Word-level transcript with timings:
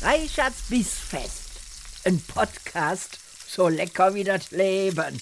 Reichards 0.00 0.62
Bissfest. 0.68 1.50
Ein 2.04 2.20
Podcast 2.20 3.18
so 3.48 3.66
lecker 3.66 4.14
wie 4.14 4.22
das 4.22 4.52
Leben. 4.52 5.20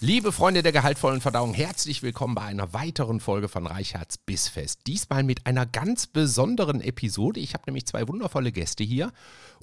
Liebe 0.00 0.32
Freunde 0.32 0.62
der 0.62 0.72
gehaltvollen 0.72 1.20
Verdauung, 1.20 1.52
herzlich 1.52 2.02
willkommen 2.02 2.36
bei 2.36 2.42
einer 2.42 2.72
weiteren 2.72 3.20
Folge 3.20 3.48
von 3.48 3.66
Reichards 3.66 4.16
Bissfest. 4.16 4.86
Diesmal 4.86 5.24
mit 5.24 5.44
einer 5.44 5.66
ganz 5.66 6.06
besonderen 6.06 6.80
Episode. 6.80 7.38
Ich 7.40 7.52
habe 7.52 7.64
nämlich 7.66 7.84
zwei 7.84 8.08
wundervolle 8.08 8.50
Gäste 8.50 8.82
hier 8.82 9.12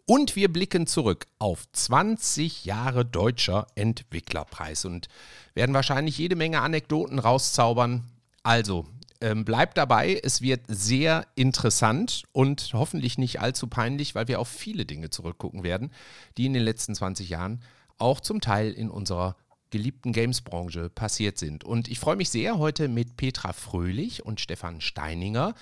und 0.05 0.36
wir 0.36 0.54
blicken 0.54 0.86
zurück 0.86 1.25
auf 1.39 1.63
20 1.71 2.66
Jahre 2.66 3.04
Deutscher 3.04 3.66
Entwicklerpreis 3.73 4.86
und 4.86 5.07
werden 5.55 5.73
wahrscheinlich 5.73 6.20
jede 6.20 6.36
Menge 6.36 6.61
Anekdoten 6.61 7.18
rauszaubern. 7.18 8.04
Also, 8.44 8.86
ähm, 9.22 9.46
bleibt 9.46 9.78
dabei, 9.78 10.20
es 10.24 10.42
wird 10.42 10.62
sehr 10.68 11.28
interessant 11.36 12.24
und 12.32 12.72
hoffentlich 12.74 13.18
nicht 13.18 13.40
allzu 13.40 13.68
peinlich, 13.68 14.16
weil 14.16 14.28
wir 14.28 14.40
auf 14.40 14.48
viele 14.48 14.86
Dinge 14.86 15.10
zurückgucken 15.10 15.64
werden, 15.64 15.91
die 16.38 16.46
in 16.46 16.54
den 16.54 16.64
letzten 16.64 16.96
20 16.96 17.30
Jahren 17.30 17.62
auch 17.98 18.20
zum 18.20 18.41
Teil 18.41 18.72
in 18.72 18.90
unserer 18.90 19.36
geliebten 19.70 20.14
Games-Branche 20.14 20.90
passiert 20.90 21.38
sind. 21.38 21.64
Und 21.64 21.88
ich 21.88 22.00
freue 22.00 22.16
mich 22.16 22.30
sehr, 22.30 22.58
heute 22.58 22.88
mit 22.88 23.18
Petra 23.18 23.54
Fröhlich 23.54 24.26
und 24.26 24.40
Stefan 24.40 24.82
Steininger 24.82 25.55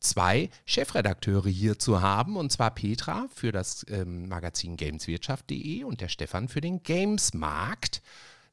zwei 0.00 0.50
Chefredakteure 0.64 1.48
hier 1.48 1.78
zu 1.78 2.00
haben. 2.00 2.36
Und 2.36 2.52
zwar 2.52 2.70
Petra 2.70 3.26
für 3.34 3.52
das 3.52 3.84
ähm, 3.88 4.28
Magazin 4.28 4.76
Gameswirtschaft.de 4.76 5.84
und 5.84 6.00
der 6.00 6.08
Stefan 6.08 6.48
für 6.48 6.60
den 6.60 6.82
Gamesmarkt. 6.82 8.02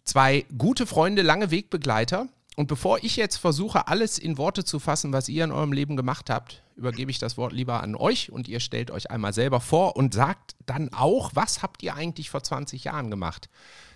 Zwei 0.03 0.45
gute 0.57 0.85
Freunde, 0.85 1.21
lange 1.21 1.51
Wegbegleiter. 1.51 2.27
Und 2.55 2.67
bevor 2.67 3.03
ich 3.03 3.15
jetzt 3.15 3.37
versuche, 3.37 3.87
alles 3.87 4.19
in 4.19 4.37
Worte 4.37 4.63
zu 4.63 4.79
fassen, 4.79 5.11
was 5.11 5.27
ihr 5.27 5.43
in 5.43 5.51
eurem 5.51 5.73
Leben 5.73 5.97
gemacht 5.97 6.29
habt, 6.29 6.61
übergebe 6.75 7.09
ich 7.09 7.17
das 7.17 7.37
Wort 7.37 7.51
lieber 7.51 7.81
an 7.81 7.95
euch 7.95 8.31
und 8.31 8.47
ihr 8.47 8.59
stellt 8.59 8.91
euch 8.91 9.09
einmal 9.09 9.33
selber 9.33 9.59
vor 9.59 9.95
und 9.95 10.13
sagt 10.13 10.55
dann 10.65 10.93
auch, 10.93 11.31
was 11.33 11.63
habt 11.63 11.81
ihr 11.81 11.95
eigentlich 11.95 12.29
vor 12.29 12.43
20 12.43 12.83
Jahren 12.83 13.09
gemacht? 13.09 13.49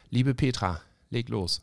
Liebe 0.10 0.34
Petra, 0.34 0.82
leg 1.10 1.30
los. 1.30 1.62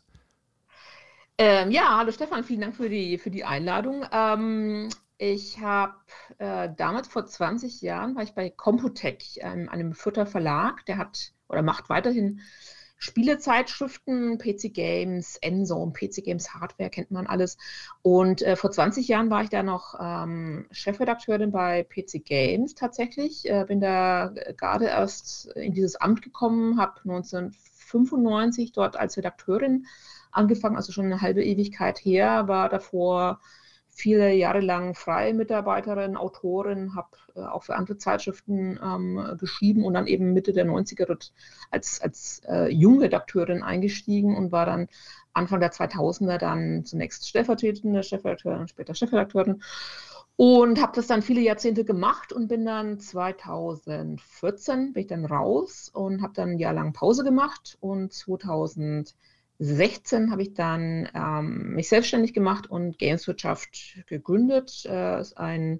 Ähm, 1.37 1.69
ja, 1.71 1.97
hallo 1.97 2.13
Stefan, 2.13 2.45
vielen 2.45 2.61
Dank 2.61 2.77
für 2.77 2.87
die, 2.87 3.17
für 3.17 3.29
die 3.29 3.43
Einladung. 3.43 4.05
Ähm, 4.11 4.89
ich 5.17 5.59
habe 5.59 5.95
äh, 6.37 6.69
damals 6.77 7.09
vor 7.09 7.25
20 7.25 7.81
Jahren 7.81 8.15
war 8.15 8.23
ich 8.23 8.33
bei 8.33 8.49
Computec, 8.49 9.23
einem, 9.43 9.67
einem 9.67 9.93
Fürther 9.93 10.25
Verlag, 10.25 10.85
der 10.85 10.97
hat 10.97 11.33
oder 11.49 11.61
macht 11.61 11.89
weiterhin 11.89 12.39
Spielezeitschriften, 12.97 14.37
PC 14.37 14.73
Games, 14.73 15.37
Endzone, 15.41 15.91
PC 15.91 16.23
Games 16.23 16.53
Hardware 16.53 16.89
kennt 16.89 17.11
man 17.11 17.27
alles. 17.27 17.57
Und 18.01 18.41
äh, 18.41 18.55
vor 18.55 18.71
20 18.71 19.07
Jahren 19.07 19.29
war 19.29 19.43
ich 19.43 19.49
da 19.49 19.63
noch 19.63 19.99
ähm, 19.99 20.65
Chefredakteurin 20.71 21.51
bei 21.51 21.83
PC 21.83 22.23
Games 22.25 22.73
tatsächlich. 22.73 23.49
Äh, 23.49 23.65
bin 23.67 23.81
da 23.81 24.33
gerade 24.57 24.85
erst 24.85 25.47
in 25.55 25.73
dieses 25.73 25.95
Amt 25.97 26.21
gekommen, 26.21 26.79
habe 26.79 26.99
1995 27.03 28.71
dort 28.71 28.97
als 28.97 29.17
Redakteurin 29.17 29.85
angefangen, 30.31 30.75
also 30.75 30.91
schon 30.91 31.05
eine 31.05 31.21
halbe 31.21 31.43
Ewigkeit 31.43 31.99
her, 31.99 32.47
war 32.47 32.69
davor 32.69 33.39
viele 33.95 34.33
Jahre 34.33 34.59
lang 34.59 34.93
freie 34.93 35.33
Mitarbeiterin, 35.33 36.17
Autorin, 36.17 36.95
habe 36.95 37.07
äh, 37.35 37.39
auch 37.39 37.63
für 37.63 37.75
andere 37.75 37.97
Zeitschriften 37.97 38.77
ähm, 38.83 39.37
geschrieben 39.39 39.85
und 39.85 39.93
dann 39.93 40.05
eben 40.05 40.33
Mitte 40.33 40.51
der 40.51 40.65
90er 40.65 41.05
dort 41.05 41.31
als, 41.71 42.01
als 42.01 42.41
äh, 42.47 42.67
Jungredakteurin 42.67 43.63
eingestiegen 43.63 44.35
und 44.35 44.51
war 44.51 44.65
dann 44.65 44.89
Anfang 45.33 45.61
der 45.61 45.71
2000er 45.71 46.37
dann 46.37 46.83
zunächst 46.83 47.27
stellvertretende 47.27 48.03
Chefredakteurin, 48.03 48.67
später 48.67 48.93
Chefredakteurin 48.93 49.61
und 50.35 50.81
habe 50.81 50.91
das 50.93 51.07
dann 51.07 51.21
viele 51.21 51.39
Jahrzehnte 51.39 51.85
gemacht 51.85 52.33
und 52.33 52.49
bin 52.49 52.65
dann 52.65 52.99
2014 52.99 54.91
bin 54.91 55.01
ich 55.01 55.07
dann 55.07 55.23
raus 55.23 55.89
und 55.93 56.21
habe 56.21 56.33
dann 56.33 56.49
ein 56.51 56.59
Jahr 56.59 56.73
lang 56.73 56.91
Pause 56.91 57.23
gemacht 57.23 57.77
und 57.79 58.11
2000 58.11 59.15
16 59.59 60.31
habe 60.31 60.41
ich 60.41 60.53
dann 60.53 61.09
ähm, 61.13 61.75
mich 61.75 61.89
selbstständig 61.89 62.33
gemacht 62.33 62.69
und 62.69 62.97
Gameswirtschaft 62.99 64.03
gegründet. 64.07 64.85
Äh, 64.85 65.21
ist 65.21 65.37
ein 65.37 65.79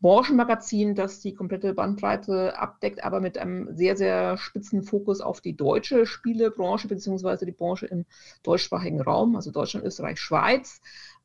Branchenmagazin, 0.00 0.94
das 0.94 1.20
die 1.20 1.34
komplette 1.34 1.74
Bandbreite 1.74 2.56
abdeckt, 2.56 3.02
aber 3.02 3.20
mit 3.20 3.36
einem 3.36 3.76
sehr, 3.76 3.96
sehr 3.96 4.36
spitzen 4.36 4.84
Fokus 4.84 5.20
auf 5.20 5.40
die 5.40 5.56
deutsche 5.56 6.06
Spielebranche 6.06 6.86
beziehungsweise 6.86 7.46
die 7.46 7.52
Branche 7.52 7.86
im 7.86 8.04
deutschsprachigen 8.44 9.00
Raum, 9.00 9.34
also 9.34 9.50
Deutschland, 9.50 9.84
Österreich, 9.84 10.20
Schweiz. 10.20 10.80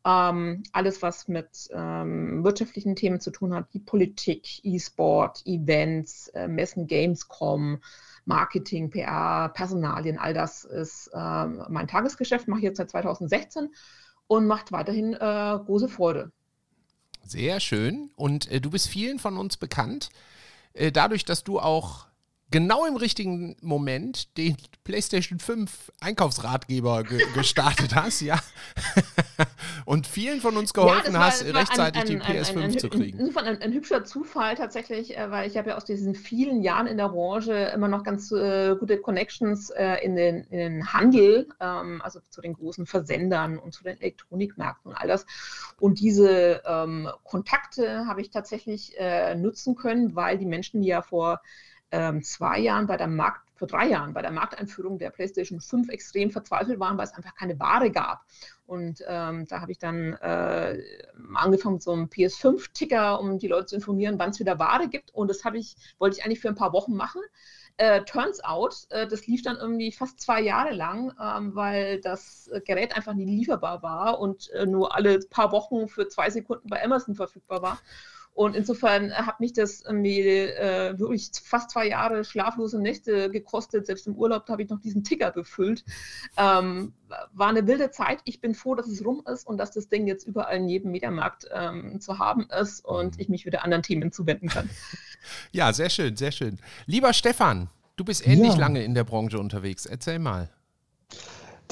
Ähm, 0.05 0.63
alles, 0.73 1.01
was 1.01 1.27
mit 1.27 1.69
ähm, 1.71 2.43
wirtschaftlichen 2.43 2.95
Themen 2.95 3.21
zu 3.21 3.31
tun 3.31 3.53
hat, 3.53 3.67
wie 3.71 3.79
Politik, 3.79 4.59
E-Sport, 4.63 5.43
Events, 5.45 6.27
äh, 6.29 6.47
Messen, 6.47 6.87
Gamescom, 6.87 7.79
Marketing, 8.25 8.89
PR, 8.89 9.49
Personalien, 9.53 10.17
all 10.17 10.33
das 10.33 10.63
ist 10.63 11.07
äh, 11.13 11.45
mein 11.45 11.87
Tagesgeschäft, 11.87 12.47
mache 12.47 12.59
ich 12.59 12.65
jetzt 12.65 12.77
seit 12.77 12.89
2016 12.89 13.69
und 14.27 14.47
macht 14.47 14.71
weiterhin 14.71 15.13
äh, 15.13 15.17
große 15.17 15.89
Freude. 15.89 16.31
Sehr 17.25 17.59
schön. 17.59 18.11
Und 18.15 18.51
äh, 18.51 18.61
du 18.61 18.69
bist 18.69 18.87
vielen 18.87 19.19
von 19.19 19.37
uns 19.37 19.57
bekannt, 19.57 20.09
äh, 20.73 20.91
dadurch, 20.91 21.25
dass 21.25 21.43
du 21.43 21.59
auch 21.59 22.07
genau 22.51 22.85
im 22.85 22.95
richtigen 22.95 23.55
Moment 23.61 24.37
den 24.37 24.55
PlayStation 24.83 25.39
5 25.39 25.91
Einkaufsratgeber 25.99 27.03
ge 27.03 27.21
gestartet 27.33 27.95
hast, 27.95 28.21
ja. 28.21 28.39
Und 29.85 30.07
vielen 30.07 30.41
von 30.41 30.57
uns 30.57 30.73
geholfen 30.73 31.13
ja, 31.13 31.19
war, 31.19 31.27
hast, 31.27 31.45
rechtzeitig 31.45 32.01
ein, 32.01 32.21
ein, 32.21 32.27
die 32.33 32.39
PS5 32.39 32.63
ein, 32.63 32.79
zu 32.79 32.89
kriegen. 32.89 33.37
Ein, 33.37 33.61
ein, 33.61 33.73
hübscher 33.73 34.05
Zufall 34.05 34.55
tatsächlich, 34.55 35.17
äh, 35.17 35.29
weil 35.31 35.49
ich 35.49 35.57
habe 35.57 35.69
ja 35.69 35.75
aus 35.77 35.85
diesen 35.85 36.15
vielen 36.15 36.61
Jahren 36.61 36.87
in 36.87 36.97
der 36.97 37.09
Branche 37.09 37.53
immer 37.73 37.87
noch 37.87 38.03
ganz 38.03 38.31
äh, 38.31 38.75
gute 38.75 38.97
Connections 38.99 39.69
äh, 39.71 39.95
in, 40.03 40.15
den, 40.15 40.43
in, 40.45 40.57
den, 40.57 40.93
Handel, 40.93 41.47
ähm, 41.59 42.01
also 42.03 42.19
zu 42.29 42.41
den 42.41 42.53
großen 42.53 42.85
Versendern 42.85 43.57
und 43.57 43.73
zu 43.73 43.83
den 43.83 43.99
Elektronikmärkten 43.99 44.91
und 44.91 44.97
all 44.97 45.07
das. 45.07 45.25
Und 45.79 45.99
diese 45.99 46.61
ähm, 46.65 47.09
Kontakte 47.23 48.05
habe 48.07 48.21
ich 48.21 48.29
tatsächlich 48.29 48.97
äh, 48.97 49.35
nutzen 49.35 49.75
können, 49.75 50.15
weil 50.15 50.37
die 50.37 50.45
Menschen, 50.45 50.81
die 50.81 50.87
ja 50.87 51.01
vor 51.01 51.41
ähm, 51.91 52.23
zwei 52.23 52.59
Jahren 52.59 52.87
bei 52.87 52.97
der 52.97 53.07
Markt, 53.07 53.42
vor 53.55 53.67
drei 53.67 53.87
Jahren 53.87 54.13
bei 54.13 54.21
der 54.21 54.31
Markteinführung 54.31 54.97
der 54.97 55.09
PlayStation 55.09 55.59
5 55.59 55.89
extrem 55.89 56.31
verzweifelt 56.31 56.79
waren, 56.79 56.97
weil 56.97 57.05
es 57.05 57.13
einfach 57.13 57.35
keine 57.35 57.59
Ware 57.59 57.91
gab. 57.91 58.25
Und 58.65 59.03
ähm, 59.07 59.45
da 59.47 59.61
habe 59.61 59.71
ich 59.71 59.77
dann 59.77 60.13
äh, 60.13 60.81
angefangen 61.35 61.75
mit 61.75 61.83
so 61.83 61.91
einem 61.91 62.05
PS5-Ticker, 62.05 63.19
um 63.19 63.37
die 63.37 63.47
Leute 63.47 63.67
zu 63.67 63.75
informieren, 63.75 64.17
wann 64.17 64.31
es 64.31 64.39
wieder 64.39 64.57
Ware 64.57 64.87
gibt. 64.87 65.13
Und 65.13 65.27
das 65.27 65.43
ich, 65.53 65.75
wollte 65.99 66.17
ich 66.17 66.25
eigentlich 66.25 66.39
für 66.39 66.47
ein 66.47 66.55
paar 66.55 66.73
Wochen 66.73 66.95
machen. 66.95 67.21
Äh, 67.77 68.03
turns 68.03 68.43
out, 68.43 68.85
äh, 68.89 69.07
das 69.07 69.25
lief 69.25 69.41
dann 69.41 69.57
irgendwie 69.57 69.91
fast 69.91 70.21
zwei 70.21 70.41
Jahre 70.41 70.73
lang, 70.73 71.11
ähm, 71.19 71.55
weil 71.55 71.99
das 72.01 72.51
Gerät 72.65 72.95
einfach 72.95 73.13
nie 73.13 73.25
lieferbar 73.25 73.81
war 73.81 74.19
und 74.19 74.51
äh, 74.51 74.67
nur 74.67 74.95
alle 74.95 75.19
paar 75.29 75.51
Wochen 75.51 75.87
für 75.87 76.07
zwei 76.07 76.29
Sekunden 76.29 76.69
bei 76.69 76.83
Amazon 76.83 77.15
verfügbar 77.15 77.63
war. 77.63 77.79
Und 78.33 78.55
insofern 78.55 79.13
hat 79.13 79.39
mich 79.39 79.53
das 79.53 79.83
mir 79.91 80.57
äh, 80.57 80.99
wirklich 80.99 81.29
fast 81.43 81.69
zwei 81.69 81.87
Jahre 81.87 82.23
schlaflose 82.23 82.79
Nächte 82.81 83.29
gekostet. 83.29 83.85
Selbst 83.85 84.07
im 84.07 84.15
Urlaub 84.15 84.47
habe 84.49 84.63
ich 84.63 84.69
noch 84.69 84.79
diesen 84.79 85.03
Ticker 85.03 85.31
befüllt. 85.31 85.83
Ähm, 86.37 86.93
war 87.33 87.49
eine 87.49 87.67
wilde 87.67 87.91
Zeit. 87.91 88.21
Ich 88.25 88.41
bin 88.41 88.55
froh, 88.55 88.73
dass 88.73 88.87
es 88.87 89.05
rum 89.05 89.23
ist 89.31 89.45
und 89.45 89.57
dass 89.57 89.71
das 89.71 89.87
Ding 89.87 90.07
jetzt 90.07 90.25
überall 90.25 90.57
in 90.57 90.67
jedem 90.67 90.91
Mediamarkt 90.91 91.47
ähm, 91.53 92.01
zu 92.01 92.17
haben 92.17 92.47
ist 92.49 92.83
und 92.83 93.15
mhm. 93.15 93.21
ich 93.21 93.29
mich 93.29 93.45
wieder 93.45 93.63
anderen 93.63 93.83
Themen 93.83 94.11
zuwenden 94.11 94.49
kann. 94.49 94.69
Ja, 95.53 95.71
sehr 95.71 95.89
schön, 95.89 96.17
sehr 96.17 96.33
schön. 96.33 96.59
Lieber 96.85 97.13
Stefan, 97.13 97.69
du 97.95 98.03
bist 98.03 98.27
ähnlich 98.27 98.55
ja. 98.55 98.59
lange 98.59 98.83
in 98.83 98.93
der 98.93 99.05
Branche 99.05 99.39
unterwegs. 99.39 99.85
Erzähl 99.85 100.19
mal. 100.19 100.49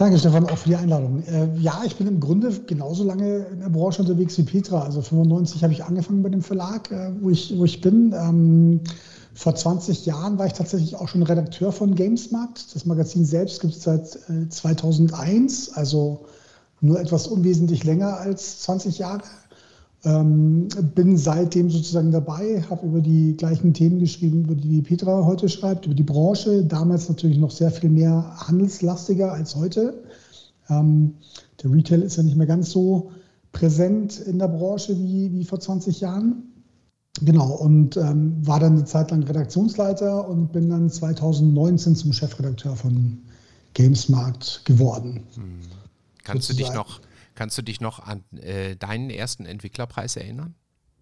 Danke, 0.02 0.18
Stefan, 0.18 0.50
auch 0.50 0.58
für 0.58 0.70
die 0.70 0.76
Einladung. 0.76 1.22
Äh, 1.28 1.56
ja, 1.60 1.84
ich 1.86 1.96
bin 1.96 2.08
im 2.08 2.20
Grunde 2.20 2.50
genauso 2.66 3.04
lange 3.04 3.46
in 3.52 3.60
der 3.60 3.70
Branche 3.70 4.02
unterwegs 4.02 4.36
wie 4.40 4.42
Petra. 4.42 4.82
Also 4.82 5.04
95 5.04 5.62
habe 5.62 5.74
ich 5.74 5.84
angefangen 5.84 6.24
bei 6.24 6.30
dem 6.30 6.42
Verlag, 6.42 6.90
äh, 6.90 7.12
wo, 7.22 7.30
ich, 7.30 7.56
wo 7.56 7.66
ich 7.66 7.82
bin. 7.82 8.12
Ähm, 8.18 8.80
vor 9.36 9.54
20 9.54 10.08
Jahren 10.08 10.40
war 10.40 10.48
ich 10.48 10.54
tatsächlich 10.54 10.96
auch 10.96 11.08
schon 11.08 11.22
Redakteur 11.22 11.72
von 11.72 11.94
Gamesmarkt. 11.94 12.74
Das 12.74 12.88
Magazin 12.88 13.26
selbst 13.26 13.62
gibt 13.62 13.76
es 13.76 13.84
seit 13.84 14.16
äh, 14.28 14.50
2001, 14.50 15.74
also 15.74 16.26
nur 16.80 17.00
etwas 17.00 17.28
unwesentlich 17.28 17.84
länger 17.84 18.18
als 18.18 18.62
20 18.62 18.98
Jahre. 18.98 19.22
Ähm, 20.04 20.68
bin 20.96 21.16
seitdem 21.16 21.70
sozusagen 21.70 22.12
dabei, 22.12 22.64
habe 22.70 22.88
über 22.88 23.02
die 23.02 23.38
gleichen 23.38 23.74
Themen 23.74 24.00
geschrieben, 24.00 24.46
über 24.46 24.56
die 24.56 24.82
Petra 24.82 25.26
heute 25.26 25.48
schreibt, 25.48 25.86
über 25.86 25.94
die 25.94 26.02
Branche. 26.02 26.64
Damals 26.64 27.08
natürlich 27.08 27.38
noch 27.38 27.52
sehr 27.52 27.70
viel 27.70 27.90
mehr 27.90 28.36
handelslastiger 28.48 29.32
als 29.32 29.56
heute. 29.56 30.04
Ähm, 30.70 31.14
der 31.62 31.72
Retail 31.72 32.02
ist 32.02 32.18
ja 32.18 32.24
nicht 32.24 32.36
mehr 32.36 32.48
ganz 32.48 32.72
so 32.72 33.12
präsent 33.52 34.20
in 34.20 34.40
der 34.40 34.48
Branche 34.48 34.98
wie, 34.98 35.32
wie 35.34 35.44
vor 35.44 35.60
20 35.60 36.02
Jahren. 36.02 36.44
Genau, 37.22 37.52
und 37.52 37.98
ähm, 37.98 38.36
war 38.48 38.60
dann 38.60 38.74
eine 38.74 38.86
Zeit 38.86 39.12
lang 39.12 39.22
Redaktionsleiter 39.24 40.28
und 40.28 40.52
bin 40.52 40.70
dann 40.70 40.90
2019 40.90 41.96
zum 41.96 42.14
Chefredakteur 42.14 42.76
von 42.76 43.20
Gamesmarkt 43.74 44.64
geworden. 44.66 45.24
Hm. 45.36 45.60
Kannst 46.24 46.48
sozusagen. 46.48 46.74
du 46.74 46.80
dich 46.80 46.88
noch 46.88 47.02
Kannst 47.42 47.58
du 47.58 47.64
dich 47.64 47.82
noch 47.82 47.98
an 48.06 48.24
äh, 48.40 48.76
deinen 48.76 49.10
ersten 49.10 49.48
Entwicklerpreis 49.48 50.16
erinnern? 50.16 50.54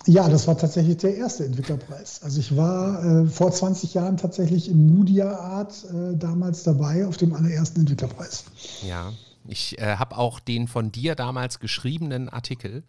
Ja, 0.06 0.30
das 0.30 0.47
war 0.47 0.57
tatsächlich 0.57 0.95
der 0.95 1.18
erste 1.18 1.44
Entwicklerpreis. 1.44 2.24
Also 2.24 2.39
ich 2.39 2.56
war 2.56 3.03
äh, 3.03 3.27
vor 3.27 3.51
20 3.51 3.94
Jahren 3.94 4.15
tatsächlich 4.15 4.69
im 4.69 4.88
Moodia 4.88 5.38
Art 5.38 5.83
äh, 5.83 6.15
damals 6.15 6.63
dabei 6.63 7.06
auf 7.06 7.18
dem 7.18 7.33
allerersten 7.33 7.81
Entwicklerpreis. 7.81 8.45
Ja, 8.88 9.12
ich 9.50 9.80
äh, 9.80 9.97
habe 9.97 10.18
auch 10.18 10.39
den 10.39 10.69
von 10.69 10.94
dir 10.94 11.15
damals 11.15 11.59
geschriebenen 11.59 12.30
Artikel, 12.30 12.83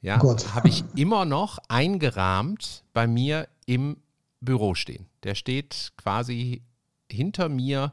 ja, 0.00 0.18
habe 0.54 0.68
ich 0.70 0.82
immer 0.94 1.26
noch 1.26 1.58
eingerahmt 1.68 2.82
bei 2.94 3.06
mir 3.06 3.46
im 3.66 3.98
Büro 4.40 4.74
stehen. 4.74 5.04
Der 5.22 5.34
steht 5.34 5.92
quasi 5.98 6.62
hinter 7.12 7.50
mir 7.50 7.92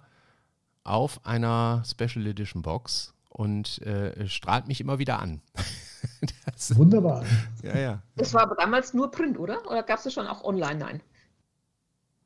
auf 0.86 1.26
einer 1.26 1.84
Special 1.86 2.26
Edition 2.26 2.62
Box 2.62 3.13
und 3.34 3.82
äh, 3.82 4.28
strahlt 4.28 4.68
mich 4.68 4.80
immer 4.80 5.00
wieder 5.00 5.20
an. 5.20 5.42
das, 6.46 6.76
Wunderbar. 6.78 7.24
Ja, 7.64 7.78
ja. 7.78 8.04
Das 8.16 8.34
war 8.34 8.44
aber 8.44 8.56
damals 8.56 8.94
nur 8.94 9.12
Print, 9.12 9.40
oder? 9.40 9.60
Oder 9.70 9.84
gab 9.84 9.98
es 9.98 10.06
das 10.06 10.14
schon 10.14 10.28
auch 10.28 10.44
online? 10.44 10.80
Nein. 10.80 11.02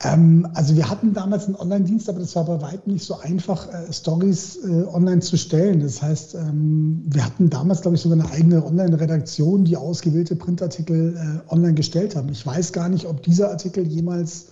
Ähm, 0.04 0.48
also 0.54 0.75
wir 0.75 0.89
hatten 0.89 1.13
damals 1.13 1.45
einen 1.45 1.56
Online-Dienst, 1.56 2.07
aber 2.07 2.19
das 2.19 2.36
war 2.36 2.45
bei 2.45 2.62
weitem 2.62 2.94
nicht 2.94 3.06
so 3.06 3.19
einfach, 3.19 3.68
äh, 3.74 3.92
Stories 3.92 4.57
äh, 4.57 4.83
online 4.94 5.21
zu 5.21 5.38
stellen. 5.38 5.80
Das 5.80 6.01
heißt, 6.01 6.36
ähm, 6.36 7.04
wir 7.07 7.25
hatten 7.25 7.50
damals, 7.50 7.81
glaube 7.81 7.95
ich, 7.95 8.01
sogar 8.01 8.19
eine 8.19 8.30
eigene 8.30 8.63
Online-Redaktion, 8.63 9.65
die 9.65 9.75
ausgewählte 9.75 10.36
Printartikel 10.36 11.15
äh, 11.18 11.51
online 11.51 11.74
gestellt 11.74 12.15
haben. 12.15 12.30
Ich 12.30 12.45
weiß 12.45 12.74
gar 12.74 12.89
nicht, 12.89 13.07
ob 13.07 13.24
dieser 13.24 13.50
Artikel 13.50 13.88
jemals 13.88 14.50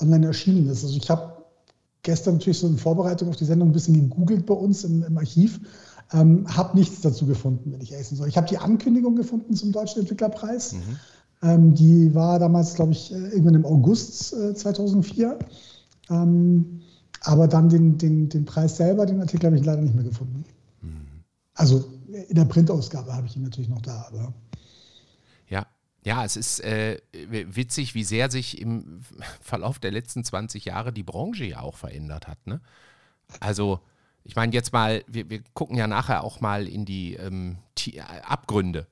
online 0.00 0.26
erschienen 0.26 0.68
ist. 0.68 0.82
Also 0.82 0.96
ich 0.96 1.08
habe 1.08 1.40
gestern 2.02 2.34
natürlich 2.34 2.58
so 2.58 2.66
in 2.66 2.78
Vorbereitung 2.78 3.28
auf 3.28 3.36
die 3.36 3.44
Sendung 3.44 3.68
ein 3.68 3.72
bisschen 3.72 3.94
gegoogelt 3.94 4.46
bei 4.46 4.54
uns 4.54 4.82
im, 4.84 5.04
im 5.04 5.18
Archiv, 5.18 5.60
ähm, 6.12 6.46
habe 6.48 6.76
nichts 6.76 7.00
dazu 7.00 7.26
gefunden, 7.26 7.72
wenn 7.72 7.80
ich 7.80 7.92
ehrlich 7.92 8.08
sein 8.08 8.28
Ich 8.28 8.36
habe 8.36 8.48
die 8.48 8.58
Ankündigung 8.58 9.16
gefunden 9.16 9.54
zum 9.54 9.72
Deutschen 9.72 10.00
Entwicklerpreis. 10.00 10.72
Mhm. 10.72 10.98
Ähm, 11.42 11.74
die 11.74 12.14
war 12.14 12.38
damals, 12.38 12.74
glaube 12.74 12.92
ich, 12.92 13.12
äh, 13.12 13.28
irgendwann 13.28 13.54
im 13.54 13.64
August 13.64 14.32
äh, 14.32 14.54
2004. 14.54 15.38
Ähm, 16.10 16.82
aber 17.22 17.48
dann 17.48 17.68
den, 17.68 17.98
den, 17.98 18.28
den 18.28 18.44
Preis 18.44 18.76
selber, 18.76 19.06
den 19.06 19.20
Artikel 19.20 19.46
habe 19.46 19.56
ich 19.56 19.64
leider 19.64 19.82
nicht 19.82 19.94
mehr 19.94 20.04
gefunden. 20.04 20.44
Mhm. 20.82 21.24
Also 21.54 21.84
in 22.28 22.34
der 22.34 22.44
Printausgabe 22.44 23.12
habe 23.14 23.26
ich 23.26 23.36
ihn 23.36 23.42
natürlich 23.42 23.70
noch 23.70 23.82
da. 23.82 24.06
Aber 24.08 24.34
ja, 25.48 25.66
ja, 26.04 26.24
es 26.24 26.36
ist 26.36 26.60
äh, 26.60 26.98
witzig, 27.12 27.94
wie 27.94 28.04
sehr 28.04 28.30
sich 28.30 28.60
im 28.60 29.00
Verlauf 29.40 29.78
der 29.78 29.92
letzten 29.92 30.24
20 30.24 30.64
Jahre 30.64 30.92
die 30.92 31.02
Branche 31.02 31.44
ja 31.44 31.60
auch 31.60 31.76
verändert 31.76 32.26
hat. 32.26 32.46
Ne? 32.46 32.60
Also, 33.38 33.80
ich 34.30 34.36
meine, 34.36 34.52
jetzt 34.52 34.72
mal, 34.72 35.02
wir, 35.08 35.28
wir, 35.28 35.42
gucken 35.54 35.76
ja 35.76 35.88
nachher 35.88 36.22
auch 36.22 36.40
mal 36.40 36.68
in 36.68 36.84
die 36.84 37.14
ähm, 37.14 37.58
Abgründe 38.22 38.86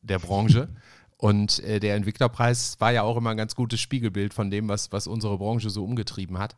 der 0.00 0.18
Branche. 0.18 0.70
Und 1.18 1.62
äh, 1.62 1.78
der 1.78 1.94
Entwicklerpreis 1.94 2.80
war 2.80 2.90
ja 2.90 3.02
auch 3.02 3.18
immer 3.18 3.28
ein 3.28 3.36
ganz 3.36 3.54
gutes 3.54 3.80
Spiegelbild 3.80 4.32
von 4.32 4.50
dem, 4.50 4.66
was, 4.66 4.90
was 4.90 5.06
unsere 5.06 5.36
Branche 5.36 5.68
so 5.68 5.84
umgetrieben 5.84 6.38
hat. 6.38 6.56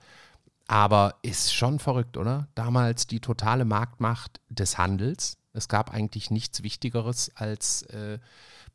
Aber 0.69 1.17
ist 1.23 1.53
schon 1.53 1.81
verrückt, 1.81 2.17
oder? 2.17 2.47
Damals 2.55 3.09
die 3.09 3.19
totale 3.19 3.65
Marktmacht 3.65 4.41
des 4.49 4.79
Handels. 4.79 5.37
Es 5.53 5.67
gab 5.67 5.93
eigentlich 5.93 6.31
nichts 6.31 6.62
Wichtigeres, 6.62 7.32
als 7.35 7.82
äh, 7.82 8.21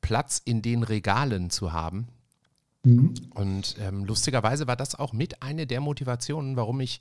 Platz 0.02 0.42
in 0.44 0.63
den 0.63 0.84
Regalen 0.84 1.50
zu 1.50 1.72
haben. 1.72 2.10
Mhm. 2.84 3.13
Und 3.34 3.78
ähm, 3.80 4.04
lustigerweise 4.04 4.68
war 4.68 4.75
das 4.75 4.96
auch 4.96 5.13
mit 5.13 5.42
eine 5.42 5.66
der 5.66 5.80
Motivationen, 5.80 6.57
warum 6.57 6.81
ich 6.81 7.00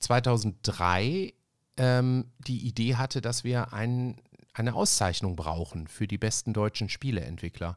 2003 0.00 1.34
ähm, 1.76 2.26
die 2.38 2.66
Idee 2.66 2.96
hatte, 2.96 3.20
dass 3.20 3.44
wir 3.44 3.72
ein, 3.72 4.16
eine 4.54 4.74
Auszeichnung 4.74 5.36
brauchen 5.36 5.88
für 5.88 6.06
die 6.06 6.18
besten 6.18 6.52
deutschen 6.52 6.88
Spieleentwickler. 6.88 7.76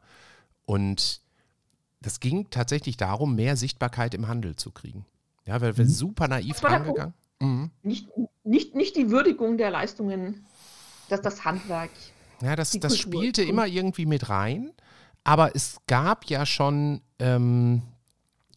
Und 0.64 1.20
das 2.00 2.20
ging 2.20 2.50
tatsächlich 2.50 2.96
darum, 2.96 3.34
mehr 3.34 3.56
Sichtbarkeit 3.56 4.14
im 4.14 4.28
Handel 4.28 4.56
zu 4.56 4.70
kriegen. 4.70 5.06
Ja, 5.46 5.60
weil 5.60 5.76
wir 5.76 5.84
mhm. 5.84 5.90
super 5.90 6.28
naiv 6.28 6.62
rangegangen. 6.62 7.14
Mhm. 7.40 7.70
Nicht, 7.82 8.08
nicht, 8.44 8.74
nicht 8.74 8.96
die 8.96 9.10
Würdigung 9.10 9.58
der 9.58 9.70
Leistungen, 9.70 10.44
dass 11.08 11.20
das 11.22 11.44
Handwerk. 11.44 11.90
Ja, 12.42 12.56
das, 12.56 12.72
das 12.72 12.98
spielte 12.98 13.42
immer 13.42 13.66
irgendwie 13.66 14.06
mit 14.06 14.28
rein. 14.28 14.72
Aber 15.24 15.56
es 15.56 15.78
gab 15.86 16.26
ja 16.26 16.46
schon 16.46 17.00
ähm, 17.18 17.82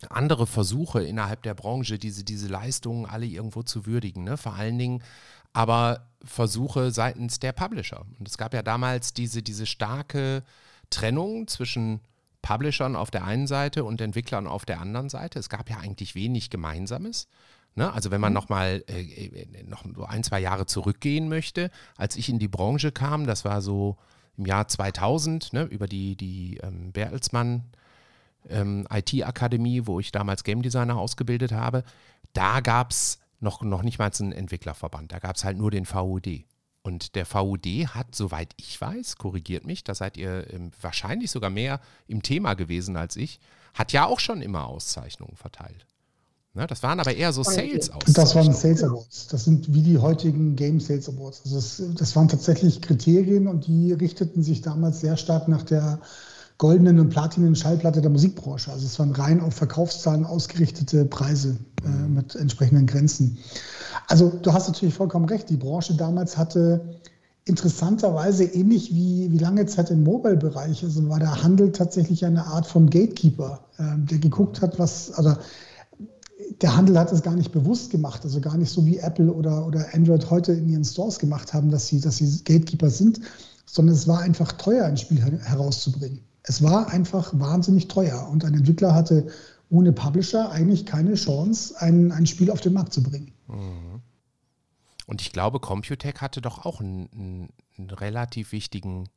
andere 0.09 0.47
Versuche 0.47 1.03
innerhalb 1.03 1.43
der 1.43 1.53
Branche, 1.53 1.99
diese, 1.99 2.23
diese 2.23 2.47
Leistungen 2.47 3.05
alle 3.05 3.25
irgendwo 3.25 3.63
zu 3.63 3.85
würdigen. 3.85 4.23
Ne? 4.23 4.37
Vor 4.37 4.53
allen 4.53 4.77
Dingen 4.77 5.03
aber 5.51 6.07
Versuche 6.23 6.91
seitens 6.91 7.39
der 7.39 7.53
Publisher. 7.53 8.05
Und 8.19 8.27
es 8.27 8.37
gab 8.37 8.53
ja 8.53 8.61
damals 8.61 9.13
diese, 9.13 9.41
diese 9.41 9.65
starke 9.65 10.43
Trennung 10.89 11.47
zwischen 11.47 12.01
Publishern 12.41 12.95
auf 12.95 13.11
der 13.11 13.25
einen 13.25 13.47
Seite 13.47 13.83
und 13.83 13.99
Entwicklern 13.99 14.47
auf 14.47 14.65
der 14.65 14.79
anderen 14.79 15.09
Seite. 15.09 15.39
Es 15.39 15.49
gab 15.49 15.69
ja 15.69 15.77
eigentlich 15.77 16.15
wenig 16.15 16.49
Gemeinsames. 16.49 17.27
Ne? 17.75 17.91
Also 17.91 18.11
wenn 18.11 18.21
man 18.21 18.31
mhm. 18.31 18.35
noch 18.35 18.49
mal 18.49 18.83
äh, 18.87 19.01
äh, 19.01 19.63
noch 19.63 19.85
ein, 20.07 20.23
zwei 20.23 20.39
Jahre 20.39 20.65
zurückgehen 20.65 21.29
möchte, 21.29 21.71
als 21.97 22.15
ich 22.15 22.29
in 22.29 22.39
die 22.39 22.47
Branche 22.47 22.91
kam, 22.91 23.25
das 23.25 23.45
war 23.45 23.61
so 23.61 23.97
im 24.37 24.45
Jahr 24.45 24.67
2000, 24.67 25.51
ne, 25.53 25.63
über 25.63 25.87
die, 25.87 26.15
die 26.15 26.59
ähm, 26.63 26.91
Bertelsmann 26.93 27.65
ähm, 28.47 28.87
IT-Akademie, 28.91 29.85
wo 29.85 29.99
ich 29.99 30.11
damals 30.11 30.43
Game 30.43 30.61
Designer 30.61 30.97
ausgebildet 30.97 31.51
habe, 31.51 31.83
da 32.33 32.59
gab 32.61 32.91
es 32.91 33.19
noch, 33.39 33.61
noch 33.61 33.83
nicht 33.83 33.99
mal 33.99 34.11
einen 34.19 34.31
Entwicklerverband. 34.31 35.11
Da 35.11 35.19
gab 35.19 35.35
es 35.35 35.43
halt 35.43 35.57
nur 35.57 35.71
den 35.71 35.85
VUD. 35.85 36.45
Und 36.81 37.15
der 37.15 37.25
VUD 37.25 37.65
hat, 37.87 38.15
soweit 38.15 38.53
ich 38.57 38.79
weiß, 38.79 39.17
korrigiert 39.17 39.65
mich, 39.65 39.83
da 39.83 39.93
seid 39.93 40.17
ihr 40.17 40.51
ähm, 40.53 40.71
wahrscheinlich 40.81 41.31
sogar 41.31 41.49
mehr 41.49 41.81
im 42.07 42.23
Thema 42.23 42.53
gewesen 42.53 42.95
als 42.95 43.15
ich, 43.15 43.39
hat 43.73 43.91
ja 43.91 44.05
auch 44.05 44.19
schon 44.19 44.41
immer 44.41 44.67
Auszeichnungen 44.67 45.35
verteilt. 45.35 45.85
Ne, 46.55 46.65
das 46.65 46.81
waren 46.81 46.99
aber 46.99 47.13
eher 47.13 47.31
so 47.31 47.43
Sales 47.43 47.91
Awards. 47.91 48.13
Das 48.13 48.33
waren 48.33 48.53
Sales 48.53 48.83
Awards. 48.83 49.27
Das 49.27 49.45
sind 49.45 49.71
wie 49.71 49.83
die 49.83 49.99
heutigen 49.99 50.55
Game 50.55 50.79
Sales 50.79 51.07
Awards. 51.07 51.41
Also 51.45 51.55
das, 51.57 51.83
das, 51.95 52.15
waren 52.15 52.27
tatsächlich 52.27 52.81
Kriterien 52.81 53.47
und 53.47 53.67
die 53.67 53.93
richteten 53.93 54.41
sich 54.41 54.61
damals 54.61 54.99
sehr 54.99 55.15
stark 55.15 55.47
nach 55.47 55.61
der 55.61 55.99
goldenen 56.59 56.99
und 56.99 57.09
platinen 57.09 57.55
Schallplatte 57.55 58.01
der 58.01 58.11
Musikbranche. 58.11 58.71
Also 58.71 58.85
es 58.85 58.99
waren 58.99 59.11
rein 59.11 59.39
auf 59.41 59.55
Verkaufszahlen 59.55 60.25
ausgerichtete 60.25 61.05
Preise 61.05 61.57
äh, 61.83 61.89
mit 62.07 62.35
entsprechenden 62.35 62.85
Grenzen. 62.85 63.39
Also 64.07 64.29
du 64.29 64.53
hast 64.53 64.67
natürlich 64.67 64.93
vollkommen 64.93 65.25
recht. 65.25 65.49
Die 65.49 65.57
Branche 65.57 65.95
damals 65.95 66.37
hatte 66.37 66.99
interessanterweise 67.45 68.43
ähnlich 68.43 68.93
wie, 68.93 69.31
wie 69.31 69.37
lange 69.37 69.65
Zeit 69.65 69.89
im 69.89 70.03
Mobile-Bereich, 70.03 70.83
also 70.83 71.07
war 71.09 71.19
der 71.19 71.41
Handel 71.41 71.71
tatsächlich 71.71 72.25
eine 72.25 72.45
Art 72.45 72.67
von 72.67 72.89
Gatekeeper, 72.89 73.61
äh, 73.77 73.83
der 73.97 74.19
geguckt 74.19 74.61
hat, 74.61 74.77
was, 74.77 75.13
also 75.13 75.35
der 76.61 76.75
Handel 76.75 76.99
hat 76.99 77.11
es 77.13 77.23
gar 77.23 77.35
nicht 77.35 77.53
bewusst 77.53 77.89
gemacht, 77.89 78.25
also 78.25 78.41
gar 78.41 78.57
nicht 78.57 78.69
so 78.69 78.85
wie 78.85 78.97
Apple 78.97 79.31
oder, 79.31 79.65
oder 79.65 79.85
Android 79.93 80.29
heute 80.29 80.51
in 80.51 80.67
ihren 80.67 80.83
Stores 80.83 81.19
gemacht 81.19 81.53
haben, 81.53 81.71
dass 81.71 81.87
sie, 81.87 82.01
dass 82.01 82.17
sie 82.17 82.43
Gatekeeper 82.43 82.89
sind, 82.89 83.21
sondern 83.65 83.95
es 83.95 84.07
war 84.07 84.19
einfach 84.19 84.51
teuer, 84.53 84.85
ein 84.85 84.97
Spiel 84.97 85.21
herauszubringen. 85.21 86.19
Es 86.49 86.63
war 86.63 86.91
einfach 86.91 87.29
wahnsinnig 87.37 87.89
teuer 87.89 88.27
und 88.27 88.43
ein 88.43 88.55
Entwickler 88.55 88.95
hatte 88.95 89.27
ohne 89.69 89.93
Publisher 89.93 90.51
eigentlich 90.51 90.87
keine 90.87 91.13
Chance, 91.13 91.79
ein, 91.79 92.11
ein 92.11 92.25
Spiel 92.25 92.49
auf 92.49 92.59
den 92.59 92.73
Markt 92.73 92.91
zu 92.91 93.03
bringen. 93.03 93.31
Mhm. 93.47 94.01
Und 95.05 95.21
ich 95.21 95.31
glaube, 95.31 95.59
Computec 95.59 96.21
hatte 96.21 96.41
doch 96.41 96.65
auch 96.65 96.79
einen, 96.79 97.51
einen, 97.77 97.89
relativ 97.91 98.51
wichtigen 98.51 99.09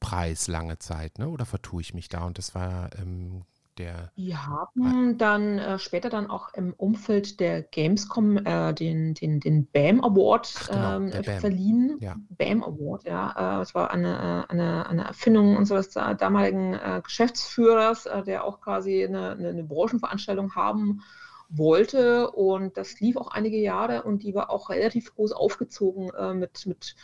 Preis 0.00 0.48
lange 0.48 0.78
Zeit, 0.78 1.18
ne? 1.18 1.28
oder 1.28 1.44
vertue 1.44 1.82
ich 1.82 1.92
mich 1.92 2.08
da? 2.08 2.24
Und 2.24 2.38
das 2.38 2.54
war 2.54 2.88
ähm, 2.98 3.42
der. 3.78 4.12
Die 4.16 4.36
haben 4.36 5.18
dann 5.18 5.58
äh, 5.58 5.78
später 5.78 6.10
dann 6.10 6.30
auch 6.30 6.52
im 6.54 6.74
Umfeld 6.74 7.40
der 7.40 7.62
Gamescom 7.62 8.36
äh, 8.38 8.72
den, 8.74 9.14
den, 9.14 9.40
den 9.40 9.66
BAM 9.66 10.02
Award 10.02 10.54
Ach, 10.56 10.68
genau, 10.68 10.96
ähm, 10.96 11.10
BAM. 11.10 11.40
verliehen. 11.40 11.96
Ja. 12.00 12.16
BAM 12.30 12.62
Award, 12.62 13.04
ja. 13.04 13.58
Äh, 13.58 13.62
es 13.62 13.74
war 13.74 13.90
eine, 13.90 14.46
äh, 14.48 14.52
eine, 14.52 14.86
eine 14.88 15.04
Erfindung 15.04 15.56
unseres 15.56 15.90
damaligen 15.90 16.74
äh, 16.74 17.00
Geschäftsführers, 17.02 18.06
äh, 18.06 18.22
der 18.22 18.44
auch 18.44 18.60
quasi 18.60 19.04
eine, 19.04 19.32
eine, 19.32 19.48
eine 19.48 19.64
Branchenveranstaltung 19.64 20.54
haben 20.54 21.02
wollte. 21.48 22.30
Und 22.30 22.76
das 22.76 23.00
lief 23.00 23.16
auch 23.16 23.28
einige 23.28 23.58
Jahre 23.58 24.02
und 24.02 24.22
die 24.22 24.34
war 24.34 24.50
auch 24.50 24.70
relativ 24.70 25.14
groß 25.14 25.32
aufgezogen 25.32 26.10
mit, 26.38 26.64
mit 26.66 26.94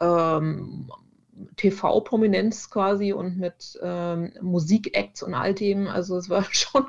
ähm, 0.00 0.90
TV-Prominenz 1.56 2.70
quasi 2.70 3.12
und 3.12 3.38
mit 3.38 3.78
ähm, 3.82 4.32
Musikacts 4.40 5.22
und 5.22 5.34
all 5.34 5.54
dem. 5.54 5.88
Also 5.88 6.16
es 6.16 6.28
war 6.30 6.44
schon, 6.50 6.86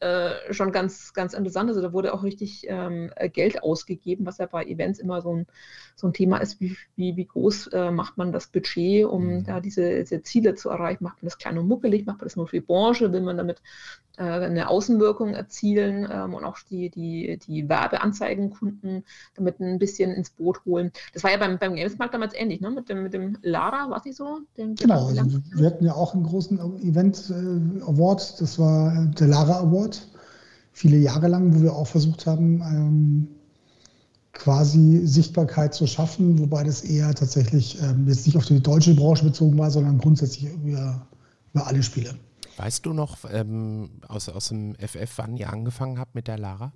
äh, 0.00 0.52
schon 0.52 0.72
ganz, 0.72 1.12
ganz 1.14 1.34
interessant. 1.34 1.68
Also 1.70 1.80
da 1.80 1.92
wurde 1.92 2.12
auch 2.12 2.22
richtig 2.22 2.66
ähm, 2.68 3.10
Geld 3.32 3.62
ausgegeben, 3.62 4.26
was 4.26 4.38
ja 4.38 4.46
bei 4.46 4.64
Events 4.64 4.98
immer 4.98 5.22
so 5.22 5.34
ein, 5.34 5.46
so 5.94 6.06
ein 6.06 6.12
Thema 6.12 6.38
ist, 6.38 6.60
wie, 6.60 6.76
wie, 6.96 7.16
wie 7.16 7.26
groß 7.26 7.68
äh, 7.68 7.90
macht 7.90 8.18
man 8.18 8.32
das 8.32 8.48
Budget, 8.48 9.06
um 9.06 9.26
mhm. 9.26 9.44
da 9.44 9.60
diese, 9.60 10.00
diese, 10.00 10.22
Ziele 10.22 10.54
zu 10.54 10.68
erreichen. 10.68 11.04
Macht 11.04 11.22
man 11.22 11.28
das 11.28 11.38
klein 11.38 11.58
und 11.58 11.68
muckelig, 11.68 12.06
macht 12.06 12.18
man 12.18 12.26
das 12.26 12.36
nur 12.36 12.46
für 12.46 12.56
die 12.56 12.66
Branche, 12.66 13.12
will 13.12 13.22
man 13.22 13.38
damit 13.38 13.62
äh, 14.18 14.22
eine 14.22 14.68
Außenwirkung 14.68 15.34
erzielen 15.34 16.08
ähm, 16.10 16.34
und 16.34 16.44
auch 16.44 16.58
die, 16.70 16.90
die, 16.90 17.38
die 17.38 17.68
Werbeanzeigenkunden 17.68 19.04
damit 19.34 19.60
ein 19.60 19.78
bisschen 19.78 20.12
ins 20.12 20.30
Boot 20.30 20.64
holen. 20.64 20.92
Das 21.12 21.24
war 21.24 21.30
ja 21.30 21.38
beim, 21.38 21.58
beim 21.58 21.74
Gamesmarkt 21.74 22.14
damals 22.14 22.34
ähnlich, 22.34 22.60
ne? 22.60 22.70
mit, 22.70 22.88
dem, 22.88 23.02
mit 23.02 23.14
dem 23.14 23.38
Lara 23.42 23.85
oder? 23.86 23.92
War 23.92 23.98
es 23.98 24.04
nicht 24.04 24.16
so? 24.16 24.40
Den, 24.56 24.74
genau, 24.74 25.06
also 25.06 25.40
wir 25.54 25.66
hatten 25.66 25.84
ja 25.84 25.94
auch 25.94 26.14
einen 26.14 26.24
großen 26.24 26.58
Event 26.82 27.30
äh, 27.30 27.82
Award, 27.82 28.40
das 28.40 28.58
war 28.58 29.06
der 29.06 29.28
Lara 29.28 29.60
Award, 29.60 30.06
viele 30.72 30.98
Jahre 30.98 31.28
lang, 31.28 31.54
wo 31.54 31.62
wir 31.62 31.74
auch 31.74 31.86
versucht 31.86 32.26
haben, 32.26 32.60
ähm, 32.60 33.28
quasi 34.32 35.06
Sichtbarkeit 35.06 35.74
zu 35.74 35.86
schaffen, 35.86 36.38
wobei 36.38 36.62
das 36.62 36.82
eher 36.82 37.14
tatsächlich 37.14 37.80
ähm, 37.82 38.06
jetzt 38.06 38.26
nicht 38.26 38.36
auf 38.36 38.44
die 38.44 38.60
deutsche 38.60 38.94
Branche 38.94 39.24
bezogen 39.24 39.58
war, 39.58 39.70
sondern 39.70 39.98
grundsätzlich 39.98 40.52
über, 40.52 41.06
über 41.52 41.66
alle 41.66 41.82
Spiele. 41.82 42.14
Weißt 42.58 42.84
du 42.86 42.92
noch 42.92 43.18
ähm, 43.30 43.90
aus, 44.08 44.28
aus 44.28 44.48
dem 44.48 44.74
FF, 44.74 45.10
wann 45.16 45.36
ihr 45.36 45.52
angefangen 45.52 45.98
habt 45.98 46.14
mit 46.14 46.28
der 46.28 46.38
Lara? 46.38 46.72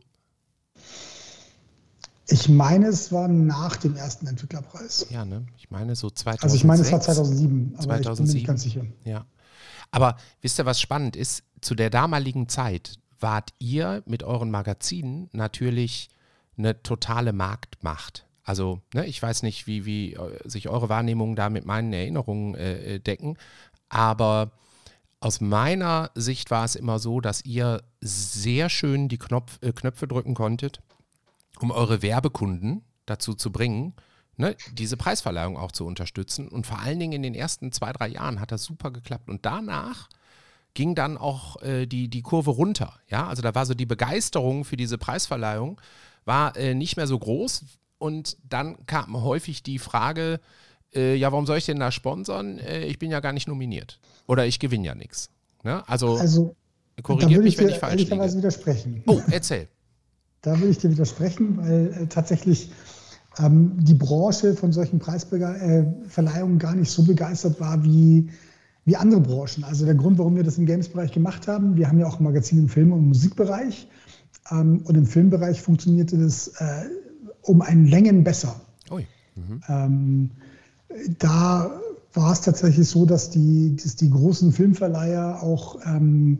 Ich 2.31 2.49
meine, 2.49 2.87
es 2.87 3.13
war 3.13 3.29
nach 3.29 3.77
dem 3.77 3.97
ersten 3.97 4.27
Entwicklerpreis. 4.27 5.07
Ja, 5.11 5.25
ne? 5.25 5.47
Ich 5.57 5.71
meine 5.71 5.97
so 5.97 6.11
2007. 6.11 6.45
Also 6.45 6.57
ich 6.57 6.65
meine, 6.65 6.83
es 6.83 6.93
war 6.93 7.01
2007, 7.01 7.75
aber 7.75 8.03
2007. 8.03 8.13
ich 8.13 8.17
bin 8.17 8.27
mir 8.27 8.35
nicht 8.35 8.47
ganz 8.47 8.63
sicher. 8.63 8.87
Ja. 9.05 9.27
Aber 9.91 10.17
wisst 10.41 10.59
ihr, 10.59 10.67
was 10.67 10.81
spannend 10.81 11.17
ist? 11.17 11.43
Zu 11.61 11.75
der 11.75 11.91
damaligen 11.91 12.49
Zeit 12.49 12.99
wart 13.19 13.51
ihr 13.59 14.03
mit 14.07 14.23
euren 14.23 14.51
Magazinen 14.51 15.29
natürlich 15.33 16.09
eine 16.57 16.83
totale 16.83 17.33
Marktmacht. 17.33 18.27
Also, 18.45 18.81
ne, 18.95 19.07
ich 19.07 19.23
weiß 19.23 19.43
nicht, 19.43 19.67
wie, 19.67 19.85
wie 19.85 20.15
äh, 20.15 20.49
sich 20.49 20.69
eure 20.69 20.89
Wahrnehmungen 20.89 21.37
da 21.37 21.51
mit 21.51 21.67
meinen 21.67 21.93
Erinnerungen 21.93 22.55
äh, 22.55 22.95
äh, 22.95 22.99
decken, 22.99 23.37
aber 23.89 24.53
aus 25.21 25.41
meiner 25.41 26.11
Sicht 26.15 26.51
war 26.51 26.65
es 26.65 26.75
immer 26.75 26.99
so, 26.99 27.21
dass 27.21 27.45
ihr 27.45 27.83
sehr 28.01 28.71
schön 28.71 29.09
die 29.09 29.19
Knopf, 29.19 29.59
äh, 29.61 29.73
Knöpfe 29.73 30.09
drücken 30.09 30.35
konntet, 30.35 30.81
um 31.61 31.71
eure 31.71 32.02
Werbekunden 32.02 32.83
dazu 33.07 33.35
zu 33.35 33.52
bringen, 33.52 33.95
ne, 34.37 34.57
diese 34.73 34.97
Preisverleihung 34.97 35.57
auch 35.57 35.73
zu 35.73 35.87
unterstützen. 35.87 36.49
Und 36.49 36.67
vor 36.67 36.81
allen 36.81 36.99
Dingen 36.99 37.12
in 37.12 37.23
den 37.23 37.35
ersten 37.35 37.73
zwei, 37.73 37.93
drei 37.93 38.09
Jahren 38.09 38.40
hat 38.40 38.52
das 38.52 38.64
super 38.64 38.90
geklappt. 38.90 39.29
Und 39.29 39.47
danach 39.47 40.09
ging 40.75 40.95
dann 40.95 41.17
auch 41.17 41.61
äh, 41.62 41.87
die, 41.87 42.09
die 42.09 42.23
Kurve 42.23 42.50
runter. 42.50 42.95
Ja, 43.09 43.26
also 43.26 43.43
da 43.43 43.55
war 43.55 43.67
so 43.67 43.75
die 43.75 43.87
Begeisterung 43.87 44.64
für 44.64 44.76
diese 44.76 44.99
Preisverleihung 44.99 45.81
war 46.25 46.57
äh, 46.57 46.75
nicht 46.75 46.97
mehr 46.97 47.07
so 47.07 47.19
groß. 47.19 47.64
Und 47.99 48.37
dann 48.49 48.87
kam 48.87 49.21
häufig 49.23 49.62
die 49.62 49.79
Frage, 49.79 50.40
äh, 50.95 51.14
ja, 51.14 51.33
warum 51.33 51.47
soll 51.47 51.59
ich 51.59 51.67
denn 51.67 51.81
da 51.81 51.90
sponsern? 51.90 52.59
Äh, 52.59 52.85
ich 52.85 52.99
bin 52.99 53.11
ja 53.11 53.21
gar 53.21 53.33
nicht 53.33 53.49
nominiert. 53.49 54.00
Oder 54.26 54.47
ich 54.47 54.59
gewinne 54.59 54.87
ja 54.87 54.95
nichts. 54.95 55.31
Ne? 55.62 55.87
Also, 55.88 56.17
also 56.17 56.57
korrigiert 57.02 57.43
mich, 57.43 57.59
wenn 57.59 57.69
ich 57.69 57.79
falsch 57.79 58.02
liege. 58.02 58.37
widersprechen. 58.37 59.02
Oh, 59.07 59.21
erzähl. 59.31 59.69
Da 60.43 60.59
würde 60.59 60.69
ich 60.69 60.79
dir 60.79 60.91
widersprechen, 60.91 61.59
weil 61.59 61.93
äh, 61.93 62.07
tatsächlich 62.07 62.73
ähm, 63.39 63.73
die 63.79 63.95
Branche 63.95 64.55
von 64.55 64.73
solchen 64.73 64.99
Preisverleihungen 64.99 66.59
gar 66.59 66.75
nicht 66.75 66.91
so 66.91 67.05
begeistert 67.05 67.61
war 67.61 67.85
wie, 67.85 68.29
wie 68.85 68.97
andere 68.97 69.21
Branchen. 69.21 69.65
Also 69.65 69.85
der 69.85 69.95
Grund, 69.95 70.19
warum 70.19 70.37
wir 70.37 70.43
das 70.43 70.59
im 70.59 70.67
Games-Bereich 70.67 71.13
gemacht 71.13 71.47
haben, 71.47 71.77
wir 71.77 71.89
haben 71.89 71.99
ja 71.99 72.07
auch 72.07 72.19
ein 72.19 72.25
Magazin 72.25 72.59
im 72.59 72.69
Film- 72.69 72.93
und 72.93 73.07
Musikbereich. 73.07 73.87
Ähm, 74.51 74.83
und 74.85 74.97
im 74.97 75.07
Filmbereich 75.07 75.61
funktionierte 75.61 76.19
das 76.19 76.49
äh, 76.59 76.85
um 77.43 77.63
ein 77.63 77.87
Längen 77.87 78.25
besser. 78.25 78.61
Mhm. 79.37 79.63
Ähm, 79.69 80.31
da 81.19 81.71
war 82.13 82.33
es 82.33 82.41
tatsächlich 82.41 82.89
so, 82.89 83.07
dass 83.07 83.31
die, 83.31 83.77
dass 83.77 83.97
die 83.97 84.11
großen 84.11 84.53
Filmverleiher 84.53 85.43
auch 85.43 85.79
ähm, 85.87 86.39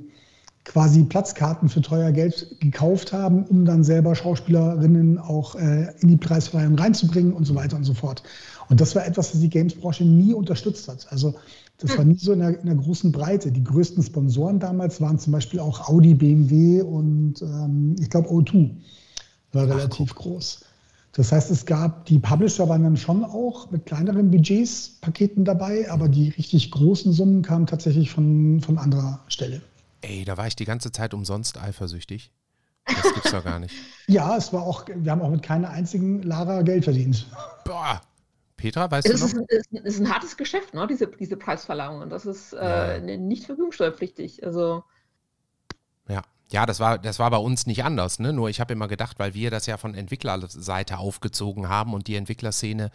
quasi 0.65 1.05
Platzkarten 1.05 1.69
für 1.69 1.81
teuer 1.81 2.13
Geld 2.13 2.57
gekauft 2.61 3.13
haben, 3.13 3.45
um 3.45 3.65
dann 3.65 3.83
selber 3.83 4.15
Schauspielerinnen 4.15 5.19
auch 5.19 5.55
äh, 5.55 5.93
in 6.01 6.09
die 6.09 6.17
Preisverleihung 6.17 6.79
reinzubringen 6.79 7.33
und 7.33 7.45
so 7.45 7.55
weiter 7.55 7.77
und 7.77 7.85
so 7.85 7.95
fort. 7.95 8.23
Und 8.69 8.81
das 8.81 8.95
war 8.95 9.05
etwas, 9.07 9.33
was 9.33 9.41
die 9.41 9.49
Gamesbranche 9.49 10.05
nie 10.05 10.33
unterstützt 10.33 10.87
hat. 10.89 11.07
Also 11.11 11.35
das 11.79 11.97
war 11.97 12.05
nie 12.05 12.19
so 12.19 12.33
in 12.33 12.41
der, 12.41 12.61
in 12.61 12.67
der, 12.67 12.77
großen 12.77 13.11
Breite. 13.11 13.51
Die 13.51 13.65
größten 13.65 14.03
Sponsoren 14.03 14.61
damals 14.61 15.01
waren 15.01 15.19
zum 15.19 15.33
Beispiel 15.33 15.61
auch 15.61 15.89
Audi, 15.89 16.15
BMW 16.15 16.83
und 16.83 17.41
ähm, 17.43 17.97
ich 17.99 18.11
glaube 18.11 18.29
O2 18.29 18.71
war 19.53 19.67
relativ 19.67 20.13
Ach, 20.13 20.23
groß. 20.23 20.61
Das 21.13 21.33
heißt, 21.33 21.51
es 21.51 21.67
gab, 21.67 22.05
die 22.07 22.19
Publisher 22.21 22.69
waren 22.69 22.85
dann 22.85 22.97
schon 22.97 23.25
auch 23.25 23.71
mit 23.71 23.87
kleineren 23.87 24.31
Budgets, 24.31 24.99
Paketen 25.01 25.45
dabei, 25.45 25.91
aber 25.91 26.09
die 26.09 26.29
richtig 26.29 26.71
großen 26.71 27.13
Summen 27.13 27.43
kamen 27.43 27.67
tatsächlich 27.67 28.11
von, 28.11 28.61
von 28.61 28.79
anderer 28.79 29.21
Stelle. 29.27 29.61
Ey, 30.01 30.25
da 30.25 30.37
war 30.37 30.47
ich 30.47 30.57
die 30.57 30.65
ganze 30.65 30.93
Zeit 30.93 31.15
umsonst 31.15 31.59
eifersüchtig. 31.59 32.33
Das 32.87 33.15
gibt's 33.15 33.31
doch 33.31 33.45
gar 33.45 33.59
nicht. 33.59 33.75
ja, 34.07 34.37
es 34.37 34.53
war 34.53 34.63
auch, 34.63 34.87
wir 34.89 35.13
haben 35.13 35.23
auch 35.23 35.31
mit 35.31 35.43
keiner 35.43 35.71
einzigen 35.71 36.23
Lara 36.23 36.63
Geld 36.63 36.85
verdient. 36.85 37.27
Boah. 37.65 38.01
Petra, 38.57 38.91
weißt 38.91 39.09
es 39.09 39.21
du 39.21 39.39
noch? 39.39 39.47
Es 39.49 39.67
ist, 39.71 39.85
ist, 39.85 40.01
ein 40.01 40.13
hartes 40.13 40.37
Geschäft, 40.37 40.75
ne? 40.75 40.87
diese, 40.87 41.07
diese 41.07 41.37
Preisverleihung. 41.37 42.03
Und 42.03 42.11
das 42.11 42.27
ist 42.27 42.53
äh, 42.53 42.99
ja. 42.99 43.17
nicht 43.17 43.47
vergnügungssteuerpflichtig. 43.47 44.45
Also. 44.45 44.85
Ja. 46.09 46.23
Ja, 46.53 46.67
das 46.67 46.81
war, 46.81 46.99
das 46.99 47.19
war 47.19 47.31
bei 47.31 47.37
uns 47.39 47.67
nicht 47.67 47.85
anders. 47.85 48.19
Ne? 48.19 48.33
Nur 48.33 48.51
ich 48.51 48.61
habe 48.61 48.73
immer 48.73 48.89
gedacht, 48.89 49.19
weil 49.19 49.35
wir 49.35 49.51
das 49.51 49.67
ja 49.67 49.77
von 49.77 49.95
Entwicklerseite 49.95 50.99
aufgezogen 50.99 51.69
haben 51.69 51.95
und 51.95 52.07
die 52.09 52.17
Entwicklerszene 52.17 52.91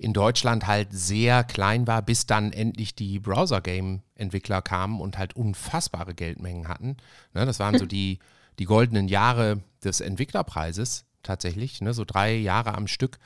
in 0.00 0.14
Deutschland 0.14 0.66
halt 0.66 0.88
sehr 0.92 1.44
klein 1.44 1.86
war, 1.86 2.00
bis 2.00 2.24
dann 2.24 2.54
endlich 2.54 2.94
die 2.94 3.18
Browser-Game-Entwickler 3.18 4.62
kamen 4.62 4.98
und 4.98 5.18
halt 5.18 5.36
unfassbare 5.36 6.14
Geldmengen 6.14 6.68
hatten. 6.68 6.96
Ne? 7.34 7.44
Das 7.44 7.58
waren 7.60 7.78
so 7.78 7.84
die, 7.86 8.18
die 8.58 8.64
goldenen 8.64 9.08
Jahre 9.08 9.62
des 9.84 10.00
Entwicklerpreises 10.00 11.04
tatsächlich, 11.22 11.82
ne? 11.82 11.92
so 11.92 12.06
drei 12.06 12.34
Jahre 12.34 12.74
am 12.74 12.86
Stück, 12.86 13.18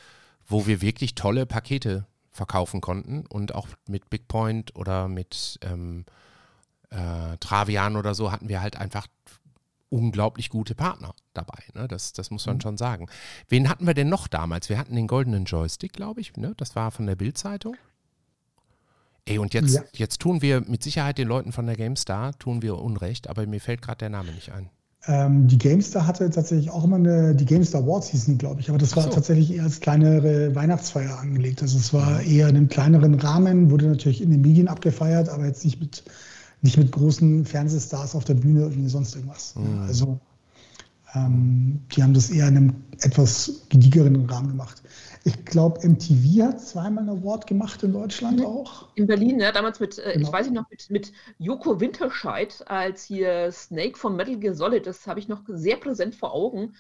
wo 0.47 0.67
wir 0.67 0.83
wirklich 0.83 1.15
tolle 1.15 1.47
Pakete 1.47 2.07
verkaufen 2.33 2.81
konnten 2.81 3.25
und 3.25 3.55
auch 3.55 3.69
mit 3.87 4.11
Bigpoint 4.11 4.75
oder 4.75 5.07
mit 5.07 5.61
ähm, 5.63 6.05
äh, 6.91 7.37
Travian 7.39 7.97
oder 7.97 8.17
so 8.17 8.33
hatten 8.33 8.49
wir 8.49 8.61
halt 8.61 8.77
einfach 8.77 9.07
unglaublich 9.95 10.51
gute 10.51 10.75
Partner 10.75 11.15
dabei. 11.33 11.63
Ne? 11.75 11.89
Das, 11.89 12.13
das 12.13 12.31
muss 12.31 12.47
man 12.47 12.57
mhm. 12.57 12.61
schon 12.61 12.77
sagen. 12.77 13.07
Wen 13.49 13.69
hatten 13.69 13.87
wir 13.87 13.95
denn 13.95 14.09
noch 14.09 14.29
damals? 14.29 14.69
Wir 14.69 14.79
hatten 14.79 14.95
den 14.95 15.07
goldenen 15.07 15.45
Joystick, 15.45 15.93
glaube 15.93 16.21
ich. 16.21 16.37
Ne? 16.37 16.55
Das 16.57 16.77
war 16.77 16.91
von 16.91 17.07
der 17.07 17.17
Bild-Zeitung. 17.17 17.77
Ey, 19.27 19.39
und 19.39 19.55
jetzt, 19.55 19.75
ja. 19.75 19.83
jetzt 19.95 20.21
tun 20.21 20.43
wir 20.43 20.61
mit 20.61 20.83
Sicherheit 20.83 21.17
den 21.17 21.29
Leuten 21.29 21.53
von 21.53 21.65
der 21.67 21.77
GameStar, 21.77 22.39
tun 22.39 22.61
wir 22.61 22.77
Unrecht, 22.77 23.29
aber 23.29 23.47
mir 23.47 23.61
fällt 23.61 23.81
gerade 23.81 23.99
der 23.99 24.11
Name 24.11 24.33
nicht 24.33 24.53
ein. 24.53 24.69
Ähm, 25.07 25.49
die 25.49 25.59
GameStar 25.59 26.07
hatte 26.07 26.29
tatsächlich 26.31 26.71
auch 26.71 26.85
immer 26.85 26.97
eine, 26.97 27.35
die 27.35 27.45
GameStar 27.45 27.83
Awards 27.83 28.09
hießen, 28.09 28.39
glaube 28.39 28.61
ich, 28.61 28.69
aber 28.69 28.79
das 28.79 28.97
war 28.97 29.05
so. 29.05 29.11
tatsächlich 29.11 29.55
eher 29.55 29.65
als 29.65 29.81
kleinere 29.81 30.55
Weihnachtsfeier 30.55 31.19
angelegt. 31.19 31.63
Also 31.63 31.79
es 31.79 31.93
war 31.93 32.21
mhm. 32.21 32.31
eher 32.31 32.49
in 32.49 32.57
einem 32.57 32.69
kleineren 32.69 33.15
Rahmen, 33.15 33.71
wurde 33.71 33.87
natürlich 33.87 34.23
in 34.23 34.31
den 34.31 34.41
Medien 34.41 34.69
abgefeiert, 34.69 35.29
aber 35.29 35.47
jetzt 35.47 35.65
nicht 35.65 35.81
mit 35.81 36.05
nicht 36.65 36.79
mit 36.79 36.91
großen 36.91 37.45
Fernsehstars 37.45 38.15
auf 38.15 38.25
der 38.25 38.35
Bühne 38.35 38.63
irgendwie 38.63 38.89
sonst 38.89 39.15
irgendwas. 39.15 39.55
Mhm. 39.55 39.81
Also 39.81 40.19
ähm, 41.15 41.81
die 41.93 42.03
haben 42.03 42.15
das 42.15 42.31
eher 42.31 42.49
in 42.49 42.57
einem 42.57 42.75
etwas 43.01 43.67
gediegeren 43.69 44.25
Rahmen 44.27 44.49
gemacht. 44.49 44.83
Ich 45.25 45.45
glaube, 45.45 45.87
MTV 45.87 46.43
hat 46.43 46.61
zweimal 46.61 47.05
ein 47.05 47.11
Award 47.11 47.47
gemacht 47.47 47.83
in 47.83 47.93
Deutschland 47.93 48.41
mhm. 48.41 48.47
auch. 48.47 48.89
In 48.95 49.07
Berlin, 49.07 49.41
ja, 49.41 49.53
damals 49.53 49.79
mit, 49.79 49.99
äh, 49.99 50.15
genau. 50.15 50.27
ich 50.27 50.33
weiß 50.33 50.47
nicht 50.47 50.55
noch, 50.55 50.69
mit, 50.71 50.91
mit 50.91 51.13
Joko 51.39 51.81
Winterscheid 51.81 52.65
als 52.67 53.05
hier 53.05 53.53
Snake 53.53 53.99
von 53.99 54.17
Metal 54.17 54.39
Gear 54.39 54.55
Solid. 54.55 54.87
Das 54.87 55.07
habe 55.07 55.21
ich 55.21 55.29
noch 55.29 55.43
sehr 55.47 55.77
präsent 55.77 56.15
vor 56.15 56.33
Augen. 56.33 56.75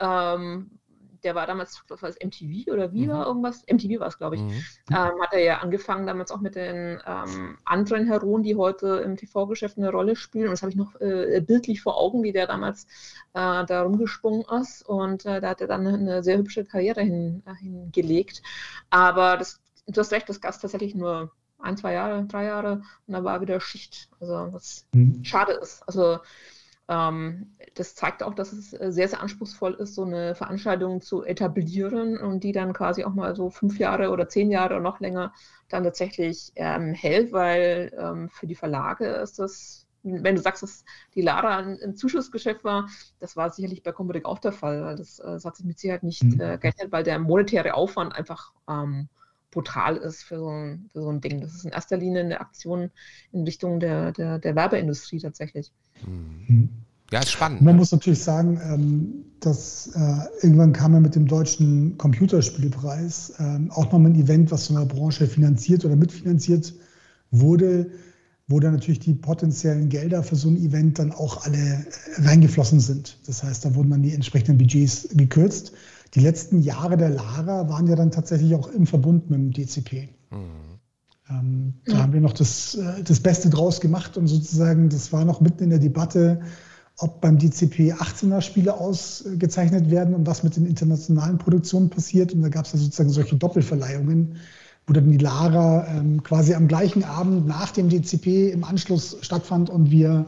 Ähm, 0.00 0.79
der 1.24 1.34
war 1.34 1.46
damals, 1.46 1.82
was 1.88 2.02
war 2.02 2.08
das, 2.08 2.18
MTV 2.24 2.70
oder 2.70 2.92
Viva, 2.92 3.20
mhm. 3.20 3.22
irgendwas? 3.22 3.64
MTV 3.70 4.00
war 4.00 4.08
es, 4.08 4.18
glaube 4.18 4.36
ich. 4.36 4.42
Mhm. 4.42 4.64
Ähm, 4.90 5.22
hat 5.22 5.32
er 5.32 5.40
ja 5.40 5.58
angefangen 5.58 6.06
damals 6.06 6.30
auch 6.30 6.40
mit 6.40 6.54
den 6.54 7.00
ähm, 7.06 7.58
anderen 7.64 8.06
Heroen, 8.06 8.42
die 8.42 8.56
heute 8.56 9.02
im 9.04 9.16
TV-Geschäft 9.16 9.78
eine 9.78 9.90
Rolle 9.90 10.16
spielen. 10.16 10.46
Und 10.46 10.52
das 10.52 10.62
habe 10.62 10.70
ich 10.70 10.76
noch 10.76 11.00
äh, 11.00 11.40
bildlich 11.40 11.82
vor 11.82 11.96
Augen, 11.98 12.22
wie 12.22 12.32
der 12.32 12.46
damals 12.46 12.84
äh, 13.34 13.64
da 13.64 13.82
rumgesprungen 13.82 14.44
ist. 14.60 14.82
Und 14.88 15.26
äh, 15.26 15.40
da 15.40 15.50
hat 15.50 15.60
er 15.60 15.66
dann 15.66 15.86
eine 15.86 16.22
sehr 16.22 16.38
hübsche 16.38 16.64
Karriere 16.64 17.02
hin, 17.02 17.42
äh, 17.46 17.54
hingelegt. 17.54 18.42
Aber 18.90 19.36
das, 19.36 19.60
du 19.86 20.00
hast 20.00 20.12
recht, 20.12 20.28
das 20.28 20.40
Gast 20.40 20.62
tatsächlich 20.62 20.94
nur 20.94 21.32
ein, 21.62 21.76
zwei 21.76 21.92
Jahre, 21.92 22.24
drei 22.24 22.44
Jahre 22.44 22.82
und 23.06 23.14
dann 23.14 23.24
war 23.24 23.40
wieder 23.40 23.60
Schicht. 23.60 24.08
Also 24.20 24.48
was 24.52 24.86
mhm. 24.92 25.24
schade 25.24 25.52
ist. 25.52 25.82
Also 25.86 26.18
das 27.74 27.94
zeigt 27.94 28.24
auch, 28.24 28.34
dass 28.34 28.52
es 28.52 28.72
äh, 28.72 28.90
sehr, 28.90 29.06
sehr 29.06 29.20
anspruchsvoll 29.20 29.74
ist, 29.74 29.94
so 29.94 30.02
eine 30.02 30.34
Veranstaltung 30.34 31.00
zu 31.00 31.22
etablieren 31.22 32.18
und 32.18 32.42
die 32.42 32.50
dann 32.50 32.72
quasi 32.72 33.04
auch 33.04 33.14
mal 33.14 33.36
so 33.36 33.48
fünf 33.48 33.78
Jahre 33.78 34.10
oder 34.10 34.28
zehn 34.28 34.50
Jahre 34.50 34.74
oder 34.74 34.82
noch 34.82 34.98
länger 34.98 35.32
dann 35.68 35.84
tatsächlich 35.84 36.50
ähm, 36.56 36.92
hält, 36.92 37.32
weil 37.32 37.92
ähm, 37.96 38.28
für 38.30 38.48
die 38.48 38.56
Verlage 38.56 39.06
ist 39.06 39.38
das, 39.38 39.86
wenn 40.02 40.34
du 40.34 40.42
sagst, 40.42 40.64
dass 40.64 40.84
die 41.14 41.22
Lara 41.22 41.58
ein, 41.58 41.78
ein 41.80 41.94
Zuschussgeschäft 41.94 42.64
war, 42.64 42.88
das 43.20 43.36
war 43.36 43.50
sicherlich 43.50 43.84
bei 43.84 43.92
Computer 43.92 44.26
auch 44.28 44.40
der 44.40 44.52
Fall. 44.52 44.82
Weil 44.82 44.96
das, 44.96 45.20
äh, 45.20 45.26
das 45.26 45.44
hat 45.44 45.56
sich 45.56 45.66
mit 45.66 45.78
Sicherheit 45.78 46.02
nicht 46.02 46.24
mhm. 46.24 46.40
äh, 46.40 46.58
gerechnet, 46.58 46.90
weil 46.90 47.04
der 47.04 47.20
monetäre 47.20 47.74
Aufwand 47.74 48.16
einfach 48.16 48.52
ähm, 48.68 49.08
brutal 49.50 49.96
ist 49.96 50.22
für 50.22 50.38
so, 50.38 50.48
ein, 50.48 50.90
für 50.92 51.02
so 51.02 51.10
ein 51.10 51.20
Ding. 51.20 51.40
Das 51.40 51.54
ist 51.54 51.64
in 51.64 51.72
erster 51.72 51.96
Linie 51.96 52.22
eine 52.22 52.40
Aktion 52.40 52.90
in 53.32 53.44
Richtung 53.44 53.80
der, 53.80 54.12
der, 54.12 54.38
der 54.38 54.54
Werbeindustrie 54.54 55.20
tatsächlich. 55.20 55.72
Mhm. 56.06 56.68
Ja, 57.12 57.20
ist 57.20 57.32
spannend. 57.32 57.60
Man 57.62 57.74
ne? 57.74 57.80
muss 57.80 57.90
natürlich 57.90 58.22
sagen, 58.22 58.60
ähm, 58.62 59.24
dass 59.40 59.88
äh, 59.94 60.44
irgendwann 60.46 60.72
kam 60.72 60.94
ja 60.94 61.00
mit 61.00 61.16
dem 61.16 61.26
deutschen 61.26 61.98
Computerspielpreis 61.98 63.34
ähm, 63.40 63.70
auch 63.72 63.90
nochmal 63.90 64.12
ein 64.12 64.20
Event, 64.20 64.52
was 64.52 64.68
von 64.68 64.76
der 64.76 64.84
Branche 64.84 65.26
finanziert 65.26 65.84
oder 65.84 65.96
mitfinanziert 65.96 66.72
wurde, 67.32 67.90
wo 68.46 68.60
dann 68.60 68.74
natürlich 68.74 69.00
die 69.00 69.14
potenziellen 69.14 69.88
Gelder 69.88 70.22
für 70.22 70.36
so 70.36 70.50
ein 70.50 70.56
Event 70.56 70.98
dann 71.00 71.10
auch 71.10 71.44
alle 71.44 71.84
reingeflossen 72.18 72.78
sind. 72.78 73.18
Das 73.26 73.42
heißt, 73.42 73.64
da 73.64 73.74
wurden 73.74 73.90
dann 73.90 74.02
die 74.02 74.14
entsprechenden 74.14 74.58
Budgets 74.58 75.08
gekürzt. 75.12 75.72
Die 76.14 76.20
letzten 76.20 76.60
Jahre 76.60 76.96
der 76.96 77.10
Lara 77.10 77.68
waren 77.68 77.86
ja 77.86 77.94
dann 77.94 78.10
tatsächlich 78.10 78.54
auch 78.54 78.68
im 78.68 78.86
Verbund 78.86 79.30
mit 79.30 79.38
dem 79.38 79.52
DCP. 79.52 80.08
Ähm, 81.30 81.74
da 81.86 81.98
haben 81.98 82.12
wir 82.12 82.20
noch 82.20 82.32
das, 82.32 82.74
äh, 82.74 83.02
das 83.04 83.20
Beste 83.20 83.50
draus 83.50 83.80
gemacht 83.80 84.16
und 84.16 84.26
sozusagen, 84.26 84.88
das 84.88 85.12
war 85.12 85.24
noch 85.24 85.40
mitten 85.40 85.64
in 85.64 85.70
der 85.70 85.78
Debatte, 85.78 86.40
ob 86.98 87.20
beim 87.20 87.38
DCP 87.38 87.94
18er 87.94 88.40
Spiele 88.40 88.74
ausgezeichnet 88.74 89.90
werden 89.90 90.14
und 90.14 90.26
was 90.26 90.42
mit 90.42 90.56
den 90.56 90.66
internationalen 90.66 91.38
Produktionen 91.38 91.88
passiert. 91.88 92.32
Und 92.32 92.42
da 92.42 92.48
gab 92.48 92.66
es 92.66 92.72
ja 92.72 92.78
sozusagen 92.78 93.10
solche 93.10 93.36
Doppelverleihungen, 93.36 94.36
wo 94.86 94.92
dann 94.92 95.10
die 95.10 95.18
Lara 95.18 95.86
ähm, 95.88 96.22
quasi 96.22 96.52
am 96.54 96.68
gleichen 96.68 97.04
Abend 97.04 97.46
nach 97.46 97.70
dem 97.70 97.88
DCP 97.88 98.50
im 98.50 98.64
Anschluss 98.64 99.16
stattfand 99.22 99.70
und 99.70 99.90
wir 99.90 100.26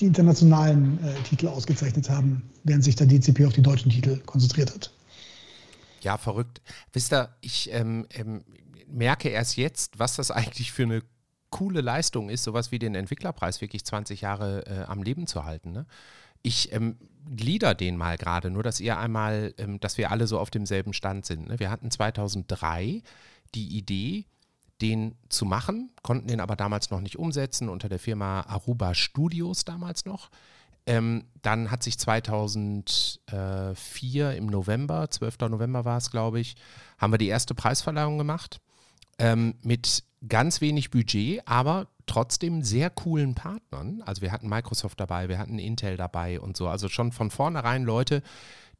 die 0.00 0.06
internationalen 0.06 0.98
äh, 1.04 1.22
Titel 1.28 1.48
ausgezeichnet 1.48 2.08
haben, 2.08 2.42
während 2.62 2.84
sich 2.84 2.96
der 2.96 3.06
DCP 3.06 3.46
auf 3.46 3.52
die 3.52 3.62
deutschen 3.62 3.90
Titel 3.90 4.20
konzentriert 4.24 4.72
hat. 4.72 4.93
Ja, 6.04 6.18
verrückt. 6.18 6.60
Wisst 6.92 7.12
ihr, 7.12 7.34
ich 7.40 7.72
ähm, 7.72 8.06
ähm, 8.10 8.44
merke 8.86 9.28
erst 9.28 9.56
jetzt, 9.56 9.98
was 9.98 10.16
das 10.16 10.30
eigentlich 10.30 10.72
für 10.72 10.84
eine 10.84 11.02
coole 11.50 11.80
Leistung 11.80 12.30
ist, 12.30 12.44
sowas 12.44 12.72
wie 12.72 12.78
den 12.78 12.94
Entwicklerpreis 12.94 13.60
wirklich 13.60 13.84
20 13.84 14.20
Jahre 14.20 14.66
äh, 14.66 14.84
am 14.84 15.02
Leben 15.02 15.26
zu 15.26 15.44
halten. 15.44 15.72
Ne? 15.72 15.86
Ich 16.42 16.72
ähm, 16.72 16.98
glieder 17.34 17.74
den 17.74 17.96
mal 17.96 18.16
gerade, 18.16 18.50
nur 18.50 18.62
dass 18.62 18.80
ihr 18.80 18.98
einmal, 18.98 19.54
ähm, 19.58 19.80
dass 19.80 19.96
wir 19.96 20.10
alle 20.10 20.26
so 20.26 20.38
auf 20.38 20.50
demselben 20.50 20.92
Stand 20.92 21.26
sind. 21.26 21.48
Ne? 21.48 21.58
Wir 21.58 21.70
hatten 21.70 21.90
2003 21.90 23.02
die 23.54 23.76
Idee, 23.76 24.26
den 24.80 25.14
zu 25.28 25.44
machen, 25.44 25.90
konnten 26.02 26.26
den 26.26 26.40
aber 26.40 26.56
damals 26.56 26.90
noch 26.90 27.00
nicht 27.00 27.16
umsetzen, 27.18 27.68
unter 27.68 27.88
der 27.88 28.00
Firma 28.00 28.40
Aruba 28.40 28.94
Studios 28.94 29.64
damals 29.64 30.04
noch. 30.04 30.30
Ähm, 30.86 31.24
dann 31.40 31.70
hat 31.70 31.82
sich 31.82 31.98
2004 31.98 34.36
im 34.36 34.46
November, 34.46 35.10
12. 35.10 35.38
November 35.48 35.84
war 35.84 35.98
es, 35.98 36.10
glaube 36.10 36.40
ich, 36.40 36.56
haben 36.98 37.12
wir 37.12 37.18
die 37.18 37.28
erste 37.28 37.54
Preisverleihung 37.54 38.18
gemacht. 38.18 38.60
Ähm, 39.18 39.54
mit 39.62 40.02
ganz 40.28 40.60
wenig 40.60 40.90
Budget, 40.90 41.42
aber 41.46 41.88
trotzdem 42.06 42.62
sehr 42.62 42.90
coolen 42.90 43.34
Partnern. 43.34 44.02
Also 44.04 44.22
wir 44.22 44.32
hatten 44.32 44.48
Microsoft 44.48 45.00
dabei, 45.00 45.28
wir 45.28 45.38
hatten 45.38 45.58
Intel 45.58 45.96
dabei 45.96 46.40
und 46.40 46.56
so. 46.56 46.68
Also 46.68 46.88
schon 46.88 47.12
von 47.12 47.30
vornherein 47.30 47.84
Leute, 47.84 48.22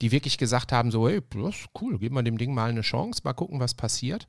die 0.01 0.11
wirklich 0.11 0.39
gesagt 0.39 0.73
haben, 0.73 0.91
so, 0.91 1.09
hey, 1.09 1.21
das 1.31 1.57
ist 1.57 1.69
cool, 1.81 1.99
geben 1.99 2.17
wir 2.17 2.23
dem 2.23 2.39
Ding 2.39 2.55
mal 2.55 2.71
eine 2.71 2.83
Chance, 2.83 3.23
mal 3.25 3.33
gucken, 3.33 3.61
was 3.61 3.75
passiert. 3.75 4.27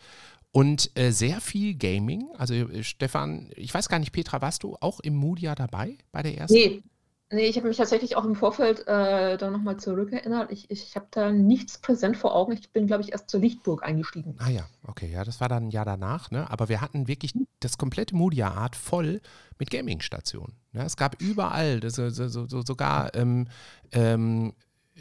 Und 0.51 0.97
äh, 0.97 1.11
sehr 1.11 1.41
viel 1.41 1.75
Gaming. 1.75 2.29
Also 2.37 2.53
äh, 2.53 2.83
Stefan, 2.83 3.49
ich 3.55 3.73
weiß 3.73 3.89
gar 3.89 3.99
nicht, 3.99 4.13
Petra, 4.13 4.41
warst 4.41 4.63
du 4.63 4.77
auch 4.79 4.99
im 5.01 5.15
Moodia 5.15 5.55
dabei 5.55 5.97
bei 6.11 6.23
der 6.23 6.37
ersten? 6.37 6.55
Nee, 6.55 6.83
nee 7.31 7.47
ich 7.47 7.57
habe 7.57 7.67
mich 7.67 7.77
tatsächlich 7.77 8.15
auch 8.15 8.25
im 8.25 8.35
Vorfeld 8.35 8.87
äh, 8.87 9.37
da 9.37 9.49
nochmal 9.49 9.77
zurückerinnert. 9.77 10.51
Ich, 10.51 10.69
ich 10.69 10.95
habe 10.95 11.07
da 11.11 11.31
nichts 11.31 11.77
präsent 11.77 12.17
vor 12.17 12.35
Augen. 12.35 12.53
Ich 12.53 12.71
bin, 12.71 12.87
glaube 12.87 13.03
ich, 13.03 13.11
erst 13.11 13.29
zur 13.29 13.39
Lichtburg 13.39 13.83
eingestiegen. 13.83 14.35
Ah 14.39 14.49
ja, 14.49 14.65
okay, 14.87 15.09
ja, 15.11 15.23
das 15.23 15.41
war 15.41 15.49
dann 15.49 15.67
ein 15.67 15.71
Jahr 15.71 15.85
danach, 15.85 16.31
ne? 16.31 16.49
Aber 16.49 16.69
wir 16.69 16.81
hatten 16.81 17.07
wirklich 17.07 17.33
das 17.59 17.77
komplette 17.77 18.15
Moodia-Art 18.15 18.75
voll 18.75 19.21
mit 19.59 19.69
Gaming-Stationen. 19.71 20.53
Ne? 20.71 20.83
Es 20.83 20.97
gab 20.97 21.21
überall, 21.21 21.81
so, 21.89 22.09
so, 22.09 22.27
so, 22.27 22.61
sogar, 22.61 23.15
ähm, 23.15 23.47
ähm, 23.91 24.53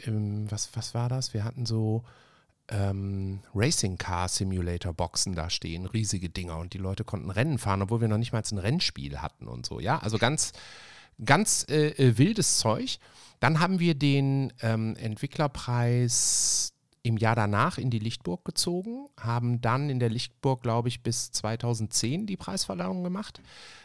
ähm, 0.05 0.49
was, 0.49 0.69
was 0.75 0.93
war 0.93 1.09
das? 1.09 1.33
Wir 1.33 1.43
hatten 1.43 1.65
so 1.65 2.03
ähm, 2.69 3.41
Racing 3.53 3.97
Car 3.97 4.27
Simulator 4.27 4.93
Boxen 4.93 5.35
da 5.35 5.49
stehen, 5.49 5.85
riesige 5.85 6.29
Dinger 6.29 6.57
und 6.57 6.73
die 6.73 6.79
Leute 6.79 7.03
konnten 7.03 7.29
Rennen 7.29 7.57
fahren, 7.57 7.81
obwohl 7.81 8.01
wir 8.01 8.07
noch 8.07 8.17
nicht 8.17 8.33
mal 8.33 8.41
ein 8.49 8.57
Rennspiel 8.57 9.21
hatten 9.21 9.47
und 9.47 9.65
so. 9.65 9.79
Ja, 9.79 9.99
also 9.99 10.17
ganz, 10.17 10.51
ganz 11.23 11.65
äh, 11.69 11.89
äh, 11.89 12.17
wildes 12.17 12.57
Zeug. 12.57 12.97
Dann 13.39 13.59
haben 13.59 13.79
wir 13.79 13.95
den 13.95 14.53
ähm, 14.61 14.95
Entwicklerpreis 14.95 16.73
im 17.03 17.17
Jahr 17.17 17.35
danach 17.35 17.77
in 17.77 17.91
die 17.91 17.99
Lichtburg 17.99 18.43
gezogen, 18.45 19.05
haben 19.19 19.61
dann 19.61 19.91
in 19.91 19.99
der 19.99 20.09
Lichtburg, 20.09 20.63
glaube 20.63 20.87
ich, 20.87 21.03
bis 21.03 21.31
2010 21.31 22.25
die 22.25 22.35
Preisverleihung 22.35 23.03
gemacht, 23.03 23.41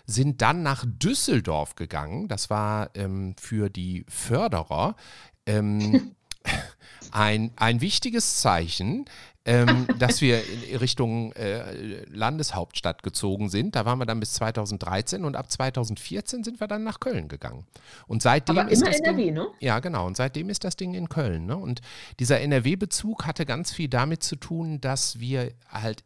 sind 0.06 0.40
dann 0.40 0.62
nach 0.62 0.86
Düsseldorf 0.86 1.74
gegangen. 1.74 2.28
Das 2.28 2.48
war 2.48 2.90
ähm, 2.94 3.34
für 3.38 3.68
die 3.68 4.06
Förderer 4.08 4.96
ähm, 5.44 6.16
ein, 7.12 7.52
ein 7.56 7.82
wichtiges 7.82 8.40
Zeichen, 8.40 9.04
ähm, 9.50 9.88
dass 9.98 10.20
wir 10.20 10.42
in 10.70 10.76
Richtung 10.76 11.32
äh, 11.32 12.04
Landeshauptstadt 12.04 13.02
gezogen 13.02 13.48
sind. 13.48 13.74
Da 13.74 13.84
waren 13.84 13.98
wir 13.98 14.06
dann 14.06 14.20
bis 14.20 14.34
2013 14.34 15.24
und 15.24 15.34
ab 15.34 15.50
2014 15.50 16.44
sind 16.44 16.60
wir 16.60 16.68
dann 16.68 16.84
nach 16.84 17.00
Köln 17.00 17.26
gegangen. 17.26 17.66
Und 18.06 18.22
seitdem 18.22 18.58
Aber 18.58 18.70
ist 18.70 18.82
immer 18.82 18.92
das 18.92 19.00
NRW, 19.00 19.24
Ding, 19.24 19.34
ne? 19.34 19.48
Ja, 19.58 19.80
genau. 19.80 20.06
Und 20.06 20.16
seitdem 20.16 20.50
ist 20.50 20.62
das 20.62 20.76
Ding 20.76 20.94
in 20.94 21.08
Köln. 21.08 21.46
Ne? 21.46 21.56
Und 21.56 21.80
dieser 22.20 22.40
NRW-Bezug 22.40 23.26
hatte 23.26 23.44
ganz 23.44 23.72
viel 23.72 23.88
damit 23.88 24.22
zu 24.22 24.36
tun, 24.36 24.80
dass 24.80 25.18
wir 25.18 25.52
halt, 25.68 26.04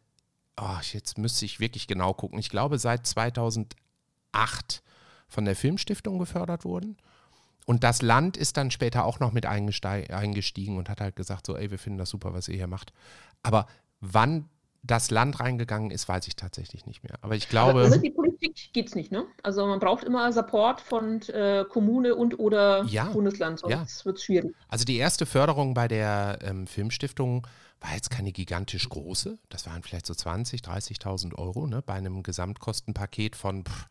oh, 0.59 0.79
jetzt 0.91 1.19
müsste 1.19 1.45
ich 1.45 1.59
wirklich 1.59 1.85
genau 1.85 2.13
gucken. 2.13 2.39
Ich 2.39 2.49
glaube, 2.49 2.79
seit 2.79 3.05
2008 3.05 3.75
von 5.27 5.45
der 5.45 5.55
Filmstiftung 5.55 6.17
gefördert 6.17 6.65
wurden. 6.65 6.97
Und 7.65 7.83
das 7.83 8.01
Land 8.01 8.37
ist 8.37 8.57
dann 8.57 8.69
später 8.71 9.05
auch 9.05 9.19
noch 9.19 9.31
mit 9.31 9.45
eingestiegen 9.45 10.77
und 10.77 10.87
hat 10.89 11.01
halt 11.01 11.15
gesagt, 11.15 11.47
so, 11.47 11.57
ey, 11.57 11.71
wir 11.71 11.79
finden 11.79 11.97
das 11.97 12.09
super, 12.09 12.33
was 12.33 12.47
ihr 12.47 12.55
hier 12.55 12.67
macht. 12.67 12.93
Aber 13.43 13.65
wann 14.01 14.49
das 14.83 15.09
Land 15.09 15.39
reingegangen 15.39 15.89
ist, 15.89 16.07
weiß 16.07 16.27
ich 16.27 16.35
tatsächlich 16.35 16.85
nicht 16.85 17.03
mehr. 17.03 17.15
Aber 17.21 17.35
ich 17.35 17.45
Aber 17.45 17.49
glaube, 17.49 17.85
ohne 17.85 17.99
die 17.99 18.11
Politik 18.11 18.69
geht 18.71 18.87
es 18.89 18.93
nicht, 18.95 19.11
ne? 19.11 19.25
Also 19.41 19.65
man 19.65 19.79
braucht 19.79 20.03
immer 20.03 20.31
Support 20.31 20.79
von 20.79 21.23
äh, 21.23 21.65
Kommune 21.67 22.13
und 22.13 22.37
oder 22.37 22.83
Ja, 22.83 23.05
Bundesland, 23.05 23.59
sonst 23.59 23.71
ja. 23.71 24.05
wird 24.05 24.17
es 24.17 24.23
schwierig. 24.23 24.53
also 24.67 24.85
die 24.85 24.97
erste 24.97 25.25
Förderung 25.25 25.73
bei 25.73 25.87
der 25.87 26.37
ähm, 26.43 26.67
Filmstiftung 26.67 27.47
war 27.81 27.93
jetzt 27.95 28.11
keine 28.11 28.31
gigantisch 28.31 28.87
große. 28.87 29.39
Das 29.49 29.65
waren 29.65 29.81
vielleicht 29.81 30.05
so 30.05 30.13
20.000, 30.13 30.63
30.000 30.63 31.33
Euro, 31.35 31.65
ne? 31.65 31.81
Bei 31.81 31.93
einem 31.95 32.21
Gesamtkostenpaket 32.21 33.35
von, 33.35 33.65
pff, 33.65 33.87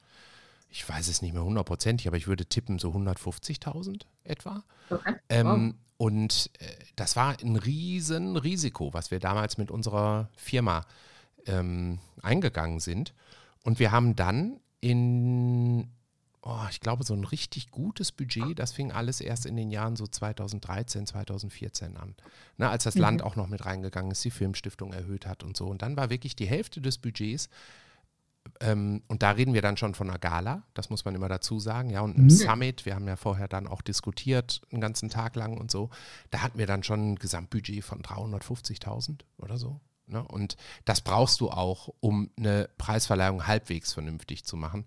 ich 0.74 0.88
weiß 0.88 1.06
es 1.06 1.22
nicht 1.22 1.32
mehr 1.32 1.44
hundertprozentig, 1.44 2.08
aber 2.08 2.16
ich 2.16 2.26
würde 2.26 2.46
tippen 2.46 2.80
so 2.80 2.90
150.000 2.90 4.02
etwa. 4.24 4.64
Okay. 4.90 5.14
Ähm, 5.28 5.76
Und 5.96 6.50
äh, 6.58 6.66
das 6.96 7.14
war 7.14 7.36
ein 7.40 7.54
riesen 7.54 8.36
Risiko, 8.36 8.92
was 8.92 9.12
wir 9.12 9.20
damals 9.20 9.56
mit 9.56 9.70
unserer 9.70 10.28
Firma 10.34 10.84
ähm, 11.46 12.00
eingegangen 12.22 12.80
sind. 12.80 13.14
Und 13.62 13.78
wir 13.78 13.92
haben 13.92 14.16
dann 14.16 14.58
in, 14.80 15.92
oh, 16.42 16.66
ich 16.68 16.80
glaube, 16.80 17.04
so 17.04 17.14
ein 17.14 17.22
richtig 17.22 17.70
gutes 17.70 18.10
Budget, 18.10 18.58
das 18.58 18.72
fing 18.72 18.90
alles 18.90 19.20
erst 19.20 19.46
in 19.46 19.54
den 19.54 19.70
Jahren 19.70 19.94
so 19.94 20.08
2013, 20.08 21.06
2014 21.06 21.96
an. 21.96 22.16
Ne, 22.56 22.68
als 22.68 22.82
das 22.82 22.96
Land 22.96 23.22
auch 23.22 23.36
noch 23.36 23.46
mit 23.46 23.64
reingegangen 23.64 24.10
ist, 24.10 24.24
die 24.24 24.32
Filmstiftung 24.32 24.92
erhöht 24.92 25.24
hat 25.24 25.44
und 25.44 25.56
so. 25.56 25.68
Und 25.68 25.82
dann 25.82 25.96
war 25.96 26.10
wirklich 26.10 26.34
die 26.34 26.46
Hälfte 26.46 26.80
des 26.80 26.98
Budgets 26.98 27.48
ähm, 28.60 29.02
und 29.08 29.22
da 29.22 29.30
reden 29.32 29.54
wir 29.54 29.62
dann 29.62 29.76
schon 29.76 29.94
von 29.94 30.08
einer 30.08 30.18
Gala, 30.18 30.62
das 30.74 30.90
muss 30.90 31.04
man 31.04 31.14
immer 31.14 31.28
dazu 31.28 31.58
sagen, 31.58 31.90
ja, 31.90 32.00
und 32.02 32.14
einem 32.16 32.26
Mhm. 32.26 32.30
Summit, 32.30 32.86
wir 32.86 32.94
haben 32.94 33.08
ja 33.08 33.16
vorher 33.16 33.48
dann 33.48 33.66
auch 33.66 33.82
diskutiert, 33.82 34.60
einen 34.70 34.80
ganzen 34.80 35.08
Tag 35.08 35.34
lang 35.36 35.56
und 35.58 35.70
so, 35.70 35.90
da 36.30 36.42
hatten 36.42 36.58
wir 36.58 36.66
dann 36.66 36.82
schon 36.82 37.12
ein 37.12 37.16
Gesamtbudget 37.16 37.84
von 37.84 38.02
350.000 38.02 39.20
oder 39.38 39.56
so. 39.58 39.80
Ne? 40.06 40.22
Und 40.22 40.56
das 40.84 41.00
brauchst 41.00 41.40
du 41.40 41.50
auch, 41.50 41.88
um 42.00 42.30
eine 42.36 42.68
Preisverleihung 42.78 43.46
halbwegs 43.46 43.92
vernünftig 43.92 44.44
zu 44.44 44.56
machen. 44.56 44.84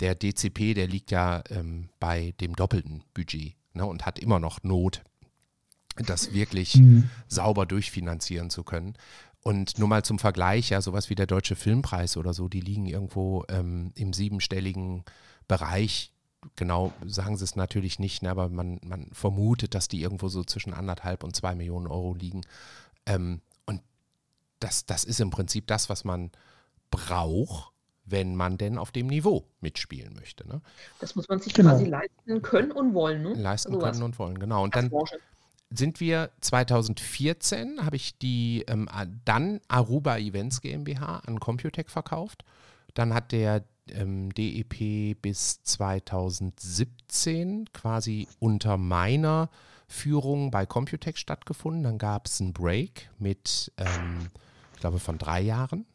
Der 0.00 0.14
DCP, 0.14 0.74
der 0.74 0.88
liegt 0.88 1.10
ja 1.10 1.42
ähm, 1.50 1.90
bei 2.00 2.34
dem 2.40 2.56
doppelten 2.56 3.04
Budget 3.12 3.54
ne? 3.74 3.84
und 3.86 4.06
hat 4.06 4.18
immer 4.18 4.40
noch 4.40 4.62
Not, 4.64 5.02
das 5.96 6.32
wirklich 6.32 6.76
Mhm. 6.76 7.08
sauber 7.28 7.66
durchfinanzieren 7.66 8.50
zu 8.50 8.64
können. 8.64 8.94
Und 9.44 9.78
nur 9.78 9.88
mal 9.88 10.02
zum 10.02 10.18
Vergleich, 10.18 10.70
ja, 10.70 10.80
sowas 10.80 11.10
wie 11.10 11.14
der 11.14 11.26
Deutsche 11.26 11.54
Filmpreis 11.54 12.16
oder 12.16 12.32
so, 12.32 12.48
die 12.48 12.60
liegen 12.62 12.86
irgendwo 12.86 13.44
ähm, 13.48 13.92
im 13.94 14.12
siebenstelligen 14.14 15.04
Bereich. 15.46 16.12
Genau 16.56 16.92
sagen 17.06 17.36
sie 17.36 17.44
es 17.44 17.54
natürlich 17.54 17.98
nicht, 17.98 18.22
ne, 18.22 18.30
aber 18.30 18.48
man, 18.48 18.80
man 18.82 19.08
vermutet, 19.12 19.74
dass 19.74 19.86
die 19.88 20.00
irgendwo 20.00 20.28
so 20.28 20.44
zwischen 20.44 20.72
anderthalb 20.74 21.22
und 21.24 21.36
zwei 21.36 21.54
Millionen 21.54 21.86
Euro 21.86 22.14
liegen. 22.14 22.40
Ähm, 23.06 23.42
und 23.66 23.82
das, 24.60 24.86
das 24.86 25.04
ist 25.04 25.20
im 25.20 25.28
Prinzip 25.30 25.66
das, 25.66 25.88
was 25.90 26.04
man 26.04 26.30
braucht, 26.90 27.72
wenn 28.06 28.36
man 28.36 28.56
denn 28.58 28.78
auf 28.78 28.92
dem 28.92 29.06
Niveau 29.08 29.44
mitspielen 29.60 30.14
möchte. 30.14 30.46
Ne? 30.48 30.60
Das 31.00 31.16
muss 31.16 31.28
man 31.28 31.40
sich 31.40 31.52
Genau. 31.54 31.70
quasi 31.70 31.84
leisten 31.86 32.40
können 32.42 32.72
und 32.72 32.94
wollen, 32.94 33.22
ne? 33.22 33.34
Leisten 33.34 33.72
Sowas. 33.74 33.92
können 33.92 34.02
und 34.04 34.18
wollen, 34.18 34.38
genau. 34.38 34.62
Und 34.64 34.74
dann. 34.74 34.90
Sind 35.76 36.00
wir 36.00 36.30
2014, 36.40 37.84
habe 37.84 37.96
ich 37.96 38.18
die 38.18 38.64
ähm, 38.68 38.88
dann 39.24 39.60
Aruba 39.68 40.18
Events 40.18 40.60
GmbH 40.60 41.22
an 41.26 41.40
Computec 41.40 41.90
verkauft. 41.90 42.44
Dann 42.94 43.14
hat 43.14 43.32
der 43.32 43.64
ähm, 43.90 44.32
DEP 44.32 45.20
bis 45.20 45.62
2017 45.62 47.72
quasi 47.72 48.28
unter 48.38 48.76
meiner 48.76 49.50
Führung 49.86 50.50
bei 50.50 50.66
Computex 50.66 51.20
stattgefunden. 51.20 51.84
Dann 51.84 51.98
gab 51.98 52.26
es 52.26 52.40
einen 52.40 52.52
Break 52.52 53.10
mit, 53.18 53.72
ähm, 53.76 54.30
ich 54.74 54.80
glaube, 54.80 54.98
von 54.98 55.18
drei 55.18 55.40
Jahren? 55.40 55.86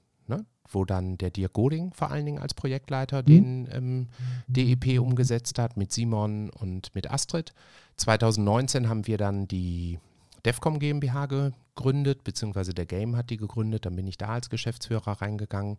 Wo 0.70 0.86
dann 0.86 1.18
der 1.18 1.32
Dirk 1.32 1.54
Goding 1.54 1.94
vor 1.94 2.12
allen 2.12 2.26
Dingen 2.26 2.40
als 2.40 2.54
Projektleiter 2.54 3.22
mhm. 3.22 3.26
den 3.26 3.70
ähm, 3.72 4.08
DEP 4.48 5.00
umgesetzt 5.00 5.60
hat, 5.60 5.78
mit 5.78 5.92
Simon 5.92 6.50
und 6.50 6.94
mit 6.96 7.10
Astrid. 7.12 7.54
2019 7.98 8.88
haben 8.88 9.08
wir 9.08 9.18
dann 9.18 9.48
die 9.48 10.00
DEFCOM 10.46 10.80
GmbH 10.80 11.26
gegründet, 11.26 12.24
beziehungsweise 12.24 12.74
der 12.74 12.86
Game 12.86 13.16
hat 13.16 13.30
die 13.30 13.38
gegründet. 13.38 13.86
Dann 13.86 13.96
bin 13.96 14.08
ich 14.08 14.18
da 14.18 14.30
als 14.30 14.50
Geschäftsführer 14.50 15.22
reingegangen. 15.22 15.78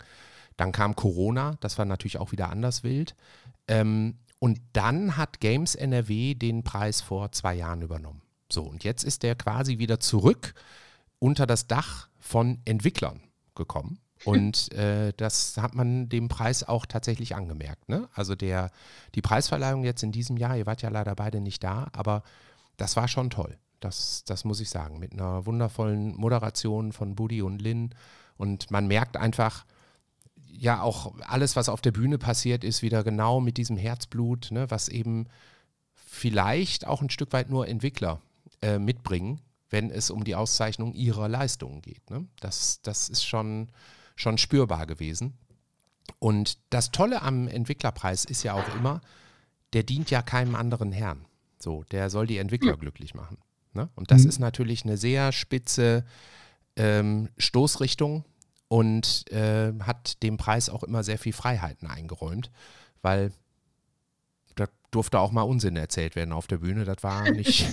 Dann 0.57 0.73
kam 0.73 0.97
Corona, 0.97 1.57
das 1.61 1.79
war 1.79 1.87
natürlich 1.87 2.19
auch 2.19 2.33
wieder 2.33 2.51
anders 2.51 2.85
wild. 2.85 3.15
Ähm, 3.69 4.17
und 4.39 4.61
dann 4.73 5.17
hat 5.17 5.41
Games 5.41 5.75
NRW 5.75 6.35
den 6.35 6.63
Preis 6.63 7.01
vor 7.01 7.33
zwei 7.33 7.55
Jahren 7.55 7.83
übernommen. 7.83 8.23
So, 8.51 8.63
und 8.63 8.85
jetzt 8.85 9.05
ist 9.05 9.23
der 9.23 9.35
quasi 9.37 9.79
wieder 9.79 10.01
zurück 10.01 10.55
unter 11.19 11.47
das 11.47 11.67
Dach 11.67 12.09
von 12.19 12.59
Entwicklern 12.65 13.21
gekommen. 13.55 13.99
Und 14.25 14.73
äh, 14.75 15.13
das 15.17 15.57
hat 15.57 15.75
man 15.75 16.09
dem 16.09 16.29
Preis 16.29 16.63
auch 16.63 16.85
tatsächlich 16.87 17.35
angemerkt. 17.35 17.89
Ne? 17.89 18.09
Also 18.15 18.35
der, 18.35 18.71
die 19.15 19.23
Preisverleihung 19.23 19.85
jetzt 19.85 20.03
in 20.03 20.13
diesem 20.13 20.37
Jahr, 20.37 20.57
ihr 20.57 20.67
wart 20.67 20.83
ja 20.83 20.91
leider 20.91 21.15
beide 21.15 21.41
nicht 21.41 21.65
da, 21.65 21.89
aber 21.93 22.23
das 22.77 22.97
war 22.97 23.09
schon 23.09 23.31
toll. 23.31 23.57
Das, 23.81 24.25
das 24.25 24.45
muss 24.45 24.61
ich 24.61 24.69
sagen. 24.69 24.99
Mit 24.99 25.13
einer 25.15 25.47
wundervollen 25.47 26.15
Moderation 26.17 26.93
von 26.93 27.15
Buddy 27.15 27.41
und 27.41 27.63
Lynn. 27.63 27.95
Und 28.37 28.71
man 28.71 28.87
merkt 28.87 29.17
einfach, 29.17 29.65
ja, 30.53 30.83
auch 30.83 31.15
alles, 31.21 31.57
was 31.57 31.71
auf 31.71 31.81
der 31.81 31.93
Bühne 31.93 32.19
passiert, 32.19 32.65
ist 32.65 32.83
wieder 32.83 33.03
genau 33.03 33.41
mit 33.41 33.57
diesem 33.57 33.79
Herzblut, 33.79 34.49
ne, 34.51 34.71
was 34.71 34.89
eben 34.89 35.27
vielleicht 35.95 36.87
auch 36.87 37.01
ein 37.01 37.09
Stück 37.09 37.33
weit 37.33 37.49
nur 37.49 37.69
Entwickler 37.69 38.21
äh, 38.61 38.79
mitbringen, 38.79 39.41
wenn 39.71 39.91
es 39.91 40.11
um 40.11 40.25
die 40.25 40.35
Auszeichnung 40.35 40.93
ihrer 40.93 41.29
Leistungen 41.29 41.81
geht. 41.81 42.11
Ne? 42.11 42.27
Das, 42.41 42.83
das 42.83 43.09
ist 43.09 43.25
schon, 43.25 43.69
schon 44.21 44.39
spürbar 44.39 44.87
gewesen. 44.87 45.35
Und 46.19 46.59
das 46.71 46.91
Tolle 46.91 47.23
am 47.23 47.49
Entwicklerpreis 47.49 48.25
ist 48.25 48.43
ja 48.43 48.55
auch 48.55 48.75
immer, 48.75 49.01
der 49.73 49.83
dient 49.83 50.11
ja 50.11 50.23
keinem 50.23 50.55
anderen 50.55 50.93
Herrn. 50.93 51.25
So, 51.59 51.85
der 51.91 52.11
soll 52.11 52.27
die 52.27 52.39
Entwickler 52.39 52.77
glücklich 52.77 53.15
machen. 53.15 53.39
Ne? 53.73 53.89
Und 53.95 54.11
das 54.11 54.23
mhm. 54.23 54.29
ist 54.29 54.39
natürlich 54.39 54.85
eine 54.85 54.97
sehr 54.97 55.33
spitze 55.33 56.05
ähm, 56.77 57.29
Stoßrichtung 57.39 58.25
und 58.69 59.31
äh, 59.31 59.73
hat 59.81 60.23
dem 60.23 60.37
Preis 60.37 60.69
auch 60.69 60.83
immer 60.83 61.03
sehr 61.03 61.19
viel 61.19 61.33
Freiheiten 61.33 61.89
eingeräumt, 61.89 62.51
weil 63.03 63.33
da 64.57 64.67
durfte 64.91 65.21
auch 65.21 65.33
mal 65.33 65.43
Unsinn 65.43 65.77
erzählt 65.77 66.17
werden 66.17 66.33
auf 66.33 66.47
der 66.47 66.59
Bühne. 66.59 66.85
Das 66.85 67.03
war 67.03 67.31
nicht, 67.31 67.69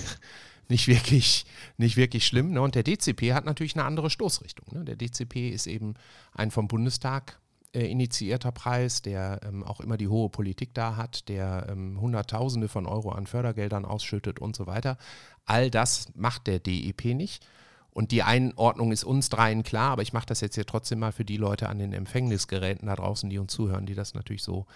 nicht, 0.68 0.88
wirklich, 0.88 1.46
nicht 1.76 1.96
wirklich 1.96 2.26
schlimm. 2.26 2.52
Ne? 2.52 2.60
Und 2.60 2.74
der 2.74 2.82
DCP 2.82 3.32
hat 3.32 3.44
natürlich 3.44 3.74
eine 3.74 3.84
andere 3.84 4.10
Stoßrichtung. 4.10 4.66
Ne? 4.72 4.84
Der 4.84 4.96
DCP 4.96 5.50
ist 5.50 5.66
eben 5.66 5.94
ein 6.32 6.50
vom 6.50 6.68
Bundestag 6.68 7.38
äh, 7.72 7.86
initiierter 7.86 8.52
Preis, 8.52 9.02
der 9.02 9.40
ähm, 9.44 9.62
auch 9.62 9.80
immer 9.80 9.96
die 9.96 10.08
hohe 10.08 10.30
Politik 10.30 10.74
da 10.74 10.96
hat, 10.96 11.28
der 11.28 11.66
ähm, 11.70 12.00
Hunderttausende 12.00 12.68
von 12.68 12.86
Euro 12.86 13.10
an 13.10 13.26
Fördergeldern 13.26 13.84
ausschüttet 13.84 14.40
und 14.40 14.56
so 14.56 14.66
weiter. 14.66 14.98
All 15.44 15.70
das 15.70 16.08
macht 16.14 16.46
der 16.46 16.58
DEP 16.60 17.14
nicht. 17.14 17.46
Und 17.90 18.12
die 18.12 18.22
Einordnung 18.22 18.92
ist 18.92 19.04
uns 19.04 19.28
dreien 19.28 19.64
klar, 19.64 19.90
aber 19.90 20.02
ich 20.02 20.12
mache 20.12 20.26
das 20.26 20.40
jetzt 20.40 20.54
hier 20.54 20.66
trotzdem 20.66 21.00
mal 21.00 21.12
für 21.12 21.24
die 21.24 21.36
Leute 21.36 21.68
an 21.68 21.78
den 21.78 21.92
Empfängnisgeräten 21.92 22.86
da 22.86 22.94
draußen, 22.94 23.28
die 23.28 23.38
uns 23.38 23.52
zuhören, 23.52 23.86
die 23.86 23.94
das 23.94 24.14
natürlich 24.14 24.42
so 24.42 24.66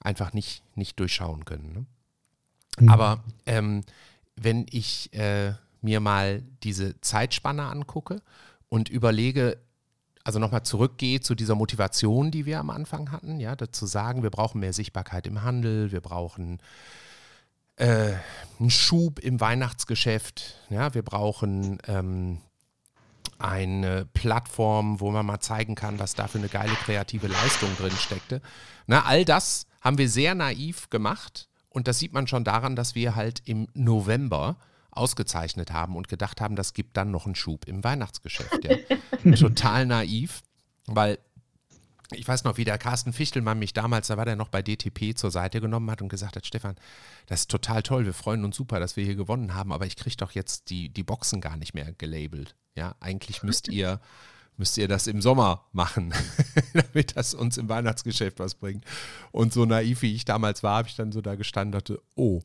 einfach 0.00 0.32
nicht, 0.32 0.62
nicht 0.76 1.00
durchschauen 1.00 1.44
können. 1.44 1.72
Ne? 1.72 1.86
Mhm. 2.80 2.88
Aber 2.90 3.24
ähm, 3.46 3.82
wenn 4.36 4.66
ich 4.70 5.12
äh, 5.14 5.54
mir 5.80 6.00
mal 6.00 6.42
diese 6.62 7.00
Zeitspanne 7.00 7.64
angucke 7.64 8.22
und 8.68 8.88
überlege, 8.88 9.58
also 10.24 10.38
nochmal 10.38 10.62
zurückgehe 10.62 11.20
zu 11.20 11.34
dieser 11.34 11.54
Motivation, 11.54 12.30
die 12.30 12.46
wir 12.46 12.58
am 12.58 12.70
Anfang 12.70 13.12
hatten, 13.12 13.38
ja, 13.38 13.54
dazu 13.54 13.86
sagen, 13.86 14.22
wir 14.22 14.30
brauchen 14.30 14.60
mehr 14.60 14.72
Sichtbarkeit 14.72 15.26
im 15.26 15.42
Handel, 15.42 15.92
wir 15.92 16.00
brauchen 16.00 16.58
äh, 17.76 18.12
einen 18.58 18.70
Schub 18.70 19.18
im 19.18 19.40
Weihnachtsgeschäft, 19.40 20.56
ja, 20.70 20.94
wir 20.94 21.02
brauchen 21.02 21.78
ähm, 21.86 22.38
eine 23.38 24.06
Plattform, 24.06 25.00
wo 25.00 25.10
man 25.10 25.26
mal 25.26 25.40
zeigen 25.40 25.74
kann, 25.74 25.98
was 25.98 26.14
da 26.14 26.28
für 26.28 26.38
eine 26.38 26.48
geile 26.48 26.74
kreative 26.74 27.26
Leistung 27.26 27.68
drin 27.76 27.92
steckte. 27.92 28.40
Na, 28.86 29.04
all 29.04 29.24
das 29.24 29.66
haben 29.80 29.98
wir 29.98 30.08
sehr 30.08 30.34
naiv 30.34 30.88
gemacht 30.88 31.48
und 31.74 31.88
das 31.88 31.98
sieht 31.98 32.12
man 32.12 32.28
schon 32.28 32.44
daran, 32.44 32.76
dass 32.76 32.94
wir 32.94 33.16
halt 33.16 33.42
im 33.46 33.66
November 33.74 34.56
ausgezeichnet 34.92 35.72
haben 35.72 35.96
und 35.96 36.08
gedacht 36.08 36.40
haben, 36.40 36.54
das 36.54 36.72
gibt 36.72 36.96
dann 36.96 37.10
noch 37.10 37.26
einen 37.26 37.34
Schub 37.34 37.66
im 37.66 37.82
Weihnachtsgeschäft. 37.82 38.64
Ja. 38.64 38.76
Total 39.36 39.84
naiv, 39.84 40.42
weil 40.86 41.18
ich 42.12 42.28
weiß 42.28 42.44
noch, 42.44 42.58
wie 42.58 42.64
der 42.64 42.78
Carsten 42.78 43.12
Fichtelmann 43.12 43.58
mich 43.58 43.72
damals, 43.72 44.06
da 44.06 44.16
war 44.16 44.24
der 44.24 44.36
noch 44.36 44.50
bei 44.50 44.62
DTP, 44.62 45.16
zur 45.16 45.32
Seite 45.32 45.60
genommen 45.60 45.90
hat 45.90 46.00
und 46.00 46.10
gesagt 46.10 46.36
hat, 46.36 46.46
Stefan, 46.46 46.76
das 47.26 47.40
ist 47.40 47.50
total 47.50 47.82
toll, 47.82 48.04
wir 48.04 48.14
freuen 48.14 48.44
uns 48.44 48.56
super, 48.56 48.78
dass 48.78 48.96
wir 48.96 49.04
hier 49.04 49.16
gewonnen 49.16 49.54
haben, 49.54 49.72
aber 49.72 49.86
ich 49.86 49.96
kriege 49.96 50.16
doch 50.16 50.30
jetzt 50.30 50.70
die, 50.70 50.90
die 50.90 51.02
Boxen 51.02 51.40
gar 51.40 51.56
nicht 51.56 51.74
mehr 51.74 51.92
gelabelt. 51.92 52.54
Ja, 52.76 52.94
eigentlich 53.00 53.42
müsst 53.42 53.66
ihr, 53.68 54.00
müsst 54.56 54.78
ihr 54.78 54.88
das 54.88 55.06
im 55.06 55.20
Sommer 55.20 55.64
machen, 55.72 56.12
damit 56.72 57.16
das 57.16 57.34
uns 57.34 57.58
im 57.58 57.68
Weihnachtsgeschäft 57.68 58.38
was 58.38 58.54
bringt. 58.54 58.84
Und 59.32 59.52
so 59.52 59.64
naiv 59.64 60.02
wie 60.02 60.14
ich 60.14 60.24
damals 60.24 60.62
war, 60.62 60.78
habe 60.78 60.88
ich 60.88 60.96
dann 60.96 61.12
so 61.12 61.20
da 61.20 61.34
gestanden 61.34 61.74
und 61.74 61.88
dachte, 61.88 62.02
oh, 62.14 62.42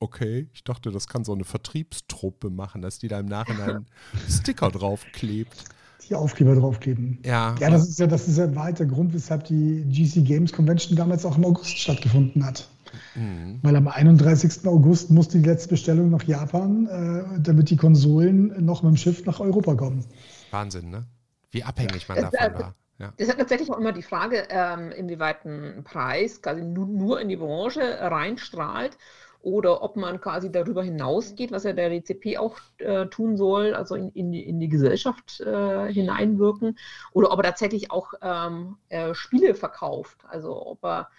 okay, 0.00 0.48
ich 0.52 0.64
dachte, 0.64 0.90
das 0.90 1.08
kann 1.08 1.24
so 1.24 1.32
eine 1.32 1.44
Vertriebstruppe 1.44 2.50
machen, 2.50 2.82
dass 2.82 2.98
die 2.98 3.08
da 3.08 3.20
im 3.20 3.26
Nachhinein 3.26 3.86
Sticker 4.28 4.70
draufklebt. 4.70 5.64
Die 6.08 6.14
Aufkleber 6.14 6.54
draufkleben. 6.54 7.18
Ja. 7.24 7.54
Ja, 7.60 7.70
das 7.70 7.88
ist 7.88 7.98
ja, 7.98 8.06
das 8.06 8.28
ist 8.28 8.36
ja 8.36 8.54
weiter 8.54 8.84
Grund, 8.84 9.14
weshalb 9.14 9.44
die 9.44 9.84
GC 9.88 10.22
Games 10.26 10.52
Convention 10.52 10.96
damals 10.96 11.24
auch 11.24 11.38
im 11.38 11.46
August 11.46 11.78
stattgefunden 11.78 12.44
hat. 12.44 12.68
Mhm. 13.14 13.58
Weil 13.62 13.76
am 13.76 13.88
31. 13.88 14.66
August 14.66 15.10
musste 15.10 15.38
die 15.38 15.48
letzte 15.48 15.70
Bestellung 15.70 16.10
nach 16.10 16.22
Japan, 16.24 16.86
äh, 16.86 17.40
damit 17.40 17.70
die 17.70 17.76
Konsolen 17.76 18.64
noch 18.64 18.82
mit 18.82 18.92
dem 18.92 18.96
Schiff 18.96 19.24
nach 19.24 19.40
Europa 19.40 19.74
kommen. 19.74 20.04
Wahnsinn, 20.50 20.90
ne? 20.90 21.06
Wie 21.54 21.62
abhängig 21.62 22.08
man 22.08 22.20
davon 22.20 22.54
war. 22.54 22.74
Ja. 22.98 23.12
Das 23.16 23.28
ist 23.28 23.38
tatsächlich 23.38 23.70
auch 23.70 23.78
immer 23.78 23.92
die 23.92 24.02
Frage, 24.02 24.46
ähm, 24.50 24.92
inwieweit 24.92 25.44
ein 25.44 25.82
Preis 25.84 26.40
quasi 26.40 26.62
nur 26.62 27.20
in 27.20 27.28
die 27.28 27.36
Branche 27.36 27.80
reinstrahlt 28.00 28.96
oder 29.40 29.82
ob 29.82 29.96
man 29.96 30.20
quasi 30.20 30.50
darüber 30.50 30.82
hinausgeht, 30.82 31.52
was 31.52 31.64
ja 31.64 31.72
der 31.72 31.90
DCP 31.90 32.38
auch 32.38 32.58
äh, 32.78 33.06
tun 33.06 33.36
soll, 33.36 33.74
also 33.74 33.94
in, 33.94 34.10
in, 34.10 34.32
die, 34.32 34.42
in 34.42 34.58
die 34.58 34.68
Gesellschaft 34.68 35.40
äh, 35.40 35.92
hineinwirken, 35.92 36.78
oder 37.12 37.30
ob 37.30 37.40
er 37.40 37.50
tatsächlich 37.50 37.90
auch 37.90 38.14
ähm, 38.22 38.78
äh, 38.88 39.12
Spiele 39.14 39.54
verkauft, 39.54 40.24
also 40.28 40.66
ob 40.66 40.84
er 40.84 41.10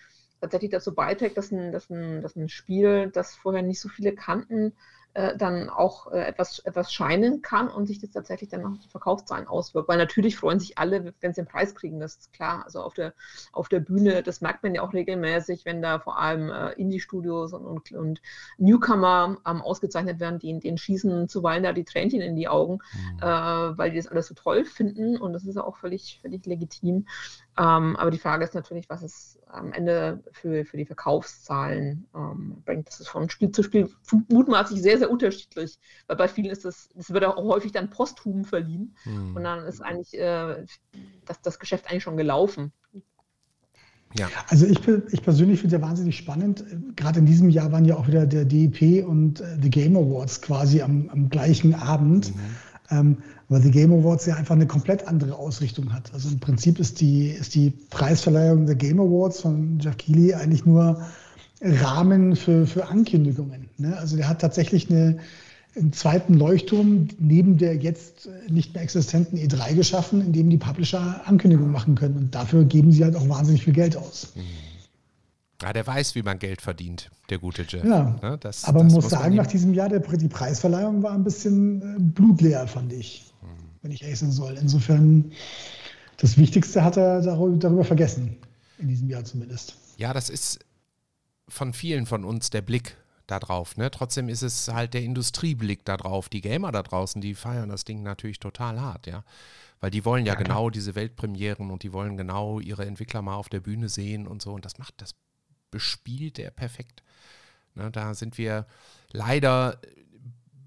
tatsächlich 0.42 0.72
dazu 0.72 0.96
beiträgt, 0.96 1.38
dass 1.38 1.52
ein, 1.52 1.72
dass, 1.72 1.90
ein, 1.90 2.22
dass 2.22 2.36
ein 2.36 2.50
Spiel, 2.50 3.12
das 3.14 3.36
vorher 3.36 3.62
nicht 3.62 3.80
so 3.80 3.90
viele 3.90 4.16
kannten, 4.16 4.74
äh, 5.16 5.38
dann 5.38 5.70
auch 5.70 6.12
äh, 6.12 6.20
etwas, 6.26 6.60
etwas 6.60 6.92
scheinen 6.92 7.42
kann 7.42 7.70
und 7.70 7.88
sich 7.88 8.00
das 8.00 8.12
tatsächlich 8.12 8.50
dann 8.50 8.66
auf 8.66 8.80
die 8.80 8.90
Verkaufszahlen 8.90 9.48
auswirkt. 9.48 9.88
Weil 9.88 9.98
natürlich 9.98 10.36
freuen 10.36 10.60
sich 10.60 10.78
alle, 10.78 11.14
wenn 11.22 11.34
sie 11.34 11.42
den 11.42 11.48
Preis 11.48 11.74
kriegen, 11.74 12.02
das 12.02 12.18
ist 12.18 12.34
klar. 12.34 12.64
Also 12.66 12.82
auf 12.82 12.94
der, 12.94 13.14
auf 13.54 13.70
der 13.70 13.80
Bühne, 13.80 14.24
das 14.24 14.42
merkt 14.42 14.64
man 14.64 14.76
ja 14.76 14.82
auch 14.82 14.92
regelmäßig, 14.92 15.64
wenn 15.64 15.82
da 15.82 16.00
vor 16.00 16.20
allem 16.20 16.50
äh, 16.50 16.74
Indie-Studios 16.74 17.54
und, 17.54 17.66
und, 17.66 17.92
und, 17.94 18.22
Newcomer 18.58 19.38
ähm, 19.48 19.62
ausgezeichnet 19.62 20.20
werden, 20.20 20.40
die, 20.40 20.60
denen 20.60 20.78
schießen 20.78 21.30
zuweilen 21.30 21.64
da 21.64 21.72
die 21.72 21.86
Tränchen 21.86 22.20
in 22.20 22.36
die 22.36 22.50
Augen, 22.50 22.80
mhm. 22.94 23.20
äh, 23.20 23.24
weil 23.24 23.92
die 23.92 23.98
das 23.98 24.08
alles 24.08 24.28
so 24.28 24.36
toll 24.36 24.66
finden 24.66 25.18
und 25.18 25.32
das 25.32 25.46
ist 25.46 25.56
ja 25.56 25.64
auch 25.64 25.78
völlig, 25.78 26.20
völlig 26.22 26.46
legitim. 26.46 27.08
Ähm, 27.58 27.96
aber 27.96 28.12
die 28.12 28.20
Frage 28.20 28.44
ist 28.44 28.54
natürlich, 28.54 28.90
was 28.90 29.02
es 29.02 29.35
am 29.48 29.72
Ende 29.74 30.24
für, 30.32 30.66
für 30.66 30.78
die 30.78 30.86
Verkaufszahlen 30.86 32.08
ähm, 32.16 32.62
bringt. 32.66 32.88
Das 32.88 33.00
ist 33.00 33.08
von 33.08 33.30
Spiel 33.30 33.52
zu 33.52 33.64
Spiel 33.64 33.90
mutmaßlich 34.30 34.82
sehr, 34.82 34.98
sehr 34.98 35.10
unterschiedlich, 35.10 35.78
weil 36.08 36.18
bei 36.18 36.28
vielen 36.28 36.52
ist 36.52 36.66
das, 36.66 36.90
das 36.96 37.12
wird 37.12 37.26
auch 37.26 37.38
häufig 37.38 37.72
dann 37.72 37.90
posthum 37.90 38.46
verliehen 38.46 38.96
hm. 39.04 39.36
und 39.36 39.44
dann 39.44 39.66
ist 39.66 39.82
eigentlich 39.82 40.14
äh, 40.20 40.66
das, 41.26 41.42
das 41.42 41.60
Geschäft 41.60 41.90
eigentlich 41.90 42.04
schon 42.04 42.18
gelaufen. 42.18 42.72
Ja. 44.18 44.30
Also 44.48 44.66
ich, 44.66 44.80
ich 45.12 45.22
persönlich 45.24 45.60
finde 45.60 45.76
es 45.76 45.82
ja 45.82 45.88
wahnsinnig 45.88 46.18
spannend. 46.18 46.64
Gerade 46.96 47.20
in 47.20 47.26
diesem 47.26 47.50
Jahr 47.50 47.72
waren 47.72 47.86
ja 47.86 47.98
auch 47.98 48.08
wieder 48.08 48.26
der 48.26 48.46
DEP 48.46 49.06
und 49.06 49.42
äh, 49.42 49.58
The 49.62 49.70
Game 49.70 49.98
Awards 49.98 50.42
quasi 50.42 50.82
am, 50.82 51.10
am 51.10 51.30
gleichen 51.30 51.74
Abend. 51.76 52.34
Mhm. 52.34 52.42
Ähm, 52.92 53.18
weil 53.50 53.62
die 53.62 53.72
Game 53.72 53.94
Awards 53.94 54.26
ja 54.26 54.36
einfach 54.36 54.56
eine 54.56 54.68
komplett 54.68 55.08
andere 55.08 55.36
Ausrichtung 55.36 55.94
hat. 55.94 56.14
Also 56.14 56.30
im 56.30 56.40
Prinzip 56.40 56.80
ist 56.80 57.00
die, 57.02 57.30
ist 57.30 57.56
die 57.56 57.72
Preisverleihung 57.90 58.66
der 58.66 58.76
Game 58.76 59.00
Awards 59.00 59.42
von 59.42 59.80
Jeff 59.80 59.98
Keighley 59.98 60.34
eigentlich 60.34 60.66
nur 60.66 61.02
Rahmen 61.62 62.36
für, 62.36 62.66
für 62.66 62.88
Ankündigungen. 62.88 63.70
Ne? 63.78 63.96
Also 63.98 64.18
der 64.18 64.28
hat 64.28 64.42
tatsächlich 64.42 64.90
eine, 64.90 65.18
einen 65.76 65.94
zweiten 65.94 66.34
Leuchtturm 66.34 67.08
neben 67.20 67.58
der 67.58 67.76
jetzt 67.76 68.30
nicht 68.50 68.74
mehr 68.74 68.84
existenten 68.84 69.38
E3 69.38 69.76
geschaffen, 69.76 70.22
in 70.22 70.34
dem 70.34 70.50
die 70.50 70.58
Publisher 70.58 71.22
Ankündigungen 71.26 71.72
machen 71.72 71.96
können. 71.96 72.18
Und 72.18 72.36
dafür 72.36 72.66
geben 72.66 72.92
sie 72.92 73.04
halt 73.04 73.16
auch 73.16 73.30
wahnsinnig 73.30 73.64
viel 73.64 73.74
Geld 73.74 73.96
aus. 73.96 74.34
Mhm. 74.36 74.42
Ja, 75.62 75.72
der 75.72 75.88
weiß, 75.88 76.16
wie 76.16 76.22
man 76.22 76.38
Geld 76.38 76.62
verdient, 76.62 77.10
der 77.30 77.40
gute 77.40 77.64
Jeff. 77.64 77.84
Ja, 77.86 78.16
ne, 78.22 78.38
das, 78.40 78.66
aber 78.66 78.84
man 78.84 78.92
muss 78.92 79.10
sagen, 79.10 79.36
nach 79.36 79.48
diesem 79.48 79.74
Jahr, 79.74 79.88
der, 79.88 80.00
die 80.00 80.28
Preisverleihung 80.28 81.02
war 81.02 81.14
ein 81.14 81.24
bisschen 81.24 81.82
äh, 81.82 82.00
blutleer, 82.00 82.68
fand 82.68 82.92
ich. 82.92 83.34
Wenn 83.86 83.92
ich 83.92 84.20
sein 84.20 84.32
soll. 84.32 84.58
Insofern, 84.58 85.32
das 86.18 86.38
Wichtigste 86.38 86.84
hat 86.84 86.98
er 86.98 87.22
darüber, 87.22 87.84
vergessen, 87.84 88.38
in 88.80 88.88
diesem 88.88 89.10
Jahr 89.10 89.24
zumindest. 89.24 89.76
Ja, 89.98 90.12
das 90.12 90.30
ist 90.30 90.60
von 91.48 91.72
vielen 91.72 92.08
von 92.08 92.26
uns 92.26 92.50
der 92.50 92.64
Blick 92.64 92.98
da 93.28 93.40
drauf. 93.40 93.78
Ne? 93.78 93.92
Trotzdem 93.92 94.28
ist 94.28 94.42
es 94.42 94.68
halt 94.68 94.96
der 94.96 95.04
Industrieblick 95.04 95.86
da 95.86 95.98
drauf. 95.98 96.30
Die 96.30 96.42
Gamer 96.42 96.72
da 96.72 96.82
draußen, 96.82 97.22
die 97.22 97.36
feiern 97.36 97.70
das 97.70 97.86
Ding 97.86 98.02
natürlich 98.02 98.40
total 98.40 98.82
hart, 98.82 99.06
ja. 99.08 99.24
Weil 99.80 99.92
die 99.92 100.04
wollen 100.04 100.26
ja, 100.26 100.34
ja 100.34 100.40
genau 100.40 100.72
diese 100.72 100.96
Weltpremieren 100.96 101.70
und 101.70 101.84
die 101.84 101.94
wollen 101.94 102.18
genau 102.18 102.60
ihre 102.60 102.86
Entwickler 102.86 103.22
mal 103.22 103.36
auf 103.36 103.50
der 103.50 103.60
Bühne 103.60 103.90
sehen 103.90 104.26
und 104.26 104.42
so. 104.42 104.54
Und 104.54 104.66
das 104.66 104.80
macht, 104.80 104.96
das 104.98 105.14
bespielt 105.70 106.40
er 106.40 106.50
perfekt. 106.50 107.04
Ne, 107.76 107.92
da 107.92 108.16
sind 108.16 108.38
wir 108.38 108.66
leider 109.12 109.80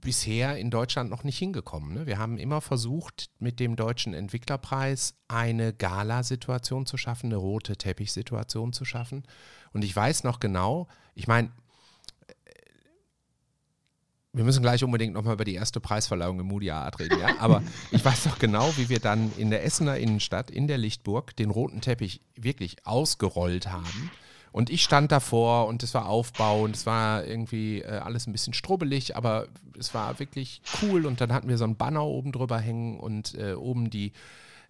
bisher 0.01 0.57
in 0.57 0.71
Deutschland 0.71 1.11
noch 1.11 1.25
nicht 1.25 1.39
hingekommen. 1.39 1.95
Ne? 1.95 2.07
Wir 2.07 2.19
haben 2.19 2.39
immer 2.39 2.61
versucht, 2.61 3.31
mit 3.39 3.61
dem 3.61 3.77
deutschen 3.77 4.15
Entwicklerpreis 4.15 5.15
eine 5.29 5.73
Gala-Situation 5.73 6.87
zu 6.87 6.97
schaffen, 6.97 7.27
eine 7.27 7.37
rote 7.37 7.77
Teppich-Situation 7.77 8.73
zu 8.73 8.85
schaffen. 8.85 9.25
Und 9.73 9.85
ich 9.85 9.95
weiß 9.95 10.25
noch 10.25 10.41
genau, 10.41 10.89
ich 11.15 11.27
meine, 11.27 11.51
wir 14.33 14.45
müssen 14.45 14.63
gleich 14.63 14.85
unbedingt 14.85 15.15
nochmal 15.15 15.35
über 15.35 15.45
die 15.45 15.55
erste 15.55 15.81
Preisverleihung 15.81 16.39
im 16.41 16.47
Moody 16.47 16.71
Art 16.71 16.99
reden, 16.99 17.19
ja? 17.19 17.41
aber 17.41 17.63
ich 17.91 18.05
weiß 18.05 18.27
noch 18.27 18.39
genau, 18.39 18.77
wie 18.77 18.89
wir 18.89 19.01
dann 19.01 19.33
in 19.37 19.51
der 19.51 19.65
Essener 19.65 19.97
Innenstadt, 19.97 20.51
in 20.51 20.69
der 20.69 20.79
Lichtburg, 20.79 21.35
den 21.37 21.51
roten 21.51 21.81
Teppich 21.81 22.21
wirklich 22.37 22.87
ausgerollt 22.87 23.73
haben 23.73 24.11
und 24.53 24.71
ich 24.71 24.83
stand 24.83 25.13
davor 25.13 25.67
und 25.67 25.83
es 25.83 25.95
war 25.95 26.07
Aufbau 26.07 26.63
und 26.63 26.75
es 26.75 26.87
war 26.87 27.25
irgendwie 27.25 27.83
äh, 27.83 27.99
alles 27.99 28.27
ein 28.27 28.33
bisschen 28.33 28.55
strubbelig, 28.55 29.17
aber 29.17 29.47
es 29.79 29.95
war 29.95 30.19
wirklich 30.19 30.63
cool. 30.83 31.07
Und 31.07 31.21
dann 31.21 31.33
hatten 31.33 31.49
wir 31.49 31.59
so 31.59 31.65
ein 31.65 31.77
Banner 31.77 32.05
oben 32.05 32.33
drüber 32.33 32.59
hängen 32.59 32.99
und 32.99 33.35
äh, 33.35 33.55
oben 33.55 33.91
die 33.91 34.13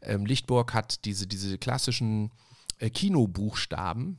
ähm, 0.02 0.26
Lichtburg 0.26 0.74
hat 0.74 1.04
diese, 1.04 1.26
diese 1.26 1.58
klassischen 1.58 2.30
äh, 2.78 2.90
Kinobuchstaben 2.90 4.18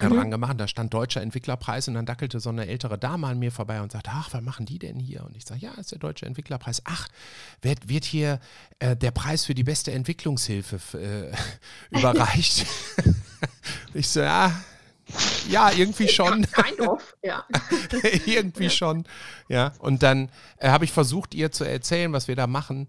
mhm. 0.00 0.08
dran 0.08 0.30
gemacht. 0.30 0.58
Da 0.58 0.68
stand 0.68 0.92
Deutscher 0.92 1.22
Entwicklerpreis 1.22 1.88
und 1.88 1.94
dann 1.94 2.06
dackelte 2.06 2.40
so 2.40 2.50
eine 2.50 2.66
ältere 2.66 2.98
Dame 2.98 3.26
an 3.26 3.38
mir 3.38 3.52
vorbei 3.52 3.80
und 3.80 3.92
sagte, 3.92 4.10
ach, 4.12 4.32
was 4.32 4.42
machen 4.42 4.66
die 4.66 4.78
denn 4.78 4.98
hier? 4.98 5.24
Und 5.24 5.36
ich 5.36 5.44
sage, 5.44 5.60
ja, 5.60 5.72
ist 5.72 5.92
der 5.92 5.98
Deutsche 5.98 6.26
Entwicklerpreis. 6.26 6.82
Ach, 6.84 7.08
wird, 7.62 7.88
wird 7.88 8.04
hier 8.04 8.40
äh, 8.78 8.96
der 8.96 9.10
Preis 9.10 9.44
für 9.44 9.54
die 9.54 9.64
beste 9.64 9.92
Entwicklungshilfe 9.92 10.98
äh, 10.98 11.36
überreicht? 11.96 12.66
ich 13.94 14.08
so, 14.08 14.20
ja, 14.20 14.52
ja, 15.48 15.70
irgendwie 15.70 16.08
schon. 16.08 16.46
Kind 16.46 16.80
of, 16.80 17.16
ja. 17.22 17.44
irgendwie 18.26 18.70
schon. 18.70 19.04
Ja. 19.48 19.72
Und 19.78 20.02
dann 20.02 20.30
äh, 20.58 20.68
habe 20.68 20.84
ich 20.84 20.92
versucht, 20.92 21.34
ihr 21.34 21.52
zu 21.52 21.64
erzählen, 21.64 22.12
was 22.12 22.28
wir 22.28 22.36
da 22.36 22.46
machen. 22.46 22.88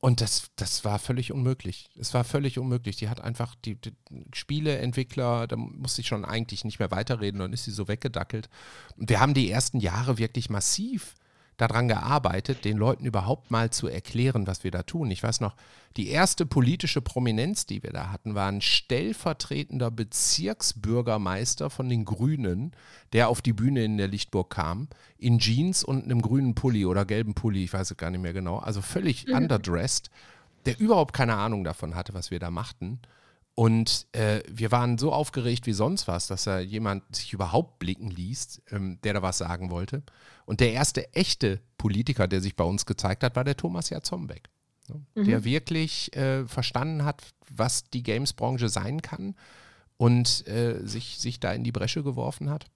Und 0.00 0.20
das, 0.20 0.50
das 0.56 0.84
war 0.84 0.98
völlig 0.98 1.32
unmöglich. 1.32 1.88
Es 1.98 2.12
war 2.12 2.24
völlig 2.24 2.58
unmöglich. 2.58 2.96
Die 2.96 3.08
hat 3.08 3.22
einfach 3.22 3.54
die, 3.64 3.76
die 3.76 3.94
Spieleentwickler, 4.34 5.46
da 5.46 5.56
musste 5.56 6.02
ich 6.02 6.08
schon 6.08 6.26
eigentlich 6.26 6.64
nicht 6.64 6.78
mehr 6.78 6.90
weiterreden, 6.90 7.40
dann 7.40 7.54
ist 7.54 7.64
sie 7.64 7.70
so 7.70 7.88
weggedackelt. 7.88 8.50
Und 8.98 9.08
wir 9.08 9.20
haben 9.20 9.32
die 9.32 9.50
ersten 9.50 9.80
Jahre 9.80 10.18
wirklich 10.18 10.50
massiv 10.50 11.14
daran 11.56 11.88
gearbeitet, 11.88 12.64
den 12.64 12.76
Leuten 12.76 13.04
überhaupt 13.04 13.50
mal 13.50 13.70
zu 13.70 13.88
erklären, 13.88 14.46
was 14.46 14.64
wir 14.64 14.70
da 14.70 14.82
tun. 14.82 15.10
Ich 15.10 15.22
weiß 15.22 15.40
noch, 15.40 15.54
die 15.96 16.08
erste 16.08 16.44
politische 16.44 17.00
Prominenz, 17.00 17.66
die 17.66 17.82
wir 17.82 17.92
da 17.92 18.10
hatten, 18.10 18.34
war 18.34 18.48
ein 18.48 18.60
stellvertretender 18.60 19.92
Bezirksbürgermeister 19.92 21.70
von 21.70 21.88
den 21.88 22.04
Grünen, 22.04 22.72
der 23.12 23.28
auf 23.28 23.42
die 23.42 23.52
Bühne 23.52 23.84
in 23.84 23.96
der 23.96 24.08
Lichtburg 24.08 24.50
kam, 24.50 24.88
in 25.18 25.38
Jeans 25.38 25.84
und 25.84 26.04
einem 26.04 26.20
grünen 26.20 26.56
Pulli 26.56 26.84
oder 26.84 27.04
gelben 27.04 27.34
Pulli, 27.34 27.64
ich 27.64 27.72
weiß 27.72 27.92
es 27.92 27.96
gar 27.96 28.10
nicht 28.10 28.22
mehr 28.22 28.32
genau, 28.32 28.58
also 28.58 28.82
völlig 28.82 29.26
mhm. 29.26 29.34
underdressed, 29.34 30.10
der 30.66 30.80
überhaupt 30.80 31.14
keine 31.14 31.36
Ahnung 31.36 31.62
davon 31.62 31.94
hatte, 31.94 32.14
was 32.14 32.32
wir 32.32 32.40
da 32.40 32.50
machten. 32.50 32.98
Und 33.54 34.08
äh, 34.12 34.42
wir 34.48 34.72
waren 34.72 34.98
so 34.98 35.12
aufgeregt 35.12 35.66
wie 35.66 35.72
sonst 35.72 36.08
was, 36.08 36.26
dass 36.26 36.44
da 36.44 36.58
jemand 36.58 37.14
sich 37.14 37.32
überhaupt 37.32 37.78
blicken 37.78 38.10
ließ, 38.10 38.62
ähm, 38.72 38.98
der 39.04 39.14
da 39.14 39.22
was 39.22 39.38
sagen 39.38 39.70
wollte. 39.70 40.02
Und 40.44 40.60
der 40.60 40.72
erste 40.72 41.14
echte 41.14 41.60
Politiker, 41.78 42.26
der 42.26 42.40
sich 42.40 42.56
bei 42.56 42.64
uns 42.64 42.84
gezeigt 42.84 43.22
hat, 43.22 43.36
war 43.36 43.44
der 43.44 43.56
Thomas 43.56 43.90
Jatzombeck. 43.90 44.48
Ne? 44.88 45.00
Mhm. 45.14 45.24
Der 45.24 45.44
wirklich 45.44 46.14
äh, 46.16 46.46
verstanden 46.46 47.04
hat, 47.04 47.22
was 47.48 47.84
die 47.90 48.02
Games-Branche 48.02 48.68
sein 48.68 49.02
kann 49.02 49.36
und 49.96 50.46
äh, 50.48 50.80
sich, 50.84 51.18
sich 51.18 51.38
da 51.38 51.52
in 51.52 51.62
die 51.62 51.72
Bresche 51.72 52.02
geworfen 52.02 52.50
hat. 52.50 52.66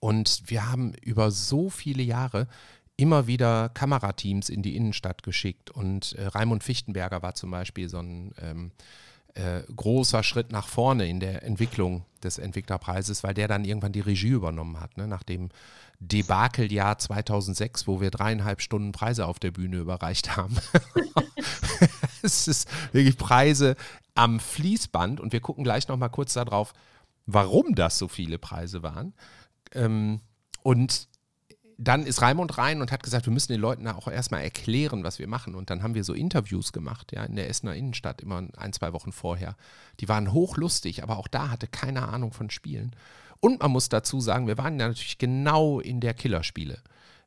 Und 0.00 0.42
wir 0.46 0.70
haben 0.70 0.92
über 1.02 1.30
so 1.30 1.70
viele 1.70 2.02
Jahre 2.02 2.46
immer 2.96 3.26
wieder 3.26 3.70
Kamerateams 3.70 4.50
in 4.50 4.62
die 4.62 4.76
Innenstadt 4.76 5.22
geschickt. 5.22 5.70
Und 5.70 6.12
äh, 6.12 6.26
Raimund 6.26 6.62
Fichtenberger 6.62 7.22
war 7.22 7.34
zum 7.34 7.50
Beispiel 7.50 7.88
so 7.88 8.00
ein 8.00 8.34
ähm, 8.42 8.72
äh, 9.34 9.62
großer 9.74 10.22
Schritt 10.22 10.52
nach 10.52 10.66
vorne 10.66 11.08
in 11.08 11.20
der 11.20 11.42
Entwicklung 11.42 12.04
des 12.22 12.38
Entwicklerpreises, 12.38 13.22
weil 13.22 13.34
der 13.34 13.48
dann 13.48 13.64
irgendwann 13.64 13.92
die 13.92 14.00
Regie 14.00 14.30
übernommen 14.30 14.80
hat, 14.80 14.96
ne? 14.96 15.06
nach 15.06 15.22
dem 15.22 15.50
Debakeljahr 16.00 16.98
2006, 16.98 17.86
wo 17.86 18.00
wir 18.00 18.10
dreieinhalb 18.10 18.60
Stunden 18.60 18.92
Preise 18.92 19.26
auf 19.26 19.38
der 19.38 19.50
Bühne 19.50 19.78
überreicht 19.78 20.36
haben. 20.36 20.56
es 22.22 22.48
ist 22.48 22.68
wirklich 22.92 23.16
Preise 23.16 23.76
am 24.14 24.40
Fließband 24.40 25.20
und 25.20 25.32
wir 25.32 25.40
gucken 25.40 25.64
gleich 25.64 25.88
noch 25.88 25.96
mal 25.96 26.08
kurz 26.08 26.34
darauf, 26.34 26.72
warum 27.26 27.74
das 27.74 27.98
so 27.98 28.08
viele 28.08 28.38
Preise 28.38 28.82
waren. 28.82 29.12
Ähm, 29.72 30.20
und 30.62 31.08
dann 31.80 32.04
ist 32.04 32.20
Raimund 32.22 32.58
rein 32.58 32.80
und 32.80 32.90
hat 32.90 33.04
gesagt, 33.04 33.26
wir 33.26 33.32
müssen 33.32 33.52
den 33.52 33.60
Leuten 33.60 33.86
auch 33.86 34.08
erstmal 34.08 34.42
erklären, 34.42 35.04
was 35.04 35.20
wir 35.20 35.28
machen. 35.28 35.54
Und 35.54 35.70
dann 35.70 35.84
haben 35.84 35.94
wir 35.94 36.02
so 36.02 36.12
Interviews 36.12 36.72
gemacht, 36.72 37.12
ja, 37.12 37.22
in 37.24 37.36
der 37.36 37.48
Essener 37.48 37.76
Innenstadt, 37.76 38.20
immer 38.20 38.42
ein, 38.56 38.72
zwei 38.72 38.92
Wochen 38.92 39.12
vorher. 39.12 39.56
Die 40.00 40.08
waren 40.08 40.32
hochlustig, 40.32 41.04
aber 41.04 41.18
auch 41.18 41.28
da 41.28 41.50
hatte 41.50 41.68
keiner 41.68 42.08
Ahnung 42.08 42.32
von 42.32 42.50
Spielen. 42.50 42.96
Und 43.38 43.62
man 43.62 43.70
muss 43.70 43.88
dazu 43.88 44.20
sagen, 44.20 44.48
wir 44.48 44.58
waren 44.58 44.78
ja 44.80 44.88
natürlich 44.88 45.18
genau 45.18 45.78
in 45.78 46.00
der 46.00 46.14
Killerspiele. 46.14 46.82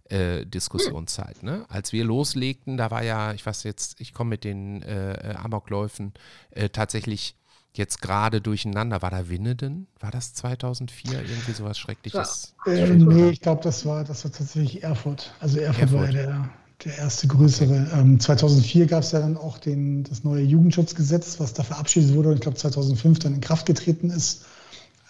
Äh, 0.10 0.46
Diskussionszeit. 0.46 1.42
Ne? 1.42 1.66
Als 1.70 1.94
wir 1.94 2.04
loslegten, 2.04 2.76
da 2.76 2.92
war 2.92 3.02
ja, 3.02 3.32
ich 3.34 3.46
weiß 3.46 3.64
jetzt, 3.64 4.02
ich 4.02 4.14
komme 4.14 4.32
mit 4.32 4.44
den 4.44 4.82
äh, 4.82 5.36
Amokläufen 5.38 6.14
äh, 6.50 6.68
tatsächlich 6.68 7.38
jetzt 7.74 8.02
gerade 8.02 8.42
durcheinander. 8.42 9.02
War 9.02 9.12
da 9.12 9.30
Winneden? 9.30 9.88
War 10.00 10.12
das 10.12 10.34
2004? 10.34 11.14
Irgendwie 11.14 11.52
sowas 11.52 11.78
Schreckliches? 11.78 12.54
Ja. 12.66 12.74
Äh, 12.74 12.90
nee, 12.90 13.30
ich 13.30 13.42
glaube, 13.42 13.62
das 13.64 13.86
war, 13.86 14.04
das 14.04 14.24
war 14.24 14.32
tatsächlich 14.32 14.84
Erfurt. 14.84 15.34
Also 15.40 15.60
Erfurt, 15.60 15.82
Erfurt. 15.82 16.00
war 16.00 16.06
ja 16.08 16.12
der, 16.12 16.50
der 16.86 16.98
erste 16.98 17.28
größere. 17.28 17.88
Ähm, 17.94 18.20
2004 18.20 18.88
gab 18.88 19.04
es 19.04 19.12
ja 19.12 19.20
dann 19.20 19.38
auch 19.38 19.58
den, 19.58 20.04
das 20.04 20.24
neue 20.24 20.44
Jugendschutzgesetz, 20.44 21.40
was 21.40 21.54
da 21.54 21.64
verabschiedet 21.64 22.14
wurde 22.16 22.30
und 22.30 22.36
ich 22.36 22.42
glaube 22.42 22.58
2005 22.58 23.20
dann 23.20 23.36
in 23.36 23.42
Kraft 23.42 23.66
getreten 23.66 24.10
ist. 24.10 24.46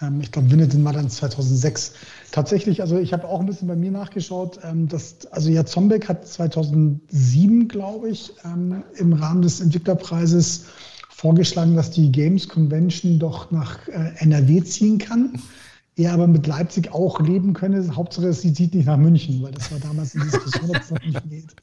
Ähm, 0.01 0.21
ich 0.21 0.31
glaube, 0.31 0.51
Winneden 0.51 0.83
war 0.83 0.93
dann 0.93 1.09
2006. 1.09 1.93
Tatsächlich, 2.31 2.81
also 2.81 2.97
ich 2.97 3.13
habe 3.13 3.27
auch 3.27 3.39
ein 3.39 3.45
bisschen 3.45 3.67
bei 3.67 3.75
mir 3.75 3.91
nachgeschaut. 3.91 4.59
Ähm, 4.63 4.87
dass, 4.87 5.25
also 5.31 5.49
ja, 5.49 5.65
Zombeck 5.65 6.07
hat 6.09 6.27
2007, 6.27 7.67
glaube 7.67 8.09
ich, 8.09 8.33
ähm, 8.43 8.83
im 8.97 9.13
Rahmen 9.13 9.41
des 9.41 9.61
Entwicklerpreises 9.61 10.65
vorgeschlagen, 11.21 11.75
dass 11.75 11.91
die 11.91 12.11
Games 12.11 12.47
Convention 12.49 13.19
doch 13.19 13.51
nach 13.51 13.87
äh, 13.87 14.11
NRW 14.17 14.63
ziehen 14.63 14.97
kann. 14.97 15.39
Er 15.95 16.13
aber 16.13 16.25
mit 16.25 16.47
Leipzig 16.47 16.91
auch 16.91 17.19
leben 17.19 17.53
könne. 17.53 17.95
Hauptsache, 17.95 18.33
sie 18.33 18.53
zieht 18.53 18.73
nicht 18.73 18.87
nach 18.87 18.97
München, 18.97 19.39
weil 19.43 19.51
das 19.51 19.71
war 19.71 19.79
damals 19.79 20.15
in 20.15 20.21
Diskussion, 20.21 20.71
ob 20.71 20.77
es 20.77 20.89
noch 20.89 21.03
nicht 21.03 21.29
geht. 21.29 21.55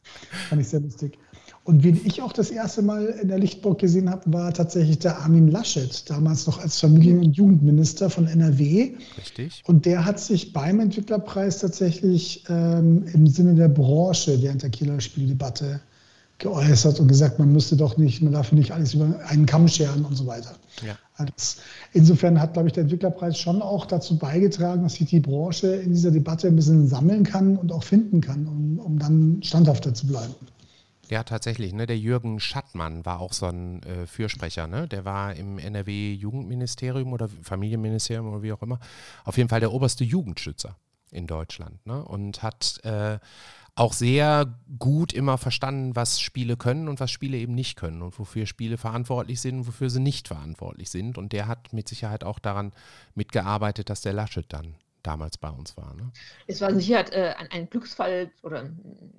Fand 0.49 0.63
ich 0.63 0.69
sehr 0.69 0.79
lustig. 0.79 1.19
Und 1.65 1.83
wen 1.83 2.01
ich 2.05 2.23
auch 2.23 2.33
das 2.33 2.51
erste 2.51 2.83
Mal 2.83 3.07
in 3.21 3.29
der 3.29 3.41
Lichtburg 3.41 3.81
gesehen 3.81 4.09
habe, 4.09 4.33
war 4.33 4.55
tatsächlich 4.55 5.01
der 5.01 5.19
Armin 5.19 5.49
Laschet, 5.49 6.09
damals 6.09 6.47
noch 6.47 6.61
als 6.61 6.79
Familien- 6.79 7.19
und 7.19 7.37
Jugendminister 7.37 8.11
von 8.11 8.29
NRW. 8.29 8.95
Richtig. 9.19 9.63
Und 9.67 9.87
der 9.87 10.05
hat 10.05 10.21
sich 10.21 10.53
beim 10.53 10.79
Entwicklerpreis 10.79 11.59
tatsächlich 11.59 12.45
ähm, 12.49 13.07
im 13.13 13.27
Sinne 13.27 13.57
der 13.57 13.69
Branche 13.69 14.41
während 14.41 14.63
der 14.63 14.71
Kieler 14.71 15.01
Spieldebatte 15.01 15.81
geäußert 16.39 17.01
und 17.01 17.09
gesagt, 17.09 17.39
man 17.39 17.53
müsste 17.53 17.77
doch 17.77 17.97
nicht, 17.97 18.23
man 18.23 18.33
darf 18.33 18.53
nicht 18.53 18.73
alles 18.73 18.95
über 18.95 19.19
einen 19.27 19.47
Kamm 19.47 19.67
scheren 19.67 20.05
und 20.05 20.15
so 20.15 20.27
weiter. 20.27 20.55
Ja. 20.87 20.97
Also 21.17 21.33
insofern 21.93 22.41
hat, 22.41 22.53
glaube 22.53 22.69
ich, 22.69 22.75
der 22.75 22.85
Entwicklerpreis 22.85 23.39
schon 23.39 23.61
auch 23.61 23.87
dazu 23.87 24.17
beigetragen, 24.17 24.85
dass 24.85 24.95
sich 24.95 25.09
die 25.09 25.21
Branche 25.21 25.67
in 25.67 25.93
dieser 25.93 26.13
Debatte 26.13 26.47
ein 26.47 26.57
bisschen 26.57 26.87
sammeln 26.87 27.25
kann 27.25 27.57
und 27.57 27.73
auch 27.73 27.83
finden 27.83 28.21
kann, 28.21 28.47
um, 28.47 28.79
um 28.79 28.99
dann 28.99 29.41
standhafter 29.43 29.93
zu 29.95 30.07
bleiben. 30.07 30.35
Ja, 31.09 31.25
tatsächlich. 31.25 31.73
Ne? 31.73 31.87
Der 31.87 31.99
Jürgen 31.99 32.39
Schattmann 32.39 33.05
war 33.05 33.21
auch 33.21 33.33
so 33.33 33.47
ein 33.47 33.83
äh, 33.83 34.07
Fürsprecher. 34.07 34.67
Ne? 34.67 34.87
Der 34.87 35.05
war 35.05 35.35
im 35.35 35.59
NRW-Jugendministerium 35.59 37.13
oder 37.13 37.29
Familienministerium 37.43 38.29
oder 38.29 38.43
wie 38.43 38.53
auch 38.53 38.63
immer. 38.63 38.79
Auf 39.25 39.39
jeden 39.39 39.49
Fall 39.49 39.61
der 39.61 39.73
oberste 39.73 40.05
Jugendschützer 40.05 40.77
in 41.11 41.27
Deutschland. 41.27 41.85
Ne? 41.87 42.05
Und 42.05 42.43
hat 42.43 42.81
äh, 42.85 43.19
auch 43.79 43.93
sehr 43.93 44.55
gut 44.79 45.13
immer 45.13 45.39
verstanden, 45.39 45.95
was 45.95 46.21
Spiele 46.21 46.57
können 46.57 46.89
und 46.89 47.01
was 47.01 47.11
Spiele 47.11 47.37
eben 47.37 47.55
nicht 47.55 47.77
können 47.77 48.03
und 48.03 48.19
wofür 48.19 48.47
Spiele 48.47 48.77
verantwortlich 48.77 49.41
sind 49.41 49.61
und 49.61 49.67
wofür 49.69 49.89
sie 49.89 50.01
nicht 50.01 50.29
verantwortlich 50.29 50.91
sind. 50.91 51.17
Und 51.17 51.33
der 51.33 51.47
hat 51.47 51.73
mit 51.73 51.89
Sicherheit 51.89 52.25
auch 52.25 52.39
daran 52.39 52.73
mitgearbeitet, 53.15 53.89
dass 53.89 54.01
der 54.01 54.13
Laschet 54.13 54.47
dann 54.49 54.75
damals 55.05 55.39
bei 55.39 55.49
uns 55.49 55.77
war. 55.77 55.95
Ne? 55.95 56.11
Es 56.49 56.61
war 56.61 56.75
sicher 56.75 57.13
äh, 57.13 57.35
ein, 57.35 57.49
ein, 57.53 57.71
Glücksfall 57.71 58.33
oder 58.43 58.69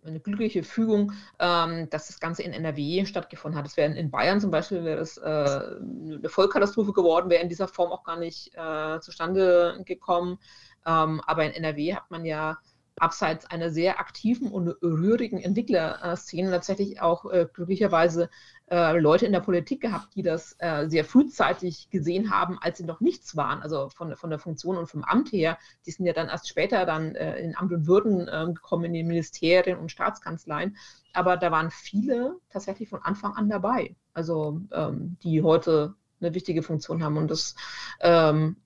eine 0.06 0.20
glückliche 0.20 0.64
Fügung, 0.64 1.14
ähm, 1.40 1.90
dass 1.90 2.08
das 2.08 2.20
Ganze 2.20 2.44
in 2.44 2.52
NRW 2.52 3.06
stattgefunden 3.06 3.58
hat. 3.58 3.66
Es 3.66 3.78
wäre 3.78 3.94
in 3.94 4.12
Bayern 4.12 4.42
zum 4.42 4.52
Beispiel 4.52 4.84
wäre 4.84 5.00
das 5.00 5.18
äh, 5.18 5.22
eine 5.22 6.30
Vollkatastrophe 6.30 6.92
geworden, 6.92 7.30
wäre 7.30 7.42
in 7.42 7.50
dieser 7.50 7.68
Form 7.70 7.92
auch 7.92 8.04
gar 8.04 8.18
nicht 8.18 8.54
äh, 8.56 9.00
zustande 9.00 9.82
gekommen. 9.86 10.38
Ähm, 10.86 11.22
aber 11.26 11.46
in 11.46 11.54
NRW 11.54 11.96
hat 11.96 12.12
man 12.12 12.26
ja 12.26 12.58
abseits 13.00 13.46
einer 13.46 13.70
sehr 13.70 14.00
aktiven 14.00 14.50
und 14.50 14.68
rührigen 14.82 15.40
Entwicklerszene 15.40 16.52
tatsächlich 16.52 17.02
auch 17.02 17.26
äh, 17.26 17.48
glücklicherweise 17.52 18.30
äh, 18.72 19.00
Leute 19.00 19.26
in 19.26 19.32
der 19.32 19.40
Politik 19.40 19.82
gehabt, 19.82 20.16
die 20.16 20.22
das 20.22 20.56
äh, 20.60 20.88
sehr 20.88 21.06
frühzeitig 21.06 21.90
gesehen 21.90 22.32
haben, 22.32 22.58
als 22.62 22.78
sie 22.78 22.86
noch 22.86 23.02
nichts 23.02 23.36
waren, 23.36 23.62
also 23.62 23.90
von, 23.90 24.16
von 24.16 24.30
der 24.30 24.40
Funktion 24.40 24.78
und 24.78 24.88
vom 24.88 25.04
Amt 25.04 25.32
her. 25.32 25.58
Die 25.86 25.92
sind 25.92 26.06
ja 26.06 26.14
dann 26.14 26.30
erst 26.30 26.48
später 26.48 26.86
dann 26.86 27.16
äh, 27.16 27.40
in 27.40 27.56
Amt 27.56 27.74
und 27.74 27.88
Würden 27.88 28.30
ähm, 28.32 28.54
gekommen, 28.54 28.86
in 28.86 28.94
den 28.94 29.08
Ministerien 29.08 29.78
und 29.80 29.92
Staatskanzleien. 29.92 30.78
Aber 31.14 31.38
da 31.38 31.52
waren 31.52 31.72
viele 31.72 32.36
tatsächlich 32.50 32.90
von 32.90 33.02
Anfang 33.02 33.34
an 33.34 33.50
dabei, 33.50 33.96
also 34.14 34.62
ähm, 34.72 35.18
die 35.24 35.42
heute 35.42 35.96
eine 36.22 36.34
wichtige 36.34 36.64
Funktion 36.64 37.04
haben. 37.04 37.18
Und 37.18 37.32
das 37.32 37.56
ähm, 38.02 38.58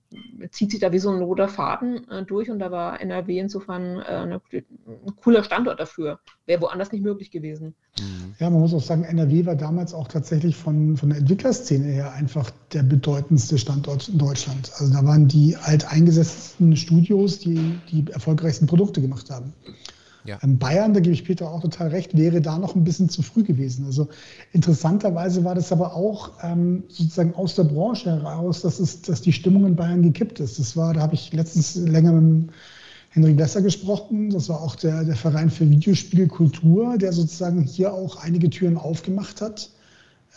zieht 0.50 0.70
sich 0.70 0.80
da 0.80 0.92
wie 0.92 0.98
so 0.98 1.10
ein 1.10 1.22
roter 1.22 1.48
Faden 1.48 2.08
äh, 2.10 2.24
durch. 2.24 2.50
Und 2.50 2.58
da 2.58 2.70
war 2.70 3.00
NRW 3.00 3.38
insofern 3.38 4.00
äh, 4.00 4.04
eine, 4.04 4.40
ein 4.52 5.16
cooler 5.22 5.44
Standort 5.44 5.80
dafür. 5.80 6.20
Wäre 6.46 6.62
woanders 6.62 6.92
nicht 6.92 7.02
möglich 7.02 7.30
gewesen. 7.30 7.74
Mhm. 7.98 8.34
Ja, 8.38 8.50
man 8.50 8.60
muss 8.60 8.74
auch 8.74 8.82
sagen, 8.82 9.04
NRW 9.04 9.46
war 9.46 9.56
damals 9.56 9.94
auch 9.94 10.08
tatsächlich 10.08 10.56
von, 10.56 10.96
von 10.96 11.10
der 11.10 11.18
Entwicklerszene 11.18 11.86
her 11.86 12.12
einfach 12.12 12.50
der 12.72 12.82
bedeutendste 12.82 13.58
Standort 13.58 14.08
in 14.08 14.18
Deutschland. 14.18 14.70
Also 14.78 14.92
da 14.92 15.04
waren 15.04 15.28
die 15.28 15.56
alteingesessensten 15.56 16.76
Studios, 16.76 17.38
die 17.38 17.78
die 17.90 18.10
erfolgreichsten 18.10 18.66
Produkte 18.66 19.00
gemacht 19.00 19.30
haben. 19.30 19.52
Ja. 20.24 20.38
Ähm, 20.42 20.58
Bayern, 20.58 20.94
da 20.94 21.00
gebe 21.00 21.12
ich 21.12 21.24
Peter 21.24 21.50
auch 21.50 21.60
total 21.60 21.88
recht, 21.88 22.16
wäre 22.16 22.40
da 22.40 22.58
noch 22.58 22.74
ein 22.74 22.84
bisschen 22.84 23.10
zu 23.10 23.22
früh 23.22 23.42
gewesen. 23.42 23.84
Also 23.84 24.08
interessanterweise 24.52 25.44
war 25.44 25.54
das 25.54 25.70
aber 25.70 25.94
auch 25.94 26.32
ähm, 26.42 26.84
sozusagen 26.88 27.34
aus 27.34 27.54
der 27.54 27.64
Branche 27.64 28.10
heraus, 28.10 28.62
dass, 28.62 28.80
es, 28.80 29.02
dass 29.02 29.20
die 29.20 29.32
Stimmung 29.32 29.66
in 29.66 29.76
Bayern 29.76 30.02
gekippt 30.02 30.40
ist. 30.40 30.58
Das 30.58 30.76
war, 30.76 30.94
da 30.94 31.00
habe 31.00 31.14
ich 31.14 31.32
letztens 31.32 31.74
länger 31.74 32.12
mit 32.12 32.50
Henrik 33.10 33.38
Lesser 33.38 33.60
gesprochen. 33.60 34.30
Das 34.30 34.48
war 34.48 34.60
auch 34.60 34.76
der, 34.76 35.04
der 35.04 35.14
Verein 35.14 35.50
für 35.50 35.68
Videospielkultur, 35.68 36.96
der 36.96 37.12
sozusagen 37.12 37.62
hier 37.62 37.92
auch 37.92 38.16
einige 38.16 38.48
Türen 38.48 38.78
aufgemacht 38.78 39.42
hat, 39.42 39.70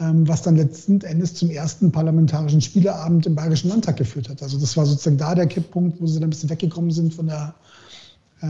ähm, 0.01 0.27
was 0.27 0.41
dann 0.41 0.57
letzten 0.57 0.99
Endes 1.01 1.33
zum 1.33 1.49
ersten 1.49 1.93
parlamentarischen 1.93 2.59
Spieleabend 2.59 3.25
im 3.25 3.35
Bayerischen 3.35 3.69
Landtag 3.69 3.95
geführt 3.95 4.27
hat. 4.27 4.43
Also 4.43 4.59
das 4.59 4.75
war 4.75 4.85
sozusagen 4.85 5.17
da 5.17 5.33
der 5.33 5.47
Kipppunkt, 5.47 6.01
wo 6.01 6.07
sie 6.07 6.19
dann 6.19 6.27
ein 6.27 6.31
bisschen 6.31 6.49
weggekommen 6.49 6.91
sind 6.91 7.13
von 7.13 7.27
der 7.27 7.55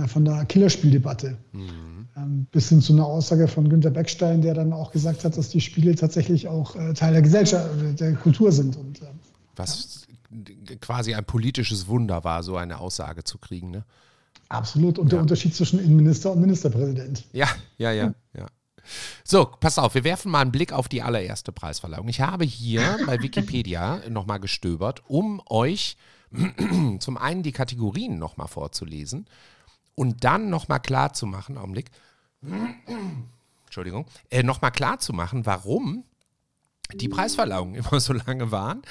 von 0.08 0.26
der 0.26 0.46
Killerspieldebatte. 0.46 1.38
Mhm. 1.52 1.98
Ähm, 2.18 2.48
bis 2.52 2.70
hin 2.70 2.82
zu 2.82 2.94
einer 2.94 3.06
Aussage 3.06 3.48
von 3.48 3.70
Günter 3.70 3.92
Beckstein, 3.92 4.42
der 4.42 4.56
dann 4.56 4.74
auch 4.74 4.92
gesagt 4.92 5.24
hat, 5.24 5.38
dass 5.38 5.50
die 5.50 5.62
Spiele 5.62 5.94
tatsächlich 5.96 6.48
auch 6.48 6.76
äh, 6.76 6.94
Teil 6.94 7.14
der 7.14 7.22
Gesellschaft, 7.22 7.70
äh, 7.80 7.94
der 7.94 8.14
Kultur 8.16 8.52
sind. 8.52 8.76
Und, 8.76 9.02
Was 9.56 10.08
ja. 10.32 10.76
quasi 10.82 11.14
ein 11.14 11.26
politisches 11.26 11.88
Wunder 11.88 12.24
war, 12.24 12.42
so 12.42 12.58
eine 12.58 12.80
Aussage 12.80 13.24
zu 13.24 13.38
kriegen. 13.38 13.70
Ne? 13.70 13.86
Absolut. 14.50 14.98
Und 14.98 15.08
ja. 15.08 15.10
der 15.12 15.22
Unterschied 15.22 15.54
zwischen 15.54 15.80
Innenminister 15.80 16.32
und 16.32 16.42
Ministerpräsident. 16.42 17.26
Ja, 17.34 17.50
ja, 17.78 17.92
ja, 17.92 18.14
ja. 18.36 18.48
So, 19.24 19.46
pass 19.60 19.78
auf, 19.78 19.94
wir 19.94 20.04
werfen 20.04 20.32
mal 20.32 20.42
einen 20.42 20.52
Blick 20.52 20.74
auf 20.74 20.88
die 20.88 21.04
allererste 21.04 21.52
Preisverleihung. 21.52 22.08
Ich 22.08 22.22
habe 22.22 22.46
hier 22.46 22.98
bei 23.06 23.22
Wikipedia 23.22 24.02
nochmal 24.10 24.40
gestöbert, 24.40 25.04
um 25.08 25.40
euch 25.46 25.98
zum 27.00 27.18
einen 27.18 27.44
die 27.44 27.52
Kategorien 27.52 28.18
nochmal 28.18 28.48
vorzulesen 28.48 29.28
und 29.98 30.24
dann 30.24 30.50
nochmal 30.50 30.80
klar 30.80 31.14
zu 31.14 31.26
machen, 31.26 31.58
Augenblick, 31.58 31.90
Entschuldigung, 33.66 34.06
äh, 34.30 34.44
nochmal 34.44 34.72
klar 34.72 35.00
zu 35.00 35.12
machen, 35.12 35.46
warum 35.48 36.04
die 36.94 37.10
Preisverleihungen 37.10 37.76
immer 37.84 38.00
so 38.00 38.14
lange 38.14 38.52
waren. 38.52 38.84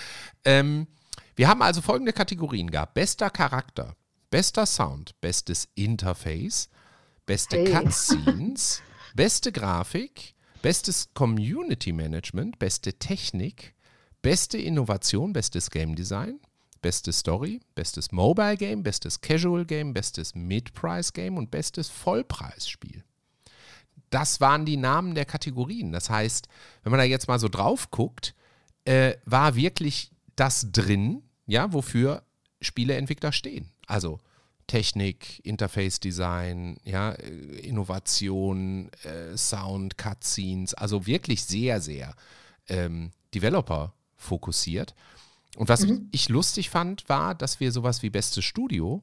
Ähm, 0.44 0.88
wir 1.36 1.48
haben 1.48 1.62
also 1.62 1.80
folgende 1.80 2.12
Kategorien 2.12 2.70
gehabt. 2.70 2.94
Bester 2.94 3.30
Charakter, 3.30 3.94
bester 4.30 4.66
Sound, 4.66 5.18
bestes 5.20 5.68
Interface, 5.76 6.68
beste 7.24 7.56
hey. 7.56 7.72
Cutscenes, 7.72 8.82
beste 9.14 9.52
Grafik, 9.52 10.34
bestes 10.60 11.14
Community 11.14 11.92
Management, 11.92 12.58
beste 12.58 12.94
Technik, 12.94 13.74
beste 14.22 14.58
Innovation, 14.58 15.32
bestes 15.32 15.70
Game 15.70 15.94
Design, 15.94 16.40
Beste 16.82 17.12
Story, 17.12 17.60
bestes 17.74 18.12
Mobile 18.12 18.56
Game, 18.56 18.82
bestes 18.82 19.20
Casual 19.20 19.64
Game, 19.64 19.94
bestes 19.94 20.34
Mid-Price 20.34 21.12
Game 21.12 21.36
und 21.36 21.50
bestes 21.50 21.88
Vollpreisspiel. 21.88 23.04
Das 24.10 24.40
waren 24.40 24.64
die 24.64 24.76
Namen 24.76 25.14
der 25.14 25.24
Kategorien. 25.24 25.92
Das 25.92 26.10
heißt, 26.10 26.48
wenn 26.82 26.90
man 26.90 26.98
da 26.98 27.04
jetzt 27.04 27.28
mal 27.28 27.38
so 27.38 27.48
drauf 27.48 27.90
guckt, 27.90 28.34
äh, 28.84 29.16
war 29.24 29.56
wirklich 29.56 30.12
das 30.36 30.70
drin, 30.70 31.22
ja, 31.46 31.72
wofür 31.72 32.22
Spieleentwickler 32.60 33.32
stehen. 33.32 33.70
Also 33.86 34.20
Technik, 34.66 35.44
Interface 35.44 36.00
Design, 36.00 36.78
ja, 36.84 37.10
Innovation, 37.12 38.90
äh, 39.04 39.36
Sound, 39.36 39.96
Cutscenes, 39.96 40.74
also 40.74 41.06
wirklich 41.06 41.44
sehr, 41.44 41.80
sehr 41.80 42.14
ähm, 42.68 43.12
Developer 43.34 43.94
fokussiert. 44.16 44.94
Und 45.56 45.70
was 45.70 45.86
mhm. 45.86 46.08
ich 46.12 46.28
lustig 46.28 46.70
fand, 46.70 47.08
war, 47.08 47.34
dass 47.34 47.60
wir 47.60 47.72
sowas 47.72 48.02
wie 48.02 48.10
bestes 48.10 48.44
Studio 48.44 49.02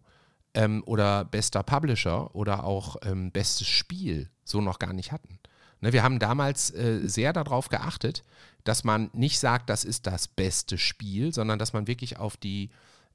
ähm, 0.54 0.84
oder 0.86 1.26
bester 1.26 1.64
Publisher 1.64 2.34
oder 2.36 2.64
auch 2.64 2.98
ähm, 3.04 3.32
bestes 3.32 3.68
Spiel 3.68 4.30
so 4.44 4.62
noch 4.62 4.78
gar 4.78 4.94
nicht 4.94 5.12
hatten. 5.12 5.40
Ne, 5.82 5.94
wir 5.94 6.04
haben 6.04 6.20
damals 6.20 6.72
äh, 6.72 7.02
sehr 7.04 7.34
darauf 7.34 7.70
geachtet, 7.70 8.24
dass 8.64 8.84
man 8.84 9.10
nicht 9.14 9.40
sagt, 9.40 9.70
das 9.70 9.84
ist 9.84 10.06
das 10.06 10.28
beste 10.28 10.78
Spiel, 10.78 11.34
sondern 11.34 11.58
dass 11.58 11.74
man 11.74 11.88
wirklich 11.88 12.18
auf 12.18 12.38
die, 12.38 12.70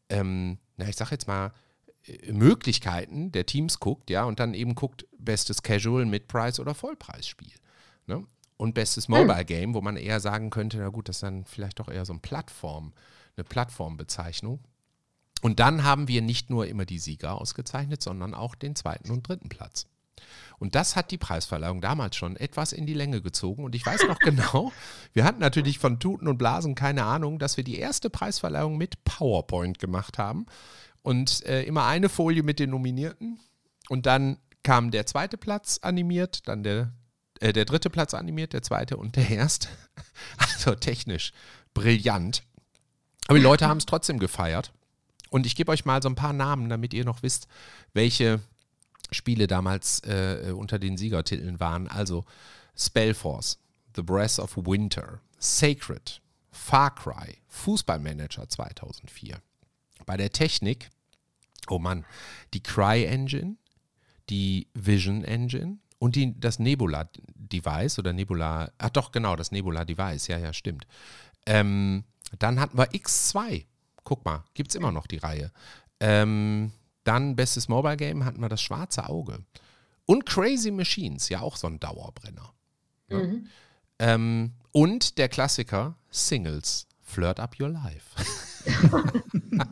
ähm, 0.08 0.58
na, 0.76 0.88
ich 0.88 0.96
sag 0.96 1.12
jetzt 1.12 1.28
mal, 1.28 1.52
äh, 2.06 2.32
Möglichkeiten 2.32 3.30
der 3.30 3.46
Teams 3.46 3.78
guckt, 3.78 4.10
ja, 4.10 4.24
und 4.24 4.40
dann 4.40 4.52
eben 4.52 4.74
guckt, 4.74 5.06
bestes 5.16 5.62
Casual, 5.62 6.06
Mid-Price 6.06 6.58
oder 6.58 6.74
Vollpreisspiel. 6.74 7.54
Ne? 8.06 8.26
Und 8.56 8.74
bestes 8.74 9.06
hm. 9.06 9.14
Mobile 9.14 9.44
Game, 9.44 9.74
wo 9.74 9.80
man 9.80 9.96
eher 9.96 10.18
sagen 10.18 10.50
könnte, 10.50 10.78
na 10.78 10.88
gut, 10.88 11.08
das 11.08 11.18
ist 11.18 11.22
dann 11.22 11.44
vielleicht 11.44 11.78
doch 11.78 11.88
eher 11.88 12.04
so 12.04 12.12
ein 12.12 12.20
Plattform 12.20 12.92
eine 13.38 13.44
Plattformbezeichnung. 13.44 14.60
Und 15.40 15.60
dann 15.60 15.84
haben 15.84 16.08
wir 16.08 16.20
nicht 16.20 16.50
nur 16.50 16.66
immer 16.66 16.84
die 16.84 16.98
Sieger 16.98 17.40
ausgezeichnet, 17.40 18.02
sondern 18.02 18.34
auch 18.34 18.54
den 18.54 18.74
zweiten 18.74 19.10
und 19.10 19.28
dritten 19.28 19.48
Platz. 19.48 19.86
Und 20.58 20.74
das 20.74 20.96
hat 20.96 21.12
die 21.12 21.18
Preisverleihung 21.18 21.80
damals 21.80 22.16
schon 22.16 22.36
etwas 22.36 22.72
in 22.72 22.86
die 22.86 22.94
Länge 22.94 23.22
gezogen. 23.22 23.64
Und 23.64 23.76
ich 23.76 23.86
weiß 23.86 24.08
noch 24.08 24.18
genau, 24.24 24.72
wir 25.12 25.24
hatten 25.24 25.40
natürlich 25.40 25.78
von 25.78 26.00
Tuten 26.00 26.26
und 26.26 26.38
Blasen 26.38 26.74
keine 26.74 27.04
Ahnung, 27.04 27.38
dass 27.38 27.56
wir 27.56 27.64
die 27.64 27.78
erste 27.78 28.10
Preisverleihung 28.10 28.76
mit 28.76 29.04
PowerPoint 29.04 29.78
gemacht 29.78 30.18
haben. 30.18 30.46
Und 31.02 31.44
äh, 31.46 31.62
immer 31.62 31.86
eine 31.86 32.08
Folie 32.08 32.42
mit 32.42 32.58
den 32.58 32.70
Nominierten. 32.70 33.38
Und 33.88 34.06
dann 34.06 34.38
kam 34.64 34.90
der 34.90 35.06
zweite 35.06 35.38
Platz 35.38 35.78
animiert, 35.80 36.48
dann 36.48 36.64
der, 36.64 36.92
äh, 37.40 37.52
der 37.52 37.64
dritte 37.64 37.88
Platz 37.88 38.12
animiert, 38.12 38.52
der 38.52 38.62
zweite 38.62 38.96
und 38.96 39.16
der 39.16 39.30
erste. 39.30 39.68
Also 40.38 40.74
technisch 40.74 41.32
brillant. 41.74 42.42
Aber 43.28 43.38
die 43.38 43.44
Leute 43.44 43.68
haben 43.68 43.78
es 43.78 43.86
trotzdem 43.86 44.18
gefeiert. 44.18 44.72
Und 45.30 45.46
ich 45.46 45.54
gebe 45.54 45.70
euch 45.70 45.84
mal 45.84 46.02
so 46.02 46.08
ein 46.08 46.14
paar 46.14 46.32
Namen, 46.32 46.68
damit 46.68 46.94
ihr 46.94 47.04
noch 47.04 47.22
wisst, 47.22 47.46
welche 47.92 48.40
Spiele 49.10 49.46
damals 49.46 50.00
äh, 50.00 50.52
unter 50.56 50.78
den 50.78 50.96
Siegertiteln 50.96 51.60
waren. 51.60 51.86
Also 51.88 52.24
Spellforce, 52.76 53.58
The 53.94 54.02
Breath 54.02 54.38
of 54.38 54.56
Winter, 54.56 55.20
Sacred, 55.38 56.20
Far 56.50 56.94
Cry, 56.94 57.38
Fußballmanager 57.48 58.48
2004. 58.48 59.40
Bei 60.06 60.16
der 60.16 60.32
Technik, 60.32 60.88
oh 61.68 61.78
Mann, 61.78 62.06
die 62.54 62.62
Cry 62.62 63.04
Engine, 63.04 63.56
die 64.30 64.68
Vision 64.72 65.22
Engine 65.24 65.78
und 65.98 66.16
die, 66.16 66.38
das 66.38 66.58
Nebula 66.58 67.10
Device 67.34 67.98
oder 67.98 68.12
Nebula, 68.12 68.72
ach 68.78 68.90
doch, 68.90 69.12
genau, 69.12 69.36
das 69.36 69.52
Nebula 69.52 69.84
Device, 69.84 70.28
ja, 70.28 70.38
ja, 70.38 70.52
stimmt. 70.52 70.86
Ähm, 71.46 72.04
dann 72.38 72.60
hatten 72.60 72.78
wir 72.78 72.90
X2. 72.90 73.64
Guck 74.04 74.24
mal, 74.24 74.44
gibt 74.54 74.70
es 74.70 74.74
immer 74.74 74.92
noch 74.92 75.06
die 75.06 75.18
Reihe. 75.18 75.52
Ähm, 76.00 76.72
dann 77.04 77.36
bestes 77.36 77.68
Mobile 77.68 77.96
Game 77.96 78.24
hatten 78.24 78.40
wir 78.40 78.48
das 78.48 78.62
schwarze 78.62 79.08
Auge. 79.08 79.40
Und 80.06 80.26
Crazy 80.26 80.70
Machines, 80.70 81.28
ja 81.28 81.40
auch 81.40 81.56
so 81.56 81.66
ein 81.66 81.80
Dauerbrenner. 81.80 82.52
Ja. 83.08 83.18
Mhm. 83.18 83.46
Ähm, 83.98 84.52
und 84.72 85.18
der 85.18 85.28
Klassiker 85.28 85.96
Singles, 86.10 86.86
Flirt 87.02 87.40
Up 87.40 87.58
Your 87.60 87.70
Life. 87.70 88.22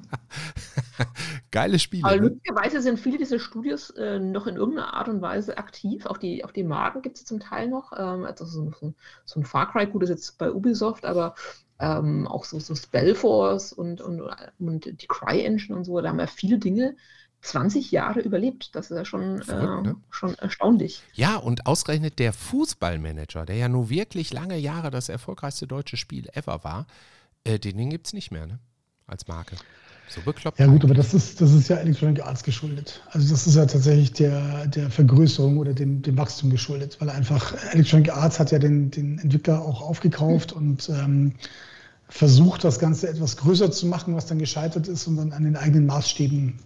Geile 1.50 1.78
Spiele. 1.78 2.04
Aber 2.04 2.16
ne? 2.16 2.28
lustigerweise 2.28 2.80
sind 2.80 2.98
viele 2.98 3.18
dieser 3.18 3.38
Studios 3.38 3.90
äh, 3.90 4.18
noch 4.18 4.46
in 4.46 4.56
irgendeiner 4.56 4.94
Art 4.94 5.08
und 5.08 5.20
Weise 5.20 5.58
aktiv. 5.58 6.06
Auch 6.06 6.16
die, 6.16 6.44
auch 6.44 6.50
die 6.50 6.64
Marken 6.64 7.02
gibt 7.02 7.16
es 7.16 7.24
zum 7.24 7.40
Teil 7.40 7.68
noch. 7.68 7.92
Ähm, 7.92 8.24
also 8.24 8.44
so, 8.44 8.72
so, 8.80 8.94
so, 9.24 9.40
ein 9.40 9.44
Far 9.44 9.70
Cry, 9.70 9.86
gut, 9.86 10.02
ist 10.02 10.08
jetzt 10.08 10.38
bei 10.38 10.50
Ubisoft, 10.50 11.04
aber 11.04 11.34
ähm, 11.78 12.26
auch 12.26 12.44
so, 12.44 12.58
so 12.58 12.74
Spellforce 12.74 13.72
und, 13.72 14.00
und, 14.00 14.22
und 14.58 15.02
die 15.02 15.06
Cry 15.06 15.44
Engine 15.44 15.76
und 15.76 15.84
so, 15.84 16.00
da 16.00 16.08
haben 16.08 16.18
wir 16.18 16.26
viele 16.26 16.58
Dinge 16.58 16.96
20 17.42 17.90
Jahre 17.90 18.20
überlebt. 18.20 18.74
Das 18.74 18.90
ist 18.90 18.96
ja 18.96 19.04
schon, 19.04 19.42
Verrückt, 19.42 19.86
äh, 19.86 19.90
ne? 19.90 19.96
schon 20.10 20.34
erstaunlich. 20.36 21.02
Ja, 21.14 21.36
und 21.36 21.66
ausgerechnet 21.66 22.18
der 22.18 22.32
Fußballmanager, 22.32 23.46
der 23.46 23.56
ja 23.56 23.68
nur 23.68 23.90
wirklich 23.90 24.32
lange 24.32 24.56
Jahre 24.56 24.90
das 24.90 25.08
erfolgreichste 25.08 25.66
deutsche 25.66 25.96
Spiel 25.96 26.28
ever 26.32 26.64
war, 26.64 26.86
äh, 27.44 27.58
den, 27.58 27.76
den 27.76 27.90
gibt 27.90 28.06
es 28.06 28.12
nicht 28.12 28.30
mehr, 28.30 28.46
ne? 28.46 28.58
Als 29.06 29.28
Marke. 29.28 29.56
So 30.08 30.20
bekloppt. 30.20 30.58
Ja 30.58 30.66
gut, 30.66 30.84
aber 30.84 30.94
das 30.94 31.14
ist, 31.14 31.40
das 31.40 31.52
ist 31.52 31.68
ja 31.68 31.76
Electronic 31.76 32.22
Arts 32.22 32.42
geschuldet. 32.44 33.02
Also 33.10 33.28
das 33.28 33.46
ist 33.46 33.56
ja 33.56 33.66
tatsächlich 33.66 34.12
der, 34.12 34.66
der 34.68 34.90
Vergrößerung 34.90 35.58
oder 35.58 35.74
dem, 35.74 36.02
dem 36.02 36.16
Wachstum 36.16 36.50
geschuldet, 36.50 36.96
weil 37.00 37.10
einfach 37.10 37.54
Electronic 37.72 38.10
Arts 38.12 38.38
hat 38.38 38.52
ja 38.52 38.58
den, 38.58 38.90
den 38.90 39.18
Entwickler 39.18 39.60
auch 39.60 39.82
aufgekauft 39.82 40.52
und 40.52 40.88
ähm, 40.88 41.34
versucht, 42.08 42.62
das 42.62 42.78
Ganze 42.78 43.08
etwas 43.08 43.36
größer 43.36 43.70
zu 43.72 43.86
machen, 43.86 44.14
was 44.14 44.26
dann 44.26 44.38
gescheitert 44.38 44.86
ist 44.86 45.06
und 45.08 45.16
dann 45.16 45.32
an 45.32 45.42
den 45.42 45.56
eigenen 45.56 45.86
Maßstäben 45.86 46.60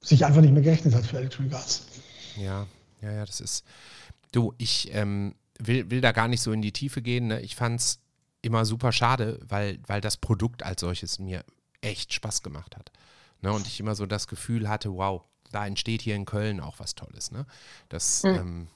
sich 0.00 0.24
einfach 0.24 0.40
nicht 0.40 0.52
mehr 0.52 0.62
gerechnet 0.62 0.94
hat 0.94 1.06
für 1.06 1.18
Electronic 1.18 1.52
Arts. 1.54 1.86
Ja, 2.36 2.66
ja, 3.00 3.12
ja, 3.12 3.24
das 3.24 3.40
ist. 3.40 3.64
Du, 4.32 4.54
ich 4.58 4.90
ähm, 4.92 5.34
will, 5.58 5.90
will 5.90 6.00
da 6.00 6.12
gar 6.12 6.28
nicht 6.28 6.42
so 6.42 6.52
in 6.52 6.62
die 6.62 6.72
Tiefe 6.72 7.00
gehen. 7.00 7.28
Ne? 7.28 7.40
Ich 7.40 7.54
fand 7.56 7.80
es 7.80 8.00
immer 8.42 8.64
super 8.64 8.92
schade, 8.92 9.40
weil, 9.46 9.78
weil 9.86 10.00
das 10.00 10.16
Produkt 10.16 10.62
als 10.62 10.80
solches 10.80 11.18
mir 11.18 11.44
echt 11.80 12.12
Spaß 12.12 12.42
gemacht 12.42 12.76
hat. 12.76 12.90
Ne? 13.40 13.52
Und 13.52 13.66
ich 13.66 13.80
immer 13.80 13.94
so 13.94 14.06
das 14.06 14.26
Gefühl 14.28 14.68
hatte, 14.68 14.92
wow, 14.92 15.22
da 15.52 15.66
entsteht 15.66 16.02
hier 16.02 16.14
in 16.14 16.24
Köln 16.24 16.60
auch 16.60 16.78
was 16.78 16.94
Tolles. 16.94 17.30
Ne? 17.30 17.46
Das, 17.88 18.22
Mhm. 18.24 18.30
ähm, 18.34 18.68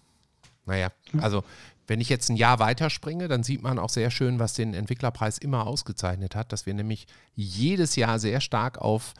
naja, 0.65 0.93
also 1.21 1.43
wenn 1.89 2.01
ich 2.01 2.09
jetzt 2.09 2.31
ein 2.31 2.37
Jahr 2.37 2.61
weiterspringe, 2.61 3.27
dann 3.29 3.43
sieht 3.43 3.63
man 3.63 3.79
auch 3.79 3.89
sehr 3.91 4.11
schön, 4.11 4.39
was 4.39 4.55
den 4.55 4.73
Entwicklerpreis 4.73 5.39
immer 5.39 5.67
ausgezeichnet 5.67 6.37
hat, 6.37 6.53
dass 6.53 6.65
wir 6.65 6.75
nämlich 6.75 7.07
jedes 7.35 7.97
Jahr 7.97 8.19
sehr 8.21 8.41
stark 8.41 8.79
auf 8.79 9.15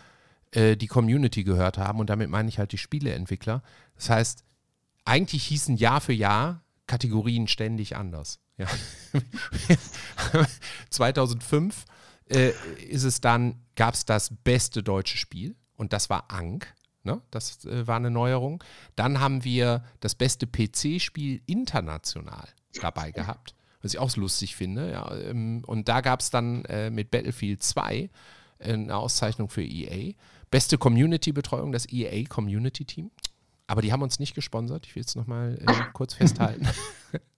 äh, 0.53 0.77
die 0.77 0.87
Community 0.87 1.43
gehört 1.43 1.77
haben 1.79 1.99
und 1.99 2.09
damit 2.09 2.31
meine 2.31 2.49
ich 2.49 2.59
halt 2.59 2.71
die 2.73 2.79
Spieleentwickler. 2.79 3.63
Das 3.97 4.09
heißt, 4.09 4.45
eigentlich 5.05 5.43
hießen 5.45 5.77
Jahr 5.77 6.01
für 6.01 6.13
Jahr 6.13 6.63
Kategorien 6.87 7.49
ständig 7.49 7.97
anders. 7.97 8.39
Ja. 8.57 8.69
2005 10.91 11.85
äh, 12.35 12.53
ist 12.89 13.05
es 13.05 13.21
dann, 13.21 13.57
gab 13.77 13.95
es 13.95 14.05
das 14.05 14.33
beste 14.45 14.83
deutsche 14.83 15.17
Spiel 15.17 15.57
und 15.77 15.93
das 15.93 16.11
war 16.11 16.31
Ank. 16.31 16.75
Ne? 17.05 17.21
Das 17.31 17.65
äh, 17.65 17.87
war 17.87 17.97
eine 17.97 18.11
Neuerung. 18.11 18.63
Dann 18.97 19.21
haben 19.21 19.45
wir 19.45 19.85
das 20.01 20.15
beste 20.15 20.47
PC-Spiel 20.47 21.43
international 21.47 22.49
dabei 22.81 23.11
gehabt, 23.11 23.55
was 23.83 23.95
ich 23.95 23.99
auch 23.99 24.15
lustig 24.17 24.57
finde. 24.57 24.91
Ja, 24.93 25.15
ähm, 25.17 25.63
und 25.67 25.89
da 25.89 26.01
gab 26.01 26.21
es 26.21 26.31
dann 26.31 26.65
äh, 26.67 26.91
mit 26.91 27.11
Battlefield 27.11 27.63
2 27.63 28.11
eine 28.61 28.97
Auszeichnung 28.97 29.49
für 29.49 29.65
EA. 29.65 30.13
Beste 30.51 30.79
Community-Betreuung, 30.79 31.73
das 31.73 31.91
EA 31.91 32.25
Community 32.29 32.85
Team. 32.85 33.11
Aber 33.67 33.83
die 33.83 33.93
haben 33.93 34.03
uns 34.03 34.19
nicht 34.19 34.35
gesponsert. 34.35 34.87
Ich 34.87 34.95
will 34.95 35.03
es 35.03 35.17
nochmal 35.17 35.59
äh, 35.67 35.73
kurz 35.93 36.15
festhalten. 36.15 36.69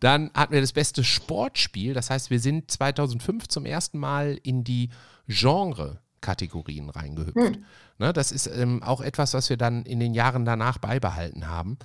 Dann 0.00 0.30
hatten 0.34 0.52
wir 0.52 0.60
das 0.60 0.72
beste 0.72 1.04
Sportspiel. 1.04 1.94
Das 1.94 2.10
heißt, 2.10 2.30
wir 2.30 2.40
sind 2.40 2.70
2005 2.70 3.48
zum 3.48 3.66
ersten 3.66 3.98
Mal 3.98 4.38
in 4.42 4.64
die 4.64 4.90
Genre-Kategorien 5.28 6.90
reingehüpft. 6.90 7.58
Ne, 7.98 8.12
das 8.12 8.30
ist 8.32 8.46
ähm, 8.46 8.82
auch 8.82 9.00
etwas, 9.00 9.34
was 9.34 9.50
wir 9.50 9.56
dann 9.56 9.84
in 9.84 9.98
den 10.00 10.14
Jahren 10.14 10.44
danach 10.44 10.78
beibehalten 10.78 11.48
haben. 11.48 11.78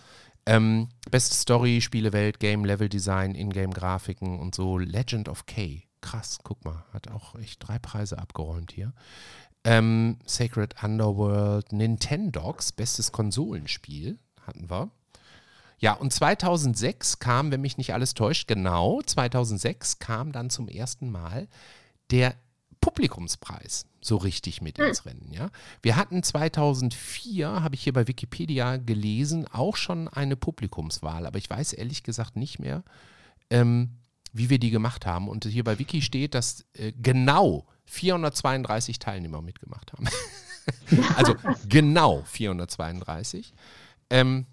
Ähm, 0.46 0.90
beste 1.10 1.36
Story, 1.36 1.82
Spielewelt, 1.82 2.40
Game, 2.40 2.66
Level 2.66 2.90
Design, 2.90 3.34
Ingame-Grafiken 3.34 4.40
und 4.40 4.54
so. 4.54 4.78
Legend 4.78 5.30
of 5.30 5.46
K. 5.46 5.84
Krass, 6.02 6.40
guck 6.44 6.64
mal, 6.66 6.84
hat 6.92 7.10
auch 7.10 7.36
echt 7.36 7.66
drei 7.66 7.80
Preise 7.80 8.20
abgeräumt 8.20 8.72
hier. 8.74 8.94
Ähm, 9.64 10.20
Sacred 10.26 10.84
Underworld, 10.84 11.72
Nintendogs, 11.72 12.74
bestes 12.74 13.14
Konsolenspiel 13.14 14.20
hatten 14.46 14.70
wir. 14.70 14.92
Ja, 15.84 15.92
und 15.92 16.14
2006 16.14 17.20
kam, 17.20 17.52
wenn 17.52 17.60
mich 17.60 17.78
nicht 17.78 17.94
alles 17.94 18.14
täuscht, 18.14 18.48
genau, 18.48 19.02
2006 19.02 20.00
kam 20.00 20.32
dann 20.32 20.50
zum 20.50 20.70
ersten 20.70 21.12
Mal 21.12 21.50
der 22.10 22.36
Publikumspreis 22.80 23.86
so 24.00 24.16
richtig 24.16 24.62
mit 24.62 24.80
ins 24.80 25.06
Rennen. 25.06 25.34
Ja? 25.34 25.50
Wir 25.82 25.98
hatten 25.98 26.24
2004, 26.24 27.64
habe 27.64 27.76
ich 27.76 27.84
hier 27.84 27.92
bei 27.92 28.08
Wikipedia 28.08 28.78
gelesen, 28.78 29.46
auch 29.52 29.76
schon 29.76 30.08
eine 30.08 30.38
Publikumswahl, 30.38 31.26
aber 31.26 31.38
ich 31.38 31.50
weiß 31.50 31.74
ehrlich 31.74 32.04
gesagt 32.04 32.38
nicht 32.38 32.60
mehr, 32.60 32.86
ähm, 33.50 33.98
wie 34.32 34.50
wir 34.50 34.60
die 34.60 34.72
gemacht 34.72 35.06
haben. 35.06 35.28
Und 35.28 35.44
hier 35.44 35.66
bei 35.66 35.80
Wiki 35.80 36.02
steht, 36.02 36.34
dass 36.34 36.64
äh, 36.76 36.94
genau 36.94 37.68
432 37.88 39.00
Teilnehmer 39.00 39.42
mitgemacht 39.42 39.92
haben. 39.92 40.08
also 41.18 41.36
genau 41.68 42.24
432. 42.26 43.54
Ähm, 44.10 44.46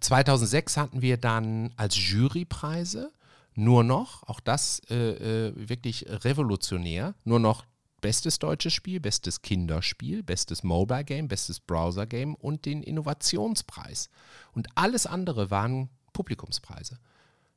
2006 0.00 0.76
hatten 0.76 1.02
wir 1.02 1.16
dann 1.16 1.72
als 1.76 1.96
Jurypreise 1.96 3.12
nur 3.54 3.82
noch, 3.82 4.22
auch 4.28 4.40
das 4.40 4.80
äh, 4.90 5.48
äh, 5.48 5.52
wirklich 5.56 6.06
revolutionär, 6.08 7.14
nur 7.24 7.40
noch 7.40 7.64
bestes 8.00 8.38
deutsches 8.38 8.72
Spiel, 8.72 9.00
bestes 9.00 9.42
Kinderspiel, 9.42 10.22
bestes 10.22 10.62
Mobile 10.62 11.04
Game, 11.04 11.26
bestes 11.26 11.58
Browser 11.58 12.06
Game 12.06 12.34
und 12.36 12.64
den 12.66 12.82
Innovationspreis. 12.82 14.10
Und 14.52 14.68
alles 14.76 15.06
andere 15.06 15.50
waren 15.50 15.88
Publikumspreise. 16.12 16.98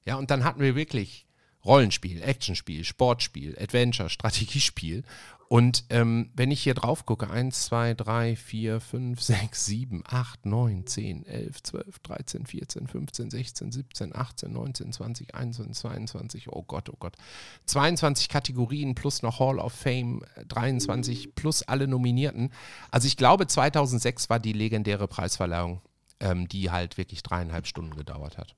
Ja, 0.05 0.15
und 0.15 0.31
dann 0.31 0.43
hatten 0.43 0.61
wir 0.61 0.75
wirklich 0.75 1.27
Rollenspiel, 1.65 2.21
Actionspiel, 2.21 2.83
Sportspiel, 2.83 3.57
Adventure, 3.59 4.09
Strategiespiel. 4.09 5.03
Und 5.51 5.83
ähm, 5.89 6.29
wenn 6.33 6.49
ich 6.49 6.63
hier 6.63 6.75
drauf 6.75 7.05
gucke, 7.05 7.29
1, 7.29 7.65
2, 7.65 7.95
3, 7.95 8.37
4, 8.37 8.79
5, 8.79 9.21
6, 9.21 9.65
7, 9.65 10.03
8, 10.07 10.45
9, 10.45 10.87
10, 10.87 11.25
11, 11.25 11.63
12, 11.63 11.99
13, 11.99 12.45
14, 12.45 12.87
15, 12.87 13.29
16, 13.31 13.71
17, 13.73 14.15
18, 14.15 14.53
19, 14.53 14.93
20, 14.93 15.35
21, 15.35 15.75
22, 15.75 16.47
oh 16.53 16.63
Gott, 16.63 16.89
oh 16.89 16.95
Gott. 16.97 17.17
22 17.65 18.29
Kategorien 18.29 18.95
plus 18.95 19.23
noch 19.23 19.39
Hall 19.39 19.59
of 19.59 19.73
Fame, 19.73 20.23
23 20.47 21.35
plus 21.35 21.63
alle 21.63 21.85
Nominierten. 21.85 22.53
Also 22.89 23.07
ich 23.07 23.17
glaube, 23.17 23.45
2006 23.45 24.29
war 24.29 24.39
die 24.39 24.53
legendäre 24.53 25.09
Preisverleihung, 25.09 25.81
ähm, 26.21 26.47
die 26.47 26.71
halt 26.71 26.97
wirklich 26.97 27.23
dreieinhalb 27.23 27.67
Stunden 27.67 27.97
gedauert 27.97 28.37
hat. 28.37 28.55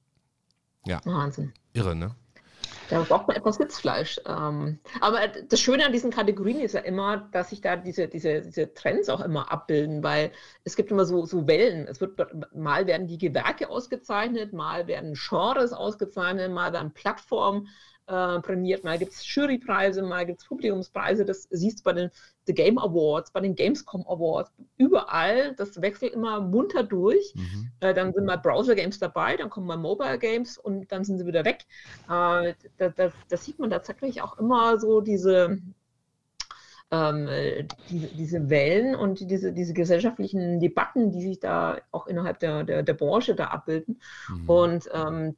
Ja, 0.85 1.01
Wahnsinn. 1.05 1.53
irre, 1.73 1.95
ne? 1.95 2.15
Da 2.93 3.01
braucht 3.01 3.27
man 3.27 3.35
etwas 3.35 3.55
Sitzfleisch. 3.55 4.19
Ähm, 4.27 4.79
aber 5.01 5.27
das 5.27 5.59
Schöne 5.59 5.85
an 5.85 5.91
diesen 5.91 6.11
Kategorien 6.11 6.59
ist 6.61 6.73
ja 6.73 6.81
immer, 6.81 7.27
dass 7.31 7.49
sich 7.49 7.59
da 7.59 7.75
diese, 7.75 8.07
diese, 8.07 8.41
diese 8.41 8.73
Trends 8.75 9.09
auch 9.09 9.21
immer 9.21 9.51
abbilden, 9.51 10.03
weil 10.03 10.31
es 10.63 10.75
gibt 10.75 10.91
immer 10.91 11.05
so, 11.05 11.25
so 11.25 11.47
Wellen. 11.47 11.87
Es 11.87 11.99
wird 12.01 12.19
mal 12.53 12.85
werden 12.85 13.07
die 13.07 13.17
Gewerke 13.17 13.69
ausgezeichnet, 13.69 14.53
mal 14.53 14.85
werden 14.85 15.15
Genres 15.15 15.73
ausgezeichnet, 15.73 16.51
mal 16.51 16.71
werden 16.71 16.93
Plattformen 16.93 17.67
äh, 18.07 18.39
prämiert, 18.39 18.83
mal 18.83 18.97
gibt 18.97 19.13
es 19.13 19.35
Jurypreise, 19.35 20.01
mal 20.01 20.25
gibt 20.25 20.41
es 20.41 20.47
Publikumspreise. 20.47 21.25
Das 21.25 21.47
siehst 21.49 21.79
du 21.79 21.83
bei 21.83 21.93
den 21.93 22.11
The 22.45 22.53
Game 22.53 22.77
Awards, 22.77 23.31
bei 23.31 23.39
den 23.39 23.55
Gamescom 23.55 24.05
Awards, 24.07 24.51
überall. 24.77 25.55
Das 25.55 25.81
wechselt 25.81 26.13
immer 26.13 26.41
munter 26.41 26.83
durch. 26.83 27.33
Mhm. 27.35 27.71
Äh, 27.79 27.93
dann 27.93 28.13
sind 28.13 28.25
mal 28.25 28.37
Browser-Games 28.37 28.99
dabei, 28.99 29.37
dann 29.37 29.49
kommen 29.49 29.67
mal 29.67 29.77
Mobile-Games 29.77 30.57
und 30.57 30.91
dann 30.91 31.03
sind 31.03 31.19
sie 31.19 31.25
wieder 31.25 31.45
weg. 31.45 31.65
Äh, 32.05 32.53
da, 32.77 32.89
da, 32.89 33.11
da, 33.29 33.37
sieht 33.37 33.59
man 33.59 33.69
tatsächlich 33.69 34.21
auch 34.21 34.37
immer 34.37 34.77
so 34.79 34.99
diese, 34.99 35.59
ähm, 36.91 37.29
diese, 37.89 38.07
diese 38.07 38.49
Wellen 38.49 38.95
und 38.95 39.29
diese, 39.29 39.53
diese 39.53 39.73
gesellschaftlichen 39.73 40.59
Debatten, 40.59 41.11
die 41.11 41.21
sich 41.21 41.39
da 41.39 41.77
auch 41.91 42.07
innerhalb 42.07 42.39
der, 42.39 42.63
der, 42.63 42.83
der 42.83 42.93
Branche 42.93 43.35
da 43.35 43.45
abbilden. 43.45 44.01
Mhm. 44.29 44.49
Und 44.49 44.89
ähm, 44.93 45.35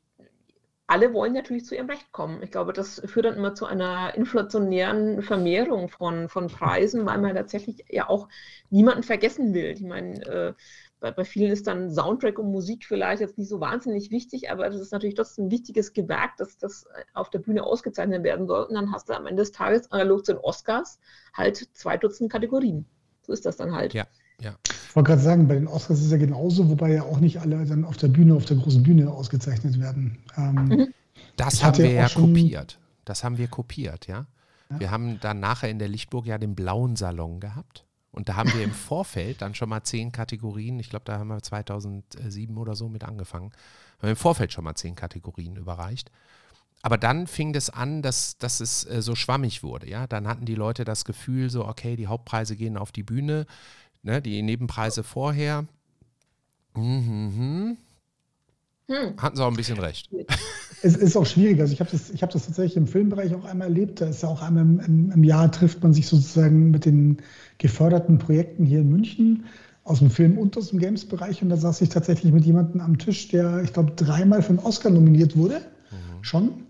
alle 0.88 1.13
wollen 1.13 1.33
natürlich 1.33 1.65
zu 1.65 1.75
ihrem 1.75 1.89
Recht 1.89 2.11
kommen. 2.11 2.43
Ich 2.43 2.51
glaube, 2.51 2.71
das 2.71 3.01
führt 3.05 3.25
dann 3.25 3.36
immer 3.36 3.55
zu 3.55 3.65
einer 3.65 4.13
inflationären 4.15 5.23
Vermehrung 5.23 5.89
von, 5.89 6.29
von 6.29 6.47
Preisen, 6.47 7.05
weil 7.05 7.17
man 7.17 7.36
tatsächlich 7.36 7.86
ja 7.89 8.07
auch 8.07 8.27
niemanden 8.69 9.03
vergessen 9.03 9.53
will. 9.53 9.71
Ich 9.71 9.81
meine, 9.81 10.21
äh, 10.25 10.53
bei, 10.99 11.11
bei, 11.11 11.25
vielen 11.25 11.51
ist 11.51 11.67
dann 11.67 11.91
Soundtrack 11.91 12.38
und 12.38 12.51
Musik 12.51 12.86
vielleicht 12.86 13.21
jetzt 13.21 13.38
nicht 13.38 13.49
so 13.49 13.59
wahnsinnig 13.59 14.11
wichtig, 14.11 14.51
aber 14.51 14.69
das 14.69 14.79
ist 14.79 14.91
natürlich 14.91 15.15
trotzdem 15.15 15.47
ein 15.47 15.51
wichtiges 15.51 15.93
Gewerk, 15.93 16.38
dass 16.38 16.57
das 16.57 16.88
auf 17.13 17.29
der 17.29 17.39
Bühne 17.39 17.63
ausgezeichnet 17.63 18.23
werden 18.23 18.47
soll. 18.47 18.63
Und 18.65 18.75
dann 18.75 18.91
hast 18.91 19.09
du 19.09 19.13
am 19.13 19.25
Ende 19.25 19.41
des 19.41 19.51
Tages 19.51 19.91
analog 19.91 20.25
zu 20.25 20.33
den 20.33 20.41
Oscars 20.41 20.99
halt 21.33 21.57
zwei 21.73 21.97
Dutzend 21.97 22.31
Kategorien. 22.31 22.86
So 23.23 23.33
ist 23.33 23.45
das 23.45 23.57
dann 23.57 23.73
halt. 23.73 23.93
Ja. 23.93 24.05
Ja. 24.39 24.55
Ich 24.96 24.98
wollte 24.98 25.10
gerade 25.10 25.22
sagen, 25.24 25.50
bei 25.50 25.56
den 25.56 25.68
Oscars 25.68 26.00
ist 26.00 26.06
es 26.06 26.12
ja 26.14 26.18
genauso, 26.18 26.70
wobei 26.70 26.93
ja 26.93 27.04
auch 27.04 27.20
nicht 27.20 27.41
alle 27.41 27.66
dann 27.66 27.84
auf 27.84 27.98
der 27.98 28.08
Bühne, 28.08 28.34
auf 28.34 28.46
der 28.46 28.56
großen 28.56 28.82
Bühne 28.82 29.12
ausgezeichnet 29.12 29.78
werden. 29.78 30.18
Ähm, 30.38 30.56
Mhm. 30.56 30.93
Das 31.36 31.62
haben 31.62 31.78
wir 31.80 31.91
ja 31.91 32.08
kopiert. 32.08 32.80
Das 33.04 33.26
haben 33.26 33.38
wir 33.38 33.50
kopiert, 33.50 34.08
ja. 34.08 34.26
Ja. 34.70 34.80
Wir 34.80 34.91
haben 34.91 35.20
dann 35.20 35.41
nachher 35.41 35.70
in 35.70 35.80
der 35.80 35.89
Lichtburg 35.89 36.26
ja 36.26 36.38
den 36.38 36.56
blauen 36.56 36.96
Salon 36.96 37.41
gehabt. 37.41 37.84
Und 38.12 38.30
da 38.30 38.36
haben 38.38 38.54
wir 38.54 38.64
im 38.64 38.72
Vorfeld 38.88 39.41
dann 39.41 39.54
schon 39.54 39.68
mal 39.68 39.84
zehn 39.84 40.14
Kategorien, 40.14 40.80
ich 40.80 40.89
glaube, 40.89 41.04
da 41.04 41.20
haben 41.20 41.28
wir 41.28 41.43
2007 41.43 42.58
oder 42.58 42.76
so 42.76 42.88
mit 42.88 43.04
angefangen, 43.04 43.52
haben 43.98 44.04
wir 44.04 44.12
im 44.12 44.16
Vorfeld 44.16 44.54
schon 44.54 44.64
mal 44.64 44.76
zehn 44.76 44.96
Kategorien 44.96 45.58
überreicht. 45.58 46.10
Aber 46.82 46.98
dann 46.98 47.26
fing 47.28 47.52
das 47.52 47.70
an, 47.70 48.02
dass, 48.02 48.38
dass 48.38 48.60
es 48.60 48.86
äh, 48.86 49.02
so 49.02 49.16
schwammig 49.16 49.62
wurde. 49.62 49.89
Ja? 49.89 50.08
Dann 50.08 50.28
hatten 50.28 50.46
die 50.46 50.56
Leute 50.56 50.86
das 50.86 51.04
Gefühl, 51.04 51.50
so, 51.50 51.66
okay, 51.68 51.96
die 51.96 52.08
Hauptpreise 52.08 52.56
gehen 52.56 52.78
auf 52.78 52.91
die 52.91 53.04
Bühne, 53.04 53.46
ne, 54.06 54.22
die 54.22 54.41
Nebenpreise 54.41 55.03
vorher. 55.03 55.66
Mhm. 56.76 57.78
Hm. 58.88 59.18
Hatten 59.18 59.36
sie 59.36 59.43
auch 59.43 59.49
ein 59.49 59.56
bisschen 59.56 59.80
recht. 59.80 60.10
Es 60.84 60.95
ist 60.95 61.18
auch 61.18 61.26
schwierig. 61.26 61.60
Also 61.60 61.74
ich 61.74 61.80
habe 61.80 61.89
das, 61.91 62.12
hab 62.22 62.30
das 62.30 62.45
tatsächlich 62.45 62.78
im 62.78 62.86
Filmbereich 62.86 63.34
auch 63.34 63.45
einmal 63.45 63.70
erlebt. 63.70 64.01
Da 64.01 64.08
ist 64.08 64.22
ja 64.22 64.30
auch 64.30 64.43
einmal 64.43 64.64
im, 64.86 65.12
im, 65.12 65.24
Jahr 65.24 65.51
trifft 65.51 65.82
man 65.82 65.93
sich 65.93 66.08
sozusagen 66.08 66.70
mit 66.70 66.86
den 66.86 67.18
geförderten 67.58 68.20
Projekten 68.20 68.66
hier 68.66 68.82
in 68.82 68.89
München 68.89 69.45
aus 69.84 69.99
dem 69.99 70.12
Film 70.12 70.38
und 70.38 70.56
aus 70.58 70.70
dem 70.70 70.80
Games-Bereich. 70.80 71.41
Und 71.41 71.49
da 71.49 71.58
saß 71.58 71.82
ich 71.82 71.89
tatsächlich 71.89 72.32
mit 72.32 72.45
jemandem 72.45 72.82
am 72.82 72.99
Tisch, 72.99 73.30
der, 73.30 73.64
ich 73.64 73.74
glaube, 73.74 73.93
dreimal 73.95 74.43
für 74.43 74.49
einen 74.49 74.60
Oscar 74.60 74.91
nominiert 74.91 75.36
wurde. 75.36 75.56
Mhm. 75.56 76.24
Schon. 76.24 76.64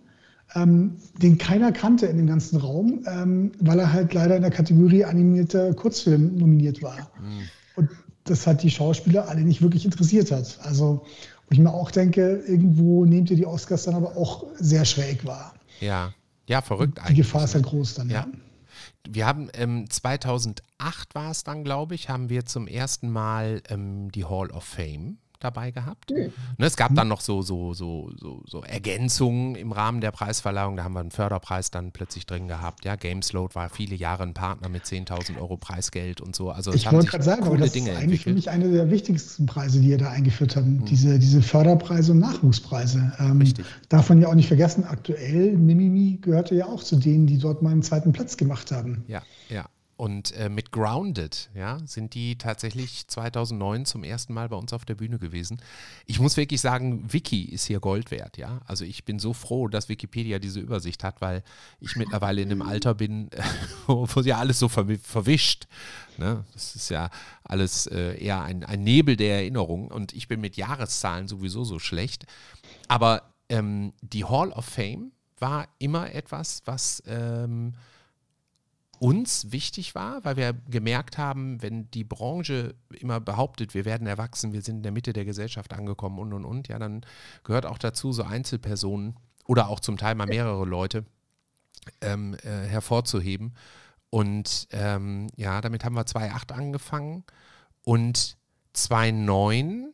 Ähm, 0.56 0.96
den 1.22 1.38
keiner 1.38 1.72
kannte 1.72 2.06
in 2.06 2.18
dem 2.18 2.28
ganzen 2.28 2.58
Raum, 2.58 3.04
ähm, 3.08 3.52
weil 3.60 3.80
er 3.80 3.92
halt 3.92 4.14
leider 4.14 4.38
in 4.38 4.42
der 4.42 4.52
Kategorie 4.52 5.04
animierter 5.04 5.74
Kurzfilm 5.74 6.38
nominiert 6.38 6.82
war. 6.82 7.12
Mhm. 7.22 7.42
Und 7.76 7.90
das 8.24 8.48
hat 8.48 8.64
die 8.64 8.72
Schauspieler 8.72 9.28
alle 9.28 9.42
nicht 9.42 9.62
wirklich 9.62 9.86
interessiert 9.86 10.32
hat. 10.32 10.58
Also 10.64 11.06
wo 11.48 11.54
ich 11.54 11.60
mir 11.60 11.74
auch 11.74 11.92
denke, 11.92 12.44
irgendwo 12.48 13.06
nehmt 13.06 13.30
ihr 13.30 13.38
die 13.38 13.46
Oscars 13.46 13.84
dann 13.84 13.96
aber 13.96 14.18
auch 14.18 14.46
sehr 14.56 14.86
schräg 14.86 15.26
wahr. 15.26 15.54
Ja, 15.80 16.14
ja, 16.48 16.62
verrückt 16.62 17.00
eigentlich. 17.00 17.16
Die 17.16 17.22
Gefahr 17.22 17.44
ist 17.44 17.54
ja 17.54 17.60
groß 17.60 17.96
dann, 17.96 18.10
ja. 18.10 18.22
ja. 18.22 18.28
Wir 19.08 19.26
haben 19.28 19.50
ähm, 19.54 19.90
2008 19.90 21.14
war 21.14 21.32
es 21.32 21.44
dann, 21.44 21.64
glaube 21.64 21.96
ich, 21.96 22.10
haben 22.10 22.30
wir 22.30 22.46
zum 22.46 22.68
ersten 22.68 23.10
Mal 23.10 23.62
ähm, 23.70 24.12
die 24.12 24.26
Hall 24.26 24.50
of 24.52 24.64
Fame 24.64 25.18
dabei 25.40 25.72
gehabt. 25.72 26.12
Mhm. 26.12 26.32
Ne, 26.58 26.66
es 26.66 26.76
gab 26.76 26.94
dann 26.96 27.08
noch 27.08 27.22
so, 27.22 27.42
so, 27.42 27.74
so, 27.74 28.12
so, 28.18 28.44
so 28.46 28.62
Ergänzungen 28.64 29.56
im 29.56 29.72
Rahmen 29.72 30.02
der 30.02 30.12
Preisverleihung. 30.12 30.78
Da 30.78 30.84
haben 30.84 30.94
wir 30.94 31.00
einen 31.00 31.12
Förderpreis 31.12 31.72
dann 31.72 31.92
plötzlich 31.92 32.26
drin 32.26 32.48
gehabt. 32.48 32.86
Ja, 32.86 32.96
Gamesload 32.96 33.56
war 33.56 33.70
viele 33.70 33.96
Jahre 33.96 34.24
ein 34.24 34.34
Partner 34.34 34.70
mit 34.70 34.86
10.000 34.86 35.40
Euro 35.40 35.58
Preisgeld 35.58 36.22
und 36.22 36.36
so. 36.36 36.52
Also 36.52 36.74
ich 36.74 36.92
wollte 36.92 37.08
gerade 37.08 37.24
sagen, 37.24 37.44
aber 37.44 37.58
das 37.58 37.72
Dinge 37.72 37.92
ist 37.92 37.98
eigentlich 37.98 38.24
für 38.24 38.34
mich 38.34 38.50
eine 38.50 38.72
der 38.72 38.90
wichtigsten 38.90 39.46
Preise, 39.46 39.80
die 39.80 39.90
ihr 39.90 39.98
da 39.98 40.10
eingeführt 40.10 40.56
habt. 40.56 40.66
Mhm. 40.66 40.86
Diese, 40.86 41.20
diese 41.20 41.42
Förderpreise 41.42 42.12
und 42.12 42.20
Nachwuchspreise. 42.20 43.14
Ähm, 43.20 43.40
Richtig. 43.40 43.66
Darf 43.90 44.10
man 44.10 44.22
ja 44.22 44.28
auch 44.28 44.36
nicht 44.36 44.48
vergessen, 44.48 44.84
aktuell 44.84 45.58
Mimimi 45.58 46.20
gehörte 46.22 46.56
ja 46.56 46.66
auch 46.66 46.84
zu 46.84 46.96
denen, 46.96 47.28
die 47.28 47.38
dort 47.38 47.62
mal 47.62 47.72
einen 47.72 47.84
zweiten 47.84 48.12
Platz 48.12 48.38
gemacht 48.38 48.72
haben. 48.72 49.04
Ja. 49.08 49.22
Und 49.98 50.34
äh, 50.34 50.50
mit 50.50 50.74
Grounded, 50.74 51.50
ja, 51.54 51.80
sind 51.86 52.16
die 52.16 52.38
tatsächlich 52.38 53.08
2009 53.08 53.86
zum 53.86 54.04
ersten 54.04 54.34
Mal 54.34 54.50
bei 54.50 54.58
uns 54.58 54.74
auf 54.74 54.84
der 54.84 54.96
Bühne 54.96 55.20
gewesen. 55.20 55.62
Ich 56.06 56.20
muss 56.20 56.36
wirklich 56.36 56.60
sagen, 56.60 57.14
Wiki 57.14 57.44
ist 57.44 57.66
hier 57.66 57.80
Gold 57.80 58.12
wert, 58.12 58.38
ja. 58.38 58.60
Also 58.66 58.84
ich 58.84 59.06
bin 59.06 59.20
so 59.20 59.32
froh, 59.32 59.70
dass 59.70 59.88
Wikipedia 59.88 60.40
diese 60.40 60.60
Übersicht 60.60 61.06
hat, 61.06 61.22
weil 61.22 61.44
ich 61.80 61.96
mittlerweile 61.96 62.42
in 62.42 62.52
einem 62.52 62.62
Alter 62.62 62.94
bin, 62.94 63.30
wo, 63.88 64.06
wo 64.14 64.20
ja 64.20 64.38
alles 64.38 64.60
so 64.60 64.68
ver 64.68 64.86
verwischt. 65.02 65.68
Ne? 66.18 66.44
Das 66.54 66.76
ist 66.76 66.90
ja 66.90 67.10
alles 67.46 67.88
äh, 67.88 68.22
eher 68.22 68.44
ein, 68.44 68.66
ein 68.66 68.84
Nebel 68.84 69.16
der 69.16 69.36
Erinnerung 69.36 69.88
und 69.88 70.14
ich 70.14 70.28
bin 70.28 70.42
mit 70.42 70.58
Jahreszahlen 70.58 71.30
sowieso 71.30 71.64
so 71.64 71.80
schlecht. 71.80 72.26
Aber 72.90 73.34
ähm, 73.48 73.94
die 74.02 74.26
Hall 74.26 74.52
of 74.52 74.66
Fame 74.66 75.14
war 75.40 75.68
immer 75.80 76.14
etwas, 76.14 76.62
was 76.66 77.02
ähm, 77.08 77.76
uns 79.00 79.52
wichtig 79.52 79.96
war, 79.96 80.24
weil 80.24 80.38
wir 80.38 80.54
gemerkt 80.54 81.18
haben, 81.18 81.62
wenn 81.62 81.90
die 81.92 82.04
Branche 82.04 82.76
immer 82.90 83.20
behauptet, 83.20 83.74
wir 83.74 83.86
werden 83.86 84.08
erwachsen, 84.08 84.54
wir 84.54 84.62
sind 84.62 84.78
in 84.78 84.84
der 84.84 84.92
Mitte 84.92 85.14
der 85.14 85.26
Gesellschaft 85.26 85.74
angekommen 85.74 86.20
und 86.20 86.34
und 86.34 86.46
und, 86.46 86.68
ja, 86.68 86.80
dann 86.80 87.06
gehört 87.44 87.66
auch 87.66 87.78
dazu, 87.78 88.12
so 88.12 88.24
Einzelpersonen 88.24 89.16
oder 89.46 89.70
auch 89.70 89.80
zum 89.80 89.98
Teil 89.98 90.16
mal 90.16 90.28
mehrere 90.28 90.66
Leute 90.66 91.06
ähm, 92.02 92.36
äh, 92.44 92.68
hervorzuheben. 92.68 93.54
Und 94.10 94.68
ähm, 94.72 95.28
ja, 95.36 95.62
damit 95.62 95.84
haben 95.84 95.96
wir 95.96 96.06
2.8 96.06 96.54
angefangen 96.54 97.24
und 97.84 98.38
2.9 98.76 99.88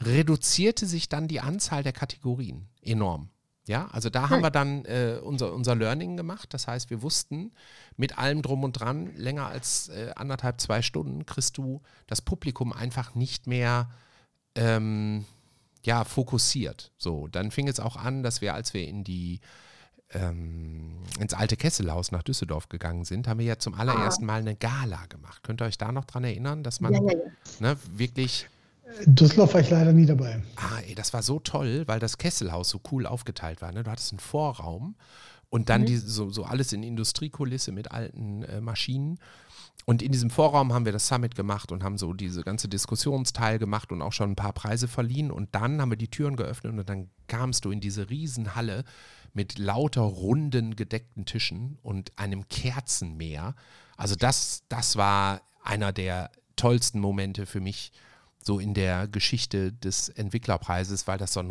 reduzierte 0.00 0.86
sich 0.86 1.08
dann 1.08 1.28
die 1.28 1.40
Anzahl 1.40 1.82
der 1.82 1.92
Kategorien 1.92 2.68
enorm. 2.82 3.30
Ja, 3.66 3.88
also 3.88 4.10
da 4.10 4.30
haben 4.30 4.42
wir 4.42 4.50
dann 4.50 4.84
äh, 4.84 5.18
unser, 5.22 5.52
unser 5.52 5.74
Learning 5.74 6.16
gemacht. 6.16 6.54
Das 6.54 6.68
heißt, 6.68 6.88
wir 6.90 7.02
wussten, 7.02 7.52
mit 7.96 8.16
allem 8.16 8.42
drum 8.42 8.62
und 8.62 8.72
dran, 8.74 9.14
länger 9.16 9.46
als 9.46 9.88
äh, 9.88 10.12
anderthalb, 10.14 10.60
zwei 10.60 10.82
Stunden 10.82 11.26
kriegst 11.26 11.58
du 11.58 11.82
das 12.06 12.22
Publikum 12.22 12.72
einfach 12.72 13.14
nicht 13.14 13.46
mehr 13.46 13.90
ähm, 14.54 15.24
ja, 15.84 16.04
fokussiert. 16.04 16.92
So, 16.96 17.26
dann 17.28 17.50
fing 17.50 17.66
es 17.66 17.80
auch 17.80 17.96
an, 17.96 18.22
dass 18.22 18.40
wir, 18.40 18.54
als 18.54 18.72
wir 18.72 18.86
in 18.86 19.02
die 19.02 19.40
ähm, 20.10 21.02
ins 21.18 21.34
alte 21.34 21.56
Kesselhaus 21.56 22.12
nach 22.12 22.22
Düsseldorf 22.22 22.68
gegangen 22.68 23.04
sind, 23.04 23.26
haben 23.26 23.40
wir 23.40 23.46
ja 23.46 23.58
zum 23.58 23.74
allerersten 23.74 24.24
ah. 24.24 24.26
Mal 24.26 24.40
eine 24.40 24.54
Gala 24.54 25.06
gemacht. 25.06 25.42
Könnt 25.42 25.60
ihr 25.60 25.64
euch 25.64 25.78
da 25.78 25.90
noch 25.90 26.04
dran 26.04 26.22
erinnern, 26.22 26.62
dass 26.62 26.80
man 26.80 26.92
ja, 26.92 27.00
ja, 27.00 27.18
ja. 27.18 27.30
Ne, 27.60 27.78
wirklich 27.96 28.48
Düsseldorf 29.04 29.54
war 29.54 29.60
ich 29.60 29.70
leider 29.70 29.92
nie 29.92 30.06
dabei. 30.06 30.42
Ah, 30.56 30.78
ey, 30.86 30.94
das 30.94 31.12
war 31.12 31.22
so 31.22 31.40
toll, 31.40 31.84
weil 31.86 31.98
das 31.98 32.18
Kesselhaus 32.18 32.68
so 32.68 32.80
cool 32.90 33.06
aufgeteilt 33.06 33.60
war. 33.62 33.72
Ne? 33.72 33.82
Du 33.82 33.90
hattest 33.90 34.12
einen 34.12 34.20
Vorraum 34.20 34.96
und 35.50 35.68
dann 35.68 35.82
mhm. 35.82 35.86
die, 35.86 35.96
so, 35.96 36.30
so 36.30 36.44
alles 36.44 36.72
in 36.72 36.82
Industriekulisse 36.82 37.72
mit 37.72 37.90
alten 37.90 38.42
äh, 38.44 38.60
Maschinen. 38.60 39.18
Und 39.84 40.02
in 40.02 40.10
diesem 40.10 40.30
Vorraum 40.30 40.72
haben 40.72 40.84
wir 40.84 40.92
das 40.92 41.06
Summit 41.06 41.36
gemacht 41.36 41.70
und 41.70 41.84
haben 41.84 41.98
so 41.98 42.12
diese 42.12 42.42
ganze 42.42 42.68
Diskussionsteil 42.68 43.58
gemacht 43.58 43.92
und 43.92 44.02
auch 44.02 44.12
schon 44.12 44.32
ein 44.32 44.36
paar 44.36 44.52
Preise 44.52 44.88
verliehen. 44.88 45.30
Und 45.30 45.54
dann 45.54 45.80
haben 45.80 45.90
wir 45.90 45.96
die 45.96 46.08
Türen 46.08 46.36
geöffnet 46.36 46.72
und 46.72 46.88
dann 46.88 47.08
kamst 47.28 47.64
du 47.64 47.70
in 47.70 47.80
diese 47.80 48.10
Riesenhalle 48.10 48.84
mit 49.32 49.58
lauter 49.58 50.02
runden 50.02 50.74
gedeckten 50.74 51.24
Tischen 51.24 51.78
und 51.82 52.12
einem 52.16 52.48
Kerzenmeer. 52.48 53.54
Also 53.96 54.16
das, 54.16 54.64
das 54.68 54.96
war 54.96 55.42
einer 55.62 55.92
der 55.92 56.30
tollsten 56.56 56.98
Momente 57.00 57.46
für 57.46 57.60
mich 57.60 57.92
so 58.46 58.60
in 58.60 58.74
der 58.74 59.08
Geschichte 59.08 59.72
des 59.72 60.08
Entwicklerpreises, 60.08 61.06
weil 61.08 61.18
das 61.18 61.32
so 61.32 61.40
ein 61.40 61.50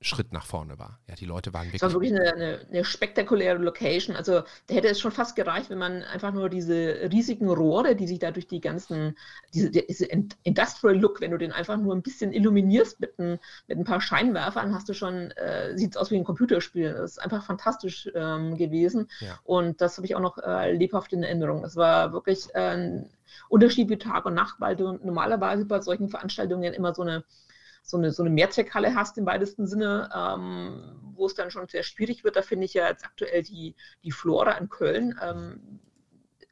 Riesenschritt 0.00 0.32
nach 0.32 0.46
vorne 0.46 0.78
war. 0.78 0.98
Ja, 1.08 1.14
die 1.14 1.24
Leute 1.24 1.52
waren 1.52 1.66
wirklich. 1.66 1.82
Es 1.82 1.82
war 1.82 1.92
wirklich 1.92 2.12
eine, 2.12 2.32
eine, 2.32 2.60
eine, 2.68 2.84
spektakuläre 2.84 3.58
Location. 3.58 4.14
Also 4.14 4.42
da 4.66 4.74
hätte 4.74 4.88
es 4.88 5.00
schon 5.00 5.12
fast 5.12 5.34
gereicht, 5.34 5.70
wenn 5.70 5.78
man 5.78 6.02
einfach 6.02 6.32
nur 6.32 6.48
diese 6.48 7.10
riesigen 7.10 7.48
Rohre, 7.48 7.96
die 7.96 8.06
sich 8.06 8.18
da 8.18 8.30
durch 8.30 8.46
die 8.46 8.60
ganzen, 8.60 9.16
diese, 9.52 9.70
diese 9.70 10.06
Industrial 10.44 10.96
Look, 10.96 11.20
wenn 11.20 11.32
du 11.32 11.38
den 11.38 11.52
einfach 11.52 11.76
nur 11.76 11.94
ein 11.94 12.02
bisschen 12.02 12.32
illuminierst 12.32 13.00
mit 13.00 13.18
ein, 13.18 13.38
mit 13.66 13.78
ein 13.78 13.84
paar 13.84 14.00
Scheinwerfern, 14.00 14.74
hast 14.74 14.88
du 14.88 14.94
schon, 14.94 15.32
äh, 15.32 15.76
sieht 15.76 15.92
es 15.92 15.96
aus 15.96 16.10
wie 16.10 16.16
ein 16.16 16.24
Computerspiel. 16.24 16.92
Das 16.92 17.12
ist 17.12 17.18
einfach 17.18 17.44
fantastisch 17.44 18.08
ähm, 18.14 18.56
gewesen. 18.56 19.08
Ja. 19.20 19.38
Und 19.44 19.80
das 19.80 19.96
habe 19.96 20.06
ich 20.06 20.14
auch 20.14 20.20
noch 20.20 20.38
äh, 20.38 20.72
lebhaft 20.72 21.12
in 21.12 21.22
Erinnerung. 21.22 21.64
Es 21.64 21.76
war 21.76 22.12
wirklich 22.12 22.54
äh, 22.54 23.02
Unterschied 23.48 23.88
wie 23.88 23.98
Tag 23.98 24.26
und 24.26 24.34
Nacht, 24.34 24.60
weil 24.60 24.76
du 24.76 24.92
normalerweise 24.92 25.64
bei 25.64 25.80
solchen 25.80 26.08
Veranstaltungen 26.08 26.72
immer 26.72 26.94
so 26.94 27.02
eine, 27.02 27.24
so 27.88 27.96
eine, 27.96 28.12
so 28.12 28.22
eine 28.22 28.30
Mehrzweckhalle 28.30 28.94
hast 28.94 29.16
im 29.16 29.24
weitesten 29.24 29.66
Sinne, 29.66 30.10
ähm, 30.14 31.00
wo 31.14 31.26
es 31.26 31.34
dann 31.34 31.50
schon 31.50 31.66
sehr 31.68 31.82
schwierig 31.82 32.22
wird. 32.22 32.36
Da 32.36 32.42
finde 32.42 32.66
ich 32.66 32.74
ja 32.74 32.86
jetzt 32.86 33.04
aktuell 33.04 33.42
die, 33.42 33.76
die 34.04 34.12
Flora 34.12 34.52
in 34.52 34.68
Köln 34.68 35.18
ähm, 35.22 35.80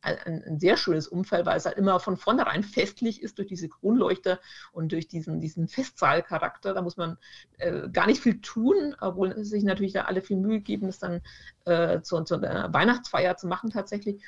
ein, 0.01 0.45
ein, 0.45 0.59
sehr 0.59 0.77
schönes 0.77 1.09
Umfeld, 1.09 1.45
weil 1.45 1.59
es 1.59 1.67
halt 1.67 1.77
immer 1.77 2.01
von 2.01 2.17
vornherein 2.17 2.63
festlich 2.63 3.23
ist 3.23 3.37
durch 3.37 3.49
diese 3.49 3.69
Kronleuchter 3.69 4.41
und 4.73 4.93
durch 4.93 5.09
diesen, 5.09 5.41
diesen 5.41 5.69
Festsaalcharakter. 5.69 6.73
Da 6.73 6.81
muss 6.81 6.97
man 6.97 7.19
äh, 7.59 7.89
gar 7.91 8.07
nicht 8.07 8.23
viel 8.23 8.41
tun, 8.41 8.97
obwohl 9.01 9.45
sich 9.45 9.65
natürlich 9.65 9.93
da 9.93 10.03
alle 10.03 10.23
viel 10.23 10.37
Mühe 10.39 10.61
geben, 10.61 10.89
es 10.89 10.99
dann 10.99 11.21
äh, 11.67 12.01
zu, 12.01 12.23
zu, 12.23 12.37
einer 12.37 12.73
Weihnachtsfeier 12.73 13.37
zu 13.37 13.47
machen 13.47 13.71
tatsächlich. 13.71 14.23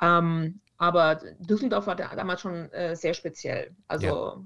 Ähm, 0.00 0.60
aber 0.76 1.20
Düsseldorf 1.38 1.86
war 1.86 1.96
damals 1.96 2.40
schon 2.40 2.70
äh, 2.72 2.94
sehr 2.94 3.14
speziell. 3.14 3.74
Also 3.88 4.06
ja. 4.06 4.44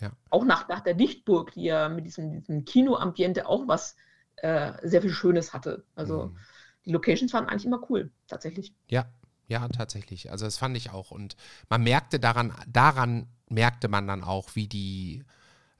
Ja. 0.00 0.12
auch 0.30 0.44
nach, 0.44 0.68
nach 0.68 0.80
der 0.80 0.94
Dichtburg, 0.94 1.52
die 1.52 1.64
ja 1.64 1.88
mit 1.88 2.06
diesem, 2.06 2.40
diesem 2.40 2.64
Kinoambiente 2.64 3.48
auch 3.48 3.66
was 3.66 3.96
äh, 4.36 4.72
sehr 4.82 5.02
viel 5.02 5.10
Schönes 5.10 5.52
hatte. 5.52 5.84
Also 5.96 6.26
mhm. 6.26 6.36
die 6.84 6.92
Locations 6.92 7.32
waren 7.32 7.46
eigentlich 7.46 7.66
immer 7.66 7.84
cool, 7.90 8.10
tatsächlich. 8.28 8.72
Ja, 8.88 9.06
ja, 9.48 9.66
tatsächlich. 9.68 10.30
Also 10.30 10.44
das 10.44 10.58
fand 10.58 10.76
ich 10.76 10.90
auch. 10.90 11.10
Und 11.10 11.36
man 11.68 11.82
merkte 11.82 12.20
daran, 12.20 12.52
daran 12.68 13.26
merkte 13.48 13.88
man 13.88 14.06
dann 14.06 14.22
auch, 14.22 14.54
wie 14.54 14.68
die 14.68 15.24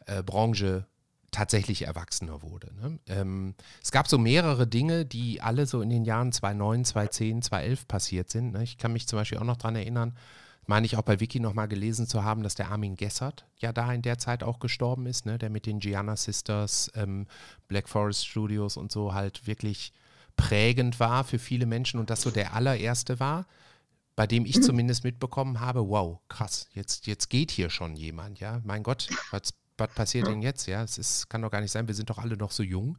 äh, 0.07 0.23
Branche 0.23 0.87
tatsächlich 1.31 1.83
erwachsener 1.83 2.43
wurde. 2.43 2.73
Ne? 2.75 2.99
Ähm, 3.07 3.55
es 3.83 3.93
gab 3.93 4.09
so 4.09 4.19
mehrere 4.19 4.67
Dinge, 4.67 5.05
die 5.05 5.43
alle 5.43 5.67
so 5.67 5.83
in 5.83 5.91
den 5.91 6.05
Jahren 6.05 6.33
2009, 6.33 6.85
2010, 6.87 7.43
2011 7.43 7.89
passiert 7.89 8.31
sind. 8.31 8.53
Ne? 8.53 8.63
Ich 8.63 8.79
kann 8.79 8.93
mich 8.93 9.07
zum 9.07 9.19
Beispiel 9.19 9.39
auch 9.39 9.45
noch 9.45 9.59
daran 9.59 9.77
erinnern, 9.77 10.17
meine 10.69 10.85
ich 10.85 10.97
auch 10.97 11.03
bei 11.03 11.19
Wiki 11.19 11.41
nochmal 11.41 11.67
gelesen 11.67 12.07
zu 12.07 12.25
haben, 12.25 12.43
dass 12.43 12.55
der 12.55 12.71
Armin 12.71 12.95
Gessert 12.95 13.47
ja 13.57 13.73
da 13.73 13.91
in 13.91 14.03
der 14.03 14.19
Zeit 14.19 14.43
auch 14.43 14.61
gestorben 14.61 15.07
ist, 15.07 15.25
ne? 15.25 15.39
der 15.39 15.49
mit 15.49 15.65
den 15.65 15.81
Gianna 15.81 16.15
Sisters, 16.15 16.93
ähm, 16.95 17.27
Black 17.69 17.89
Forest 17.89 18.27
Studios 18.29 18.77
und 18.77 18.93
so 18.93 19.15
halt 19.15 19.47
wirklich 19.47 19.93
prägend 20.37 21.01
war 21.01 21.25
für 21.25 21.39
viele 21.39 21.65
Menschen 21.65 21.99
und 21.99 22.11
das 22.11 22.21
so 22.21 22.31
der 22.31 22.53
allererste 22.53 23.19
war, 23.19 23.47
bei 24.15 24.27
dem 24.27 24.45
ich 24.45 24.63
zumindest 24.63 25.05
mitbekommen 25.05 25.59
habe, 25.59 25.89
wow, 25.89 26.19
krass, 26.29 26.69
jetzt, 26.75 27.07
jetzt 27.07 27.31
geht 27.31 27.51
hier 27.51 27.71
schon 27.71 27.97
jemand, 27.97 28.39
ja. 28.39 28.61
Mein 28.63 28.83
Gott, 28.83 29.09
was, 29.31 29.55
was 29.79 29.95
passiert 29.95 30.27
denn 30.27 30.43
jetzt? 30.43 30.67
Ja, 30.67 30.83
es 30.83 30.99
ist, 30.99 31.31
kann 31.31 31.41
doch 31.41 31.51
gar 31.51 31.63
nicht 31.63 31.73
sein, 31.73 31.89
wir 31.89 31.95
sind 31.95 32.11
doch 32.11 32.19
alle 32.19 32.37
noch 32.37 32.51
so 32.51 32.63
jung. 32.63 32.99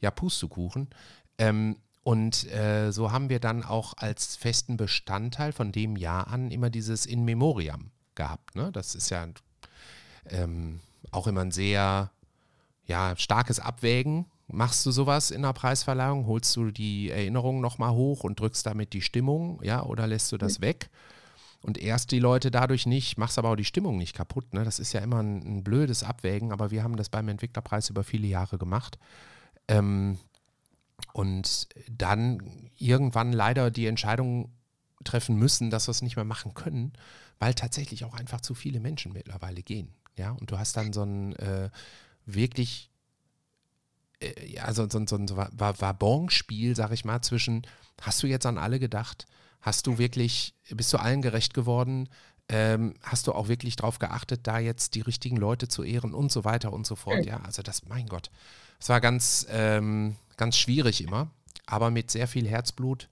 Ja, 0.00 0.12
Pustekuchen. 0.12 0.88
Ähm, 1.36 1.78
und 2.02 2.50
äh, 2.52 2.90
so 2.90 3.12
haben 3.12 3.28
wir 3.28 3.40
dann 3.40 3.64
auch 3.64 3.94
als 3.96 4.36
festen 4.36 4.76
Bestandteil 4.76 5.52
von 5.52 5.72
dem 5.72 5.96
Jahr 5.96 6.28
an 6.28 6.50
immer 6.50 6.70
dieses 6.70 7.06
In 7.06 7.24
Memoriam 7.24 7.90
gehabt. 8.14 8.54
Ne? 8.54 8.70
Das 8.72 8.94
ist 8.94 9.10
ja 9.10 9.26
ähm, 10.30 10.80
auch 11.10 11.26
immer 11.26 11.42
ein 11.42 11.52
sehr 11.52 12.10
ja, 12.86 13.14
starkes 13.16 13.60
Abwägen. 13.60 14.26
Machst 14.46 14.86
du 14.86 14.90
sowas 14.90 15.30
in 15.30 15.42
der 15.42 15.52
Preisverleihung? 15.52 16.26
Holst 16.26 16.56
du 16.56 16.70
die 16.70 17.10
Erinnerungen 17.10 17.60
nochmal 17.60 17.92
hoch 17.92 18.24
und 18.24 18.40
drückst 18.40 18.64
damit 18.64 18.94
die 18.94 19.02
Stimmung, 19.02 19.60
ja, 19.62 19.82
oder 19.82 20.06
lässt 20.06 20.32
du 20.32 20.38
das 20.38 20.62
weg? 20.62 20.88
Und 21.60 21.76
erst 21.76 22.12
die 22.12 22.20
Leute 22.20 22.50
dadurch 22.50 22.86
nicht, 22.86 23.18
machst 23.18 23.38
aber 23.38 23.50
auch 23.50 23.56
die 23.56 23.64
Stimmung 23.64 23.98
nicht 23.98 24.14
kaputt. 24.14 24.54
Ne? 24.54 24.64
Das 24.64 24.78
ist 24.78 24.92
ja 24.92 25.00
immer 25.00 25.22
ein, 25.22 25.58
ein 25.58 25.64
blödes 25.64 26.02
Abwägen, 26.02 26.52
aber 26.52 26.70
wir 26.70 26.82
haben 26.82 26.96
das 26.96 27.08
beim 27.08 27.28
Entwicklerpreis 27.28 27.90
über 27.90 28.04
viele 28.04 28.28
Jahre 28.28 28.58
gemacht. 28.58 28.98
Ähm, 29.66 30.18
und 31.12 31.68
dann 31.90 32.70
irgendwann 32.76 33.32
leider 33.32 33.70
die 33.70 33.86
Entscheidung 33.86 34.52
treffen 35.04 35.36
müssen, 35.36 35.70
dass 35.70 35.88
wir 35.88 35.92
es 35.92 36.02
nicht 36.02 36.16
mehr 36.16 36.24
machen 36.24 36.54
können, 36.54 36.92
weil 37.38 37.54
tatsächlich 37.54 38.04
auch 38.04 38.14
einfach 38.14 38.40
zu 38.40 38.54
viele 38.54 38.80
Menschen 38.80 39.12
mittlerweile 39.12 39.62
gehen. 39.62 39.94
Ja, 40.16 40.32
und 40.32 40.50
du 40.50 40.58
hast 40.58 40.76
dann 40.76 40.92
so 40.92 41.02
ein 41.02 41.34
äh, 41.36 41.70
wirklich, 42.26 42.90
äh, 44.20 44.46
ja, 44.46 44.72
so, 44.74 44.88
so, 44.88 45.04
so 45.06 45.16
ein 45.16 45.28
Wabonspiel, 45.30 46.74
sag 46.74 46.90
ich 46.92 47.04
mal, 47.04 47.22
zwischen, 47.22 47.62
hast 48.00 48.22
du 48.22 48.26
jetzt 48.26 48.46
an 48.46 48.58
alle 48.58 48.80
gedacht? 48.80 49.26
Hast 49.60 49.86
du 49.86 49.98
wirklich, 49.98 50.54
bist 50.70 50.92
du 50.92 50.98
allen 50.98 51.22
gerecht 51.22 51.54
geworden? 51.54 52.08
Ähm, 52.48 52.94
hast 53.02 53.26
du 53.26 53.32
auch 53.32 53.48
wirklich 53.48 53.76
darauf 53.76 53.98
geachtet, 53.98 54.46
da 54.46 54.58
jetzt 54.58 54.94
die 54.94 55.02
richtigen 55.02 55.36
Leute 55.36 55.68
zu 55.68 55.82
ehren 55.84 56.14
und 56.14 56.32
so 56.32 56.44
weiter 56.44 56.72
und 56.72 56.86
so 56.86 56.96
fort? 56.96 57.24
Ja, 57.24 57.40
also 57.40 57.62
das, 57.62 57.84
mein 57.86 58.06
Gott, 58.06 58.30
es 58.78 58.88
war 58.88 59.00
ganz, 59.00 59.46
ähm, 59.50 60.16
ganz 60.36 60.56
schwierig 60.56 61.02
immer, 61.02 61.30
aber 61.66 61.90
mit 61.90 62.10
sehr 62.10 62.28
viel 62.28 62.46
Herzblut 62.48 63.08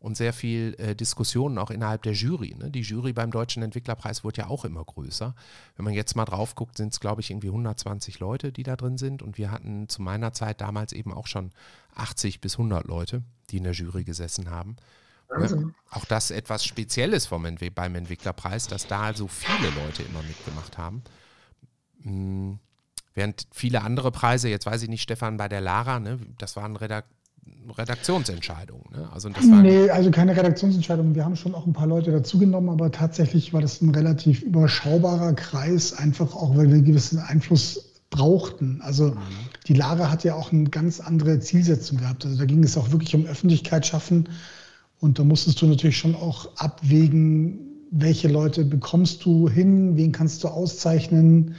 und 0.00 0.16
sehr 0.16 0.32
viel 0.32 0.76
äh, 0.78 0.94
Diskussionen 0.94 1.58
auch 1.58 1.70
innerhalb 1.70 2.02
der 2.02 2.12
Jury. 2.12 2.54
Ne? 2.56 2.70
Die 2.70 2.82
Jury 2.82 3.12
beim 3.12 3.30
Deutschen 3.30 3.62
Entwicklerpreis 3.62 4.22
wird 4.22 4.36
ja 4.36 4.46
auch 4.46 4.64
immer 4.64 4.84
größer. 4.84 5.34
Wenn 5.76 5.84
man 5.84 5.94
jetzt 5.94 6.14
mal 6.14 6.24
drauf 6.24 6.54
guckt, 6.54 6.76
sind 6.76 6.92
es, 6.92 7.00
glaube 7.00 7.20
ich, 7.20 7.30
irgendwie 7.30 7.48
120 7.48 8.20
Leute, 8.20 8.52
die 8.52 8.62
da 8.62 8.76
drin 8.76 8.96
sind. 8.96 9.22
Und 9.22 9.38
wir 9.38 9.50
hatten 9.50 9.88
zu 9.88 10.00
meiner 10.00 10.32
Zeit 10.32 10.60
damals 10.60 10.92
eben 10.92 11.12
auch 11.12 11.26
schon 11.26 11.50
80 11.96 12.40
bis 12.40 12.54
100 12.54 12.86
Leute, 12.86 13.22
die 13.50 13.56
in 13.56 13.64
der 13.64 13.72
Jury 13.72 14.04
gesessen 14.04 14.50
haben. 14.50 14.76
Ne? 15.36 15.74
Auch 15.90 16.04
das 16.04 16.30
etwas 16.30 16.64
Spezielles 16.64 17.26
vom 17.26 17.44
Entwe 17.44 17.70
beim 17.70 17.96
Entwicklerpreis, 17.96 18.68
dass 18.68 18.86
da 18.86 19.12
so 19.14 19.26
viele 19.26 19.70
Leute 19.70 20.04
immer 20.04 20.22
mitgemacht 20.22 20.78
haben. 20.78 21.02
Mhm. 22.04 22.60
Während 23.18 23.48
viele 23.50 23.82
andere 23.82 24.12
Preise, 24.12 24.48
jetzt 24.48 24.64
weiß 24.64 24.80
ich 24.84 24.88
nicht, 24.88 25.02
Stefan, 25.02 25.38
bei 25.38 25.48
der 25.48 25.60
Lara, 25.60 25.98
ne, 25.98 26.20
das 26.38 26.54
waren 26.54 26.76
Redak 26.76 27.04
Redaktionsentscheidungen. 27.76 28.84
Ne? 28.92 29.08
Also 29.12 29.28
das 29.28 29.44
nee, 29.44 29.90
also 29.90 30.12
keine 30.12 30.36
Redaktionsentscheidungen. 30.36 31.16
Wir 31.16 31.24
haben 31.24 31.34
schon 31.34 31.52
auch 31.56 31.66
ein 31.66 31.72
paar 31.72 31.88
Leute 31.88 32.12
dazugenommen, 32.12 32.70
aber 32.70 32.92
tatsächlich 32.92 33.52
war 33.52 33.60
das 33.60 33.82
ein 33.82 33.90
relativ 33.90 34.42
überschaubarer 34.42 35.32
Kreis, 35.32 35.92
einfach 35.94 36.36
auch, 36.36 36.56
weil 36.56 36.68
wir 36.68 36.76
einen 36.76 36.84
gewissen 36.84 37.18
Einfluss 37.18 37.90
brauchten. 38.10 38.80
Also 38.82 39.16
die 39.66 39.74
Lara 39.74 40.12
hat 40.12 40.22
ja 40.22 40.36
auch 40.36 40.52
eine 40.52 40.70
ganz 40.70 41.00
andere 41.00 41.40
Zielsetzung 41.40 41.98
gehabt. 41.98 42.24
Also 42.24 42.38
da 42.38 42.44
ging 42.44 42.62
es 42.62 42.76
auch 42.78 42.92
wirklich 42.92 43.16
um 43.16 43.26
Öffentlichkeit 43.26 43.84
schaffen. 43.84 44.28
Und 45.00 45.18
da 45.18 45.24
musstest 45.24 45.60
du 45.60 45.66
natürlich 45.66 45.98
schon 45.98 46.14
auch 46.14 46.56
abwägen, 46.56 47.58
welche 47.90 48.28
Leute 48.28 48.64
bekommst 48.64 49.24
du 49.24 49.48
hin, 49.48 49.96
wen 49.96 50.12
kannst 50.12 50.44
du 50.44 50.48
auszeichnen 50.48 51.56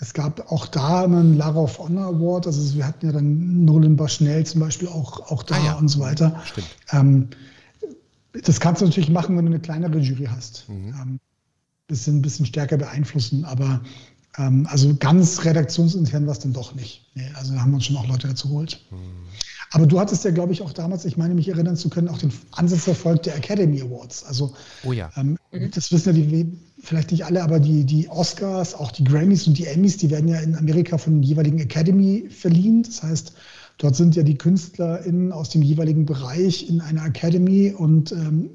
es 0.00 0.12
gab 0.12 0.50
auch 0.50 0.66
da 0.66 1.04
einen 1.04 1.36
Lara 1.36 1.60
of 1.60 1.78
Honor 1.78 2.06
Award. 2.06 2.46
Also 2.46 2.74
wir 2.74 2.86
hatten 2.86 3.06
ja 3.06 3.12
dann 3.12 3.64
Nolan 3.64 3.96
Bushnell 3.96 4.44
zum 4.44 4.60
Beispiel 4.60 4.88
auch, 4.88 5.30
auch 5.30 5.42
da 5.42 5.54
ah, 5.54 5.64
ja. 5.64 5.72
und 5.74 5.88
so 5.88 6.00
weiter. 6.00 6.42
Stimmt. 6.44 6.66
Ähm, 6.90 7.28
das 8.32 8.58
kannst 8.58 8.82
du 8.82 8.86
natürlich 8.86 9.10
machen, 9.10 9.36
wenn 9.36 9.46
du 9.46 9.52
eine 9.52 9.60
kleinere 9.60 9.98
Jury 9.98 10.26
hast. 10.26 10.68
Mhm. 10.68 10.94
Ähm, 11.00 11.20
bisschen, 11.86 12.22
bisschen 12.22 12.46
stärker 12.46 12.76
beeinflussen, 12.76 13.44
aber 13.44 13.80
ähm, 14.38 14.66
also 14.70 14.94
ganz 14.96 15.44
redaktionsintern 15.44 16.26
war 16.26 16.32
es 16.32 16.40
dann 16.40 16.52
doch 16.52 16.74
nicht. 16.74 17.06
Nee, 17.14 17.30
also 17.34 17.54
da 17.54 17.60
haben 17.60 17.70
wir 17.70 17.76
uns 17.76 17.86
schon 17.86 17.96
auch 17.96 18.08
Leute 18.08 18.26
dazu 18.26 18.48
geholt. 18.48 18.80
Mhm. 18.90 18.96
Aber 19.70 19.86
du 19.86 19.98
hattest 19.98 20.24
ja, 20.24 20.30
glaube 20.30 20.52
ich, 20.52 20.62
auch 20.62 20.72
damals, 20.72 21.04
ich 21.04 21.16
meine 21.16 21.34
mich 21.34 21.48
erinnern 21.48 21.76
zu 21.76 21.88
können, 21.88 22.08
auch 22.08 22.18
den 22.18 22.32
Ansatzerfolg 22.52 23.22
der 23.24 23.36
Academy 23.36 23.80
Awards. 23.80 24.24
Also 24.24 24.54
oh 24.84 24.92
ja. 24.92 25.10
ähm, 25.16 25.36
mhm. 25.52 25.70
das 25.72 25.92
wissen 25.92 26.14
ja 26.16 26.22
die, 26.22 26.58
vielleicht 26.84 27.10
nicht 27.10 27.24
alle, 27.24 27.42
aber 27.42 27.58
die, 27.58 27.84
die 27.84 28.08
Oscars, 28.08 28.74
auch 28.74 28.92
die 28.92 29.04
Grammys 29.04 29.46
und 29.46 29.58
die 29.58 29.66
Emmys, 29.66 29.96
die 29.96 30.10
werden 30.10 30.28
ja 30.28 30.38
in 30.40 30.54
Amerika 30.54 30.98
von 30.98 31.14
den 31.14 31.22
jeweiligen 31.22 31.58
Academy 31.58 32.28
verliehen. 32.28 32.82
Das 32.82 33.02
heißt, 33.02 33.32
dort 33.78 33.96
sind 33.96 34.14
ja 34.16 34.22
die 34.22 34.36
KünstlerInnen 34.36 35.32
aus 35.32 35.48
dem 35.50 35.62
jeweiligen 35.62 36.06
Bereich 36.06 36.68
in 36.68 36.80
einer 36.80 37.06
Academy 37.06 37.74
und 37.76 38.12
ähm, 38.12 38.50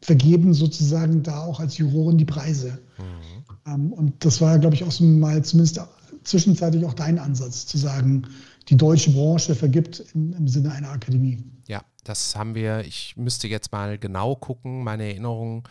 vergeben 0.00 0.54
sozusagen 0.54 1.22
da 1.22 1.42
auch 1.42 1.60
als 1.60 1.78
Juroren 1.78 2.18
die 2.18 2.24
Preise. 2.24 2.78
Mhm. 2.98 3.72
Ähm, 3.72 3.92
und 3.92 4.24
das 4.24 4.40
war, 4.40 4.58
glaube 4.58 4.74
ich, 4.74 4.84
auch 4.84 4.92
so 4.92 5.04
mal 5.04 5.44
zumindest 5.44 5.80
zwischenzeitlich 6.24 6.84
auch 6.84 6.94
dein 6.94 7.18
Ansatz, 7.18 7.66
zu 7.66 7.78
sagen, 7.78 8.22
die 8.68 8.76
deutsche 8.76 9.10
Branche 9.10 9.54
vergibt 9.54 10.04
im, 10.14 10.32
im 10.34 10.48
Sinne 10.48 10.72
einer 10.72 10.90
Akademie. 10.90 11.42
Ja, 11.66 11.82
das 12.04 12.36
haben 12.36 12.54
wir, 12.54 12.80
ich 12.80 13.14
müsste 13.16 13.48
jetzt 13.48 13.72
mal 13.72 13.98
genau 13.98 14.36
gucken, 14.36 14.84
meine 14.84 15.04
Erinnerung 15.04 15.66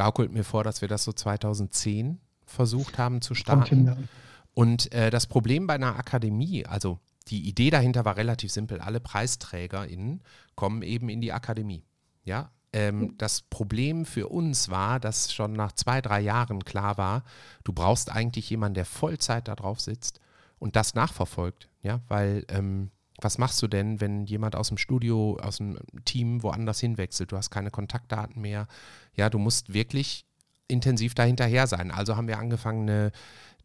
gaukelt 0.00 0.32
mir 0.32 0.44
vor, 0.44 0.64
dass 0.64 0.80
wir 0.80 0.88
das 0.88 1.04
so 1.04 1.12
2010 1.12 2.20
versucht 2.46 2.96
haben 2.96 3.20
zu 3.20 3.34
starten. 3.34 4.08
Und 4.54 4.90
äh, 4.94 5.10
das 5.10 5.26
Problem 5.26 5.66
bei 5.66 5.74
einer 5.74 5.98
Akademie, 5.98 6.64
also 6.64 6.98
die 7.28 7.46
Idee 7.46 7.68
dahinter 7.68 8.06
war 8.06 8.16
relativ 8.16 8.50
simpel. 8.50 8.80
Alle 8.80 8.98
PreisträgerInnen 8.98 10.22
kommen 10.54 10.80
eben 10.80 11.10
in 11.10 11.20
die 11.20 11.34
Akademie. 11.34 11.84
Ja, 12.24 12.50
ähm, 12.72 13.14
das 13.18 13.42
Problem 13.42 14.06
für 14.06 14.28
uns 14.28 14.70
war, 14.70 15.00
dass 15.00 15.34
schon 15.34 15.52
nach 15.52 15.72
zwei, 15.72 16.00
drei 16.00 16.20
Jahren 16.22 16.64
klar 16.64 16.96
war, 16.96 17.22
du 17.62 17.74
brauchst 17.74 18.10
eigentlich 18.10 18.48
jemanden, 18.48 18.76
der 18.76 18.86
Vollzeit 18.86 19.48
da 19.48 19.54
drauf 19.54 19.80
sitzt 19.80 20.18
und 20.58 20.76
das 20.76 20.94
nachverfolgt. 20.94 21.68
Ja, 21.82 22.00
weil 22.08 22.46
ähm, 22.48 22.90
was 23.22 23.38
machst 23.38 23.60
du 23.62 23.68
denn, 23.68 24.00
wenn 24.00 24.24
jemand 24.26 24.56
aus 24.56 24.68
dem 24.68 24.78
Studio, 24.78 25.38
aus 25.42 25.58
dem 25.58 25.78
Team 26.04 26.42
woanders 26.42 26.80
hinwechselt? 26.80 27.32
Du 27.32 27.36
hast 27.36 27.50
keine 27.50 27.70
Kontaktdaten 27.70 28.40
mehr. 28.40 28.66
Ja, 29.14 29.30
du 29.30 29.38
musst 29.38 29.72
wirklich 29.72 30.24
intensiv 30.68 31.14
dahinterher 31.14 31.66
sein. 31.66 31.90
Also 31.90 32.16
haben 32.16 32.28
wir 32.28 32.38
angefangen, 32.38 32.88
eine 32.88 33.12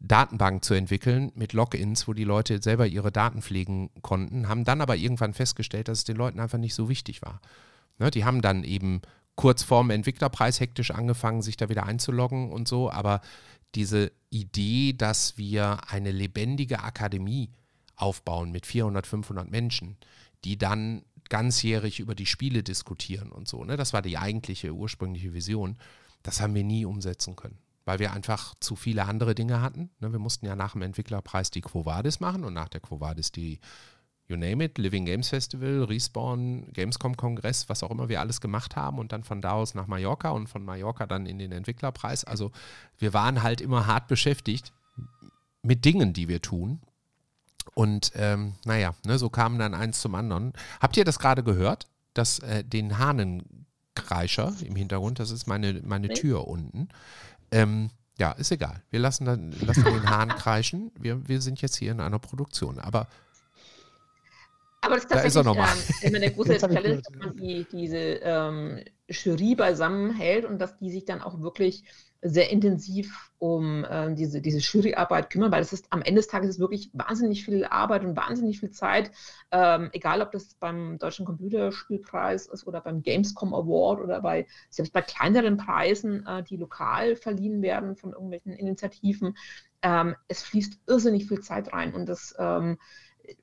Datenbank 0.00 0.64
zu 0.64 0.74
entwickeln 0.74 1.32
mit 1.34 1.52
Logins, 1.52 2.06
wo 2.06 2.12
die 2.12 2.24
Leute 2.24 2.62
selber 2.62 2.86
ihre 2.86 3.12
Daten 3.12 3.42
pflegen 3.42 3.90
konnten, 4.02 4.48
haben 4.48 4.64
dann 4.64 4.80
aber 4.80 4.96
irgendwann 4.96 5.32
festgestellt, 5.32 5.88
dass 5.88 5.98
es 5.98 6.04
den 6.04 6.16
Leuten 6.16 6.40
einfach 6.40 6.58
nicht 6.58 6.74
so 6.74 6.88
wichtig 6.88 7.22
war. 7.22 7.40
Ne, 7.98 8.10
die 8.10 8.24
haben 8.24 8.42
dann 8.42 8.62
eben 8.64 9.00
kurz 9.36 9.62
vorm 9.62 9.90
Entwicklerpreis 9.90 10.60
hektisch 10.60 10.90
angefangen, 10.90 11.42
sich 11.42 11.56
da 11.56 11.68
wieder 11.68 11.86
einzuloggen 11.86 12.52
und 12.52 12.68
so, 12.68 12.90
aber 12.90 13.20
diese 13.74 14.12
Idee, 14.30 14.92
dass 14.92 15.38
wir 15.38 15.78
eine 15.88 16.10
lebendige 16.10 16.82
Akademie 16.82 17.50
aufbauen 17.96 18.52
mit 18.52 18.66
400, 18.66 19.06
500 19.06 19.50
Menschen, 19.50 19.96
die 20.44 20.58
dann 20.58 21.02
ganzjährig 21.28 21.98
über 21.98 22.14
die 22.14 22.26
Spiele 22.26 22.62
diskutieren 22.62 23.32
und 23.32 23.48
so. 23.48 23.64
Ne? 23.64 23.76
Das 23.76 23.92
war 23.92 24.02
die 24.02 24.18
eigentliche 24.18 24.72
ursprüngliche 24.72 25.32
Vision. 25.32 25.76
Das 26.22 26.40
haben 26.40 26.54
wir 26.54 26.64
nie 26.64 26.84
umsetzen 26.84 27.36
können, 27.36 27.58
weil 27.84 27.98
wir 27.98 28.12
einfach 28.12 28.54
zu 28.60 28.76
viele 28.76 29.04
andere 29.04 29.34
Dinge 29.34 29.60
hatten. 29.60 29.90
Ne? 30.00 30.12
Wir 30.12 30.18
mussten 30.18 30.46
ja 30.46 30.54
nach 30.54 30.72
dem 30.72 30.82
Entwicklerpreis 30.82 31.50
die 31.50 31.62
Quo 31.62 31.84
Vadis 31.84 32.20
machen 32.20 32.44
und 32.44 32.54
nach 32.54 32.68
der 32.68 32.80
Quo 32.80 33.00
Vadis 33.00 33.32
die 33.32 33.60
You 34.28 34.36
name 34.36 34.64
it, 34.64 34.76
Living 34.76 35.04
Games 35.04 35.28
Festival, 35.28 35.84
Respawn, 35.84 36.72
Gamescom 36.72 37.16
Kongress, 37.16 37.68
was 37.68 37.84
auch 37.84 37.92
immer 37.92 38.08
wir 38.08 38.20
alles 38.20 38.40
gemacht 38.40 38.74
haben 38.74 38.98
und 38.98 39.12
dann 39.12 39.22
von 39.22 39.40
da 39.40 39.52
aus 39.52 39.74
nach 39.74 39.86
Mallorca 39.86 40.30
und 40.30 40.48
von 40.48 40.64
Mallorca 40.64 41.06
dann 41.06 41.26
in 41.26 41.38
den 41.38 41.52
Entwicklerpreis. 41.52 42.24
Also 42.24 42.50
wir 42.98 43.12
waren 43.12 43.44
halt 43.44 43.60
immer 43.60 43.86
hart 43.86 44.08
beschäftigt 44.08 44.72
mit 45.62 45.84
Dingen, 45.84 46.12
die 46.12 46.26
wir 46.26 46.42
tun 46.42 46.80
und 47.74 48.12
ähm, 48.14 48.54
naja, 48.64 48.94
ne, 49.04 49.18
so 49.18 49.28
kam 49.28 49.58
dann 49.58 49.74
eins 49.74 50.00
zum 50.00 50.14
anderen. 50.14 50.52
Habt 50.80 50.96
ihr 50.96 51.04
das 51.04 51.18
gerade 51.18 51.42
gehört? 51.42 51.88
Das, 52.14 52.38
äh, 52.38 52.64
den 52.64 52.98
Hahnenkreischer 52.98 54.54
im 54.64 54.76
Hintergrund, 54.76 55.18
das 55.18 55.30
ist 55.30 55.46
meine, 55.46 55.82
meine 55.84 56.08
Tür 56.08 56.48
unten. 56.48 56.88
Ähm, 57.50 57.90
ja, 58.18 58.32
ist 58.32 58.50
egal. 58.50 58.82
Wir 58.90 59.00
lassen, 59.00 59.26
dann, 59.26 59.52
lassen 59.60 59.84
den 59.84 60.08
Hahn 60.08 60.30
kreischen. 60.30 60.90
Wir, 60.98 61.28
wir 61.28 61.42
sind 61.42 61.60
jetzt 61.60 61.76
hier 61.76 61.92
in 61.92 62.00
einer 62.00 62.18
Produktion. 62.18 62.78
Aber 62.78 63.06
aber 64.86 64.94
das 64.94 65.04
ist 65.04 65.10
tatsächlich 65.10 65.44
da 65.44 65.50
ist 65.50 65.90
er 65.90 66.06
ähm, 66.06 66.14
immer 66.14 66.16
eine 66.16 66.32
große 66.32 66.58
Challenge, 66.58 67.02
dass 67.02 67.14
man 67.18 67.36
die, 67.36 67.66
diese 67.70 67.96
ähm, 67.96 68.80
Jury 69.08 69.54
beisammen 69.54 70.14
hält 70.14 70.44
und 70.44 70.58
dass 70.58 70.78
die 70.78 70.90
sich 70.90 71.04
dann 71.04 71.20
auch 71.20 71.40
wirklich 71.40 71.84
sehr 72.28 72.50
intensiv 72.50 73.30
um 73.38 73.84
äh, 73.84 74.14
diese, 74.14 74.40
diese 74.40 74.58
Juryarbeit 74.58 75.30
kümmern, 75.30 75.52
weil 75.52 75.60
es 75.60 75.72
ist 75.72 75.86
am 75.90 76.02
Ende 76.02 76.20
des 76.20 76.28
Tages 76.28 76.50
ist 76.50 76.58
wirklich 76.58 76.90
wahnsinnig 76.94 77.44
viel 77.44 77.64
Arbeit 77.64 78.04
und 78.04 78.16
wahnsinnig 78.16 78.60
viel 78.60 78.70
Zeit, 78.70 79.10
ähm, 79.50 79.90
egal 79.92 80.22
ob 80.22 80.32
das 80.32 80.54
beim 80.54 80.98
Deutschen 80.98 81.26
Computerspielpreis 81.26 82.46
ist 82.46 82.66
oder 82.66 82.80
beim 82.80 83.02
Gamescom 83.02 83.52
Award 83.54 84.00
oder 84.00 84.20
bei 84.22 84.46
selbst 84.70 84.92
bei 84.92 85.02
kleineren 85.02 85.58
Preisen, 85.58 86.26
äh, 86.26 86.42
die 86.42 86.56
lokal 86.56 87.16
verliehen 87.16 87.60
werden 87.62 87.96
von 87.96 88.12
irgendwelchen 88.12 88.52
Initiativen. 88.52 89.36
Ähm, 89.82 90.16
es 90.28 90.42
fließt 90.42 90.80
irrsinnig 90.86 91.26
viel 91.26 91.40
Zeit 91.40 91.72
rein 91.72 91.94
und 91.94 92.06
das 92.06 92.34
ähm, 92.38 92.78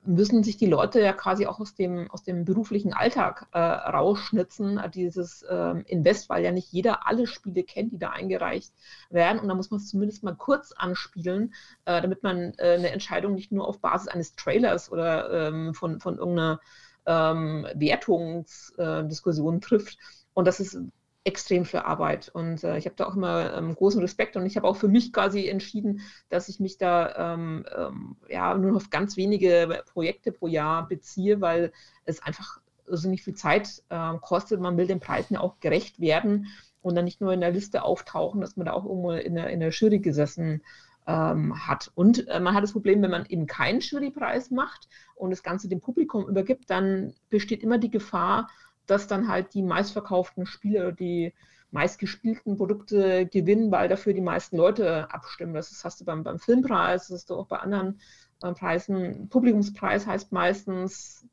müssen 0.04 0.42
sich 0.42 0.56
die 0.56 0.66
Leute 0.66 1.00
ja 1.00 1.12
quasi 1.12 1.46
auch 1.46 1.60
aus 1.60 1.74
dem, 1.74 2.10
aus 2.10 2.22
dem 2.22 2.44
beruflichen 2.44 2.92
Alltag 2.92 3.46
äh, 3.52 3.58
rausschnitzen, 3.58 4.78
äh, 4.78 4.90
dieses 4.90 5.42
äh, 5.42 5.82
Invest, 5.86 6.28
weil 6.28 6.44
ja 6.44 6.52
nicht 6.52 6.72
jeder 6.72 7.06
alle 7.06 7.26
Spiele 7.26 7.62
kennt, 7.62 7.92
die 7.92 7.98
da 7.98 8.10
eingereicht 8.10 8.72
werden. 9.10 9.38
Und 9.38 9.48
da 9.48 9.54
muss 9.54 9.70
man 9.70 9.80
es 9.80 9.88
zumindest 9.88 10.22
mal 10.22 10.34
kurz 10.34 10.72
anspielen, 10.72 11.54
äh, 11.84 12.00
damit 12.00 12.22
man 12.22 12.54
äh, 12.58 12.74
eine 12.74 12.90
Entscheidung 12.90 13.34
nicht 13.34 13.52
nur 13.52 13.68
auf 13.68 13.80
Basis 13.80 14.08
eines 14.08 14.34
Trailers 14.34 14.90
oder 14.90 15.48
ähm, 15.48 15.74
von, 15.74 16.00
von 16.00 16.18
irgendeiner 16.18 16.60
ähm, 17.06 17.66
Wertungsdiskussion 17.74 19.60
trifft. 19.60 19.98
Und 20.32 20.46
das 20.46 20.60
ist 20.60 20.78
extrem 21.24 21.64
viel 21.64 21.80
Arbeit. 21.80 22.28
Und 22.28 22.62
äh, 22.64 22.76
ich 22.76 22.84
habe 22.84 22.96
da 22.96 23.06
auch 23.06 23.16
immer 23.16 23.54
ähm, 23.56 23.74
großen 23.74 24.00
Respekt 24.00 24.36
und 24.36 24.44
ich 24.44 24.56
habe 24.56 24.68
auch 24.68 24.76
für 24.76 24.88
mich 24.88 25.12
quasi 25.12 25.48
entschieden, 25.48 26.02
dass 26.28 26.48
ich 26.48 26.60
mich 26.60 26.76
da 26.76 27.34
ähm, 27.34 27.64
ähm, 27.74 28.16
ja, 28.28 28.54
nur 28.54 28.76
auf 28.76 28.90
ganz 28.90 29.16
wenige 29.16 29.82
Projekte 29.92 30.32
pro 30.32 30.46
Jahr 30.46 30.86
beziehe, 30.86 31.40
weil 31.40 31.72
es 32.04 32.22
einfach 32.22 32.60
so 32.86 33.08
nicht 33.08 33.24
viel 33.24 33.34
Zeit 33.34 33.82
äh, 33.88 34.12
kostet. 34.20 34.60
Man 34.60 34.76
will 34.76 34.86
den 34.86 35.00
Preisen 35.00 35.34
ja 35.34 35.40
auch 35.40 35.58
gerecht 35.60 35.98
werden 35.98 36.48
und 36.82 36.94
dann 36.94 37.06
nicht 37.06 37.22
nur 37.22 37.32
in 37.32 37.40
der 37.40 37.52
Liste 37.52 37.82
auftauchen, 37.82 38.42
dass 38.42 38.56
man 38.56 38.66
da 38.66 38.74
auch 38.74 38.84
irgendwo 38.84 39.12
in 39.12 39.34
der, 39.34 39.48
in 39.48 39.60
der 39.60 39.70
Jury 39.70 40.00
gesessen 40.00 40.60
ähm, 41.06 41.66
hat. 41.66 41.90
Und 41.94 42.28
äh, 42.28 42.40
man 42.40 42.54
hat 42.54 42.62
das 42.62 42.72
Problem, 42.72 43.00
wenn 43.02 43.10
man 43.10 43.26
eben 43.26 43.46
keinen 43.46 43.80
Jurypreis 43.80 44.50
macht 44.50 44.88
und 45.14 45.30
das 45.30 45.42
Ganze 45.42 45.68
dem 45.68 45.80
Publikum 45.80 46.28
übergibt, 46.28 46.68
dann 46.68 47.14
besteht 47.30 47.62
immer 47.62 47.78
die 47.78 47.90
Gefahr, 47.90 48.48
dass 48.86 49.06
dann 49.06 49.28
halt 49.28 49.54
die 49.54 49.62
meistverkauften 49.62 50.46
Spiele 50.46 50.80
oder 50.80 50.92
die 50.92 51.32
meistgespielten 51.70 52.56
Produkte 52.56 53.26
gewinnen, 53.26 53.72
weil 53.72 53.88
dafür 53.88 54.12
die 54.12 54.20
meisten 54.20 54.56
Leute 54.56 55.12
abstimmen. 55.12 55.54
Das 55.54 55.84
hast 55.84 56.00
du 56.00 56.04
beim, 56.04 56.22
beim 56.22 56.38
Filmpreis, 56.38 57.08
das 57.08 57.20
hast 57.20 57.30
du 57.30 57.34
auch 57.34 57.46
bei 57.46 57.58
anderen 57.58 58.00
äh, 58.42 58.52
Preisen. 58.52 59.28
Publikumspreis 59.28 60.06
heißt 60.06 60.30
meistens, 60.30 61.26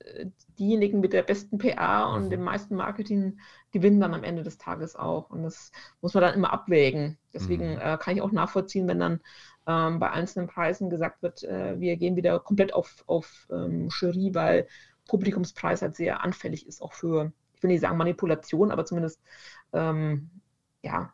äh, 0.00 0.26
diejenigen 0.58 1.00
mit 1.00 1.12
der 1.12 1.22
besten 1.22 1.58
PA 1.58 2.14
und 2.14 2.24
mhm. 2.24 2.30
dem 2.30 2.42
meisten 2.42 2.76
Marketing 2.76 3.38
gewinnen 3.72 4.00
dann 4.00 4.14
am 4.14 4.24
Ende 4.24 4.42
des 4.42 4.56
Tages 4.56 4.96
auch. 4.96 5.30
Und 5.30 5.42
das 5.42 5.70
muss 6.00 6.14
man 6.14 6.22
dann 6.22 6.34
immer 6.34 6.52
abwägen. 6.52 7.18
Deswegen 7.34 7.74
mhm. 7.74 7.80
äh, 7.80 7.98
kann 7.98 8.16
ich 8.16 8.22
auch 8.22 8.32
nachvollziehen, 8.32 8.88
wenn 8.88 8.98
dann 8.98 9.20
ähm, 9.66 9.98
bei 9.98 10.10
einzelnen 10.10 10.48
Preisen 10.48 10.90
gesagt 10.90 11.22
wird, 11.22 11.44
äh, 11.44 11.78
wir 11.78 11.96
gehen 11.96 12.16
wieder 12.16 12.38
komplett 12.40 12.72
auf, 12.72 13.04
auf 13.06 13.46
ähm, 13.50 13.90
Jury, 13.90 14.34
weil 14.34 14.66
Publikumspreis 15.08 15.82
halt 15.82 15.96
sehr 15.96 16.22
anfällig 16.22 16.66
ist, 16.66 16.82
auch 16.82 16.92
für, 16.92 17.32
ich 17.54 17.62
will 17.62 17.70
nicht 17.70 17.80
sagen 17.80 17.96
Manipulation, 17.96 18.70
aber 18.70 18.84
zumindest 18.84 19.20
ähm, 19.72 20.30
ja, 20.82 21.12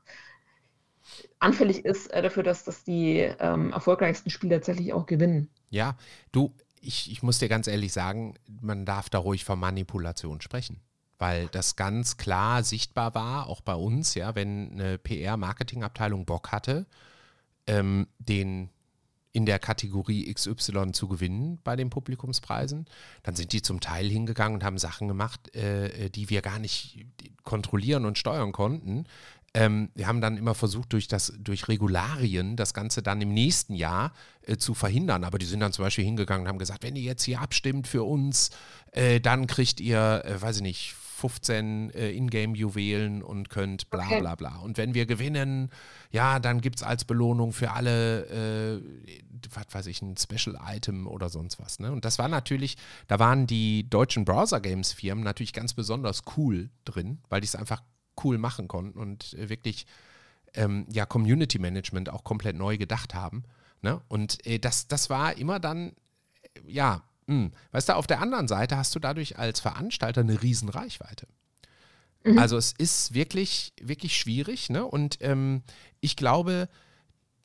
anfällig 1.38 1.84
ist 1.84 2.12
äh, 2.12 2.22
dafür, 2.22 2.42
dass, 2.42 2.64
dass 2.64 2.84
die 2.84 3.18
ähm, 3.18 3.72
erfolgreichsten 3.72 4.30
Spiele 4.30 4.56
tatsächlich 4.56 4.92
auch 4.92 5.06
gewinnen. 5.06 5.50
Ja, 5.70 5.96
du, 6.32 6.54
ich, 6.80 7.10
ich 7.10 7.22
muss 7.22 7.38
dir 7.38 7.48
ganz 7.48 7.66
ehrlich 7.66 7.92
sagen, 7.92 8.34
man 8.60 8.84
darf 8.84 9.08
da 9.08 9.18
ruhig 9.18 9.44
von 9.44 9.58
Manipulation 9.58 10.40
sprechen 10.40 10.80
weil 11.22 11.46
das 11.46 11.76
ganz 11.76 12.16
klar 12.16 12.64
sichtbar 12.64 13.14
war, 13.14 13.46
auch 13.46 13.60
bei 13.60 13.76
uns, 13.76 14.16
ja, 14.16 14.34
wenn 14.34 14.72
eine 14.72 14.98
PR-Marketing-Abteilung 14.98 16.26
Bock 16.26 16.50
hatte, 16.50 16.84
ähm, 17.68 18.08
den 18.18 18.70
in 19.32 19.46
der 19.46 19.58
Kategorie 19.58 20.32
XY 20.32 20.92
zu 20.92 21.08
gewinnen 21.08 21.58
bei 21.64 21.74
den 21.74 21.90
Publikumspreisen. 21.90 22.86
Dann 23.22 23.34
sind 23.34 23.52
die 23.52 23.62
zum 23.62 23.80
Teil 23.80 24.08
hingegangen 24.08 24.54
und 24.54 24.64
haben 24.64 24.78
Sachen 24.78 25.08
gemacht, 25.08 25.54
äh, 25.56 26.10
die 26.10 26.28
wir 26.28 26.42
gar 26.42 26.58
nicht 26.58 27.06
kontrollieren 27.42 28.04
und 28.04 28.18
steuern 28.18 28.52
konnten. 28.52 29.06
Ähm, 29.54 29.90
wir 29.94 30.06
haben 30.06 30.20
dann 30.20 30.38
immer 30.38 30.54
versucht, 30.54 30.92
durch, 30.92 31.08
das, 31.08 31.32
durch 31.38 31.68
Regularien 31.68 32.56
das 32.56 32.72
Ganze 32.72 33.02
dann 33.02 33.20
im 33.20 33.34
nächsten 33.34 33.74
Jahr 33.74 34.12
äh, 34.46 34.56
zu 34.56 34.72
verhindern. 34.74 35.24
Aber 35.24 35.38
die 35.38 35.46
sind 35.46 35.60
dann 35.60 35.72
zum 35.72 35.84
Beispiel 35.84 36.04
hingegangen 36.04 36.44
und 36.44 36.48
haben 36.48 36.58
gesagt, 36.58 36.82
wenn 36.82 36.96
ihr 36.96 37.02
jetzt 37.02 37.24
hier 37.24 37.40
abstimmt 37.40 37.86
für 37.86 38.02
uns, 38.02 38.50
äh, 38.92 39.20
dann 39.20 39.46
kriegt 39.46 39.80
ihr, 39.80 40.22
äh, 40.24 40.40
weiß 40.40 40.56
ich 40.56 40.62
nicht, 40.62 40.94
15 41.22 41.90
äh, 41.90 42.10
Ingame-Juwelen 42.10 43.22
und 43.22 43.48
könnt 43.48 43.90
bla 43.90 44.06
okay. 44.06 44.20
bla 44.20 44.34
bla. 44.34 44.56
Und 44.56 44.76
wenn 44.76 44.92
wir 44.92 45.06
gewinnen, 45.06 45.70
ja, 46.10 46.40
dann 46.40 46.60
gibt 46.60 46.76
es 46.78 46.82
als 46.82 47.04
Belohnung 47.04 47.52
für 47.52 47.70
alle, 47.70 48.26
äh, 48.26 48.82
was 49.54 49.66
weiß 49.70 49.86
ich, 49.86 50.02
ein 50.02 50.16
Special-Item 50.16 51.06
oder 51.06 51.28
sonst 51.28 51.60
was. 51.60 51.78
Ne? 51.78 51.92
Und 51.92 52.04
das 52.04 52.18
war 52.18 52.26
natürlich, 52.26 52.76
da 53.06 53.20
waren 53.20 53.46
die 53.46 53.88
deutschen 53.88 54.24
Browser-Games-Firmen 54.24 55.22
natürlich 55.22 55.52
ganz 55.52 55.74
besonders 55.74 56.24
cool 56.36 56.70
drin, 56.84 57.18
weil 57.28 57.40
die 57.40 57.46
es 57.46 57.54
einfach 57.54 57.84
cool 58.24 58.36
machen 58.36 58.66
konnten 58.66 58.98
und 58.98 59.36
wirklich 59.38 59.86
ähm, 60.54 60.86
ja, 60.90 61.06
Community 61.06 61.60
Management 61.60 62.10
auch 62.10 62.24
komplett 62.24 62.56
neu 62.56 62.78
gedacht 62.78 63.14
haben. 63.14 63.44
Ne? 63.80 64.00
Und 64.08 64.44
äh, 64.44 64.58
das, 64.58 64.88
das 64.88 65.08
war 65.08 65.38
immer 65.38 65.60
dann, 65.60 65.92
äh, 66.42 66.60
ja, 66.66 67.04
hm. 67.32 67.52
Weißt 67.70 67.88
du, 67.88 67.96
auf 67.96 68.06
der 68.06 68.20
anderen 68.20 68.46
Seite 68.46 68.76
hast 68.76 68.94
du 68.94 68.98
dadurch 68.98 69.38
als 69.38 69.60
Veranstalter 69.60 70.20
eine 70.20 70.42
riesen 70.42 70.68
Reichweite. 70.68 71.26
Mhm. 72.24 72.38
Also 72.38 72.56
es 72.56 72.72
ist 72.72 73.14
wirklich, 73.14 73.72
wirklich 73.80 74.16
schwierig. 74.16 74.68
Ne? 74.68 74.84
Und 74.84 75.18
ähm, 75.20 75.62
ich 76.00 76.16
glaube, 76.16 76.68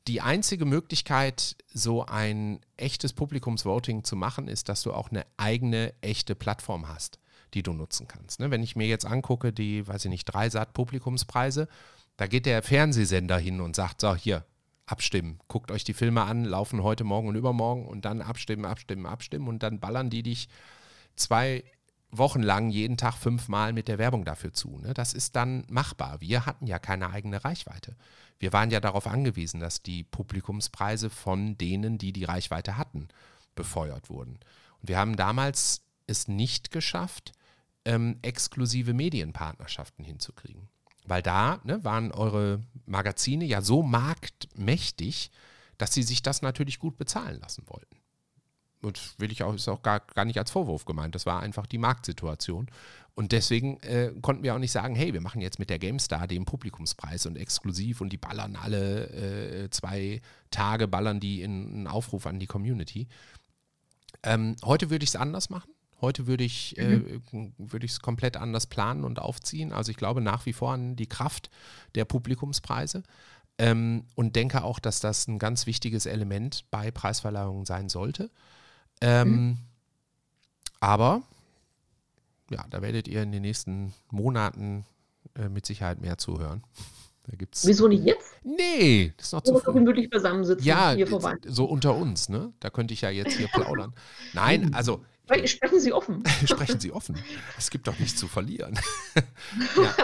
die 0.06 0.20
einzige 0.20 0.64
Möglichkeit, 0.64 1.56
so 1.72 2.04
ein 2.04 2.60
echtes 2.76 3.12
Publikumsvoting 3.12 4.04
zu 4.04 4.16
machen, 4.16 4.48
ist, 4.48 4.68
dass 4.68 4.82
du 4.82 4.92
auch 4.92 5.10
eine 5.10 5.24
eigene, 5.36 5.94
echte 6.00 6.34
Plattform 6.34 6.88
hast, 6.88 7.18
die 7.54 7.62
du 7.62 7.72
nutzen 7.72 8.08
kannst. 8.08 8.40
Ne? 8.40 8.50
Wenn 8.50 8.62
ich 8.62 8.76
mir 8.76 8.86
jetzt 8.86 9.06
angucke, 9.06 9.52
die, 9.52 9.86
weiß 9.86 10.04
ich 10.04 10.10
nicht, 10.10 10.26
Dreisat-Publikumspreise, 10.26 11.66
da 12.16 12.26
geht 12.26 12.46
der 12.46 12.62
Fernsehsender 12.62 13.38
hin 13.38 13.60
und 13.60 13.76
sagt, 13.76 14.00
so, 14.00 14.14
hier, 14.14 14.44
abstimmen. 14.90 15.38
Guckt 15.48 15.70
euch 15.70 15.84
die 15.84 15.94
Filme 15.94 16.22
an, 16.22 16.44
laufen 16.44 16.82
heute, 16.82 17.04
morgen 17.04 17.28
und 17.28 17.36
übermorgen 17.36 17.86
und 17.86 18.04
dann 18.04 18.22
abstimmen, 18.22 18.64
abstimmen, 18.64 19.06
abstimmen 19.06 19.48
und 19.48 19.62
dann 19.62 19.80
ballern 19.80 20.10
die 20.10 20.22
dich 20.22 20.48
zwei 21.16 21.64
Wochen 22.10 22.42
lang 22.42 22.70
jeden 22.70 22.96
Tag 22.96 23.14
fünfmal 23.14 23.72
mit 23.72 23.86
der 23.86 23.98
Werbung 23.98 24.24
dafür 24.24 24.52
zu. 24.52 24.78
Ne? 24.78 24.94
Das 24.94 25.12
ist 25.12 25.36
dann 25.36 25.64
machbar. 25.68 26.20
Wir 26.20 26.46
hatten 26.46 26.66
ja 26.66 26.78
keine 26.78 27.10
eigene 27.10 27.44
Reichweite. 27.44 27.96
Wir 28.38 28.52
waren 28.52 28.70
ja 28.70 28.80
darauf 28.80 29.06
angewiesen, 29.06 29.60
dass 29.60 29.82
die 29.82 30.04
Publikumspreise 30.04 31.10
von 31.10 31.58
denen, 31.58 31.98
die 31.98 32.12
die 32.12 32.24
Reichweite 32.24 32.78
hatten, 32.78 33.08
befeuert 33.54 34.08
wurden. 34.08 34.38
Und 34.80 34.88
wir 34.88 34.98
haben 34.98 35.16
damals 35.16 35.82
es 36.06 36.28
nicht 36.28 36.70
geschafft, 36.70 37.32
ähm, 37.84 38.18
exklusive 38.22 38.94
Medienpartnerschaften 38.94 40.04
hinzukriegen. 40.04 40.68
Weil 41.08 41.22
da 41.22 41.60
ne, 41.64 41.82
waren 41.84 42.12
eure 42.12 42.60
Magazine 42.86 43.44
ja 43.44 43.62
so 43.62 43.82
marktmächtig, 43.82 45.30
dass 45.78 45.94
sie 45.94 46.02
sich 46.02 46.22
das 46.22 46.42
natürlich 46.42 46.78
gut 46.78 46.96
bezahlen 46.96 47.40
lassen 47.40 47.64
wollten. 47.66 47.96
Und 48.80 49.18
will 49.18 49.32
ich 49.32 49.42
auch, 49.42 49.54
ist 49.54 49.68
auch 49.68 49.82
gar, 49.82 50.00
gar 50.00 50.24
nicht 50.24 50.38
als 50.38 50.50
Vorwurf 50.50 50.84
gemeint. 50.84 51.14
Das 51.14 51.26
war 51.26 51.40
einfach 51.40 51.66
die 51.66 51.78
Marktsituation. 51.78 52.70
Und 53.14 53.32
deswegen 53.32 53.80
äh, 53.80 54.12
konnten 54.22 54.44
wir 54.44 54.54
auch 54.54 54.60
nicht 54.60 54.70
sagen, 54.70 54.94
hey, 54.94 55.12
wir 55.12 55.20
machen 55.20 55.40
jetzt 55.40 55.58
mit 55.58 55.70
der 55.70 55.80
GameStar 55.80 56.28
den 56.28 56.44
Publikumspreis 56.44 57.26
und 57.26 57.36
exklusiv 57.36 58.00
und 58.00 58.10
die 58.12 58.16
ballern 58.16 58.54
alle 58.54 59.08
äh, 59.08 59.70
zwei 59.70 60.20
Tage, 60.50 60.86
ballern 60.86 61.18
die 61.18 61.42
in 61.42 61.74
einen 61.74 61.86
Aufruf 61.88 62.26
an 62.26 62.38
die 62.38 62.46
Community. 62.46 63.08
Ähm, 64.22 64.54
heute 64.64 64.90
würde 64.90 65.02
ich 65.02 65.10
es 65.10 65.16
anders 65.16 65.50
machen. 65.50 65.72
Heute 66.00 66.26
würde 66.26 66.44
ich 66.44 66.76
mhm. 66.78 67.22
äh, 67.32 67.52
würde 67.58 67.86
es 67.86 68.00
komplett 68.00 68.36
anders 68.36 68.66
planen 68.66 69.04
und 69.04 69.18
aufziehen. 69.18 69.72
Also 69.72 69.90
ich 69.90 69.96
glaube 69.96 70.20
nach 70.20 70.46
wie 70.46 70.52
vor 70.52 70.72
an 70.72 70.96
die 70.96 71.08
Kraft 71.08 71.50
der 71.94 72.04
Publikumspreise 72.04 73.02
ähm, 73.58 74.04
und 74.14 74.36
denke 74.36 74.62
auch, 74.62 74.78
dass 74.78 75.00
das 75.00 75.26
ein 75.26 75.38
ganz 75.38 75.66
wichtiges 75.66 76.06
Element 76.06 76.64
bei 76.70 76.90
Preisverleihungen 76.90 77.66
sein 77.66 77.88
sollte. 77.88 78.30
Ähm, 79.00 79.30
mhm. 79.30 79.56
Aber 80.80 81.22
ja, 82.50 82.64
da 82.70 82.80
werdet 82.80 83.08
ihr 83.08 83.22
in 83.22 83.32
den 83.32 83.42
nächsten 83.42 83.92
Monaten 84.10 84.86
äh, 85.34 85.48
mit 85.48 85.66
Sicherheit 85.66 86.00
mehr 86.00 86.18
zuhören. 86.18 86.62
Da 87.30 87.36
gibt's 87.36 87.66
Wieso 87.66 87.88
nicht 87.88 88.06
jetzt? 88.06 88.38
Nee, 88.42 89.12
das 89.18 89.26
ist 89.26 89.32
noch 89.34 89.42
zu 89.42 89.58
früh. 89.58 89.84
wirklich 89.84 90.10
zusammensitzen 90.10 90.64
ja, 90.64 90.92
hier 90.92 91.06
vorbei. 91.06 91.34
so 91.44 91.66
unter 91.66 91.94
uns, 91.94 92.30
ne? 92.30 92.54
Da 92.58 92.70
könnte 92.70 92.94
ich 92.94 93.02
ja 93.02 93.10
jetzt 93.10 93.36
hier 93.36 93.48
plaudern. 93.52 93.92
Nein, 94.32 94.72
also 94.72 95.04
Sprechen 95.46 95.80
Sie 95.80 95.92
offen. 95.92 96.22
Sprechen 96.46 96.80
Sie 96.80 96.92
offen. 96.92 97.16
Es 97.56 97.70
gibt 97.70 97.86
doch 97.86 97.98
nichts 97.98 98.18
zu 98.18 98.28
verlieren. 98.28 98.78
ja. 99.76 99.94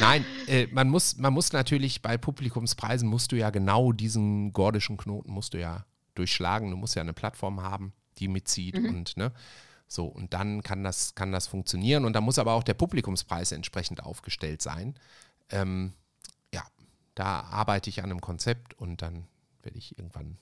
Nein, 0.00 0.24
äh, 0.46 0.66
man, 0.68 0.88
muss, 0.88 1.16
man 1.16 1.32
muss 1.32 1.52
natürlich 1.52 2.02
bei 2.02 2.16
Publikumspreisen 2.16 3.08
musst 3.08 3.32
du 3.32 3.36
ja 3.36 3.50
genau 3.50 3.92
diesen 3.92 4.52
gordischen 4.52 4.96
Knoten 4.96 5.32
musst 5.32 5.54
du 5.54 5.60
ja 5.60 5.84
durchschlagen. 6.14 6.70
Du 6.70 6.76
musst 6.76 6.94
ja 6.94 7.02
eine 7.02 7.12
Plattform 7.12 7.62
haben, 7.62 7.92
die 8.18 8.28
mitzieht 8.28 8.80
mhm. 8.80 8.88
und 8.90 9.16
ne, 9.16 9.32
So, 9.86 10.06
und 10.06 10.34
dann 10.34 10.62
kann 10.62 10.84
das, 10.84 11.14
kann 11.14 11.32
das 11.32 11.46
funktionieren. 11.46 12.04
Und 12.04 12.12
da 12.12 12.20
muss 12.20 12.38
aber 12.38 12.52
auch 12.52 12.62
der 12.62 12.74
Publikumspreis 12.74 13.52
entsprechend 13.52 14.02
aufgestellt 14.02 14.62
sein. 14.62 14.94
Ähm, 15.50 15.94
ja, 16.52 16.62
da 17.14 17.40
arbeite 17.40 17.90
ich 17.90 18.02
an 18.02 18.10
einem 18.10 18.20
Konzept 18.20 18.74
und 18.74 19.02
dann 19.02 19.26
werde 19.62 19.78
ich 19.78 19.98
irgendwann 19.98 20.38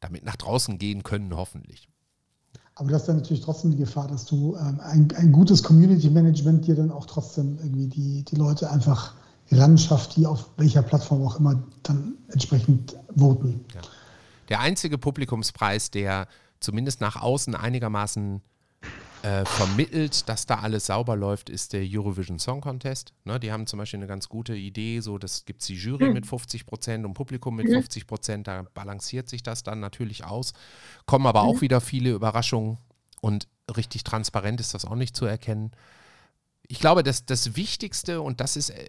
damit 0.00 0.24
nach 0.24 0.36
draußen 0.36 0.78
gehen 0.78 1.02
können, 1.02 1.34
hoffentlich. 1.34 1.88
Aber 2.74 2.88
du 2.88 2.94
hast 2.94 3.06
dann 3.06 3.16
natürlich 3.16 3.42
trotzdem 3.42 3.72
die 3.72 3.76
Gefahr, 3.76 4.08
dass 4.08 4.24
du 4.24 4.56
ähm, 4.56 4.80
ein, 4.80 5.08
ein, 5.16 5.32
gutes 5.32 5.62
Community 5.62 6.08
Management 6.08 6.66
dir 6.66 6.74
dann 6.74 6.90
auch 6.90 7.06
trotzdem 7.06 7.58
irgendwie 7.58 7.86
die, 7.86 8.24
die 8.24 8.36
Leute 8.36 8.70
einfach 8.70 9.14
ranschafft, 9.50 10.16
die 10.16 10.26
auf 10.26 10.48
welcher 10.56 10.82
Plattform 10.82 11.26
auch 11.26 11.38
immer 11.38 11.62
dann 11.82 12.14
entsprechend 12.28 12.96
voten. 13.14 13.64
Ja. 13.74 13.80
Der 14.48 14.60
einzige 14.60 14.96
Publikumspreis, 14.96 15.90
der 15.90 16.26
zumindest 16.60 17.00
nach 17.00 17.20
außen 17.20 17.54
einigermaßen 17.54 18.40
äh, 19.22 19.44
vermittelt, 19.44 20.28
dass 20.28 20.46
da 20.46 20.56
alles 20.56 20.86
sauber 20.86 21.16
läuft, 21.16 21.48
ist 21.48 21.72
der 21.72 21.82
Eurovision 21.84 22.38
Song 22.38 22.60
Contest. 22.60 23.12
Ne, 23.24 23.38
die 23.38 23.52
haben 23.52 23.66
zum 23.66 23.78
Beispiel 23.78 23.98
eine 23.98 24.06
ganz 24.06 24.28
gute 24.28 24.54
Idee, 24.54 25.00
so 25.00 25.18
das 25.18 25.44
gibt 25.44 25.60
es 25.60 25.68
die 25.68 25.76
Jury 25.76 26.06
mhm. 26.06 26.14
mit 26.14 26.26
50 26.26 26.66
Prozent 26.66 27.04
und 27.04 27.14
Publikum 27.14 27.56
mit 27.56 27.68
mhm. 27.68 27.74
50 27.74 28.06
Prozent, 28.06 28.48
da 28.48 28.64
balanciert 28.74 29.28
sich 29.28 29.42
das 29.42 29.62
dann 29.62 29.80
natürlich 29.80 30.24
aus. 30.24 30.52
Kommen 31.06 31.26
aber 31.26 31.44
mhm. 31.44 31.48
auch 31.48 31.60
wieder 31.60 31.80
viele 31.80 32.10
Überraschungen 32.10 32.78
und 33.20 33.48
richtig 33.76 34.04
transparent 34.04 34.60
ist 34.60 34.74
das 34.74 34.84
auch 34.84 34.96
nicht 34.96 35.16
zu 35.16 35.24
erkennen. 35.24 35.70
Ich 36.66 36.80
glaube, 36.80 37.02
dass 37.02 37.24
das 37.24 37.54
Wichtigste 37.56 38.20
und 38.20 38.40
das 38.40 38.56
ist 38.56 38.70
äh, 38.70 38.82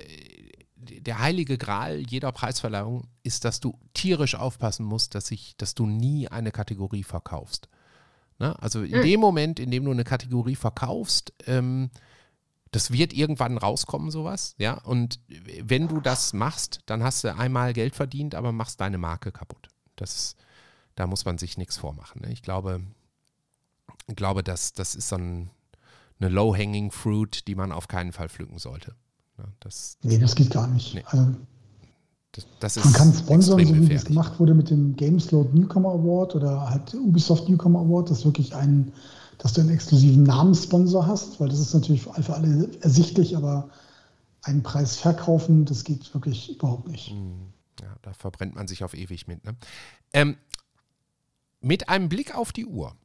der 0.76 1.20
heilige 1.20 1.58
Gral 1.58 2.04
jeder 2.10 2.32
Preisverleihung 2.32 3.08
ist, 3.24 3.46
dass 3.46 3.60
du 3.60 3.78
tierisch 3.94 4.36
aufpassen 4.36 4.86
musst, 4.86 5.16
dass, 5.16 5.32
ich, 5.32 5.56
dass 5.58 5.76
du 5.76 5.86
nie 5.86 6.28
eine 6.28 6.52
Kategorie 6.52 7.04
verkaufst. 7.04 7.70
Ne? 8.44 8.62
Also 8.62 8.84
in 8.84 8.98
mhm. 8.98 9.04
dem 9.04 9.20
Moment, 9.22 9.58
in 9.58 9.72
dem 9.72 9.86
du 9.86 9.92
eine 9.92 10.04
Kategorie 10.04 10.58
verkaufst, 10.58 11.32
ähm, 11.48 11.92
das 12.72 12.92
wird 12.92 13.14
irgendwann 13.14 13.58
rauskommen, 13.58 14.12
sowas, 14.12 14.56
ja. 14.58 14.74
Und 14.80 15.22
wenn 15.62 15.88
du 15.88 16.02
das 16.02 16.34
machst, 16.34 16.82
dann 16.88 17.04
hast 17.04 17.24
du 17.24 17.34
einmal 17.34 17.72
Geld 17.72 17.96
verdient, 17.96 18.36
aber 18.36 18.52
machst 18.52 18.82
deine 18.82 18.98
Marke 18.98 19.32
kaputt. 19.32 19.70
Das, 19.96 20.36
da 20.96 21.08
muss 21.08 21.24
man 21.24 21.38
sich 21.38 21.58
nichts 21.58 21.78
vormachen. 21.78 22.22
Ne? 22.22 22.34
Ich 22.34 22.42
glaube, 22.42 22.82
ich 24.08 24.16
glaube, 24.18 24.44
dass 24.44 24.74
das 24.74 24.94
ist 24.94 25.08
so 25.08 25.16
ein, 25.16 25.50
eine 26.20 26.30
low-hanging 26.30 26.92
fruit, 26.92 27.48
die 27.48 27.56
man 27.56 27.72
auf 27.72 27.88
keinen 27.88 28.12
Fall 28.12 28.28
pflücken 28.28 28.58
sollte. 28.58 28.94
Ja, 29.38 29.46
das, 29.62 29.98
nee, 30.02 30.18
das 30.18 30.36
geht 30.36 30.50
gar 30.50 30.68
nicht. 30.68 30.96
Nee. 30.96 31.04
Also, 31.06 31.34
das, 32.34 32.46
das 32.60 32.84
man 32.84 32.94
kann 32.94 33.14
sponsern, 33.14 33.66
so 33.66 33.90
wie 33.90 33.94
es 33.94 34.06
gemacht 34.06 34.40
wurde 34.40 34.56
mit 34.56 34.70
dem 34.72 34.96
Gameslot 34.96 35.54
Newcomer 35.54 35.90
Award 35.90 36.36
oder 36.36 36.70
halt 36.70 36.94
Ubisoft 36.96 37.48
Newcomer 37.48 37.80
Award, 37.80 38.10
das 38.10 38.20
ist 38.20 38.26
wirklich 38.26 38.56
ein, 38.56 38.92
dass 39.38 39.54
du 39.54 39.62
einen 39.62 39.70
exklusiven 39.70 40.24
Namenssponsor 40.24 41.06
hast, 41.06 41.40
weil 41.40 41.50
das 41.50 41.60
ist 41.60 41.74
natürlich 41.76 42.02
für 42.02 42.34
alle 42.34 42.70
ersichtlich, 42.82 43.38
aber 43.38 43.70
einen 44.42 44.64
Preis 44.64 44.98
verkaufen, 44.98 45.66
das 45.66 45.84
geht 45.84 46.12
wirklich 46.14 46.56
überhaupt 46.56 46.88
nicht. 46.88 47.12
Hm, 47.12 47.54
ja, 47.82 47.96
da 48.02 48.14
verbrennt 48.14 48.56
man 48.56 48.68
sich 48.68 48.84
auf 48.84 48.96
ewig 48.96 49.28
mit. 49.28 49.46
Ne? 49.46 49.56
Ähm, 50.12 50.38
mit 51.62 51.88
einem 51.88 52.10
Blick 52.10 52.36
auf 52.36 52.52
die 52.52 52.66
Uhr 52.66 52.96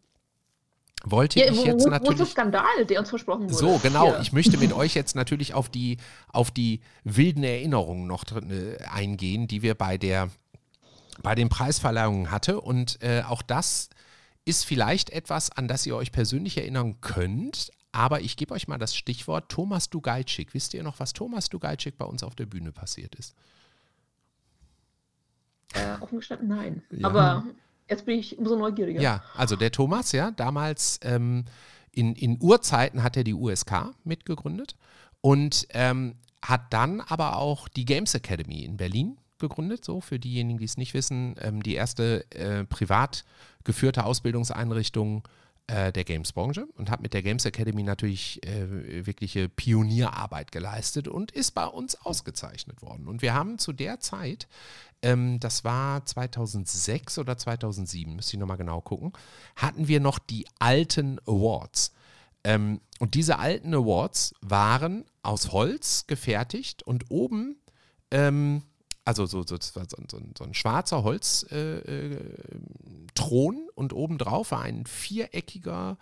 wollte 1.05 1.39
ja, 1.41 1.51
ich 1.51 1.65
jetzt 1.65 1.85
wo, 1.85 1.91
natürlich. 1.91 2.19
Wo 2.19 2.23
ist 2.23 2.37
der 2.37 2.43
Skandal, 2.43 2.87
der 2.87 3.01
uns 3.01 3.11
versprochen 3.11 3.45
wurde? 3.45 3.55
So, 3.55 3.79
genau. 3.83 4.13
Hier. 4.13 4.21
Ich 4.21 4.33
möchte 4.33 4.59
mit 4.59 4.73
euch 4.73 4.95
jetzt 4.95 5.15
natürlich 5.15 5.55
auf 5.55 5.69
die, 5.69 5.99
auf 6.29 6.51
die 6.51 6.81
wilden 7.05 7.45
Erinnerungen 7.45 8.07
noch 8.07 8.25
drin, 8.25 8.51
äh, 8.51 8.83
eingehen, 8.85 9.47
die 9.47 9.63
wir 9.63 9.75
bei 9.75 9.99
der 9.99 10.31
bei 11.23 11.35
den 11.35 11.49
Preisverleihungen 11.49 12.31
hatte. 12.31 12.61
Und 12.61 13.03
äh, 13.03 13.23
auch 13.23 13.43
das 13.43 13.91
ist 14.45 14.65
vielleicht 14.65 15.11
etwas, 15.11 15.51
an 15.51 15.69
das 15.69 15.85
ihr 15.87 15.97
euch 15.97 16.13
persönlich 16.13 16.57
erinnern 16.57 17.01
könnt. 17.01 17.71
Aber 17.93 18.21
ich 18.21 18.37
gebe 18.37 18.55
euch 18.55 18.69
mal 18.69 18.79
das 18.79 18.95
Stichwort 18.95 19.49
Thomas 19.49 19.91
Dugalczyk. 19.91 20.55
Wisst 20.55 20.75
ihr 20.75 20.83
noch, 20.83 21.01
was 21.01 21.13
Thomas 21.13 21.49
Dugalczyk 21.49 21.97
bei 21.99 22.05
uns 22.05 22.23
auf 22.23 22.35
der 22.35 22.47
Bühne 22.47 22.73
passiert 22.73 23.15
ist? 23.17 23.35
Äh, 25.75 26.01
offen 26.01 26.19
gestanden, 26.19 26.49
nein. 26.49 26.83
Ja. 26.91 27.09
Aber 27.09 27.45
Jetzt 27.89 28.05
bin 28.05 28.19
ich 28.19 28.39
umso 28.39 28.57
neugieriger. 28.57 29.01
Ja, 29.01 29.23
also 29.35 29.57
der 29.57 29.73
Thomas, 29.73 30.13
ja, 30.13 30.31
damals 30.31 31.01
ähm, 31.03 31.45
in, 31.93 32.15
in 32.15 32.39
Urzeiten 32.41 33.03
hat 33.03 33.17
er 33.17 33.25
die 33.25 33.35
USK 33.35 33.93
mitgegründet 34.05 34.77
und 35.21 35.67
ähm, 35.71 36.15
hat 36.43 36.73
dann 36.73 37.01
aber 37.01 37.37
auch 37.37 37.69
die 37.69 37.85
Games 37.85 38.15
Academy 38.15 38.65
in 38.65 38.77
Berlin 38.77 39.19
gegründet, 39.39 39.85
so 39.85 40.01
für 40.01 40.19
diejenigen, 40.19 40.59
die 40.59 40.65
es 40.65 40.77
nicht 40.77 40.95
wissen, 40.95 41.37
ähm, 41.41 41.63
die 41.63 41.75
erste 41.75 42.31
äh, 42.33 42.65
privat 42.65 43.25
geführte 43.65 44.05
Ausbildungseinrichtung 44.05 45.27
äh, 45.69 45.93
der 45.93 46.05
Games-Branche 46.05 46.67
und 46.77 46.91
hat 46.91 47.03
mit 47.03 47.15
der 47.15 47.23
Games 47.23 47.45
Academy 47.45 47.83
natürlich 47.83 48.45
äh, 48.47 49.07
wirkliche 49.07 49.49
Pionierarbeit 49.49 50.51
geleistet 50.51 51.09
und 51.09 51.31
ist 51.31 51.53
bei 51.53 51.67
uns 51.67 51.95
ausgezeichnet 51.95 52.83
worden. 52.83 53.07
Und 53.07 53.23
wir 53.23 53.35
haben 53.35 53.59
zu 53.59 53.73
der 53.73 54.01
Zeit, 54.01 54.49
ähm, 55.03 55.41
das 55.41 55.65
war 55.65 56.05
2006 56.05 57.19
oder 57.19 57.37
2007, 57.37 58.17
müsste 58.17 58.37
ich 58.37 58.41
nochmal 58.41 58.57
genau 58.57 58.81
gucken, 58.81 59.13
hatten 59.57 59.89
wir 59.89 60.01
noch 60.01 60.19
die 60.19 60.47
alten 60.59 61.19
Awards. 61.27 61.93
Ähm, 62.45 62.81
und 62.99 63.15
diese 63.15 63.39
alten 63.39 63.75
Awards 63.75 64.35
waren 64.41 65.05
aus 65.23 65.53
Holz 65.53 66.07
gefertigt 66.07 66.83
und 66.83 67.11
oben 67.11 67.57
ähm, 68.11 68.63
also 69.09 69.25
so, 69.25 69.43
so, 69.43 69.57
so, 69.59 69.81
so, 70.37 70.45
ein 70.45 70.53
schwarzer 70.53 71.03
Holzthron 71.03 71.49
äh, 71.57 72.59
äh, 73.19 73.71
und 73.75 73.95
obendrauf 73.95 74.51
war 74.51 74.61
ein 74.61 74.85
viereckiger 74.85 75.97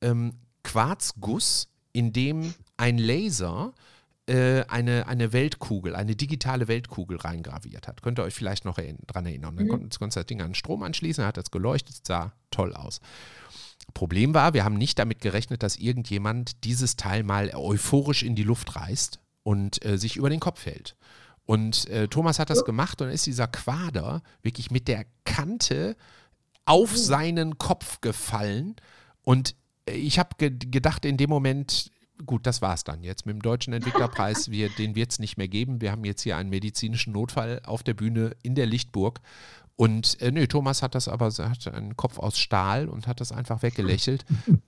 ähm, 0.00 0.32
Quarzguss, 0.64 1.68
in 1.92 2.12
dem 2.12 2.52
ein 2.76 2.98
Laser 2.98 3.72
äh, 4.30 4.64
eine, 4.68 5.08
eine 5.08 5.32
Weltkugel, 5.32 5.96
eine 5.96 6.14
digitale 6.14 6.68
Weltkugel 6.68 7.18
reingraviert 7.18 7.88
hat. 7.88 8.00
Könnt 8.00 8.20
ihr 8.20 8.22
euch 8.22 8.34
vielleicht 8.34 8.64
noch 8.64 8.78
daran 9.06 9.26
erinnern. 9.26 9.56
Dann 9.56 9.66
mhm. 9.66 9.70
konnte 9.70 9.98
konnte 9.98 10.20
das 10.20 10.26
Ding 10.26 10.40
an 10.40 10.54
Strom 10.54 10.82
anschließen, 10.84 11.24
hat 11.24 11.36
das 11.36 11.50
geleuchtet, 11.50 12.06
sah 12.06 12.32
toll 12.50 12.74
aus. 12.74 13.00
Problem 13.92 14.32
war, 14.32 14.54
wir 14.54 14.64
haben 14.64 14.76
nicht 14.76 14.98
damit 15.00 15.20
gerechnet, 15.20 15.64
dass 15.64 15.76
irgendjemand 15.76 16.64
dieses 16.64 16.94
Teil 16.94 17.24
mal 17.24 17.50
euphorisch 17.54 18.22
in 18.22 18.36
die 18.36 18.44
Luft 18.44 18.76
reißt 18.76 19.18
und 19.42 19.84
äh, 19.84 19.98
sich 19.98 20.16
über 20.16 20.30
den 20.30 20.40
Kopf 20.40 20.64
hält. 20.64 20.96
Und 21.44 21.88
äh, 21.88 22.06
Thomas 22.06 22.38
hat 22.38 22.50
das 22.50 22.64
gemacht 22.64 23.02
und 23.02 23.08
ist 23.08 23.26
dieser 23.26 23.48
Quader 23.48 24.22
wirklich 24.42 24.70
mit 24.70 24.86
der 24.86 25.06
Kante 25.24 25.96
auf 26.66 26.92
oh. 26.94 26.96
seinen 26.96 27.58
Kopf 27.58 28.00
gefallen. 28.00 28.76
Und 29.22 29.56
äh, 29.86 29.94
ich 29.94 30.20
habe 30.20 30.30
ge 30.38 30.50
gedacht 30.50 31.04
in 31.04 31.16
dem 31.16 31.30
Moment, 31.30 31.90
gut, 32.30 32.46
das 32.46 32.62
war's 32.62 32.84
dann 32.84 33.02
jetzt 33.02 33.26
mit 33.26 33.34
dem 33.34 33.42
Deutschen 33.42 33.72
Entwicklerpreis. 33.72 34.52
Wir, 34.52 34.68
den 34.68 34.94
wird 34.94 35.10
es 35.10 35.18
nicht 35.18 35.36
mehr 35.36 35.48
geben. 35.48 35.80
Wir 35.80 35.90
haben 35.90 36.04
jetzt 36.04 36.22
hier 36.22 36.36
einen 36.36 36.48
medizinischen 36.48 37.12
Notfall 37.12 37.60
auf 37.66 37.82
der 37.82 37.94
Bühne 37.94 38.36
in 38.44 38.54
der 38.54 38.66
Lichtburg. 38.66 39.20
Und 39.74 40.20
äh, 40.22 40.30
nö, 40.30 40.46
Thomas 40.46 40.80
hat 40.80 40.94
das 40.94 41.08
aber, 41.08 41.26
hat 41.26 41.66
einen 41.66 41.96
Kopf 41.96 42.20
aus 42.20 42.38
Stahl 42.38 42.88
und 42.88 43.08
hat 43.08 43.20
das 43.20 43.32
einfach 43.32 43.64
weggelächelt. 43.64 44.24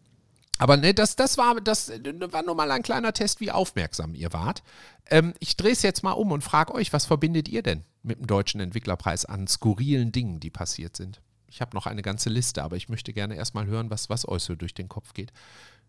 Aber 0.58 0.76
ne, 0.76 0.92
das, 0.92 1.16
das, 1.16 1.38
war, 1.38 1.60
das 1.60 1.88
war 1.88 2.42
nur 2.42 2.54
mal 2.54 2.70
ein 2.70 2.82
kleiner 2.82 3.12
Test, 3.12 3.40
wie 3.40 3.50
aufmerksam 3.50 4.14
ihr 4.14 4.32
wart. 4.32 4.62
Ähm, 5.06 5.32
ich 5.40 5.56
drehe 5.56 5.72
es 5.72 5.82
jetzt 5.82 6.02
mal 6.02 6.12
um 6.12 6.30
und 6.30 6.44
frage 6.44 6.74
euch, 6.74 6.92
was 6.92 7.04
verbindet 7.04 7.48
ihr 7.48 7.62
denn 7.62 7.84
mit 8.02 8.18
dem 8.18 8.26
Deutschen 8.26 8.60
Entwicklerpreis 8.60 9.24
an 9.24 9.48
skurrilen 9.48 10.12
Dingen, 10.12 10.40
die 10.40 10.50
passiert 10.50 10.94
sind? 10.94 11.20
Ich 11.48 11.60
habe 11.60 11.74
noch 11.74 11.86
eine 11.86 12.02
ganze 12.02 12.28
Liste, 12.28 12.62
aber 12.62 12.76
ich 12.76 12.88
möchte 12.88 13.12
gerne 13.12 13.34
erstmal 13.34 13.66
hören, 13.66 13.90
was, 13.90 14.08
was 14.08 14.28
euch 14.28 14.42
so 14.42 14.54
durch 14.54 14.74
den 14.74 14.88
Kopf 14.88 15.14
geht. 15.14 15.32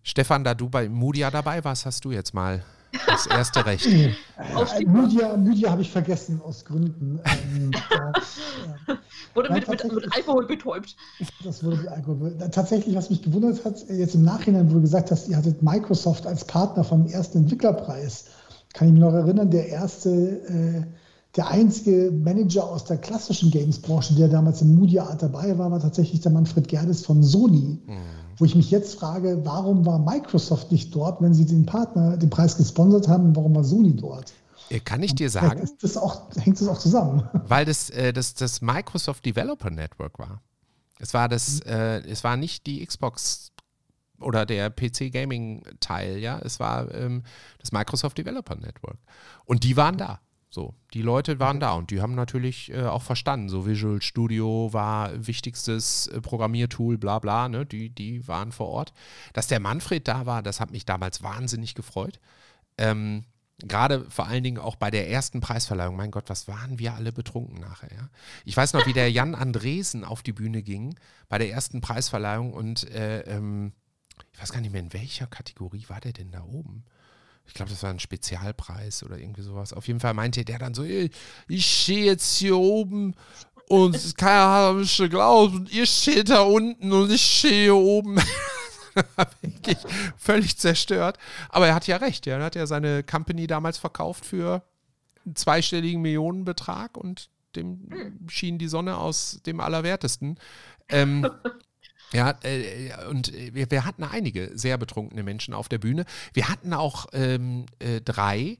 Stefan, 0.04 0.44
da 0.44 0.54
du 0.54 0.70
bei 0.70 0.90
Mudia 0.90 1.32
dabei 1.32 1.64
warst, 1.64 1.86
hast 1.86 2.04
du 2.04 2.12
jetzt 2.12 2.34
mal 2.34 2.62
das 3.08 3.26
erste 3.26 3.66
Recht. 3.66 3.86
äh, 3.88 4.14
Lydia 4.84 5.72
habe 5.72 5.82
ich 5.82 5.90
vergessen 5.90 6.42
aus 6.44 6.66
Gründen. 6.66 7.20
Ähm, 7.26 7.72
äh, 8.88 8.96
wurde 9.34 9.54
mit, 9.54 9.68
mit, 9.68 9.84
mit, 9.92 10.16
Alkohol 10.16 10.46
betäubt. 10.46 10.96
Das 11.44 11.64
wurde 11.64 11.78
mit 11.78 11.88
Alkohol 11.88 12.38
Tatsächlich, 12.52 12.96
was 12.96 13.10
mich 13.10 13.22
gewundert 13.22 13.64
hat, 13.66 13.84
jetzt 13.90 14.16
im 14.16 14.24
Nachhinein, 14.24 14.70
wo 14.70 14.76
du 14.76 14.82
gesagt 14.82 15.10
hast, 15.10 15.28
ihr 15.30 15.38
hattet 15.38 15.64
Microsoft 15.64 16.28
als 16.28 16.46
Partner 16.46 16.84
vom 16.84 17.08
ersten 17.08 17.40
Entwicklerpreis, 17.40 18.26
kann 18.74 18.90
ich 18.90 18.94
mich 18.94 19.02
noch 19.02 19.14
erinnern, 19.14 19.50
der 19.50 19.70
erste, 19.70 20.10
äh, 20.10 20.84
der 21.36 21.48
einzige 21.48 22.12
Manager 22.12 22.66
aus 22.66 22.86
der 22.86 22.98
klassischen 22.98 23.50
Games-Branche, 23.52 24.16
der 24.16 24.28
damals 24.28 24.62
im 24.62 24.80
Media 24.80 25.06
Art 25.06 25.24
dabei 25.24 25.58
war, 25.58 25.72
war 25.72 25.80
tatsächlich 25.80 26.22
der 26.22 26.32
Manfred 26.32 26.68
Gerdes 26.68 27.06
von 27.06 27.24
Sony. 27.24 27.80
Mhm 27.88 28.23
wo 28.38 28.46
ich 28.46 28.56
mich 28.56 28.72
jetzt 28.72 28.96
frage, 28.96 29.42
warum 29.44 29.86
war 29.86 30.00
Microsoft 30.00 30.72
nicht 30.72 30.94
dort, 30.96 31.22
wenn 31.22 31.34
sie 31.34 31.46
den 31.46 31.66
Partner, 31.66 32.18
den 32.18 32.30
Preis 32.30 32.58
gesponsert 32.58 33.08
haben, 33.08 33.36
warum 33.36 33.56
war 33.56 33.64
Sony 33.64 33.96
dort? 33.96 34.34
Kann 34.86 35.04
ich 35.04 35.14
dir 35.14 35.30
sagen? 35.30 35.70
Das 35.82 35.98
auch, 35.98 36.24
hängt 36.38 36.60
das 36.60 36.68
auch 36.68 36.80
zusammen. 36.80 37.28
Weil 37.48 37.66
das, 37.66 37.90
äh, 37.92 38.12
das, 38.12 38.34
das 38.34 38.62
Microsoft 38.62 39.26
Developer 39.26 39.70
Network 39.70 40.18
war. 40.18 40.42
Es 41.00 41.14
war 41.14 41.28
das, 41.30 41.60
mhm. 41.64 41.72
äh, 41.72 41.98
es 42.00 42.24
war 42.24 42.38
nicht 42.38 42.66
die 42.66 42.86
Xbox 42.86 43.52
oder 44.20 44.46
der 44.46 44.70
PC 44.70 45.12
Gaming 45.12 45.64
Teil, 45.80 46.18
ja. 46.18 46.40
Es 46.40 46.60
war 46.60 46.94
ähm, 46.94 47.24
das 47.60 47.72
Microsoft 47.72 48.18
Developer 48.18 48.56
Network. 48.56 48.98
Und 49.46 49.64
die 49.64 49.78
waren 49.78 49.98
da. 49.98 50.20
So, 50.54 50.76
die 50.94 51.02
Leute 51.02 51.40
waren 51.40 51.60
da 51.60 51.74
und 51.74 51.90
die 51.90 52.00
haben 52.00 52.14
natürlich 52.14 52.72
äh, 52.72 52.84
auch 52.84 53.02
verstanden. 53.02 53.50
So 53.50 53.66
Visual 53.66 54.04
Studio 54.04 54.72
war 54.72 55.26
wichtigstes 55.26 56.06
äh, 56.10 56.22
Programmiertool, 56.22 57.00
bla 57.00 57.18
bla, 57.18 57.50
ne? 57.50 57.66
Die, 57.66 57.90
die 57.90 58.28
waren 58.28 58.52
vor 58.52 58.68
Ort. 58.68 58.94
Dass 59.34 59.48
der 59.48 59.60
Manfred 59.60 60.08
da 60.08 60.28
war, 60.28 60.44
das 60.44 60.60
hat 60.60 60.70
mich 60.70 60.86
damals 60.86 61.24
wahnsinnig 61.24 61.74
gefreut. 61.74 62.20
Ähm, 62.78 63.24
Gerade 63.64 64.06
vor 64.12 64.28
allen 64.28 64.44
Dingen 64.44 64.60
auch 64.60 64.76
bei 64.76 64.92
der 64.92 65.10
ersten 65.10 65.42
Preisverleihung. 65.42 65.96
Mein 65.96 66.12
Gott, 66.12 66.30
was 66.30 66.48
waren 66.48 66.78
wir 66.78 66.94
alle 66.94 67.12
betrunken 67.12 67.60
nachher? 67.60 67.92
Ja? 67.92 68.10
Ich 68.46 68.56
weiß 68.56 68.74
noch, 68.74 68.86
wie 68.86 68.94
der 68.94 69.10
Jan 69.10 69.34
Andresen 69.34 70.04
auf 70.04 70.22
die 70.22 70.34
Bühne 70.34 70.62
ging 70.62 70.94
bei 71.30 71.40
der 71.40 71.50
ersten 71.50 71.82
Preisverleihung 71.82 72.54
und 72.54 72.88
äh, 72.92 73.22
ähm, 73.22 73.74
ich 74.32 74.40
weiß 74.40 74.52
gar 74.52 74.62
nicht 74.62 74.72
mehr, 74.72 74.82
in 74.82 74.94
welcher 74.94 75.26
Kategorie 75.26 75.86
war 75.88 76.00
der 76.00 76.14
denn 76.14 76.30
da 76.30 76.44
oben? 76.44 76.86
Ich 77.46 77.54
glaube, 77.54 77.72
das 77.72 77.84
war 77.84 77.90
ein 77.90 78.00
Spezialpreis 78.00 79.04
oder 79.04 79.18
irgendwie 79.18 79.42
sowas. 79.42 79.74
Auf 79.74 79.88
jeden 79.88 80.00
Fall 80.00 80.14
meinte 80.14 80.46
der 80.46 80.60
dann 80.60 80.74
so, 80.74 80.84
ich 80.84 81.12
stehe 81.66 82.06
jetzt 82.06 82.38
hier 82.38 82.58
oben 82.58 83.16
und 83.68 84.18
keiner 84.18 84.70
hat 84.70 84.76
mich 84.76 84.98
geglaubt 84.98 85.54
und 85.54 85.72
ihr 85.72 85.86
steht 85.86 86.30
da 86.30 86.42
unten 86.42 86.92
und 86.92 87.12
ich 87.12 87.22
stehe 87.22 87.64
hier 87.64 87.76
oben. 87.76 88.18
Wirklich 89.42 89.78
völlig 90.18 90.58
zerstört. 90.58 91.18
Aber 91.50 91.68
er 91.68 91.76
hat 91.76 91.88
ja 91.88 91.98
recht. 91.98 92.28
Er 92.28 92.44
hat 92.44 92.56
ja 92.56 92.68
seine 92.68 93.04
Company 93.04 93.48
damals 93.48 93.78
verkauft 93.78 94.26
für 94.26 94.64
einen 95.26 95.36
zweistelligen 95.36 96.02
Millionenbetrag 96.02 96.98
und 96.98 97.30
dem 97.56 97.88
schien 98.28 98.58
die 98.58 98.68
Sonne 98.68 98.98
aus 98.98 99.42
dem 99.46 99.60
Allerwertesten. 99.60 100.38
Ähm, 100.90 101.30
ja, 102.14 102.38
äh, 102.44 102.92
und 103.10 103.34
wir, 103.34 103.70
wir, 103.70 103.86
hatten 103.86 104.04
einige 104.04 104.52
sehr 104.54 104.78
betrunkene 104.78 105.24
Menschen 105.24 105.54
auf 105.54 105.68
der 105.68 105.80
Bühne. 105.80 106.06
Wir 106.34 106.50
hatten 106.50 106.74
auch 106.74 107.08
ähm, 107.14 107.66
äh, 107.80 108.02
drei 108.02 108.58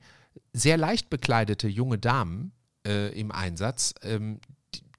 sehr 0.54 0.78
leicht 0.78 1.10
bekleidete 1.10 1.68
junge 1.68 1.98
Damen 1.98 2.52
äh, 2.86 3.18
im 3.20 3.32
Einsatz. 3.32 3.94
Ähm, 4.02 4.40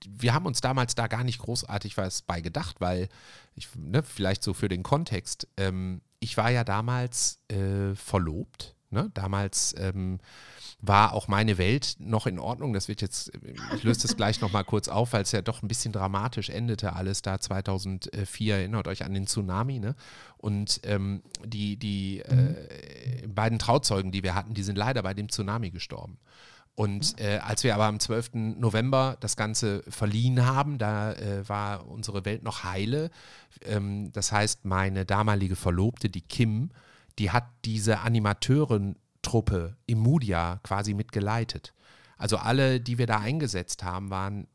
wir 0.07 0.35
haben 0.35 0.47
uns 0.47 0.61
damals 0.61 0.95
da 0.95 1.07
gar 1.07 1.25
nicht 1.25 1.39
großartig 1.39 1.97
was 1.97 2.23
bei 2.23 2.41
gedacht, 2.41 2.81
weil 2.81 3.09
ich, 3.55 3.69
ne, 3.77 4.03
vielleicht 4.03 4.43
so 4.43 4.55
für 4.55 4.69
den 4.69 4.83
Kontext, 4.83 5.49
ähm, 5.57 6.01
ich 6.21 6.37
war 6.37 6.51
ja 6.51 6.65
damals 6.65 7.41
äh, 7.49 7.95
verlobt. 7.95 8.75
Ne? 8.91 9.11
Damals 9.15 9.75
ähm, 9.79 10.19
war 10.87 11.13
auch 11.13 11.29
meine 11.29 11.59
Welt 11.59 11.97
noch 11.99 12.27
in 12.27 12.39
Ordnung. 12.39 12.73
Das 12.73 12.89
wird 12.89 13.03
jetzt, 13.03 13.33
ich 13.75 13.83
löse 13.83 14.03
das 14.03 14.17
gleich 14.17 14.41
nochmal 14.41 14.65
kurz 14.65 14.89
auf, 14.89 15.13
weil 15.13 15.23
es 15.23 15.33
ja 15.33 15.43
doch 15.43 15.63
ein 15.63 15.69
bisschen 15.69 15.93
dramatisch 15.93 16.51
endete 16.51 16.95
alles 16.95 17.23
da 17.23 17.39
2004. 17.39 18.57
Erinnert 18.57 18.89
euch 18.89 19.05
an 19.05 19.15
den 19.15 19.27
Tsunami, 19.27 19.79
ne? 19.79 19.95
Und 20.37 20.81
ähm, 20.85 21.23
die, 21.45 21.77
die 21.77 22.21
äh, 22.21 23.27
beiden 23.27 23.59
Trauzeugen, 23.59 24.13
die 24.13 24.23
wir 24.23 24.35
hatten, 24.35 24.55
die 24.55 24.63
sind 24.63 24.77
leider 24.77 25.03
bei 25.03 25.15
dem 25.15 25.29
Tsunami 25.29 25.71
gestorben. 25.71 26.19
Und 26.77 27.21
äh, 27.21 27.39
als 27.39 27.63
wir 27.63 27.75
aber 27.75 27.85
am 27.85 28.01
12. 28.01 28.31
November 28.35 29.17
das 29.21 29.37
Ganze 29.37 29.85
verliehen 29.89 30.45
haben, 30.45 30.79
da 30.79 31.13
äh, 31.13 31.49
war 31.49 31.89
unsere 31.89 32.25
Welt 32.25 32.43
noch 32.43 32.65
heile. 32.65 33.11
Ähm, 33.65 34.11
das 34.13 34.33
heißt, 34.33 34.65
meine 34.65 35.05
damalige 35.05 35.55
Verlobte, 35.55 36.11
die 36.11 36.21
Kim, 36.21 36.71
die 37.21 37.31
hat 37.31 37.45
diese 37.65 38.01
Animateurin 38.01 38.97
Truppe 39.35 39.77
im 39.87 39.99
Mudia 39.99 40.61
quasi 40.63 40.95
mitgeleitet. 40.95 41.75
Also 42.17 42.37
alle, 42.37 42.81
die 42.81 42.99
wir 42.99 43.09
da 43.09 43.19
eingesetzt 43.19 43.83
haben, 43.83 44.09
waren 44.09 44.47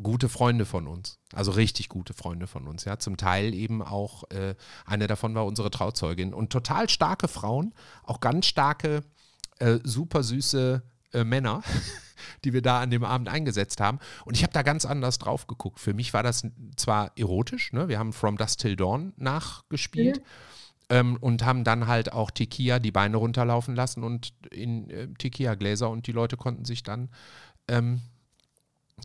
gute 0.00 0.28
Freunde 0.28 0.64
von 0.64 0.86
uns. 0.86 1.18
Also 1.32 1.50
richtig 1.50 1.88
gute 1.88 2.14
Freunde 2.14 2.46
von 2.46 2.68
uns. 2.68 2.84
Ja, 2.84 3.00
zum 3.00 3.16
Teil 3.16 3.52
eben 3.52 3.82
auch 3.82 4.30
äh, 4.30 4.54
eine 4.86 5.08
davon 5.08 5.34
war 5.34 5.44
unsere 5.44 5.70
Trauzeugin 5.70 6.32
und 6.32 6.50
total 6.50 6.88
starke 6.88 7.26
Frauen, 7.26 7.74
auch 8.04 8.20
ganz 8.20 8.46
starke, 8.46 9.02
äh, 9.58 9.80
super 9.82 10.22
süße 10.22 10.84
äh, 11.14 11.24
Männer, 11.24 11.64
die 12.44 12.52
wir 12.52 12.62
da 12.62 12.80
an 12.80 12.90
dem 12.90 13.02
Abend 13.02 13.28
eingesetzt 13.28 13.80
haben. 13.80 13.98
Und 14.24 14.36
ich 14.36 14.44
habe 14.44 14.52
da 14.52 14.62
ganz 14.62 14.84
anders 14.84 15.18
drauf 15.18 15.48
geguckt. 15.48 15.80
Für 15.80 15.94
mich 15.94 16.14
war 16.14 16.22
das 16.22 16.46
zwar 16.76 17.10
erotisch, 17.18 17.72
ne? 17.72 17.88
wir 17.88 17.98
haben 17.98 18.12
From 18.12 18.36
Dust 18.36 18.60
Till 18.60 18.76
Dawn 18.76 19.14
nachgespielt. 19.16 20.18
Mhm 20.18 20.47
ähm, 20.90 21.16
und 21.20 21.44
haben 21.44 21.64
dann 21.64 21.86
halt 21.86 22.12
auch 22.12 22.30
Tequila 22.30 22.78
die 22.78 22.92
Beine 22.92 23.16
runterlaufen 23.16 23.74
lassen 23.74 24.02
und 24.02 24.32
in 24.50 24.90
äh, 24.90 25.08
Tequila-Gläser 25.18 25.90
und 25.90 26.06
die 26.06 26.12
Leute 26.12 26.36
konnten 26.36 26.64
sich 26.64 26.82
dann, 26.82 27.10
ähm, 27.68 28.00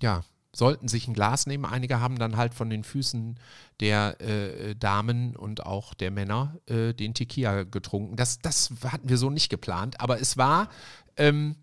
ja, 0.02 0.24
sollten 0.56 0.88
sich 0.88 1.08
ein 1.08 1.16
Glas 1.16 1.48
nehmen. 1.48 1.66
Einige 1.66 2.00
haben 2.00 2.20
dann 2.20 2.38
halt 2.38 2.54
von 2.54 2.70
den 2.70 2.84
Füßen 2.84 3.40
der 3.80 4.22
äh, 4.22 4.76
Damen 4.76 5.36
und 5.36 5.66
auch 5.66 5.94
der 5.94 6.12
Männer 6.12 6.58
äh, 6.68 6.94
den 6.94 7.14
Tequila 7.14 7.64
getrunken. 7.64 8.16
Das, 8.16 8.40
das 8.40 8.72
hatten 8.86 9.10
wir 9.10 9.18
so 9.18 9.30
nicht 9.30 9.50
geplant, 9.50 10.00
aber 10.00 10.22
es 10.22 10.38
war 10.38 10.70
ähm, 11.18 11.56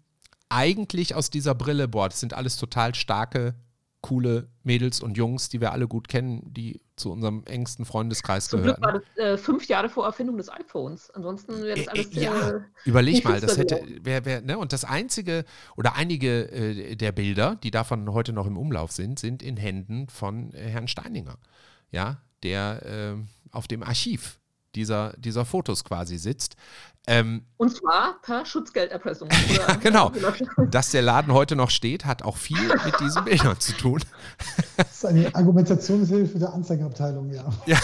eigentlich 0.48 1.14
aus 1.14 1.30
dieser 1.30 1.54
Brille, 1.54 1.86
boah, 1.86 2.08
das 2.08 2.20
sind 2.20 2.34
alles 2.34 2.56
total 2.56 2.94
starke 2.94 3.54
coole 4.00 4.48
Mädels 4.62 5.00
und 5.00 5.16
Jungs, 5.16 5.48
die 5.48 5.60
wir 5.60 5.72
alle 5.72 5.86
gut 5.86 6.08
kennen, 6.08 6.42
die 6.52 6.80
zu 7.00 7.10
unserem 7.10 7.42
engsten 7.44 7.84
Freundeskreis 7.84 8.48
Zum 8.48 8.62
gehören. 8.62 8.80
Glück 8.80 8.94
war 8.94 9.02
das 9.16 9.24
äh, 9.24 9.38
fünf 9.38 9.66
Jahre 9.66 9.88
vor 9.88 10.06
Erfindung 10.06 10.36
des 10.36 10.48
iPhones. 10.48 11.10
Ansonsten 11.10 11.62
wäre 11.62 11.78
das 11.78 11.88
alles. 11.88 12.06
Äh, 12.14 12.20
ja, 12.20 12.60
überleg 12.84 13.24
mal, 13.24 13.40
das 13.40 13.58
hätte, 13.58 13.82
wär, 14.02 14.24
wär, 14.24 14.40
ne? 14.42 14.58
Und 14.58 14.72
das 14.72 14.84
einzige 14.84 15.44
oder 15.76 15.96
einige 15.96 16.50
äh, 16.52 16.96
der 16.96 17.12
Bilder, 17.12 17.56
die 17.56 17.70
davon 17.70 18.12
heute 18.12 18.32
noch 18.32 18.46
im 18.46 18.56
Umlauf 18.56 18.92
sind, 18.92 19.18
sind 19.18 19.42
in 19.42 19.56
Händen 19.56 20.08
von 20.08 20.52
äh, 20.52 20.68
Herrn 20.68 20.88
Steininger. 20.88 21.36
Ja, 21.90 22.22
der 22.42 22.82
ähm, 22.84 23.28
auf 23.50 23.66
dem 23.66 23.82
Archiv 23.82 24.38
dieser, 24.74 25.14
dieser 25.16 25.44
Fotos 25.44 25.84
quasi 25.84 26.18
sitzt. 26.18 26.56
Ähm, 27.06 27.46
und 27.56 27.74
zwar 27.74 28.20
per 28.20 28.44
Schutzgelderpressung. 28.44 29.28
ja, 29.48 29.74
genau. 29.76 30.12
Dass 30.70 30.90
der 30.90 31.02
Laden 31.02 31.32
heute 31.32 31.56
noch 31.56 31.70
steht, 31.70 32.04
hat 32.04 32.22
auch 32.22 32.36
viel 32.36 32.68
mit 32.84 33.00
diesen 33.00 33.24
Bildern 33.24 33.58
zu 33.58 33.72
tun. 33.72 34.00
Das 34.76 34.92
ist 34.92 35.06
eine 35.06 35.34
Argumentationshilfe 35.34 36.38
der 36.38 36.52
Anzeigenabteilung, 36.52 37.32
ja. 37.32 37.44
ja. 37.66 37.78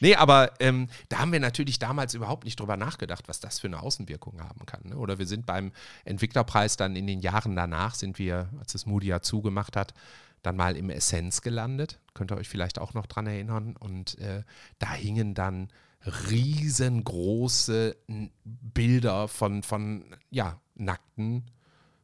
nee, 0.00 0.14
aber 0.14 0.52
ähm, 0.60 0.88
da 1.08 1.18
haben 1.18 1.32
wir 1.32 1.40
natürlich 1.40 1.78
damals 1.78 2.14
überhaupt 2.14 2.44
nicht 2.44 2.60
drüber 2.60 2.76
nachgedacht, 2.76 3.24
was 3.26 3.40
das 3.40 3.58
für 3.58 3.68
eine 3.68 3.82
Außenwirkung 3.82 4.40
haben 4.40 4.66
kann. 4.66 4.82
Ne? 4.84 4.96
Oder 4.96 5.18
wir 5.18 5.26
sind 5.26 5.46
beim 5.46 5.72
Entwicklerpreis 6.04 6.76
dann 6.76 6.94
in 6.94 7.06
den 7.06 7.20
Jahren 7.20 7.56
danach, 7.56 7.94
sind 7.94 8.18
wir, 8.18 8.48
als 8.60 8.74
es 8.74 8.86
Moody 8.86 9.08
ja 9.08 9.22
zugemacht 9.22 9.76
hat, 9.76 9.94
dann 10.42 10.56
mal 10.56 10.76
im 10.76 10.90
Essenz 10.90 11.40
gelandet. 11.40 11.98
Könnt 12.12 12.30
ihr 12.30 12.36
euch 12.36 12.48
vielleicht 12.48 12.78
auch 12.78 12.94
noch 12.94 13.06
dran 13.06 13.26
erinnern. 13.26 13.76
Und 13.78 14.18
äh, 14.18 14.42
da 14.78 14.92
hingen 14.92 15.34
dann 15.34 15.68
riesengroße 16.06 17.96
Bilder 18.44 19.28
von, 19.28 19.62
von 19.62 20.04
ja, 20.30 20.60
nackten 20.74 21.50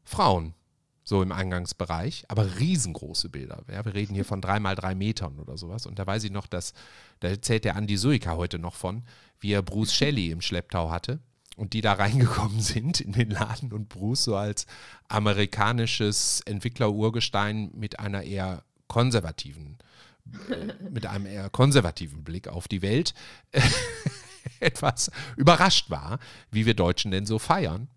Frauen. 0.05 0.55
So 1.03 1.23
im 1.23 1.33
Eingangsbereich, 1.33 2.25
aber 2.29 2.61
riesengroße 2.61 3.31
Bilder. 3.31 3.65
Ja, 3.73 3.85
wir 3.85 3.95
reden 3.95 4.15
hier 4.15 4.25
von 4.25 4.41
drei 4.41 4.61
mal 4.61 4.77
drei 4.77 4.95
Metern 4.95 5.41
oder 5.41 5.57
sowas. 5.57 5.87
Und 5.87 5.99
da 5.99 6.07
weiß 6.07 6.23
ich 6.23 6.31
noch, 6.31 6.47
dass, 6.47 6.73
da 7.19 7.29
erzählt 7.29 7.65
der 7.65 7.75
Andi 7.75 7.97
Suika 7.97 8.37
heute 8.37 8.61
noch 8.61 8.75
von, 8.75 9.03
wie 9.41 9.53
er 9.53 9.63
Bruce 9.63 9.93
Shelley 9.93 10.31
im 10.31 10.41
Schlepptau 10.41 10.91
hatte 10.91 11.19
und 11.57 11.73
die 11.73 11.81
da 11.81 11.95
reingekommen 11.95 12.61
sind 12.61 13.01
in 13.01 13.13
den 13.13 13.31
Laden 13.31 13.73
und 13.73 13.89
Bruce 13.89 14.25
so 14.25 14.37
als 14.37 14.67
amerikanisches 15.09 16.43
Entwickler-Urgestein 16.47 17.71
mit 17.75 17.99
einer 17.99 18.23
eher 18.23 18.63
konservativen, 18.87 19.79
mit 20.91 21.07
einem 21.07 21.27
eher 21.27 21.51
konservativen 21.51 22.25
Blick 22.25 22.49
auf 22.49 22.69
die 22.69 22.83
Welt 22.83 23.15
etwas 24.61 25.11
überrascht 25.37 25.91
war, 25.91 26.19
wie 26.51 26.67
wir 26.67 26.75
Deutschen 26.75 27.11
denn 27.11 27.27
so 27.27 27.39
feiern. 27.39 27.89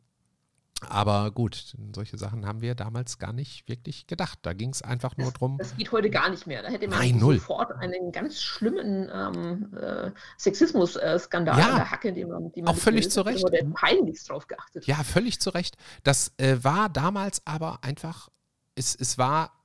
Aber 0.89 1.31
gut, 1.31 1.75
solche 1.95 2.17
Sachen 2.17 2.45
haben 2.45 2.61
wir 2.61 2.75
damals 2.75 3.17
gar 3.17 3.33
nicht 3.33 3.67
wirklich 3.67 4.07
gedacht. 4.07 4.39
Da 4.41 4.53
ging 4.53 4.69
es 4.69 4.81
einfach 4.81 5.17
nur 5.17 5.31
darum. 5.31 5.57
Das 5.57 5.75
geht 5.75 5.91
heute 5.91 6.09
gar 6.09 6.29
nicht 6.29 6.47
mehr. 6.47 6.61
Da 6.61 6.69
hätte 6.69 6.87
man 6.87 6.99
Nein, 6.99 7.19
sofort 7.19 7.71
einen 7.73 8.11
ganz 8.11 8.41
schlimmen 8.41 9.09
ähm, 9.13 9.77
äh, 9.77 10.11
Sexismus-Skandal 10.37 11.57
ja, 11.57 11.69
an 11.69 11.75
der 11.75 11.91
Hacke, 11.91 12.13
den 12.13 12.29
man, 12.29 12.51
den 12.51 12.65
man 12.65 12.73
auch 12.73 12.77
völlig 12.77 13.09
zu 13.09 13.21
Recht. 13.21 13.45
Peinlichst 13.73 14.29
drauf 14.29 14.47
geachtet. 14.47 14.85
Ja, 14.85 15.03
völlig 15.03 15.39
zu 15.39 15.51
Recht. 15.51 15.77
Das 16.03 16.33
äh, 16.37 16.57
war 16.61 16.89
damals 16.89 17.41
aber 17.45 17.83
einfach, 17.83 18.29
es, 18.75 18.95
es 18.95 19.17
war 19.17 19.62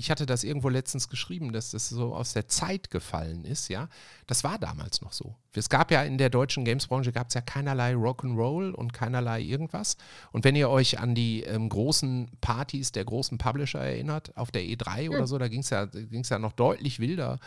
ich 0.00 0.10
hatte 0.10 0.24
das 0.24 0.44
irgendwo 0.44 0.70
letztens 0.70 1.10
geschrieben, 1.10 1.52
dass 1.52 1.72
das 1.72 1.90
so 1.90 2.14
aus 2.14 2.32
der 2.32 2.48
Zeit 2.48 2.90
gefallen 2.90 3.44
ist, 3.44 3.68
ja. 3.68 3.90
Das 4.26 4.44
war 4.44 4.58
damals 4.58 5.02
noch 5.02 5.12
so. 5.12 5.36
Es 5.54 5.68
gab 5.68 5.90
ja 5.90 6.02
in 6.02 6.16
der 6.16 6.30
deutschen 6.30 6.64
Gamesbranche 6.64 7.12
gab 7.12 7.28
es 7.28 7.34
ja 7.34 7.42
keinerlei 7.42 7.92
Rock'n'Roll 7.92 8.70
und 8.70 8.94
keinerlei 8.94 9.42
irgendwas. 9.42 9.98
Und 10.32 10.44
wenn 10.44 10.56
ihr 10.56 10.70
euch 10.70 10.98
an 10.98 11.14
die 11.14 11.42
ähm, 11.42 11.68
großen 11.68 12.30
Partys 12.40 12.92
der 12.92 13.04
großen 13.04 13.36
Publisher 13.36 13.80
erinnert, 13.80 14.34
auf 14.38 14.50
der 14.50 14.62
E3 14.62 15.04
mhm. 15.04 15.14
oder 15.16 15.26
so, 15.26 15.36
da 15.36 15.48
ging 15.48 15.60
es 15.60 15.68
ja, 15.68 15.84
ging's 15.84 16.30
ja 16.30 16.38
noch 16.38 16.52
deutlich 16.52 16.98
wilder 16.98 17.38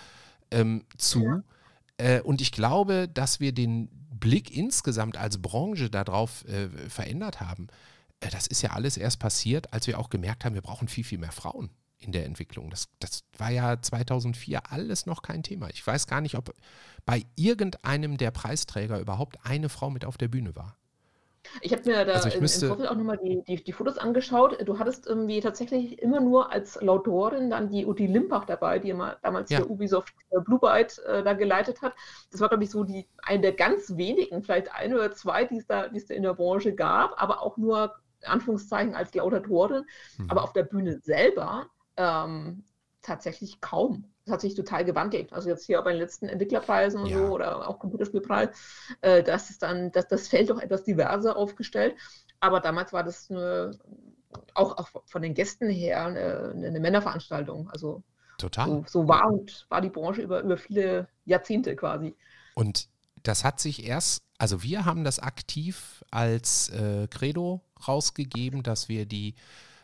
ähm, 0.51 0.85
zu. 0.95 1.23
Ja. 1.23 1.43
Äh, 1.97 2.21
und 2.21 2.39
ich 2.39 2.51
glaube, 2.51 3.09
dass 3.11 3.39
wir 3.39 3.51
den 3.51 3.89
Blick 4.11 4.55
insgesamt 4.55 5.17
als 5.17 5.41
Branche 5.41 5.89
darauf 5.89 6.45
äh, 6.45 6.69
verändert 6.87 7.41
haben. 7.41 7.65
Äh, 8.19 8.29
das 8.29 8.45
ist 8.45 8.61
ja 8.61 8.73
alles 8.73 8.95
erst 8.95 9.19
passiert, 9.19 9.73
als 9.73 9.87
wir 9.87 9.97
auch 9.97 10.11
gemerkt 10.11 10.45
haben, 10.45 10.53
wir 10.53 10.61
brauchen 10.61 10.87
viel, 10.87 11.03
viel 11.03 11.17
mehr 11.17 11.31
Frauen 11.31 11.71
in 12.03 12.11
der 12.11 12.25
Entwicklung. 12.25 12.69
Das, 12.69 12.89
das 12.99 13.23
war 13.37 13.51
ja 13.51 13.81
2004 13.81 14.71
alles 14.71 15.05
noch 15.05 15.21
kein 15.21 15.43
Thema. 15.43 15.69
Ich 15.69 15.85
weiß 15.85 16.07
gar 16.07 16.21
nicht, 16.21 16.35
ob 16.35 16.53
bei 17.05 17.25
irgendeinem 17.35 18.17
der 18.17 18.31
Preisträger 18.31 18.99
überhaupt 18.99 19.37
eine 19.43 19.69
Frau 19.69 19.89
mit 19.89 20.05
auf 20.05 20.17
der 20.17 20.27
Bühne 20.27 20.55
war. 20.55 20.77
Ich 21.61 21.71
habe 21.73 21.83
mir 21.85 22.05
da 22.05 22.13
Also 22.13 22.29
im, 22.29 22.47
Vorfeld 22.47 22.89
auch 22.89 22.95
nochmal 22.95 23.19
die, 23.23 23.43
die, 23.43 23.63
die 23.63 23.73
Fotos 23.73 23.97
angeschaut. 23.97 24.57
Du 24.65 24.79
hattest 24.79 25.07
irgendwie 25.07 25.41
tatsächlich 25.41 26.01
immer 26.01 26.19
nur 26.21 26.51
als 26.51 26.79
Lautorin 26.81 27.49
dann 27.49 27.69
die 27.69 27.85
Uti 27.85 28.07
Limbach 28.07 28.45
dabei, 28.45 28.79
die 28.79 28.89
immer 28.89 29.17
damals 29.21 29.49
Ja. 29.49 29.63
Ubisoft 29.63 30.13
äh, 30.31 30.39
Blue 30.39 30.59
Byte 30.59 30.99
äh, 30.99 31.23
da 31.23 31.33
geleitet 31.33 31.81
hat. 31.81 31.93
Das 32.31 32.39
war, 32.41 32.49
glaube 32.49 32.63
ich, 32.63 32.69
so 32.69 32.83
die 32.83 33.07
eine 33.23 33.41
der 33.41 33.53
ganz 33.53 33.95
wenigen, 33.97 34.41
vielleicht 34.41 34.73
ein 34.73 34.93
oder 34.93 35.11
zwei, 35.11 35.45
die 35.45 35.57
es 35.57 35.67
da, 35.67 35.89
die 35.89 35.97
es 35.97 36.05
da 36.05 36.13
in 36.13 36.23
der 36.23 36.33
Branche 36.33 36.73
gab, 36.73 37.21
aber 37.21 37.41
auch 37.41 37.57
nur 37.57 37.93
Anführungszeichen 38.25 38.95
als 38.95 39.13
Lautatorin. 39.13 39.85
Mhm. 40.17 40.29
Aber 40.29 40.43
auf 40.43 40.53
der 40.53 40.63
Bühne 40.63 40.99
selber 40.99 41.67
ähm, 41.97 42.63
tatsächlich 43.01 43.61
kaum. 43.61 44.05
Das 44.25 44.33
hat 44.33 44.41
sich 44.41 44.55
total 44.55 44.85
gewandelt. 44.85 45.33
Also 45.33 45.49
jetzt 45.49 45.65
hier 45.65 45.81
bei 45.81 45.91
den 45.91 45.99
letzten 45.99 46.29
Entwicklerpreisen 46.29 47.01
und 47.01 47.09
Ja. 47.09 47.17
so 47.17 47.33
oder 47.33 47.67
auch 47.67 47.79
Computerspielpreis, 47.79 48.49
äh, 49.01 49.21
das 49.23 49.49
ist 49.49 49.61
dann, 49.63 49.91
das, 49.91 50.07
das 50.07 50.27
Feld 50.29 50.49
doch 50.49 50.59
etwas 50.59 50.83
diverser 50.83 51.35
aufgestellt. 51.35 51.95
Aber 52.39 52.59
damals 52.59 52.93
war 52.93 53.03
das 53.03 53.29
eine, 53.29 53.77
auch, 54.53 54.77
auch 54.77 54.89
von 55.05 55.21
den 55.21 55.33
Gästen 55.33 55.69
her 55.69 56.05
eine, 56.05 56.51
eine 56.55 56.79
Männerveranstaltung. 56.79 57.69
Also 57.69 58.03
Total. 58.37 58.67
so, 58.67 58.85
so 58.87 59.07
war 59.07 59.27
und 59.27 59.65
war 59.69 59.81
die 59.81 59.89
Branche 59.89 60.21
über, 60.21 60.41
über 60.41 60.57
viele 60.57 61.07
Jahrzehnte 61.25 61.75
quasi. 61.75 62.15
Und 62.55 62.87
das 63.23 63.43
hat 63.43 63.59
sich 63.59 63.85
erst, 63.85 64.21
also 64.37 64.63
wir 64.63 64.85
haben 64.85 65.03
das 65.03 65.19
aktiv 65.19 66.03
als 66.11 66.69
äh, 66.69 67.07
Credo 67.07 67.61
rausgegeben, 67.87 68.63
dass 68.63 68.89
wir 68.89 69.05
die, 69.05 69.35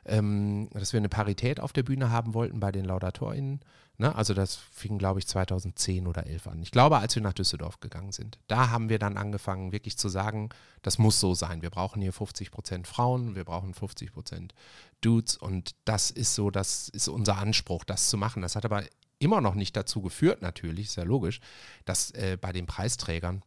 ähm, 0.10 0.70
dass 0.74 0.94
wir 0.94 0.98
eine 0.98 1.10
Parität 1.10 1.60
auf 1.60 1.72
der 1.72 1.84
Bühne 1.84 2.12
haben 2.12 2.34
wollten 2.34 2.60
bei 2.60 2.72
den 2.72 2.86
LaudatorInnen. 2.86 3.62
Ne? 3.98 4.16
Also 4.16 4.34
das 4.34 4.56
fing, 4.56 4.98
glaube 4.98 5.20
ich, 5.20 5.28
2010 5.28 6.08
oder 6.08 6.26
11 6.26 6.48
an. 6.48 6.62
Ich 6.62 6.72
glaube, 6.72 6.98
als 6.98 7.16
wir 7.16 7.22
nach 7.22 7.34
Düsseldorf 7.34 7.80
gegangen 7.80 8.12
sind. 8.12 8.40
Da 8.48 8.70
haben 8.70 8.90
wir 8.90 8.98
dann 8.98 9.18
angefangen, 9.18 9.72
wirklich 9.72 9.98
zu 9.98 10.10
sagen, 10.10 10.50
das 10.82 10.98
muss 10.98 11.20
so 11.20 11.36
sein. 11.36 11.62
Wir 11.62 11.70
brauchen 11.70 12.02
hier 12.02 12.14
50 12.14 12.50
Prozent 12.50 12.88
Frauen, 12.88 13.36
wir 13.36 13.44
brauchen 13.44 13.74
50 13.74 14.12
Prozent 14.12 14.54
Dudes 15.02 15.38
und 15.38 15.76
das 15.86 16.12
ist 16.12 16.34
so, 16.34 16.50
das 16.50 16.90
ist 16.90 17.08
unser 17.08 17.38
Anspruch, 17.38 17.84
das 17.84 18.10
zu 18.10 18.18
machen. 18.18 18.42
Das 18.42 18.56
hat 18.56 18.66
aber 18.66 18.84
immer 19.20 19.42
noch 19.42 19.54
nicht 19.54 19.76
dazu 19.76 20.02
geführt, 20.02 20.42
natürlich, 20.42 20.88
ist 20.88 20.96
ja 20.96 21.04
logisch, 21.04 21.40
dass 21.86 22.12
äh, 22.12 22.38
bei 22.40 22.52
den 22.52 22.66
Preisträgern 22.66 23.44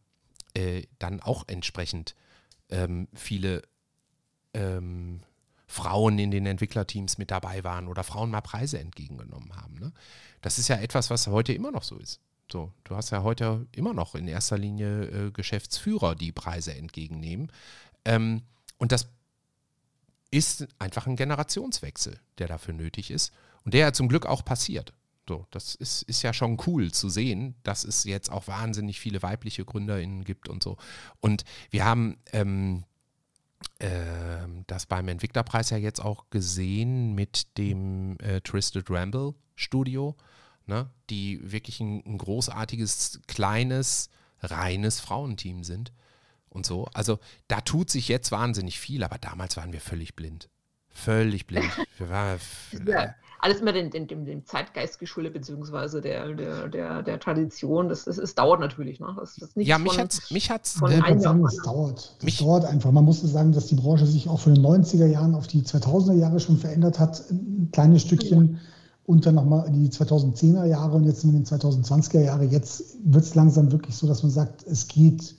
äh, 0.53 0.83
dann 0.99 1.19
auch 1.19 1.45
entsprechend 1.47 2.15
ähm, 2.69 3.07
viele 3.13 3.63
ähm, 4.53 5.21
Frauen 5.73 6.19
in 6.19 6.29
den 6.29 6.45
Entwicklerteams 6.45 7.17
mit 7.17 7.31
dabei 7.31 7.63
waren 7.63 7.87
oder 7.87 8.03
Frauen 8.03 8.29
mal 8.29 8.41
Preise 8.41 8.79
entgegengenommen 8.79 9.55
haben. 9.55 9.73
Ne? 9.79 9.91
Das 10.41 10.59
ist 10.59 10.67
ja 10.67 10.75
etwas, 10.75 11.09
was 11.09 11.25
heute 11.25 11.51
immer 11.51 11.71
noch 11.71 11.81
so 11.81 11.97
ist. 11.97 12.21
So, 12.51 12.71
du 12.83 12.95
hast 12.95 13.09
ja 13.09 13.23
heute 13.23 13.65
immer 13.71 13.95
noch 13.95 14.13
in 14.13 14.27
erster 14.27 14.59
Linie 14.59 15.05
äh, 15.05 15.31
Geschäftsführer, 15.31 16.13
die 16.13 16.31
Preise 16.31 16.75
entgegennehmen. 16.75 17.51
Ähm, 18.05 18.43
und 18.77 18.91
das 18.91 19.07
ist 20.29 20.67
einfach 20.77 21.07
ein 21.07 21.15
Generationswechsel, 21.15 22.19
der 22.37 22.47
dafür 22.47 22.75
nötig 22.75 23.09
ist 23.09 23.33
und 23.65 23.73
der 23.73 23.81
ja 23.81 23.93
zum 23.93 24.09
Glück 24.09 24.27
auch 24.27 24.45
passiert. 24.45 24.93
So, 25.27 25.47
das 25.49 25.73
ist, 25.73 26.03
ist 26.03 26.21
ja 26.21 26.33
schon 26.33 26.61
cool 26.67 26.91
zu 26.91 27.09
sehen, 27.09 27.55
dass 27.63 27.83
es 27.83 28.03
jetzt 28.03 28.31
auch 28.31 28.47
wahnsinnig 28.47 28.99
viele 28.99 29.23
weibliche 29.23 29.65
GründerInnen 29.65 30.23
gibt 30.23 30.49
und 30.49 30.61
so. 30.61 30.77
Und 31.19 31.45
wir 31.71 31.83
haben 31.83 32.17
ähm, 32.31 32.83
das 34.67 34.85
beim 34.85 35.07
Entwicklerpreis 35.07 35.69
ja 35.69 35.77
jetzt 35.77 35.99
auch 35.99 36.29
gesehen 36.29 37.13
mit 37.13 37.57
dem 37.57 38.17
äh, 38.19 38.41
Twisted 38.41 38.89
Ramble 38.89 39.33
Studio, 39.55 40.15
ne, 40.65 40.89
die 41.09 41.39
wirklich 41.51 41.79
ein, 41.79 42.03
ein 42.05 42.17
großartiges, 42.17 43.21
kleines, 43.27 44.09
reines 44.41 44.99
Frauenteam 44.99 45.63
sind 45.63 45.93
und 46.49 46.65
so. 46.65 46.85
Also 46.93 47.19
da 47.47 47.61
tut 47.61 47.89
sich 47.89 48.07
jetzt 48.07 48.31
wahnsinnig 48.31 48.79
viel, 48.79 49.03
aber 49.03 49.17
damals 49.17 49.57
waren 49.57 49.73
wir 49.73 49.81
völlig 49.81 50.15
blind. 50.15 50.49
Völlig 50.89 51.47
blind. 51.47 51.71
Wir 51.97 52.09
waren, 52.09 52.39
Ja, 52.87 53.15
alles 53.43 53.59
immer 53.59 53.73
dem, 53.73 53.89
dem, 53.89 54.07
dem, 54.07 54.45
Zeitgeist 54.45 54.99
geschuldet, 54.99 55.33
beziehungsweise 55.33 55.99
der, 55.99 56.33
der, 56.33 56.69
der, 56.69 57.03
der 57.03 57.19
Tradition. 57.19 57.89
Das, 57.89 58.05
das, 58.05 58.17
es 58.17 58.35
dauert 58.35 58.61
natürlich. 58.61 59.01
Ne? 59.01 59.13
Das, 59.19 59.35
das 59.35 59.49
ist 59.49 59.57
nicht 59.57 59.67
ja, 59.67 59.77
mich 59.77 59.91
von- 59.93 60.01
hat's, 60.01 60.31
mich 60.31 60.49
hat's, 60.49 60.73
von 60.73 60.89
äh, 60.89 60.95
sagen, 60.95 61.17
es 61.17 61.25
anderen. 61.25 61.57
dauert. 61.65 62.15
Das 62.19 62.23
Mich- 62.23 62.37
dauert 62.37 62.63
einfach. 62.63 62.91
Man 62.91 63.03
muss 63.03 63.21
sagen, 63.21 63.51
dass 63.51 63.67
die 63.67 63.75
Branche 63.75 64.05
sich 64.05 64.29
auch 64.29 64.39
von 64.39 64.55
den 64.55 64.63
90er 64.63 65.07
Jahren 65.07 65.35
auf 65.35 65.47
die 65.47 65.61
2000er 65.61 66.13
Jahre 66.13 66.39
schon 66.39 66.57
verändert 66.57 66.99
hat. 66.99 67.29
Ein 67.29 67.69
kleines 67.73 68.03
Stückchen 68.03 68.61
und 69.05 69.25
dann 69.25 69.35
nochmal 69.35 69.69
die 69.69 69.89
2010er 69.89 70.63
Jahre 70.63 70.95
und 70.95 71.03
jetzt 71.03 71.21
sind 71.21 71.33
wir 71.33 71.37
in 71.37 71.43
den 71.43 71.59
2020er 71.59 72.21
Jahre. 72.21 72.45
Jetzt 72.45 72.95
wird 73.03 73.25
es 73.25 73.35
langsam 73.35 73.73
wirklich 73.73 73.95
so, 73.97 74.07
dass 74.07 74.23
man 74.23 74.31
sagt, 74.31 74.65
es 74.65 74.87
geht 74.87 75.35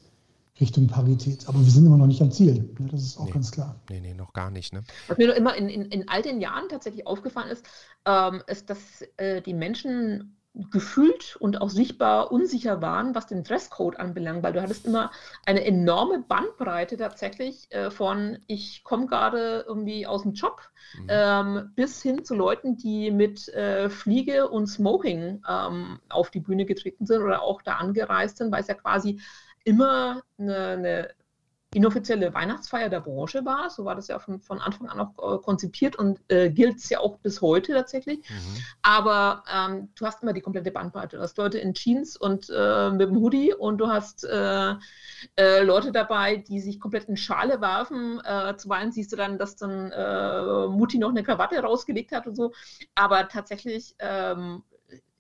Richtung 0.61 0.87
Parität. 0.87 1.49
Aber 1.49 1.59
wir 1.59 1.71
sind 1.71 1.87
immer 1.87 1.97
noch 1.97 2.07
nicht 2.07 2.23
am 2.23 2.31
Ziel. 2.31 2.75
Ne, 2.79 2.89
Das 2.91 3.03
ist 3.03 3.19
auch 3.19 3.27
Nee. 3.27 3.33
ganz 3.33 3.51
klar. 3.51 3.81
nee, 3.89 4.01
nee, 4.01 4.15
noch 4.15 4.33
gar 4.33 4.51
nicht, 4.51 4.73
ne? 4.73 4.83
Was 5.07 5.19
mir 5.19 5.29
noch 5.29 5.35
immer 5.35 5.55
in, 5.57 5.69
in, 5.69 5.87
in 5.87 6.09
all 6.09 6.23
den 6.23 6.41
Jahren 6.41 6.69
tatsächlich 6.69 7.07
aufgefallen 7.07 7.49
ist, 7.51 7.67
ähm, 8.07 8.43
ist, 8.47 8.71
dass 8.71 9.03
äh, 9.17 9.43
die 9.43 9.55
Menschen 9.55 10.37
gefühlt 10.71 11.35
und 11.37 11.61
auch 11.61 11.69
sichtbar 11.69 12.31
unsicher 12.31 12.81
waren, 12.81 13.17
was 13.17 13.27
den 13.27 13.43
Dresscode 13.43 13.99
anbelangt, 13.99 14.45
weil 14.45 14.53
du 14.53 14.63
hattest 14.63 14.87
immer 14.87 15.11
eine 15.45 15.65
enorme 15.65 16.21
Bandbreite 16.21 16.97
tatsächlich 16.97 17.67
äh, 17.73 17.91
von 17.91 18.39
ich 18.47 18.85
komme 18.85 19.07
gerade 19.07 19.65
irgendwie 19.67 20.07
aus 20.07 20.23
dem 20.23 20.33
Job 20.35 20.61
Mhm. 20.93 21.07
ähm, 21.09 21.73
bis 21.75 22.01
hin 22.03 22.25
zu 22.25 22.37
Leuten, 22.37 22.77
die 22.77 23.11
mit 23.11 23.49
äh, 23.49 23.91
Fliege 23.91 24.49
und 24.49 24.69
Smoking 24.69 25.43
ähm, 25.49 25.99
auf 26.09 26.31
die 26.31 26.39
Bühne 26.41 26.67
getreten 26.67 27.05
sind 27.05 27.21
oder 27.23 27.43
auch 27.43 27.61
da 27.63 27.75
angereist 27.79 28.37
sind, 28.37 28.53
weil 28.53 28.61
es 28.61 28.69
ja 28.69 28.75
quasi 28.75 29.21
immer 29.65 30.23
eine, 30.39 30.57
eine 30.57 31.15
inoffizielle 31.75 32.33
Weihnachtsfeier 32.33 32.89
der 32.89 33.01
Branche 33.01 33.45
war. 33.45 33.69
So 33.69 33.85
war 33.85 33.97
das 33.97 34.07
ja 34.07 34.19
von, 34.21 34.41
von 34.41 34.61
Anfang 34.61 34.89
an 34.89 35.01
auch 35.01 35.35
äh, 35.35 35.39
konzipiert 35.39 35.97
und 35.97 36.21
äh, 36.29 36.49
gilt 36.51 36.77
es 36.77 36.89
ja 36.89 37.01
auch 37.01 37.19
bis 37.19 37.43
heute 37.43 37.73
tatsächlich. 37.73 38.19
Mhm. 38.19 38.65
Aber 38.83 39.43
ähm, 39.53 39.89
du 39.97 40.07
hast 40.07 40.23
immer 40.23 40.33
die 40.33 40.41
komplette 40.41 40.71
Bandbreite. 40.71 41.17
Du 41.17 41.23
hast 41.23 41.37
Leute 41.37 41.59
in 41.59 41.75
Jeans 41.75 42.17
und 42.17 42.49
äh, 42.49 42.91
mit 42.91 43.09
dem 43.09 43.17
Hoodie 43.17 43.53
und 43.53 43.79
du 43.79 43.89
hast 43.89 44.25
äh, 44.25 44.75
äh, 45.37 45.63
Leute 45.63 45.91
dabei, 45.91 46.37
die 46.37 46.61
sich 46.61 46.79
komplett 46.79 47.09
in 47.09 47.17
Schale 47.17 47.61
werfen. 47.61 48.21
Zuweilen 48.57 48.93
siehst 48.93 49.13
du 49.13 49.17
dann, 49.17 49.39
dass 49.39 49.57
dann 49.57 49.89
Mutti 50.71 50.99
noch 50.99 51.11
eine 51.11 51.23
Krawatte 51.23 51.59
rausgelegt 51.59 52.13
hat 52.13 52.27
und 52.27 52.37
so. 52.37 52.53
Aber 52.95 53.29
tatsächlich 53.29 53.95
ähm, 53.99 54.63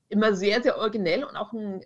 immer 0.08 0.34
sehr, 0.34 0.62
sehr 0.62 0.78
originell 0.78 1.24
und 1.24 1.36
auch 1.36 1.52
ein 1.52 1.80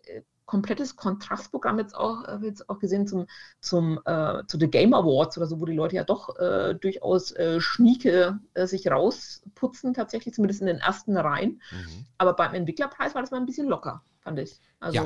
komplettes 0.49 0.97
Kontrastprogramm 0.97 1.79
jetzt 1.79 1.95
auch, 1.95 2.25
äh, 2.25 2.39
jetzt 2.43 2.71
auch 2.71 2.79
gesehen 2.79 3.07
zum, 3.07 3.27
zum, 3.61 4.01
äh, 4.07 4.43
zu 4.47 4.57
den 4.57 4.71
Game 4.71 4.95
Awards 4.95 5.37
oder 5.37 5.47
so, 5.47 5.61
wo 5.61 5.67
die 5.67 5.75
Leute 5.75 5.97
ja 5.97 6.05
doch 6.05 6.37
äh, 6.39 6.75
durchaus 6.75 7.33
äh, 7.33 7.61
schnieke 7.61 8.41
äh, 8.55 8.67
sich 8.67 8.91
rausputzen, 8.91 9.93
tatsächlich, 9.93 10.35
zumindest 10.35 10.63
in 10.63 10.69
den 10.69 10.79
ersten 10.79 11.19
Reihen. 11.19 11.61
Mhm. 11.71 12.07
Aber 12.17 12.33
beim 12.33 12.55
Entwicklerpreis 12.55 13.15
war 13.15 13.21
das 13.21 13.31
mal 13.31 13.37
ein 13.37 13.45
bisschen 13.45 13.69
locker, 13.69 14.03
fand 14.21 14.39
ich. 14.39 14.59
Also, 14.81 14.97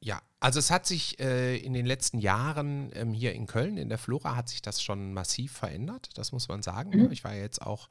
Ja, 0.00 0.20
also 0.40 0.58
es 0.58 0.70
hat 0.70 0.84
sich 0.84 1.18
äh, 1.20 1.56
in 1.56 1.72
den 1.72 1.86
letzten 1.86 2.18
Jahren 2.18 2.90
ähm, 2.92 3.14
hier 3.14 3.32
in 3.32 3.46
Köln, 3.46 3.78
in 3.78 3.88
der 3.88 3.96
Flora, 3.96 4.36
hat 4.36 4.50
sich 4.50 4.60
das 4.60 4.82
schon 4.82 5.14
massiv 5.14 5.52
verändert, 5.52 6.10
das 6.18 6.32
muss 6.32 6.48
man 6.48 6.62
sagen. 6.62 6.90
Mhm. 6.90 7.04
ne? 7.04 7.08
Ich 7.12 7.24
war 7.24 7.34
ja 7.34 7.40
jetzt 7.40 7.62
auch, 7.62 7.88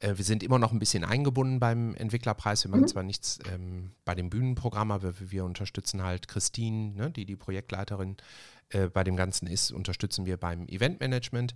äh, 0.00 0.16
wir 0.16 0.24
sind 0.24 0.42
immer 0.42 0.58
noch 0.58 0.72
ein 0.72 0.78
bisschen 0.78 1.04
eingebunden 1.04 1.60
beim 1.60 1.94
Entwicklerpreis. 1.94 2.64
Wir 2.64 2.70
machen 2.70 2.82
Mhm. 2.82 2.88
zwar 2.88 3.02
nichts 3.02 3.38
ähm, 3.52 3.92
bei 4.04 4.14
dem 4.14 4.30
Bühnenprogramm, 4.30 4.90
aber 4.90 5.20
wir, 5.20 5.30
wir 5.30 5.44
unterstützen 5.44 6.02
halt 6.02 6.28
Christine, 6.28 6.94
ne, 6.94 7.10
die 7.10 7.24
die 7.26 7.36
Projektleiterin 7.36 8.16
äh, 8.70 8.88
bei 8.88 9.04
dem 9.04 9.16
Ganzen 9.16 9.46
ist, 9.46 9.70
unterstützen 9.70 10.26
wir 10.26 10.36
beim 10.36 10.66
Eventmanagement. 10.66 11.54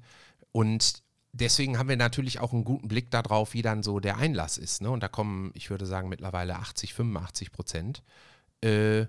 Und 0.52 1.02
deswegen 1.32 1.78
haben 1.78 1.88
wir 1.88 1.96
natürlich 1.96 2.38
auch 2.40 2.52
einen 2.52 2.64
guten 2.64 2.88
Blick 2.88 3.10
darauf, 3.10 3.54
wie 3.54 3.62
dann 3.62 3.82
so 3.82 3.98
der 3.98 4.18
Einlass 4.18 4.58
ist. 4.58 4.82
Ne? 4.82 4.90
Und 4.90 5.02
da 5.02 5.08
kommen, 5.08 5.50
ich 5.54 5.70
würde 5.70 5.86
sagen, 5.86 6.08
mittlerweile 6.08 6.56
80, 6.56 6.94
85 6.94 7.50
Prozent 7.50 8.02
äh, 8.60 9.06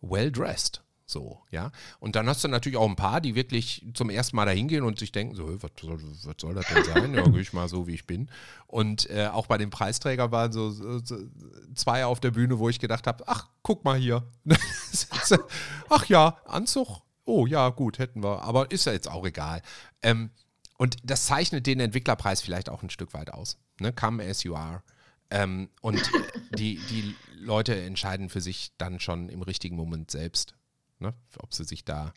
well 0.00 0.30
dressed. 0.30 0.82
So, 1.10 1.40
ja. 1.50 1.72
Und 1.98 2.14
dann 2.14 2.28
hast 2.28 2.44
du 2.44 2.48
natürlich 2.48 2.78
auch 2.78 2.88
ein 2.88 2.94
paar, 2.94 3.20
die 3.20 3.34
wirklich 3.34 3.84
zum 3.94 4.10
ersten 4.10 4.36
Mal 4.36 4.46
dahin 4.46 4.68
gehen 4.68 4.84
und 4.84 4.98
sich 4.98 5.10
denken, 5.10 5.34
so, 5.34 5.48
"Hä, 5.48 5.56
was 5.60 5.70
soll, 5.80 6.00
was 6.00 6.34
soll 6.40 6.54
das 6.54 6.66
denn 6.68 6.84
sein? 6.84 7.14
Ja, 7.14 7.24
gehe 7.24 7.40
ich 7.40 7.52
mal 7.52 7.68
so, 7.68 7.88
wie 7.88 7.94
ich 7.94 8.06
bin. 8.06 8.30
Und 8.68 9.10
äh, 9.10 9.26
auch 9.26 9.48
bei 9.48 9.58
den 9.58 9.70
Preisträgern 9.70 10.30
waren 10.30 10.52
so, 10.52 10.70
so, 10.70 11.00
so 11.00 11.18
zwei 11.74 12.04
auf 12.04 12.20
der 12.20 12.30
Bühne, 12.30 12.60
wo 12.60 12.68
ich 12.68 12.78
gedacht 12.78 13.08
habe, 13.08 13.24
ach, 13.26 13.48
guck 13.62 13.84
mal 13.84 13.98
hier. 13.98 14.22
ach 15.88 16.06
ja, 16.06 16.36
Anzug. 16.46 17.02
Oh 17.24 17.46
ja, 17.46 17.68
gut, 17.70 17.98
hätten 17.98 18.22
wir. 18.22 18.42
Aber 18.42 18.70
ist 18.70 18.86
ja 18.86 18.92
jetzt 18.92 19.10
auch 19.10 19.26
egal. 19.26 19.62
Ähm, 20.02 20.30
und 20.78 20.96
das 21.02 21.26
zeichnet 21.26 21.66
den 21.66 21.80
Entwicklerpreis 21.80 22.40
vielleicht 22.40 22.68
auch 22.68 22.82
ein 22.82 22.90
Stück 22.90 23.14
weit 23.14 23.32
aus. 23.32 23.58
Ne? 23.80 23.92
Come 23.92 24.24
as 24.24 24.44
you 24.44 24.54
are. 24.54 24.82
Ähm, 25.30 25.68
und 25.80 26.10
die, 26.56 26.80
die 26.88 27.14
Leute 27.40 27.80
entscheiden 27.80 28.28
für 28.28 28.40
sich 28.40 28.72
dann 28.78 29.00
schon 29.00 29.28
im 29.28 29.42
richtigen 29.42 29.76
Moment 29.76 30.10
selbst, 30.10 30.54
ne? 31.00 31.14
ob 31.42 31.52
sie 31.54 31.64
sich 31.64 31.84
da. 31.84 32.12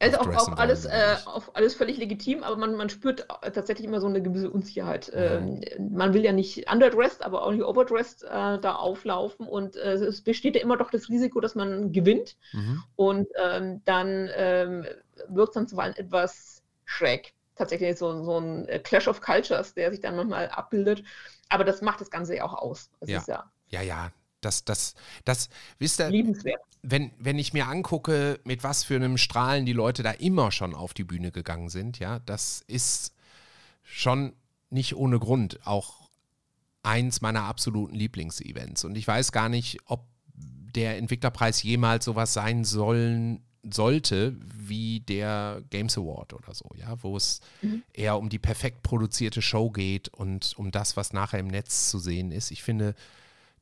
also 0.00 0.18
auch, 0.18 0.28
auch, 0.28 0.56
alles, 0.58 0.84
äh, 0.84 1.16
auch 1.24 1.54
alles 1.54 1.74
völlig 1.74 1.96
legitim, 1.98 2.44
aber 2.44 2.56
man, 2.56 2.74
man 2.76 2.88
spürt 2.88 3.26
tatsächlich 3.52 3.86
immer 3.86 4.00
so 4.00 4.06
eine 4.06 4.22
gewisse 4.22 4.50
Unsicherheit. 4.50 5.10
Mhm. 5.12 5.62
Ähm, 5.76 5.96
man 5.96 6.14
will 6.14 6.24
ja 6.24 6.32
nicht 6.32 6.70
underdressed, 6.70 7.22
aber 7.22 7.44
auch 7.44 7.50
nicht 7.52 7.64
overdressed 7.64 8.22
äh, 8.22 8.60
da 8.60 8.76
auflaufen 8.76 9.46
und 9.46 9.76
äh, 9.76 9.94
es 9.94 10.22
besteht 10.22 10.54
ja 10.54 10.62
immer 10.62 10.76
doch 10.76 10.90
das 10.90 11.08
Risiko, 11.08 11.40
dass 11.40 11.54
man 11.54 11.92
gewinnt 11.92 12.36
Mhm. 12.52 12.82
und 12.96 13.28
ähm, 13.42 13.82
dann 13.84 14.30
ähm, 14.34 14.86
wirkt 15.28 15.50
es 15.50 15.54
dann 15.54 15.68
zuweilen 15.68 15.96
etwas 15.96 16.62
schräg. 16.84 17.34
Tatsächlich 17.56 17.98
so, 17.98 18.22
so 18.22 18.38
ein 18.38 18.68
äh, 18.68 18.78
Clash 18.78 19.08
of 19.08 19.20
Cultures, 19.20 19.74
der 19.74 19.90
sich 19.90 20.00
dann 20.00 20.14
nochmal 20.14 20.48
abbildet. 20.48 21.02
Aber 21.48 21.64
das 21.64 21.82
macht 21.82 22.00
das 22.00 22.10
Ganze 22.10 22.36
ja 22.36 22.44
auch 22.44 22.54
aus. 22.54 22.90
Das 23.00 23.10
ja. 23.10 23.22
ja, 23.26 23.50
ja, 23.70 23.82
ja. 23.82 24.12
Das, 24.40 24.64
das, 24.64 24.94
das, 25.24 25.48
wisst 25.78 26.00
ihr, 26.00 26.10
Liebenswert. 26.10 26.60
Wenn, 26.82 27.10
wenn 27.18 27.38
ich 27.38 27.52
mir 27.52 27.66
angucke, 27.66 28.38
mit 28.44 28.62
was 28.62 28.84
für 28.84 28.94
einem 28.94 29.18
Strahlen 29.18 29.66
die 29.66 29.72
Leute 29.72 30.02
da 30.02 30.12
immer 30.12 30.52
schon 30.52 30.74
auf 30.74 30.94
die 30.94 31.04
Bühne 31.04 31.32
gegangen 31.32 31.68
sind, 31.68 31.98
ja, 31.98 32.20
das 32.20 32.62
ist 32.68 33.14
schon 33.82 34.32
nicht 34.70 34.94
ohne 34.94 35.18
Grund 35.18 35.66
auch 35.66 36.08
eins 36.82 37.20
meiner 37.20 37.44
absoluten 37.44 37.94
Lieblingsevents. 37.94 38.84
Und 38.84 38.96
ich 38.96 39.06
weiß 39.06 39.32
gar 39.32 39.48
nicht, 39.48 39.78
ob 39.86 40.06
der 40.74 40.98
Entwicklerpreis 40.98 41.62
jemals 41.62 42.04
sowas 42.04 42.32
sein 42.32 42.64
sollen 42.64 43.42
sollte 43.62 44.36
wie 44.54 45.00
der 45.00 45.62
Games 45.70 45.98
Award 45.98 46.32
oder 46.32 46.54
so, 46.54 46.70
ja, 46.76 47.02
wo 47.02 47.16
es 47.16 47.40
mhm. 47.62 47.82
eher 47.92 48.18
um 48.18 48.28
die 48.28 48.38
perfekt 48.38 48.82
produzierte 48.82 49.42
Show 49.42 49.70
geht 49.70 50.08
und 50.08 50.54
um 50.56 50.70
das, 50.70 50.96
was 50.96 51.12
nachher 51.12 51.40
im 51.40 51.48
Netz 51.48 51.90
zu 51.90 51.98
sehen 51.98 52.30
ist. 52.30 52.50
Ich 52.50 52.62
finde, 52.62 52.94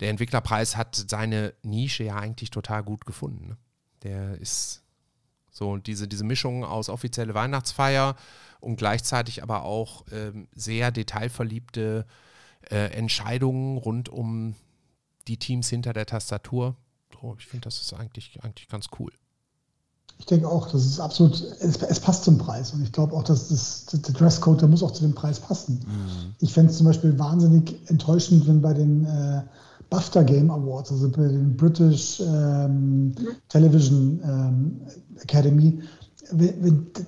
der 0.01 0.11
Entwicklerpreis 0.11 0.77
hat 0.77 1.05
seine 1.09 1.55
Nische 1.63 2.05
ja 2.05 2.17
eigentlich 2.17 2.51
total 2.51 2.83
gut 2.83 3.07
gefunden. 3.07 3.49
Ne? 3.49 3.57
Der 4.03 4.39
ist 4.39 4.83
so 5.51 5.79
diese, 5.79 6.07
diese 6.07 6.25
Mischung 6.25 6.65
aus 6.65 6.89
offizielle 6.89 7.35
Weihnachtsfeier 7.35 8.17
und 8.61 8.77
gleichzeitig 8.77 9.43
aber 9.43 9.63
auch 9.63 10.05
ähm, 10.13 10.49
sehr 10.55 10.91
detailverliebte 10.91 12.05
äh, 12.71 12.93
Entscheidungen 12.93 13.79
rund 13.79 14.09
um 14.09 14.55
die 15.29 15.39
Teams 15.39 15.69
hinter 15.69 15.93
der 15.93 16.07
Tastatur. 16.07 16.77
So, 17.13 17.37
ich 17.39 17.47
finde, 17.47 17.65
das 17.65 17.81
ist 17.81 17.95
eigentlich, 17.95 18.43
eigentlich 18.43 18.69
ganz 18.69 18.89
cool. 18.99 19.13
Ich 20.19 20.27
denke 20.27 20.49
auch, 20.49 20.71
das 20.71 20.85
ist 20.87 20.99
absolut, 20.99 21.41
es, 21.41 21.77
es 21.77 22.01
passt 22.01 22.25
zum 22.25 22.39
Preis. 22.39 22.73
Und 22.73 22.83
ich 22.83 22.93
glaube 22.93 23.15
auch, 23.15 23.23
dass 23.23 23.49
das, 23.49 23.87
der 23.87 24.15
Dresscode, 24.15 24.63
der 24.63 24.69
muss 24.69 24.83
auch 24.83 24.93
zu 24.93 25.03
dem 25.03 25.15
Preis 25.15 25.41
passen. 25.41 25.85
Mhm. 25.87 26.35
Ich 26.41 26.53
fände 26.53 26.71
es 26.71 26.79
zum 26.79 26.87
Beispiel 26.87 27.19
wahnsinnig 27.19 27.79
enttäuschend, 27.91 28.47
wenn 28.47 28.63
bei 28.63 28.73
den 28.73 29.05
äh, 29.05 29.43
BAFTA 29.91 30.23
Game 30.23 30.51
Awards, 30.51 30.91
also 30.91 31.11
bei 31.11 31.29
den 31.29 31.57
British 31.57 32.21
ähm, 32.21 33.15
Television 33.49 34.21
ähm, 34.25 34.81
Academy, 35.21 35.81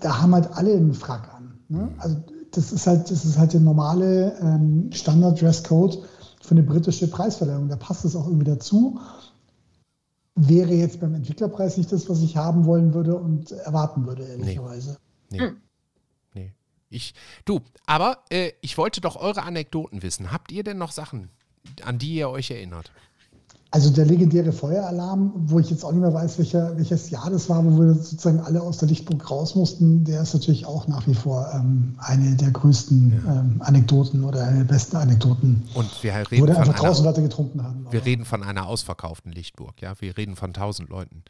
da 0.01 0.23
haben 0.23 0.35
halt 0.35 0.49
alle 0.53 0.73
einen 0.73 0.95
Frack 0.95 1.35
an. 1.35 1.59
Ne? 1.69 1.89
Also 1.99 2.17
das 2.53 2.73
ist 2.73 2.87
halt, 2.87 3.11
das 3.11 3.25
ist 3.25 3.39
halt 3.39 3.53
der 3.53 3.61
normale 3.61 4.37
ähm, 4.41 4.91
Standard-Dresscode 4.93 5.99
für 6.41 6.53
eine 6.53 6.63
britische 6.63 7.09
Preisverleihung. 7.09 7.69
Da 7.69 7.77
passt 7.77 8.05
es 8.05 8.17
auch 8.17 8.27
irgendwie 8.27 8.47
dazu. 8.47 9.01
Wäre 10.35 10.73
jetzt 10.73 11.01
beim 11.01 11.15
Entwicklerpreis 11.15 11.77
nicht 11.77 11.91
das, 11.91 12.09
was 12.09 12.23
ich 12.23 12.37
haben 12.37 12.65
wollen 12.65 12.95
würde 12.95 13.17
und 13.17 13.51
erwarten 13.51 14.07
würde, 14.07 14.25
ehrlicherweise. 14.25 14.99
Nee. 15.31 15.41
nee. 15.41 15.53
nee. 16.35 16.53
Ich, 16.91 17.15
du, 17.45 17.61
aber 17.87 18.19
äh, 18.31 18.53
ich 18.61 18.79
wollte 18.79 19.01
doch 19.01 19.17
eure 19.17 19.43
Anekdoten 19.43 20.03
wissen. 20.03 20.33
Habt 20.33 20.53
ihr 20.53 20.63
denn 20.63 20.79
noch 20.79 20.93
Sachen, 20.93 21.29
an 21.85 21.99
die 21.99 22.15
ihr 22.15 22.29
euch 22.29 22.51
erinnert? 22.51 22.91
Also 23.71 23.91
der 23.91 24.07
legendäre 24.07 24.51
Feueralarm, 24.51 25.31
wo 25.35 25.61
ich 25.61 25.69
jetzt 25.69 25.85
auch 25.85 25.93
nicht 25.93 26.01
mehr 26.01 26.15
weiß, 26.15 26.39
welcher, 26.39 26.75
welches 26.79 27.11
Jahr 27.11 27.29
das 27.29 27.51
war, 27.51 27.63
wo 27.63 27.79
wir 27.79 27.93
sozusagen 27.93 28.41
alle 28.41 28.63
aus 28.63 28.79
der 28.79 28.89
Lichtburg 28.89 29.31
raus 29.31 29.55
mussten, 29.55 30.05
der 30.05 30.23
ist 30.23 30.33
natürlich 30.33 30.65
auch 30.65 30.89
nach 30.89 31.07
wie 31.07 31.15
vor 31.15 31.51
ähm, 31.55 31.95
eine 31.99 32.35
der 32.35 32.51
größten 32.51 33.23
ja. 33.23 33.41
ähm, 33.41 33.61
Anekdoten 33.61 34.25
oder 34.25 34.45
eine 34.45 34.59
der 34.59 34.65
besten 34.65 34.97
Anekdoten. 34.97 35.69
Und 35.75 36.03
wir 36.03 36.15
reden 36.15 36.41
wo 36.41 36.47
von 36.47 36.57
einfach 36.57 36.77
draußen 36.77 37.05
Leute 37.05 37.21
getrunken 37.21 37.63
haben. 37.63 37.87
Wir 37.91 38.07
reden 38.07 38.25
von 38.25 38.43
einer 38.43 38.67
ausverkauften 38.67 39.33
Lichtburg, 39.33 39.83
ja. 39.83 39.93
Wir 40.01 40.17
reden 40.17 40.37
von 40.37 40.55
tausend 40.55 40.89
Leuten, 40.89 41.23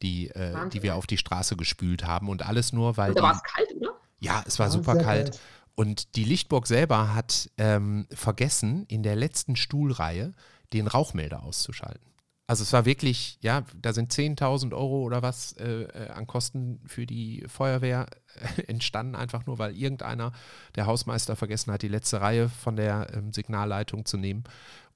die, 0.00 0.28
äh, 0.30 0.54
die 0.72 0.82
wir 0.82 0.96
auf 0.96 1.06
die 1.06 1.18
Straße 1.18 1.56
gespült 1.56 2.06
haben 2.06 2.30
und 2.30 2.46
alles 2.46 2.72
nur, 2.72 2.96
weil. 2.96 3.10
Und 3.10 3.18
da 3.18 3.22
war 3.22 3.34
es 3.34 3.42
kalt, 3.42 3.68
oder? 3.78 3.90
Ja, 4.18 4.42
es 4.46 4.58
war 4.58 4.70
super 4.70 4.94
kalt. 4.94 5.04
kalt. 5.04 5.40
Und 5.74 6.16
die 6.16 6.24
Lichtburg 6.24 6.66
selber 6.66 7.14
hat 7.14 7.50
ähm, 7.58 8.06
vergessen, 8.12 8.84
in 8.88 9.02
der 9.02 9.16
letzten 9.16 9.56
Stuhlreihe 9.56 10.32
den 10.72 10.86
Rauchmelder 10.86 11.42
auszuschalten. 11.42 12.12
Also 12.46 12.64
es 12.64 12.72
war 12.72 12.84
wirklich, 12.84 13.38
ja, 13.40 13.64
da 13.80 13.92
sind 13.92 14.12
10.000 14.12 14.72
Euro 14.72 15.02
oder 15.02 15.22
was 15.22 15.52
äh, 15.54 15.84
äh, 15.84 16.10
an 16.10 16.26
Kosten 16.26 16.80
für 16.86 17.06
die 17.06 17.44
Feuerwehr 17.46 18.06
äh, 18.34 18.62
entstanden, 18.66 19.14
einfach 19.14 19.46
nur 19.46 19.58
weil 19.58 19.76
irgendeiner, 19.76 20.32
der 20.74 20.86
Hausmeister, 20.86 21.36
vergessen 21.36 21.72
hat, 21.72 21.82
die 21.82 21.88
letzte 21.88 22.20
Reihe 22.20 22.48
von 22.48 22.76
der 22.76 23.10
ähm, 23.14 23.32
Signalleitung 23.32 24.04
zu 24.04 24.18
nehmen. 24.18 24.44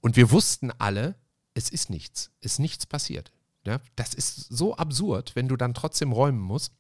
Und 0.01 0.16
wir 0.16 0.31
wussten 0.31 0.70
alle, 0.78 1.15
es 1.55 1.70
ist 1.70 1.89
nichts, 1.89 2.31
es 2.40 2.53
ist 2.53 2.59
nichts 2.59 2.85
passiert. 2.85 3.32
Ja? 3.65 3.81
Das 3.94 4.12
ist 4.12 4.36
so 4.55 4.77
absurd, 4.77 5.35
wenn 5.35 5.48
du 5.48 5.57
dann 5.57 5.73
trotzdem 5.73 6.12
räumen 6.12 6.40
musst. 6.40 6.74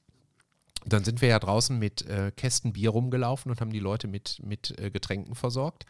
Dann 0.86 1.04
sind 1.04 1.20
wir 1.20 1.28
ja 1.28 1.38
draußen 1.38 1.78
mit 1.78 2.06
äh, 2.06 2.30
Kästen 2.36 2.72
Bier 2.72 2.90
rumgelaufen 2.90 3.50
und 3.50 3.60
haben 3.60 3.72
die 3.72 3.80
Leute 3.80 4.08
mit, 4.08 4.40
mit 4.44 4.78
äh, 4.78 4.90
Getränken 4.90 5.34
versorgt. 5.34 5.84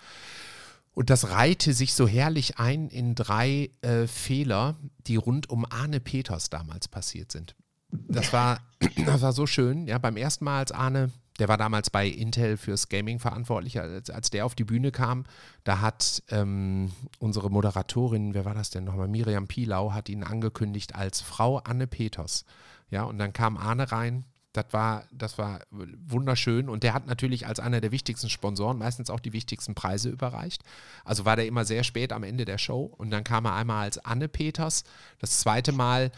Und 0.96 1.10
das 1.10 1.28
reihte 1.28 1.74
sich 1.74 1.92
so 1.92 2.08
herrlich 2.08 2.58
ein 2.58 2.88
in 2.88 3.14
drei 3.14 3.70
äh, 3.82 4.06
Fehler, 4.06 4.76
die 5.06 5.16
rund 5.16 5.50
um 5.50 5.66
Arne 5.68 6.00
Peters 6.00 6.48
damals 6.48 6.88
passiert 6.88 7.30
sind. 7.30 7.54
Das 7.90 8.32
war, 8.32 8.60
das 9.04 9.20
war 9.20 9.32
so 9.32 9.46
schön. 9.46 9.86
Ja, 9.86 9.98
beim 9.98 10.16
ersten 10.16 10.46
Mal, 10.46 10.60
als 10.60 10.72
Arne, 10.72 11.10
der 11.38 11.48
war 11.48 11.58
damals 11.58 11.90
bei 11.90 12.08
Intel 12.08 12.56
fürs 12.56 12.88
Gaming 12.88 13.18
verantwortlich, 13.18 13.78
als, 13.78 14.08
als 14.08 14.30
der 14.30 14.46
auf 14.46 14.54
die 14.54 14.64
Bühne 14.64 14.90
kam, 14.90 15.24
da 15.64 15.82
hat 15.82 16.22
ähm, 16.30 16.90
unsere 17.18 17.50
Moderatorin, 17.50 18.32
wer 18.32 18.46
war 18.46 18.54
das 18.54 18.70
denn 18.70 18.84
nochmal, 18.84 19.08
Miriam 19.08 19.48
Pilau, 19.48 19.92
hat 19.92 20.08
ihn 20.08 20.24
angekündigt 20.24 20.94
als 20.94 21.20
Frau 21.20 21.58
Anne 21.58 21.86
Peters. 21.86 22.46
Ja, 22.88 23.02
und 23.02 23.18
dann 23.18 23.34
kam 23.34 23.58
Arne 23.58 23.92
rein, 23.92 24.24
das 24.56 24.66
war, 24.72 25.04
das 25.12 25.38
war 25.38 25.60
wunderschön. 25.70 26.68
Und 26.68 26.82
der 26.82 26.94
hat 26.94 27.06
natürlich 27.06 27.46
als 27.46 27.60
einer 27.60 27.80
der 27.80 27.92
wichtigsten 27.92 28.30
Sponsoren 28.30 28.78
meistens 28.78 29.10
auch 29.10 29.20
die 29.20 29.32
wichtigsten 29.32 29.74
Preise 29.74 30.08
überreicht. 30.08 30.62
Also 31.04 31.24
war 31.24 31.36
der 31.36 31.46
immer 31.46 31.64
sehr 31.64 31.84
spät 31.84 32.12
am 32.12 32.22
Ende 32.22 32.44
der 32.44 32.58
Show. 32.58 32.84
Und 32.96 33.10
dann 33.10 33.24
kam 33.24 33.44
er 33.44 33.54
einmal 33.54 33.84
als 33.84 33.98
Anne 33.98 34.28
Peters. 34.28 34.84
Das 35.18 35.40
zweite 35.40 35.72
Mal 35.72 36.10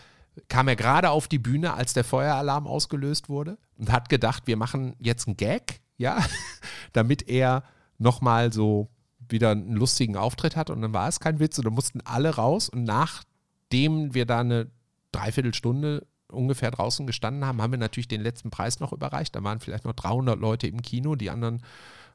kam 0.48 0.68
er 0.68 0.76
gerade 0.76 1.10
auf 1.10 1.26
die 1.26 1.38
Bühne, 1.38 1.74
als 1.74 1.94
der 1.94 2.04
Feueralarm 2.04 2.66
ausgelöst 2.68 3.28
wurde 3.28 3.58
und 3.76 3.90
hat 3.90 4.08
gedacht, 4.08 4.44
wir 4.46 4.56
machen 4.56 4.94
jetzt 5.00 5.26
einen 5.26 5.36
Gag, 5.36 5.80
ja, 5.96 6.24
damit 6.92 7.28
er 7.28 7.64
nochmal 7.98 8.52
so 8.52 8.88
wieder 9.28 9.50
einen 9.50 9.72
lustigen 9.72 10.16
Auftritt 10.16 10.54
hat. 10.54 10.70
Und 10.70 10.80
dann 10.80 10.92
war 10.92 11.08
es 11.08 11.18
kein 11.18 11.40
Witz. 11.40 11.58
Und 11.58 11.64
dann 11.64 11.74
mussten 11.74 12.00
alle 12.02 12.36
raus. 12.36 12.68
Und 12.68 12.84
nachdem 12.84 14.14
wir 14.14 14.26
da 14.26 14.40
eine 14.40 14.70
Dreiviertelstunde 15.12 16.06
ungefähr 16.30 16.70
draußen 16.70 17.06
gestanden 17.06 17.44
haben, 17.44 17.62
haben 17.62 17.72
wir 17.72 17.78
natürlich 17.78 18.08
den 18.08 18.20
letzten 18.20 18.50
Preis 18.50 18.80
noch 18.80 18.92
überreicht. 18.92 19.34
Da 19.34 19.42
waren 19.42 19.60
vielleicht 19.60 19.84
noch 19.84 19.94
300 19.94 20.38
Leute 20.38 20.66
im 20.66 20.82
Kino, 20.82 21.14
die 21.14 21.30
anderen 21.30 21.62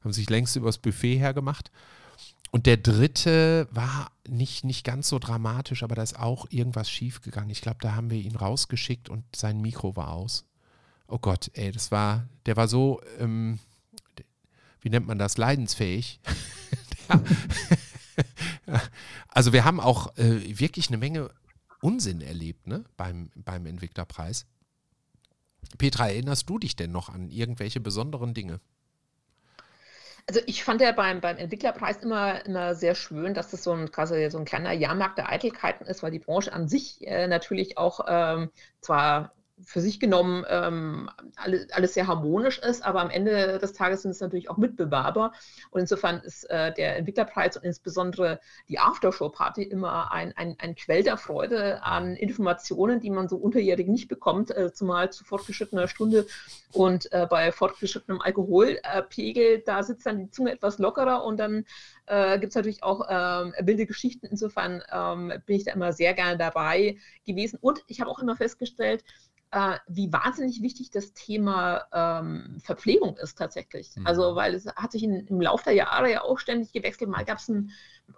haben 0.03 0.13
sich 0.13 0.29
längst 0.29 0.55
übers 0.55 0.77
Buffet 0.77 1.17
hergemacht. 1.17 1.71
Und 2.51 2.67
der 2.67 2.77
dritte 2.77 3.67
war 3.71 4.11
nicht, 4.27 4.63
nicht 4.63 4.85
ganz 4.85 5.09
so 5.09 5.17
dramatisch, 5.17 5.81
aber 5.81 5.95
da 5.95 6.03
ist 6.03 6.19
auch 6.19 6.45
irgendwas 6.51 6.87
schiefgegangen. 6.89 7.49
Ich 7.49 7.61
glaube, 7.61 7.79
da 7.81 7.95
haben 7.95 8.11
wir 8.11 8.19
ihn 8.19 8.35
rausgeschickt 8.35 9.09
und 9.09 9.23
sein 9.35 9.59
Mikro 9.59 9.95
war 9.95 10.11
aus. 10.11 10.45
Oh 11.07 11.17
Gott, 11.17 11.49
ey, 11.55 11.71
das 11.71 11.91
war, 11.91 12.27
der 12.45 12.55
war 12.55 12.67
so, 12.67 13.01
ähm, 13.19 13.59
wie 14.81 14.89
nennt 14.89 15.07
man 15.07 15.17
das, 15.17 15.37
leidensfähig. 15.37 16.19
also 19.29 19.51
wir 19.51 19.65
haben 19.65 19.79
auch 19.79 20.15
äh, 20.17 20.59
wirklich 20.59 20.89
eine 20.89 20.97
Menge 20.97 21.31
Unsinn 21.83 22.21
erlebt 22.21 22.65
ne? 22.65 22.85
beim, 22.95 23.29
beim 23.35 23.65
Entwicklerpreis. 23.65 24.45
Petra, 25.77 26.07
erinnerst 26.07 26.49
du 26.49 26.57
dich 26.57 26.77
denn 26.77 26.93
noch 26.93 27.09
an 27.09 27.29
irgendwelche 27.29 27.81
besonderen 27.81 28.33
Dinge? 28.33 28.61
Also 30.25 30.39
ich 30.45 30.63
fand 30.63 30.79
ja 30.79 30.93
beim, 30.93 31.19
beim 31.19 31.35
Entwicklerpreis 31.35 31.97
immer, 31.97 32.45
immer 32.45 32.75
sehr 32.75 32.95
schön, 32.95 33.33
dass 33.33 33.51
das 33.51 33.63
so 33.63 33.73
ein, 33.73 33.91
quasi 33.91 34.29
so 34.31 34.37
ein 34.37 34.45
kleiner 34.45 34.71
Jahrmarkt 34.71 35.17
der 35.17 35.29
Eitelkeiten 35.29 35.85
ist, 35.85 36.01
weil 36.01 36.11
die 36.11 36.19
Branche 36.19 36.53
an 36.53 36.69
sich 36.69 37.05
äh, 37.05 37.27
natürlich 37.27 37.77
auch 37.77 38.05
ähm, 38.07 38.49
zwar 38.79 39.33
für 39.61 39.81
sich 39.81 39.99
genommen 39.99 40.45
ähm, 40.49 41.09
alles, 41.35 41.71
alles 41.71 41.93
sehr 41.93 42.07
harmonisch 42.07 42.59
ist, 42.59 42.83
aber 42.83 43.01
am 43.01 43.09
Ende 43.09 43.59
des 43.59 43.73
Tages 43.73 44.01
sind 44.01 44.11
es 44.11 44.19
natürlich 44.19 44.49
auch 44.49 44.57
Mitbewerber. 44.57 45.31
Und 45.71 45.81
insofern 45.81 46.19
ist 46.21 46.49
äh, 46.49 46.73
der 46.73 46.97
Entwicklerpreis 46.97 47.57
und 47.57 47.63
insbesondere 47.63 48.39
die 48.67 48.79
Aftershow-Party 48.79 49.63
immer 49.63 50.11
ein, 50.11 50.35
ein, 50.35 50.55
ein 50.59 50.75
Quell 50.75 51.03
der 51.03 51.17
Freude 51.17 51.83
an 51.83 52.15
Informationen, 52.15 52.99
die 52.99 53.09
man 53.09 53.29
so 53.29 53.37
unterjährig 53.37 53.87
nicht 53.87 54.07
bekommt, 54.07 54.55
äh, 54.55 54.73
zumal 54.73 55.11
zu 55.11 55.23
fortgeschrittener 55.23 55.87
Stunde 55.87 56.25
und 56.71 57.11
äh, 57.11 57.27
bei 57.29 57.51
fortgeschrittenem 57.51 58.21
Alkoholpegel, 58.21 59.59
da 59.65 59.83
sitzt 59.83 60.05
dann 60.05 60.17
die 60.17 60.31
Zunge 60.31 60.51
etwas 60.51 60.79
lockerer 60.79 61.23
und 61.23 61.37
dann 61.37 61.65
äh, 62.07 62.39
gibt 62.39 62.51
es 62.51 62.55
natürlich 62.55 62.83
auch 62.83 63.07
ähm, 63.09 63.53
wilde 63.59 63.85
Geschichten. 63.85 64.25
Insofern 64.25 64.83
ähm, 64.91 65.31
bin 65.45 65.57
ich 65.57 65.65
da 65.65 65.73
immer 65.73 65.93
sehr 65.93 66.13
gerne 66.13 66.37
dabei 66.37 66.97
gewesen. 67.25 67.59
Und 67.61 67.83
ich 67.87 68.01
habe 68.01 68.09
auch 68.09 68.19
immer 68.19 68.35
festgestellt, 68.35 69.03
äh, 69.53 69.77
wie 69.87 70.11
wahnsinnig 70.11 70.63
wichtig 70.63 70.89
das 70.89 71.13
Thema 71.13 71.85
ähm, 71.93 72.57
Verpflegung 72.63 73.17
ist 73.17 73.37
tatsächlich. 73.37 73.95
Mhm. 73.95 74.07
Also, 74.07 74.35
weil 74.35 74.55
es 74.55 74.65
hat 74.65 74.91
sich 74.91 75.03
in, 75.03 75.27
im 75.27 75.39
Laufe 75.39 75.65
der 75.65 75.73
Jahre 75.73 76.11
ja 76.11 76.23
auch 76.23 76.39
ständig 76.39 76.73
gewechselt. 76.73 77.11
Mal 77.11 77.23
gab 77.23 77.37
es 77.37 77.49
ein, 77.49 77.69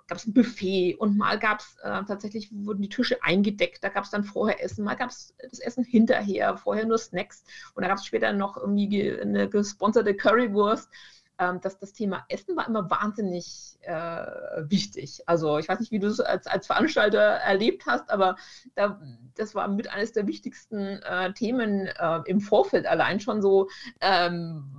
ein 0.10 0.34
Buffet 0.34 0.96
und 0.96 1.18
mal 1.18 1.38
gab 1.38 1.60
es 1.60 1.76
äh, 1.84 2.04
tatsächlich, 2.06 2.50
wurden 2.54 2.82
die 2.82 2.90
Tische 2.90 3.22
eingedeckt, 3.22 3.84
da 3.84 3.90
gab 3.90 4.06
es 4.06 4.12
dann 4.12 4.24
vorher 4.24 4.64
Essen, 4.64 4.86
mal 4.86 4.96
gab 4.96 5.10
es 5.10 5.36
das 5.42 5.60
Essen 5.60 5.84
hinterher, 5.84 6.58
vorher 6.58 6.86
nur 6.86 6.98
Snacks 6.98 7.44
und 7.74 7.84
da 7.84 7.90
gab 7.90 7.98
es 7.98 8.06
später 8.06 8.32
noch 8.32 8.56
irgendwie 8.56 9.12
eine 9.20 9.50
gesponserte 9.50 10.16
Currywurst 10.16 10.90
ähm, 11.40 11.60
dass 11.62 11.78
das 11.78 11.94
Thema 11.94 12.26
Essen 12.30 12.56
war 12.56 12.68
immer 12.68 12.90
wahnsinnig 12.90 13.78
äh, 13.82 14.26
wichtig. 14.70 15.22
Also 15.26 15.58
ich 15.58 15.68
weiß 15.68 15.80
nicht, 15.80 15.92
wie 15.92 16.00
du 16.00 16.08
es 16.08 16.20
als, 16.20 16.48
als 16.48 16.68
Veranstalter 16.68 17.20
erlebt 17.20 17.86
hast, 17.86 18.10
aber 18.10 18.36
da, 18.76 19.02
das 19.36 19.56
war 19.56 19.68
mit 19.68 19.92
eines 19.92 20.14
der 20.14 20.28
wichtigsten 20.28 21.02
äh, 21.04 21.34
Themen 21.34 21.88
äh, 21.88 22.22
im 22.26 22.40
Vorfeld 22.40 22.86
allein 22.86 23.20
schon 23.20 23.42
so. 23.42 23.70
Ähm, 24.02 24.76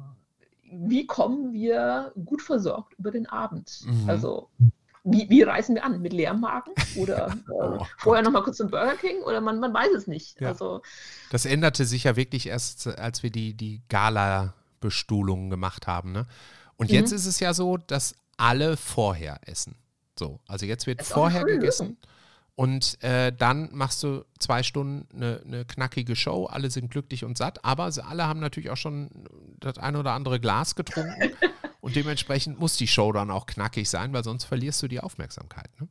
wie 0.68 1.06
kommen 1.06 1.52
wir 1.52 2.12
gut 2.24 2.42
versorgt 2.42 2.94
über 2.98 3.10
den 3.10 3.26
Abend? 3.26 3.82
Mhm. 3.86 4.08
Also 4.08 4.50
wie, 5.08 5.30
wie, 5.30 5.42
reisen 5.42 5.76
wir 5.76 5.84
an? 5.84 6.02
Mit 6.02 6.12
leerem 6.12 6.40
Magen? 6.40 6.72
Oder 6.96 7.28
äh, 7.48 7.52
oh, 7.52 7.86
vorher 7.96 8.24
nochmal 8.24 8.42
kurz 8.42 8.56
zum 8.56 8.70
Burger 8.70 8.96
King? 8.96 9.22
Oder 9.22 9.40
man, 9.40 9.60
man 9.60 9.72
weiß 9.72 9.92
es 9.96 10.08
nicht. 10.08 10.40
Ja. 10.40 10.48
Also, 10.48 10.82
das 11.30 11.46
änderte 11.46 11.84
sich 11.84 12.04
ja 12.04 12.16
wirklich 12.16 12.48
erst, 12.48 12.88
als 12.98 13.22
wir 13.22 13.30
die, 13.30 13.54
die 13.54 13.82
Gala 13.88 14.54
Bestuhlungen 14.80 15.50
gemacht 15.50 15.86
haben. 15.86 16.12
Ne? 16.12 16.26
Und 16.76 16.90
mhm. 16.90 16.96
jetzt 16.96 17.12
ist 17.12 17.26
es 17.26 17.40
ja 17.40 17.54
so, 17.54 17.76
dass 17.76 18.14
alle 18.36 18.76
vorher 18.76 19.40
essen. 19.46 19.76
So, 20.18 20.40
also 20.46 20.66
jetzt 20.66 20.86
wird 20.86 21.02
vorher 21.02 21.44
gegessen. 21.44 21.98
Und 22.54 23.02
äh, 23.04 23.32
dann 23.32 23.68
machst 23.72 24.02
du 24.02 24.24
zwei 24.38 24.62
Stunden 24.62 25.06
eine, 25.14 25.42
eine, 25.44 25.64
knackige 25.66 26.16
Show, 26.16 26.46
alle 26.46 26.70
sind 26.70 26.90
glücklich 26.90 27.22
und 27.22 27.36
satt, 27.36 27.62
aber 27.66 27.92
sie 27.92 28.02
alle 28.02 28.26
haben 28.26 28.40
natürlich 28.40 28.70
auch 28.70 28.78
schon 28.78 29.10
das 29.60 29.76
ein 29.76 29.94
oder 29.94 30.12
andere 30.12 30.40
Glas 30.40 30.74
getrunken 30.74 31.32
und 31.82 31.96
dementsprechend 31.96 32.58
muss 32.58 32.78
die 32.78 32.86
Show 32.86 33.12
dann 33.12 33.30
auch 33.30 33.44
knackig 33.44 33.90
sein, 33.90 34.14
weil 34.14 34.24
sonst 34.24 34.44
verlierst 34.44 34.82
du 34.82 34.88
die 34.88 35.00
Aufmerksamkeit. 35.00 35.68
Ne? 35.78 35.88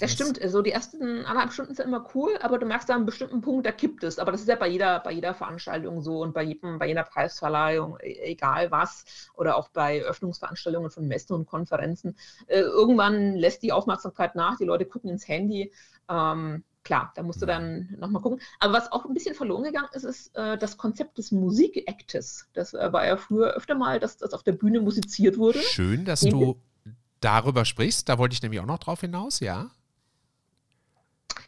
Das 0.00 0.12
stimmt. 0.12 0.36
So 0.36 0.42
also 0.42 0.62
die 0.62 0.72
ersten 0.72 1.24
anderthalb 1.24 1.52
Stunden 1.52 1.74
sind 1.74 1.86
immer 1.86 2.06
cool, 2.14 2.38
aber 2.40 2.58
du 2.58 2.66
merkst 2.66 2.90
an 2.90 2.96
einem 2.96 3.06
bestimmten 3.06 3.40
Punkt, 3.40 3.66
da 3.66 3.72
kippt 3.72 4.02
es. 4.02 4.18
Aber 4.18 4.32
das 4.32 4.40
ist 4.40 4.48
ja 4.48 4.56
bei 4.56 4.68
jeder, 4.68 5.00
bei 5.00 5.12
jeder 5.12 5.34
Veranstaltung 5.34 6.00
so 6.00 6.20
und 6.20 6.32
bei, 6.32 6.42
jedem, 6.42 6.78
bei 6.78 6.88
jeder 6.88 7.04
Preisverleihung, 7.04 7.98
e, 8.00 8.32
egal 8.32 8.70
was, 8.70 9.04
oder 9.34 9.56
auch 9.56 9.68
bei 9.68 10.02
Öffnungsveranstaltungen 10.02 10.90
von 10.90 11.06
Messen 11.06 11.34
und 11.34 11.46
Konferenzen. 11.46 12.16
Äh, 12.46 12.60
irgendwann 12.60 13.36
lässt 13.36 13.62
die 13.62 13.72
Aufmerksamkeit 13.72 14.34
nach, 14.34 14.56
die 14.56 14.64
Leute 14.64 14.86
gucken 14.86 15.10
ins 15.10 15.28
Handy. 15.28 15.72
Ähm, 16.08 16.64
klar, 16.82 17.12
da 17.14 17.22
musst 17.22 17.42
du 17.42 17.46
dann 17.46 17.94
nochmal 17.98 18.22
gucken. 18.22 18.40
Aber 18.58 18.72
was 18.72 18.90
auch 18.90 19.04
ein 19.04 19.14
bisschen 19.14 19.34
verloren 19.34 19.64
gegangen 19.64 19.88
ist, 19.92 20.04
ist 20.04 20.36
äh, 20.36 20.56
das 20.56 20.76
Konzept 20.76 21.18
des 21.18 21.30
Musikactes. 21.30 22.48
Das 22.54 22.74
äh, 22.74 22.92
war 22.92 23.06
ja 23.06 23.16
früher 23.16 23.52
öfter 23.52 23.74
mal, 23.74 24.00
dass 24.00 24.16
das 24.16 24.32
auf 24.32 24.42
der 24.42 24.52
Bühne 24.52 24.80
musiziert 24.80 25.36
wurde. 25.36 25.60
Schön, 25.60 26.04
dass 26.04 26.20
du 26.20 26.56
darüber 27.20 27.64
sprichst. 27.64 28.08
Da 28.08 28.18
wollte 28.18 28.34
ich 28.34 28.42
nämlich 28.42 28.60
auch 28.60 28.66
noch 28.66 28.78
drauf 28.78 29.00
hinaus, 29.02 29.40
ja. 29.40 29.70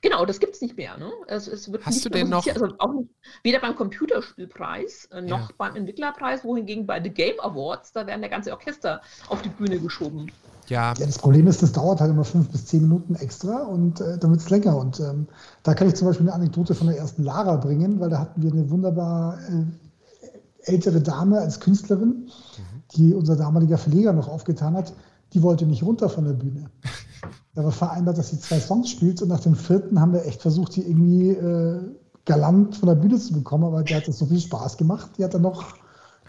Genau, 0.02 0.26
das 0.26 0.40
gibt 0.40 0.56
es 0.56 0.60
nicht 0.60 0.76
mehr. 0.76 0.98
Ne? 0.98 1.10
Es, 1.28 1.46
es 1.46 1.70
wird 1.70 1.86
Hast 1.86 2.04
du 2.04 2.08
denn 2.08 2.28
noch? 2.28 2.44
Also 2.46 2.66
auch 2.78 2.92
nicht, 2.92 3.08
weder 3.44 3.60
beim 3.60 3.76
Computerspielpreis 3.76 5.06
äh, 5.12 5.22
noch 5.22 5.48
ja. 5.48 5.54
beim 5.56 5.76
Entwicklerpreis, 5.76 6.44
wohingegen 6.44 6.86
bei 6.86 7.00
The 7.00 7.08
Game 7.08 7.38
Awards, 7.38 7.92
da 7.92 8.04
werden 8.06 8.20
der 8.20 8.30
ganze 8.30 8.50
Orchester 8.50 9.00
auf 9.28 9.42
die 9.42 9.48
Bühne 9.48 9.78
geschoben. 9.78 10.32
Ja. 10.66 10.92
ja, 10.98 11.06
das 11.06 11.18
Problem 11.18 11.46
ist, 11.46 11.62
das 11.62 11.72
dauert 11.72 12.00
halt 12.00 12.10
immer 12.10 12.24
fünf 12.24 12.50
bis 12.50 12.66
zehn 12.66 12.82
Minuten 12.82 13.14
extra 13.14 13.62
und 13.62 14.00
äh, 14.00 14.18
dann 14.18 14.30
wird 14.30 14.40
es 14.40 14.50
länger. 14.50 14.76
Und 14.76 14.98
ähm, 14.98 15.28
da 15.62 15.74
kann 15.74 15.86
ich 15.86 15.94
zum 15.94 16.08
Beispiel 16.08 16.26
eine 16.26 16.34
Anekdote 16.34 16.74
von 16.74 16.88
der 16.88 16.98
ersten 16.98 17.22
Lara 17.22 17.56
bringen, 17.56 18.00
weil 18.00 18.10
da 18.10 18.18
hatten 18.18 18.42
wir 18.42 18.50
eine 18.50 18.70
wunderbar 18.70 19.38
äh, 19.48 20.70
ältere 20.70 21.00
Dame 21.00 21.38
als 21.38 21.60
Künstlerin, 21.60 22.08
mhm. 22.08 22.82
die 22.96 23.14
unser 23.14 23.36
damaliger 23.36 23.78
Verleger 23.78 24.12
noch 24.12 24.28
aufgetan 24.28 24.74
hat. 24.74 24.92
Die 25.32 25.42
wollte 25.42 25.64
nicht 25.64 25.84
runter 25.84 26.08
von 26.08 26.24
der 26.24 26.32
Bühne. 26.32 26.70
Da 27.54 27.64
war 27.64 27.72
vereinbart, 27.72 28.16
dass 28.16 28.30
sie 28.30 28.40
zwei 28.40 28.60
Songs 28.60 28.90
spielt 28.90 29.20
und 29.20 29.28
nach 29.28 29.40
dem 29.40 29.54
vierten 29.54 30.00
haben 30.00 30.12
wir 30.12 30.24
echt 30.24 30.40
versucht, 30.40 30.76
die 30.76 30.82
irgendwie 30.82 31.30
äh, 31.30 31.82
galant 32.24 32.76
von 32.76 32.88
der 32.88 32.94
Bühne 32.94 33.18
zu 33.18 33.32
bekommen, 33.34 33.64
aber 33.64 33.82
die 33.82 33.94
hat 33.94 34.08
das 34.08 34.18
so 34.18 34.26
viel 34.26 34.40
Spaß 34.40 34.78
gemacht. 34.78 35.10
Die 35.18 35.24
hat 35.24 35.34
dann 35.34 35.42
noch 35.42 35.76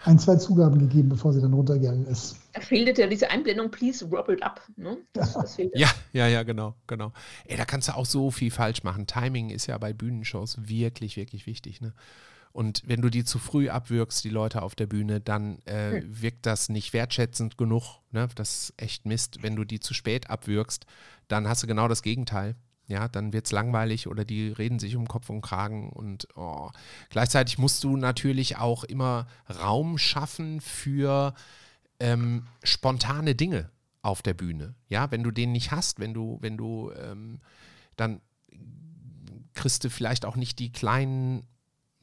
ein, 0.04 0.18
zwei 0.18 0.36
Zugaben 0.36 0.78
gegeben, 0.78 1.08
bevor 1.08 1.32
sie 1.32 1.40
dann 1.40 1.54
runtergegangen 1.54 2.06
ist. 2.06 2.36
Da 2.52 2.60
fehlte 2.60 3.00
ja 3.00 3.06
diese 3.06 3.30
Einblendung, 3.30 3.70
please 3.70 4.04
rub 4.04 4.28
it 4.28 4.42
up. 4.42 4.60
Ne? 4.76 4.98
Das, 5.12 5.32
das 5.32 5.56
ja, 5.56 5.88
ja, 6.12 6.26
ja, 6.26 6.42
genau, 6.42 6.74
genau. 6.86 7.12
Ey, 7.46 7.56
da 7.56 7.64
kannst 7.64 7.88
du 7.88 7.96
auch 7.96 8.06
so 8.06 8.30
viel 8.30 8.50
falsch 8.50 8.82
machen. 8.82 9.06
Timing 9.06 9.50
ist 9.50 9.66
ja 9.66 9.78
bei 9.78 9.92
Bühnenshows 9.92 10.58
wirklich, 10.68 11.16
wirklich 11.16 11.46
wichtig. 11.46 11.80
Ne? 11.80 11.94
Und 12.54 12.84
wenn 12.86 13.02
du 13.02 13.10
die 13.10 13.24
zu 13.24 13.40
früh 13.40 13.68
abwirkst, 13.68 14.22
die 14.22 14.30
Leute 14.30 14.62
auf 14.62 14.76
der 14.76 14.86
Bühne, 14.86 15.20
dann 15.20 15.58
äh, 15.64 16.00
hm. 16.00 16.22
wirkt 16.22 16.46
das 16.46 16.68
nicht 16.68 16.92
wertschätzend 16.92 17.58
genug. 17.58 17.98
Ne? 18.12 18.28
Das 18.36 18.70
ist 18.70 18.74
echt 18.76 19.06
Mist. 19.06 19.42
Wenn 19.42 19.56
du 19.56 19.64
die 19.64 19.80
zu 19.80 19.92
spät 19.92 20.30
abwirkst, 20.30 20.86
dann 21.26 21.48
hast 21.48 21.64
du 21.64 21.66
genau 21.66 21.88
das 21.88 22.00
Gegenteil. 22.02 22.54
Ja, 22.86 23.08
dann 23.08 23.32
wird 23.32 23.46
es 23.46 23.52
langweilig 23.52 24.06
oder 24.06 24.24
die 24.24 24.50
reden 24.50 24.78
sich 24.78 24.94
um 24.94 25.08
Kopf 25.08 25.30
und 25.30 25.40
Kragen 25.40 25.88
und 25.88 26.28
oh. 26.36 26.70
gleichzeitig 27.08 27.58
musst 27.58 27.82
du 27.82 27.96
natürlich 27.96 28.58
auch 28.58 28.84
immer 28.84 29.26
Raum 29.48 29.98
schaffen 29.98 30.60
für 30.60 31.34
ähm, 31.98 32.46
spontane 32.62 33.34
Dinge 33.34 33.70
auf 34.02 34.22
der 34.22 34.34
Bühne. 34.34 34.76
Ja, 34.88 35.10
wenn 35.10 35.24
du 35.24 35.32
den 35.32 35.50
nicht 35.50 35.72
hast, 35.72 35.98
wenn 35.98 36.14
du, 36.14 36.38
wenn 36.40 36.56
du 36.56 36.92
ähm, 36.92 37.40
dann 37.96 38.20
kriegst 39.54 39.82
du 39.82 39.90
vielleicht 39.90 40.24
auch 40.24 40.36
nicht 40.36 40.58
die 40.60 40.70
kleinen 40.70 41.48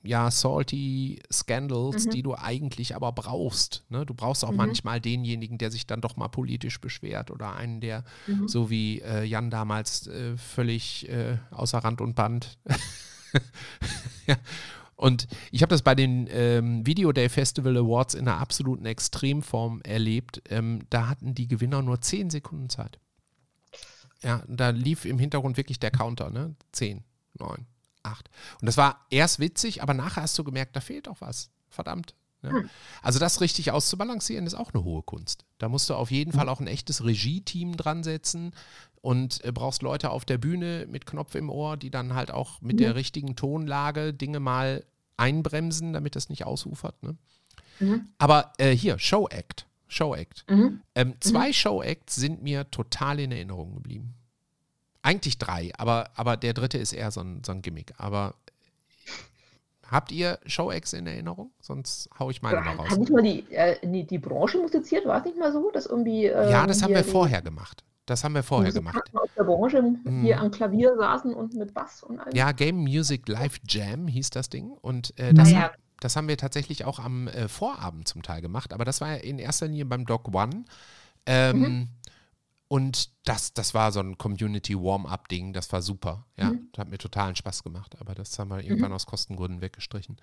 ja, 0.03 0.32
salty 0.32 1.22
Scandals, 1.32 2.06
mhm. 2.06 2.10
die 2.10 2.23
du 2.23 2.36
eigentlich 2.36 2.95
aber 2.95 3.11
brauchst. 3.11 3.84
Ne? 3.90 4.06
Du 4.06 4.14
brauchst 4.14 4.44
auch 4.44 4.52
mhm. 4.52 4.57
manchmal 4.57 4.99
denjenigen, 4.99 5.57
der 5.57 5.69
sich 5.69 5.86
dann 5.86 6.02
doch 6.02 6.15
mal 6.15 6.28
politisch 6.28 6.82
beschwert 6.82 7.30
oder 7.30 7.56
einen, 7.56 7.82
der 7.82 8.03
mhm. 8.28 8.48
so 8.48 8.69
wie 8.69 9.02
äh, 9.02 9.23
Jan 9.23 9.49
damals 9.52 10.07
äh, 10.07 10.38
völlig 10.38 11.07
äh, 11.10 11.38
außer 11.52 11.80
Rand 11.80 12.02
und 12.02 12.15
Band. 12.15 12.57
ja. 14.28 14.38
Und 14.95 15.28
ich 15.52 15.64
habe 15.64 15.72
das 15.72 15.82
bei 15.82 15.95
den 15.95 16.28
ähm, 16.32 16.86
Video 16.86 17.11
Day 17.11 17.28
Festival 17.28 17.76
Awards 17.76 18.14
in 18.14 18.28
einer 18.28 18.40
absoluten 18.40 18.86
Extremform 18.86 19.82
erlebt. 19.84 20.44
Ähm, 20.49 20.84
da 20.91 21.10
hatten 21.10 21.34
die 21.34 21.48
Gewinner 21.48 21.82
nur 21.82 22.02
10 22.02 22.30
Sekunden 22.30 22.69
Zeit. 22.69 22.99
Ja, 24.23 24.44
da 24.48 24.69
lief 24.69 25.06
im 25.06 25.18
Hintergrund 25.18 25.57
wirklich 25.57 25.80
der 25.80 25.90
Counter, 25.90 26.30
ne? 26.30 26.56
10, 26.73 27.03
9, 27.40 27.65
acht. 28.03 28.30
Und 28.60 28.65
das 28.65 28.78
war 28.78 29.06
erst 29.10 29.40
witzig, 29.40 29.82
aber 29.82 29.94
nachher 29.94 30.23
hast 30.23 30.38
du 30.38 30.44
gemerkt, 30.44 30.76
da 30.76 30.82
fehlt 30.82 31.07
auch 31.07 31.22
was. 31.22 31.49
Verdammt. 31.69 32.15
Ja. 32.44 32.52
Hm. 32.52 32.69
Also 33.02 33.19
das 33.19 33.41
richtig 33.41 33.72
auszubalancieren, 33.72 34.48
ist 34.48 34.56
auch 34.56 34.73
eine 34.73 34.84
hohe 34.84 35.03
Kunst. 35.03 35.45
Da 35.60 35.69
musst 35.69 35.90
du 35.90 35.95
auf 35.95 36.11
jeden 36.11 36.32
hm. 36.34 36.40
Fall 36.40 36.49
auch 36.49 36.60
ein 36.60 36.68
echtes 36.68 37.03
Regie-Team 37.03 37.78
dran 37.78 38.03
setzen 38.03 38.53
und 39.02 39.44
äh, 39.44 39.52
brauchst 39.52 39.82
Leute 39.82 40.11
auf 40.11 40.26
der 40.26 40.38
Bühne 40.38 40.86
mit 40.90 41.06
Knopf 41.06 41.36
im 41.36 41.49
Ohr, 41.49 41.78
die 41.78 41.90
dann 41.90 42.14
halt 42.14 42.32
auch 42.32 42.61
mit 42.61 42.76
mhm. 42.76 42.78
der 42.78 42.95
richtigen 42.95 43.36
Tonlage 43.36 44.14
Dinge 44.14 44.40
mal 44.40 44.86
einbremsen, 45.18 45.94
damit 45.94 46.15
das 46.15 46.30
nicht 46.30 46.45
ausufert. 46.45 47.02
Ne? 47.03 47.18
Mhm. 47.80 48.10
Aber 48.18 48.53
äh, 48.57 48.72
hier, 48.72 48.99
Show 48.99 49.28
Act. 49.28 49.68
Show 49.88 50.15
Act. 50.15 50.45
Mhm. 50.49 50.82
Ähm, 50.95 51.15
zwei 51.19 51.49
mhm. 51.49 51.53
Show 51.53 51.82
Acts 51.82 52.15
sind 52.15 52.44
mir 52.44 52.69
total 52.72 53.19
in 53.19 53.32
Erinnerung 53.32 53.76
geblieben. 53.76 54.14
Eigentlich 55.03 55.38
drei, 55.38 55.72
aber, 55.78 56.11
aber 56.15 56.38
der 56.38 56.53
dritte 56.53 56.78
ist 56.78 56.94
eher 56.94 57.11
so 57.11 57.22
ein, 57.22 57.44
so 57.44 57.52
ein 57.52 57.61
Gimmick. 57.61 57.94
Aber 57.98 58.36
habt 59.91 60.11
ihr 60.11 60.40
Show-Acts 60.45 60.94
in 60.94 61.07
Erinnerung? 61.07 61.52
Sonst 61.60 62.10
haue 62.19 62.32
ich 62.32 62.41
meine 62.41 62.61
mal 62.61 62.76
raus. 62.76 62.90
Hat 62.90 62.99
nicht 62.99 63.11
mal 63.11 63.23
die, 63.23 63.45
äh, 63.52 63.78
die, 63.84 64.06
die, 64.06 64.18
Branche 64.19 64.57
musiziert? 64.60 65.06
War 65.06 65.19
es 65.19 65.26
nicht 65.26 65.38
mal 65.38 65.52
so, 65.52 65.72
dass 65.72 65.86
irgendwie. 65.86 66.26
Äh, 66.26 66.52
ja, 66.52 66.68
das 66.68 66.82
haben 66.82 66.94
wir 66.94 67.03
vorher 67.03 67.41
gemacht. 67.41 67.84
Das 68.06 68.23
haben 68.23 68.34
wir 68.34 68.44
vorher 68.44 68.72
gemacht. 68.72 69.10
aus 69.14 69.30
der 69.38 69.44
Branche 69.44 69.78
hm. 69.78 70.22
hier 70.22 70.40
am 70.40 70.52
Klavier 70.52 70.95
saßen 70.98 71.34
und 71.34 71.53
mit 71.53 71.73
Bass 71.73 72.03
und 72.03 72.19
allem. 72.19 72.36
Ja, 72.36 72.52
Game 72.52 72.78
Music 72.78 73.28
Live 73.28 73.60
Jam 73.68 74.07
hieß 74.07 74.32
das 74.32 74.49
Ding. 74.49 74.72
Und 74.82 75.18
äh, 75.19 75.34
das, 75.34 75.52
naja. 75.52 75.72
das 75.99 76.15
haben 76.15 76.28
wir 76.28 76.38
tatsächlich 76.38 76.86
auch 76.86 76.99
am 76.99 77.28
äh, 77.28 77.48
Vorabend 77.48 78.07
zum 78.07 78.23
Teil 78.23 78.41
gemacht. 78.41 78.73
Aber 78.73 78.86
das 78.86 79.02
war 79.02 79.10
ja 79.10 79.15
in 79.15 79.40
erster 79.40 79.68
Linie 79.68 79.86
beim 79.86 80.06
Doc 80.06 80.34
One. 80.34 80.65
Ähm, 81.26 81.60
mhm. 81.60 81.88
Und 82.72 83.10
das, 83.26 83.53
das 83.53 83.73
war 83.73 83.91
so 83.91 83.99
ein 83.99 84.18
Community-Warm-Up-Ding, 84.18 85.52
das 85.52 85.73
war 85.73 85.81
super. 85.81 86.26
Ja, 86.38 86.52
mhm. 86.52 86.69
das 86.72 86.80
hat 86.80 86.89
mir 86.89 86.98
totalen 86.98 87.35
Spaß 87.35 87.64
gemacht, 87.64 87.98
aber 87.99 88.15
das 88.15 88.39
haben 88.39 88.48
wir 88.48 88.64
irgendwann 88.64 88.91
mhm. 88.91 88.95
aus 88.95 89.06
Kostengründen 89.06 89.60
weggestrichen. 89.60 90.15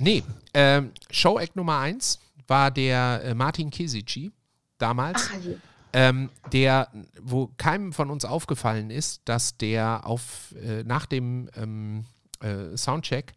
Nee, 0.00 0.24
ähm, 0.54 0.90
Show-Act 1.08 1.54
Nummer 1.54 1.78
1 1.78 2.18
war 2.48 2.72
der 2.72 3.22
äh, 3.22 3.34
Martin 3.36 3.70
Kisici 3.70 4.32
damals. 4.78 5.28
Ach, 5.28 5.34
also. 5.34 5.56
ähm, 5.92 6.30
der, 6.52 6.88
wo 7.22 7.48
keinem 7.56 7.92
von 7.92 8.10
uns 8.10 8.24
aufgefallen 8.24 8.90
ist, 8.90 9.22
dass 9.26 9.56
der 9.56 10.04
auf, 10.06 10.52
äh, 10.60 10.82
nach 10.82 11.06
dem 11.06 11.48
ähm, 11.54 12.06
äh, 12.40 12.76
Soundcheck 12.76 13.34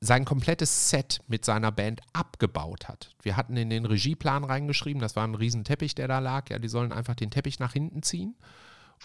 sein 0.00 0.24
komplettes 0.24 0.90
Set 0.90 1.20
mit 1.26 1.44
seiner 1.44 1.72
Band 1.72 2.00
abgebaut 2.12 2.88
hat. 2.88 3.14
Wir 3.22 3.36
hatten 3.36 3.56
in 3.56 3.70
den 3.70 3.84
Regieplan 3.84 4.44
reingeschrieben, 4.44 5.00
das 5.00 5.16
war 5.16 5.26
ein 5.26 5.34
riesen 5.34 5.64
Teppich, 5.64 5.94
der 5.94 6.08
da 6.08 6.20
lag. 6.20 6.50
Ja, 6.50 6.58
die 6.58 6.68
sollen 6.68 6.92
einfach 6.92 7.14
den 7.14 7.30
Teppich 7.30 7.58
nach 7.58 7.72
hinten 7.72 8.02
ziehen. 8.02 8.36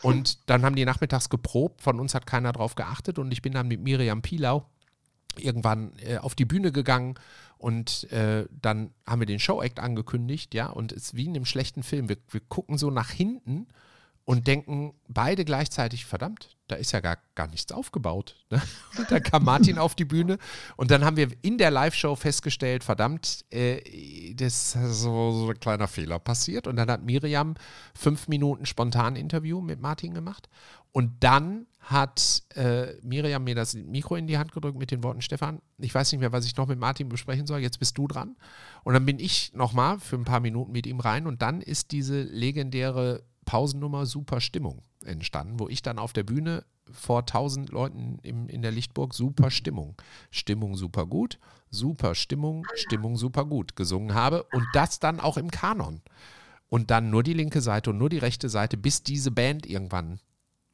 Und 0.01 0.37
dann 0.49 0.63
haben 0.63 0.75
die 0.75 0.85
nachmittags 0.85 1.29
geprobt. 1.29 1.81
Von 1.81 1.99
uns 1.99 2.13
hat 2.13 2.27
keiner 2.27 2.51
drauf 2.51 2.75
geachtet. 2.75 3.17
Und 3.17 3.31
ich 3.31 3.41
bin 3.41 3.53
dann 3.53 3.67
mit 3.67 3.81
Miriam 3.81 4.21
Pilau 4.21 4.67
irgendwann 5.37 5.93
äh, 5.99 6.17
auf 6.17 6.35
die 6.35 6.45
Bühne 6.45 6.71
gegangen 6.71 7.15
und 7.57 8.11
äh, 8.11 8.45
dann 8.51 8.91
haben 9.07 9.21
wir 9.21 9.25
den 9.25 9.39
Show-Act 9.39 9.79
angekündigt, 9.79 10.53
ja, 10.53 10.67
und 10.67 10.91
es 10.91 11.05
ist 11.05 11.15
wie 11.15 11.25
in 11.25 11.35
einem 11.35 11.45
schlechten 11.45 11.81
Film. 11.81 12.09
Wir, 12.09 12.17
wir 12.29 12.41
gucken 12.41 12.77
so 12.77 12.91
nach 12.91 13.09
hinten 13.09 13.67
und 14.25 14.47
denken 14.47 14.93
beide 15.07 15.43
gleichzeitig, 15.43 16.05
verdammt, 16.05 16.55
da 16.67 16.75
ist 16.75 16.93
ja 16.93 17.01
gar, 17.01 17.17
gar 17.35 17.47
nichts 17.47 17.71
aufgebaut. 17.73 18.37
Ne? 18.49 18.61
Und 18.97 19.11
dann 19.11 19.21
kam 19.21 19.43
Martin 19.43 19.77
auf 19.77 19.95
die 19.95 20.05
Bühne 20.05 20.37
und 20.77 20.91
dann 20.91 21.03
haben 21.03 21.17
wir 21.17 21.27
in 21.41 21.57
der 21.57 21.71
Live-Show 21.71 22.15
festgestellt, 22.15 22.83
verdammt, 22.83 23.43
äh, 23.51 24.33
das 24.33 24.75
ist 24.75 25.01
so, 25.01 25.31
so 25.31 25.49
ein 25.49 25.59
kleiner 25.59 25.87
Fehler 25.87 26.19
passiert. 26.19 26.67
Und 26.67 26.77
dann 26.77 26.89
hat 26.89 27.03
Miriam 27.03 27.55
fünf 27.93 28.27
Minuten 28.27 28.65
spontan 28.65 29.15
Interview 29.15 29.61
mit 29.61 29.81
Martin 29.81 30.13
gemacht. 30.13 30.47
Und 30.93 31.23
dann 31.23 31.65
hat 31.79 32.43
äh, 32.55 32.93
Miriam 33.01 33.43
mir 33.43 33.55
das 33.55 33.73
Mikro 33.73 34.15
in 34.15 34.27
die 34.27 34.37
Hand 34.37 34.53
gedrückt 34.53 34.77
mit 34.77 34.91
den 34.91 35.03
Worten, 35.03 35.21
Stefan, 35.21 35.59
ich 35.79 35.93
weiß 35.93 36.11
nicht 36.11 36.21
mehr, 36.21 36.31
was 36.31 36.45
ich 36.45 36.55
noch 36.55 36.67
mit 36.67 36.79
Martin 36.79 37.09
besprechen 37.09 37.45
soll, 37.45 37.59
jetzt 37.59 37.79
bist 37.79 37.97
du 37.97 38.07
dran. 38.07 38.37
Und 38.83 38.93
dann 38.93 39.05
bin 39.05 39.19
ich 39.19 39.53
nochmal 39.53 39.99
für 39.99 40.15
ein 40.15 40.23
paar 40.23 40.39
Minuten 40.39 40.71
mit 40.71 40.87
ihm 40.87 40.99
rein 41.01 41.27
und 41.27 41.41
dann 41.41 41.61
ist 41.61 41.91
diese 41.91 42.21
legendäre 42.21 43.23
Pausennummer 43.45 44.05
Super 44.05 44.41
Stimmung 44.41 44.81
entstanden, 45.05 45.59
wo 45.59 45.67
ich 45.67 45.81
dann 45.81 45.99
auf 45.99 46.13
der 46.13 46.23
Bühne 46.23 46.65
vor 46.91 47.25
tausend 47.25 47.69
Leuten 47.69 48.19
im, 48.23 48.47
in 48.47 48.61
der 48.61 48.71
Lichtburg 48.71 49.13
Super 49.13 49.51
Stimmung, 49.51 49.95
Stimmung 50.31 50.75
super 50.75 51.05
gut, 51.05 51.39
super 51.69 52.15
Stimmung, 52.15 52.65
Stimmung 52.75 53.17
super 53.17 53.45
gut 53.45 53.75
gesungen 53.75 54.13
habe 54.13 54.43
und 54.51 54.65
das 54.73 54.99
dann 54.99 55.19
auch 55.19 55.37
im 55.37 55.51
Kanon. 55.51 56.01
Und 56.69 56.89
dann 56.89 57.09
nur 57.09 57.23
die 57.23 57.33
linke 57.33 57.61
Seite 57.61 57.91
und 57.91 57.99
nur 57.99 58.09
die 58.09 58.17
rechte 58.17 58.49
Seite, 58.49 58.77
bis 58.77 59.03
diese 59.03 59.29
Band 59.29 59.67
irgendwann 59.67 60.19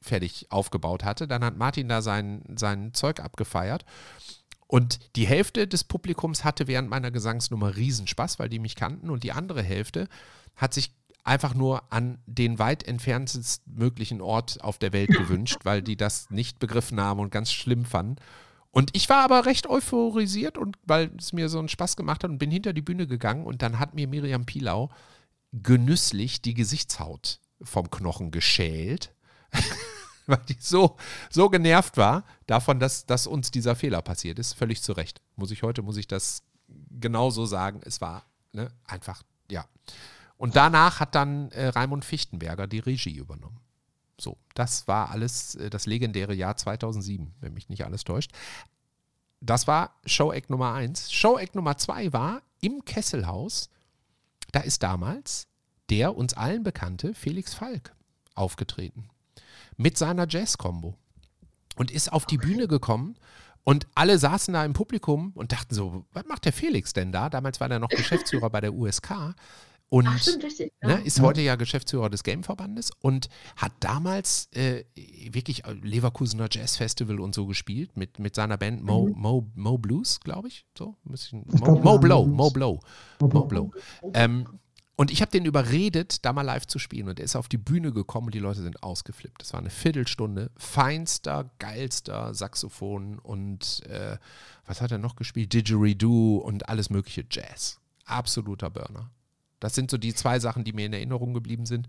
fertig 0.01 0.47
aufgebaut 0.49 1.03
hatte. 1.03 1.27
Dann 1.27 1.43
hat 1.43 1.57
Martin 1.57 1.89
da 1.89 2.01
sein, 2.01 2.43
sein 2.55 2.93
Zeug 2.93 3.19
abgefeiert. 3.19 3.85
Und 4.65 5.15
die 5.15 5.27
Hälfte 5.27 5.67
des 5.67 5.83
Publikums 5.83 6.43
hatte 6.43 6.67
während 6.67 6.89
meiner 6.89 7.11
Gesangsnummer 7.11 7.75
Riesenspaß, 7.75 8.39
weil 8.39 8.49
die 8.49 8.59
mich 8.59 8.75
kannten. 8.75 9.09
Und 9.09 9.23
die 9.23 9.31
andere 9.31 9.63
Hälfte 9.63 10.07
hat 10.55 10.73
sich 10.73 10.93
einfach 11.29 11.53
nur 11.53 11.83
an 11.93 12.17
den 12.25 12.59
weit 12.59 12.83
entferntesten 12.83 13.75
möglichen 13.75 14.19
Ort 14.19 14.61
auf 14.63 14.79
der 14.79 14.91
Welt 14.93 15.09
gewünscht, 15.09 15.59
weil 15.63 15.81
die 15.81 15.95
das 15.95 16.29
nicht 16.29 16.59
begriffen 16.59 16.99
haben 16.99 17.19
und 17.19 17.31
ganz 17.31 17.51
schlimm 17.51 17.85
fanden. 17.85 18.17
Und 18.71 18.91
ich 18.93 19.09
war 19.09 19.23
aber 19.23 19.45
recht 19.45 19.67
euphorisiert 19.67 20.57
und 20.57 20.77
weil 20.83 21.11
es 21.17 21.33
mir 21.33 21.49
so 21.49 21.59
einen 21.59 21.69
Spaß 21.69 21.95
gemacht 21.95 22.23
hat 22.23 22.29
und 22.29 22.37
bin 22.37 22.51
hinter 22.51 22.73
die 22.73 22.81
Bühne 22.81 23.07
gegangen 23.07 23.45
und 23.45 23.61
dann 23.61 23.79
hat 23.79 23.95
mir 23.95 24.07
Miriam 24.07 24.45
Pilau 24.45 24.89
genüsslich 25.51 26.41
die 26.41 26.53
Gesichtshaut 26.53 27.39
vom 27.61 27.89
Knochen 27.89 28.31
geschält, 28.31 29.13
weil 30.27 30.41
die 30.49 30.57
so, 30.59 30.97
so 31.29 31.49
genervt 31.49 31.97
war 31.97 32.23
davon, 32.45 32.79
dass, 32.79 33.05
dass 33.05 33.25
uns 33.25 33.49
dieser 33.49 33.75
Fehler 33.75 34.01
passiert 34.01 34.37
ist. 34.37 34.53
Völlig 34.53 34.83
zu 34.83 34.93
Recht. 34.93 35.21
Muss 35.35 35.51
ich 35.51 35.63
heute, 35.63 35.81
muss 35.81 35.97
ich 35.97 36.07
das 36.07 36.43
genauso 36.91 37.45
sagen. 37.45 37.81
Es 37.83 38.01
war 38.01 38.25
ne, 38.53 38.71
einfach, 38.85 39.23
ja. 39.49 39.65
Und 40.39 40.55
danach 40.55 41.01
hat 41.01 41.15
dann 41.15 41.51
äh, 41.51 41.67
Raimund 41.67 42.05
Fichtenberger 42.05 42.65
die 42.65 42.79
Regie 42.79 43.17
übernommen. 43.17 43.59
So, 44.17 44.37
das 44.55 44.87
war 44.87 45.11
alles 45.11 45.55
äh, 45.55 45.69
das 45.69 45.85
legendäre 45.85 46.33
Jahr 46.33 46.55
2007, 46.55 47.35
wenn 47.41 47.53
mich 47.53 47.67
nicht 47.67 47.83
alles 47.83 48.05
täuscht. 48.05 48.31
Das 49.41 49.67
war 49.67 49.99
Show-Act 50.05 50.49
Nummer 50.49 50.73
1. 50.73 51.11
Show-Act 51.11 51.55
Nummer 51.55 51.77
2 51.77 52.13
war 52.13 52.41
im 52.61 52.85
Kesselhaus. 52.85 53.69
Da 54.51 54.61
ist 54.61 54.81
damals 54.81 55.49
der 55.89 56.15
uns 56.15 56.33
allen 56.33 56.63
bekannte 56.63 57.13
Felix 57.13 57.53
Falk 57.53 57.93
aufgetreten. 58.35 59.09
Mit 59.75 59.97
seiner 59.97 60.27
Jazz-Kombo. 60.27 60.95
Und 61.75 61.91
ist 61.91 62.11
auf 62.11 62.25
die 62.25 62.37
Bühne 62.37 62.67
gekommen 62.67 63.15
und 63.63 63.87
alle 63.95 64.17
saßen 64.17 64.53
da 64.53 64.65
im 64.65 64.73
Publikum 64.73 65.31
und 65.35 65.51
dachten 65.51 65.73
so, 65.73 66.05
was 66.11 66.25
macht 66.25 66.45
der 66.45 66.53
Felix 66.53 66.91
denn 66.93 67.11
da? 67.11 67.29
Damals 67.29 67.59
war 67.59 67.71
er 67.71 67.79
noch 67.79 67.89
Geschäftsführer 67.89 68.49
bei 68.49 68.61
der 68.61 68.73
USK. 68.73 69.35
Und 69.89 70.07
Ach, 70.07 70.19
stimmt, 70.19 70.43
richtig. 70.43 70.71
ne, 70.83 70.91
Ja. 70.91 70.95
ist 70.97 71.19
heute 71.19 71.41
ja 71.41 71.55
Geschäftsführer 71.55 72.09
des 72.11 72.21
Gameverbandes 72.23 72.91
und 73.01 73.27
hat 73.55 73.71
damals 73.79 74.47
äh, 74.53 74.83
wirklich 75.31 75.63
Leverkusener 75.81 76.47
Jazz 76.51 76.77
Festival 76.77 77.19
und 77.19 77.33
so 77.33 77.47
gespielt 77.47 77.97
mit, 77.97 78.19
mit 78.19 78.35
seiner 78.35 78.57
Band 78.57 78.83
Mo, 78.83 79.09
Mo, 79.15 79.49
Mo 79.55 79.77
Blues, 79.79 80.19
glaube 80.19 80.47
ich. 80.49 80.65
So, 80.77 80.95
ein 81.05 81.11
bisschen, 81.11 81.45
Ich 81.51 81.59
Mo, 81.59 81.65
glaub, 81.73 81.83
Mo 81.83 81.97
Blow, 81.97 82.25
Mo 82.27 82.33
Mo. 82.35 82.49
Blow. 82.51 82.79
Mo 83.19 83.27
Mo 83.27 83.45
Blow. 83.45 83.71
Blow. 84.01 84.11
Ähm, 84.13 84.47
und 84.95 85.11
ich 85.11 85.21
habe 85.21 85.31
den 85.31 85.45
überredet, 85.45 86.25
da 86.25 86.33
mal 86.33 86.41
live 86.41 86.67
zu 86.67 86.77
spielen. 86.77 87.07
Und 87.07 87.19
er 87.19 87.25
ist 87.25 87.37
auf 87.37 87.47
die 87.47 87.57
Bühne 87.57 87.91
gekommen 87.93 88.27
und 88.27 88.35
die 88.35 88.39
Leute 88.39 88.61
sind 88.61 88.83
ausgeflippt. 88.83 89.41
Das 89.41 89.53
war 89.53 89.59
eine 89.61 89.69
Viertelstunde. 89.69 90.51
Feinster, 90.57 91.49
geilster 91.57 92.33
Saxophon 92.35 93.17
und 93.17 93.81
äh, 93.87 94.17
was 94.65 94.81
hat 94.81 94.91
er 94.91 94.97
noch 94.97 95.15
gespielt? 95.15 95.53
Didgeridoo 95.53 96.37
und 96.37 96.67
alles 96.67 96.89
mögliche 96.89 97.23
Jazz. 97.31 97.79
Absoluter 98.05 98.69
Burner. 98.69 99.09
Das 99.59 99.75
sind 99.75 99.91
so 99.91 99.97
die 99.97 100.13
zwei 100.13 100.39
Sachen, 100.39 100.63
die 100.63 100.73
mir 100.73 100.85
in 100.85 100.93
Erinnerung 100.93 101.33
geblieben 101.33 101.65
sind. 101.65 101.87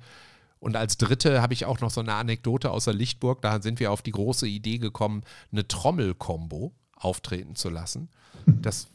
Und 0.59 0.77
als 0.77 0.99
dritte 0.99 1.41
habe 1.41 1.55
ich 1.55 1.65
auch 1.65 1.81
noch 1.81 1.91
so 1.91 2.01
eine 2.01 2.15
Anekdote 2.15 2.71
aus 2.71 2.85
der 2.85 2.95
Lichtburg. 2.95 3.41
Da 3.43 3.63
sind 3.63 3.81
wir 3.81 3.93
auf 3.93 4.03
die 4.03 4.11
große 4.13 4.47
Idee 4.47 4.79
gekommen, 4.79 5.23
eine 5.51 5.67
Trommelkombo 5.67 6.73
auftreten 6.95 7.57
zu 7.57 7.71
lassen, 7.71 8.11
das, 8.47 8.89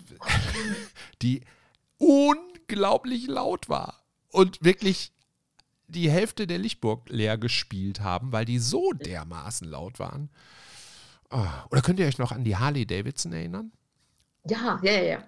die 1.21 1.41
unglaublich 1.97 3.27
laut 3.27 3.67
war 3.67 4.03
und 4.29 4.63
wirklich 4.63 5.11
die 5.87 6.09
Hälfte 6.09 6.47
der 6.47 6.57
Lichtburg 6.57 7.09
leer 7.09 7.37
gespielt 7.37 8.01
haben, 8.01 8.31
weil 8.31 8.45
die 8.45 8.59
so 8.59 8.91
dermaßen 8.93 9.67
laut 9.67 9.99
waren. 9.99 10.29
Ah, 11.29 11.65
Oder 11.69 11.81
könnt 11.81 11.99
ihr 11.99 12.07
euch 12.07 12.17
noch 12.17 12.31
an 12.31 12.43
die 12.43 12.55
Harley 12.55 12.85
Davidson 12.85 13.33
erinnern? 13.33 13.71
Ja, 14.47 14.79
ja, 14.83 15.01
ja, 15.01 15.23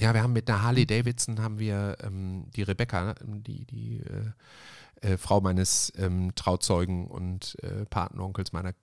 ja. 0.00 0.14
Wir 0.14 0.22
haben 0.22 0.32
mit 0.32 0.48
einer 0.48 0.62
Harley 0.62 0.86
Davidson 0.86 1.40
haben 1.40 1.58
wir 1.58 1.96
ähm, 2.02 2.46
die 2.54 2.62
Rebecca, 2.62 3.14
die, 3.22 3.64
die 3.66 4.00
äh, 4.00 5.12
äh, 5.12 5.16
Frau 5.16 5.40
meines 5.40 5.92
ähm, 5.96 6.34
Trauzeugen 6.34 7.06
und 7.06 7.56
äh, 7.62 7.84
Patenonkels 7.86 8.52
meiner 8.52 8.74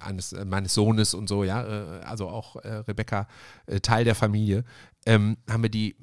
eines, 0.00 0.32
äh, 0.32 0.44
meines 0.44 0.74
Sohnes 0.74 1.14
und 1.14 1.28
so, 1.28 1.44
ja, 1.44 1.62
äh, 1.64 2.02
also 2.04 2.28
auch 2.28 2.56
äh, 2.56 2.68
Rebecca, 2.68 3.26
Teil 3.82 4.04
der 4.04 4.14
Familie, 4.14 4.64
ähm, 5.06 5.38
haben 5.48 5.62
wir 5.62 5.70
die 5.70 5.96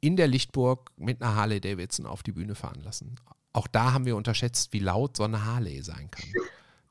in 0.00 0.16
der 0.16 0.28
Lichtburg 0.28 0.92
mit 0.96 1.20
einer 1.20 1.34
Harley 1.34 1.60
Davidson 1.60 2.06
auf 2.06 2.22
die 2.22 2.32
Bühne 2.32 2.54
fahren 2.54 2.80
lassen. 2.82 3.16
Auch 3.52 3.66
da 3.66 3.92
haben 3.92 4.06
wir 4.06 4.16
unterschätzt, 4.16 4.72
wie 4.72 4.78
laut 4.78 5.16
so 5.16 5.24
eine 5.24 5.44
Harley 5.44 5.82
sein 5.82 6.10
kann. 6.10 6.30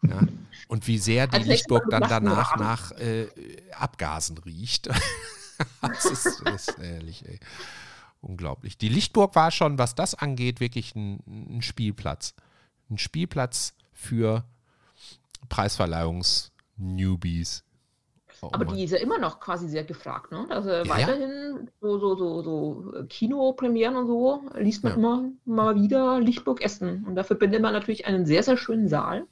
Ja, 0.01 0.21
und 0.67 0.87
wie 0.87 0.97
sehr 0.97 1.27
die 1.27 1.37
Als 1.37 1.47
nächstes 1.47 1.69
Lichtburg 1.69 1.89
dann 1.89 2.03
danach 2.07 2.57
nach 2.57 2.91
äh, 2.91 3.27
Abgasen 3.71 4.37
riecht. 4.37 4.89
das 5.81 6.05
ist, 6.05 6.41
das 6.45 6.67
ist 6.69 6.79
ehrlich, 6.79 7.25
ey. 7.27 7.39
Unglaublich. 8.21 8.77
Die 8.77 8.89
Lichtburg 8.89 9.35
war 9.35 9.51
schon, 9.51 9.77
was 9.77 9.95
das 9.95 10.15
angeht, 10.15 10.59
wirklich 10.59 10.95
ein, 10.95 11.19
ein 11.27 11.61
Spielplatz. 11.61 12.33
Ein 12.89 12.97
Spielplatz 12.97 13.73
für 13.93 14.43
Preisverleihungs-Newbies. 15.49 17.63
Oh 18.41 18.49
Aber 18.53 18.65
Mann. 18.65 18.75
die 18.75 18.85
ist 18.85 18.91
ja 18.91 18.99
immer 18.99 19.17
noch 19.19 19.39
quasi 19.41 19.67
sehr 19.67 19.83
gefragt, 19.83 20.31
ne? 20.31 20.45
Also 20.49 20.69
ja. 20.69 20.87
weiterhin 20.87 21.69
so, 21.81 21.99
so, 21.99 22.15
so, 22.15 22.41
so 22.43 22.93
äh, 22.95 23.03
Kinopremieren 23.07 23.97
und 23.97 24.07
so 24.07 24.43
liest 24.57 24.83
man 24.83 24.93
Ja. 24.93 24.97
immer 24.97 25.23
mal 25.45 25.75
wieder 25.75 26.19
Lichtburg 26.21 26.61
Essen. 26.61 27.03
Und 27.05 27.15
da 27.15 27.23
verbindet 27.23 27.61
man 27.61 27.73
natürlich 27.73 28.05
einen 28.05 28.25
sehr, 28.25 28.43
sehr 28.43 28.55
schönen 28.57 28.87
Saal. 28.87 29.25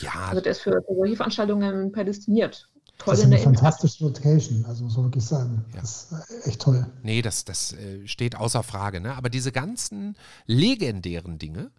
ja, 0.00 0.12
Also 0.30 0.40
der 0.40 0.52
ist 0.52 0.60
für, 0.62 0.82
für 0.86 0.94
solche 0.94 1.16
Veranstaltungen 1.16 1.92
prädestiniert. 1.92 2.70
Toll 2.98 3.12
Das 3.12 3.18
ist 3.20 3.24
eine 3.26 3.38
fantastische 3.38 4.04
Location, 4.04 4.64
also 4.66 4.84
muss 4.84 4.96
man 4.96 5.06
wirklich 5.06 5.24
sagen. 5.24 5.64
Ja. 5.74 5.80
Das 5.80 6.12
ist 6.12 6.46
äh, 6.46 6.48
echt 6.48 6.62
toll. 6.62 6.86
nee, 7.02 7.22
das, 7.22 7.44
das 7.44 7.72
äh, 7.72 8.06
steht 8.06 8.36
außer 8.36 8.62
Frage. 8.62 9.00
Ne? 9.00 9.14
Aber 9.14 9.30
diese 9.30 9.52
ganzen 9.52 10.16
legendären 10.46 11.38
Dinge 11.38 11.70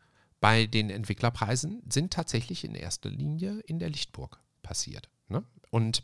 bei 0.42 0.66
den 0.66 0.90
Entwicklerpreisen 0.90 1.82
sind 1.90 2.12
tatsächlich 2.12 2.66
in 2.66 2.76
erster 2.76 3.10
Linie 3.10 3.62
in 3.62 3.80
der 3.80 3.90
Lichtburg 3.90 4.40
passiert. 4.62 5.10
Ne? 5.30 5.44
Und 5.72 6.04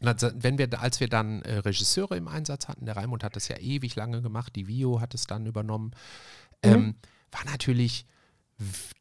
wenn 0.00 0.58
wir, 0.58 0.80
als 0.80 1.00
wir 1.00 1.08
dann 1.08 1.42
äh, 1.42 1.58
Regisseure 1.58 2.16
im 2.16 2.28
Einsatz 2.28 2.68
hatten, 2.68 2.86
der 2.86 2.96
Raimund 2.96 3.24
hat 3.24 3.36
das 3.36 3.48
ja 3.48 3.58
ewig 3.58 3.96
lange 3.96 4.22
gemacht, 4.22 4.54
die 4.54 4.68
Vio 4.68 5.00
hat 5.00 5.14
es 5.14 5.26
dann 5.26 5.46
übernommen, 5.46 5.92
ähm, 6.62 6.94
war 7.32 7.44
natürlich 7.44 8.06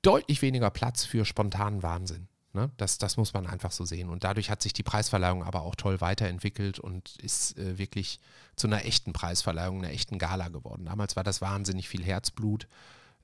deutlich 0.02 0.42
weniger 0.42 0.70
Platz 0.70 1.06
für 1.06 1.26
spontanen 1.26 1.84
Wahnsinn. 1.84 2.28
Ne? 2.58 2.72
Das, 2.78 2.98
das 2.98 3.18
muss 3.18 3.36
man 3.36 3.46
einfach 3.46 3.72
so 3.72 3.86
sehen. 3.86 4.10
Und 4.10 4.24
dadurch 4.24 4.50
hat 4.50 4.64
sich 4.64 4.74
die 4.74 4.82
Preisverleihung 4.82 5.44
aber 5.44 5.62
auch 5.62 5.76
toll 5.76 6.02
weiterentwickelt 6.02 6.80
und 6.80 7.16
ist 7.18 7.56
äh, 7.60 7.78
wirklich 7.78 8.20
zu 8.56 8.66
einer 8.66 8.84
echten 8.84 9.14
Preisverleihung, 9.14 9.78
einer 9.78 9.94
echten 9.94 10.18
Gala 10.18 10.48
geworden. 10.48 10.86
Damals 10.86 11.16
war 11.16 11.24
das 11.24 11.40
wahnsinnig 11.40 11.88
viel 11.88 12.04
Herzblut, 12.04 12.68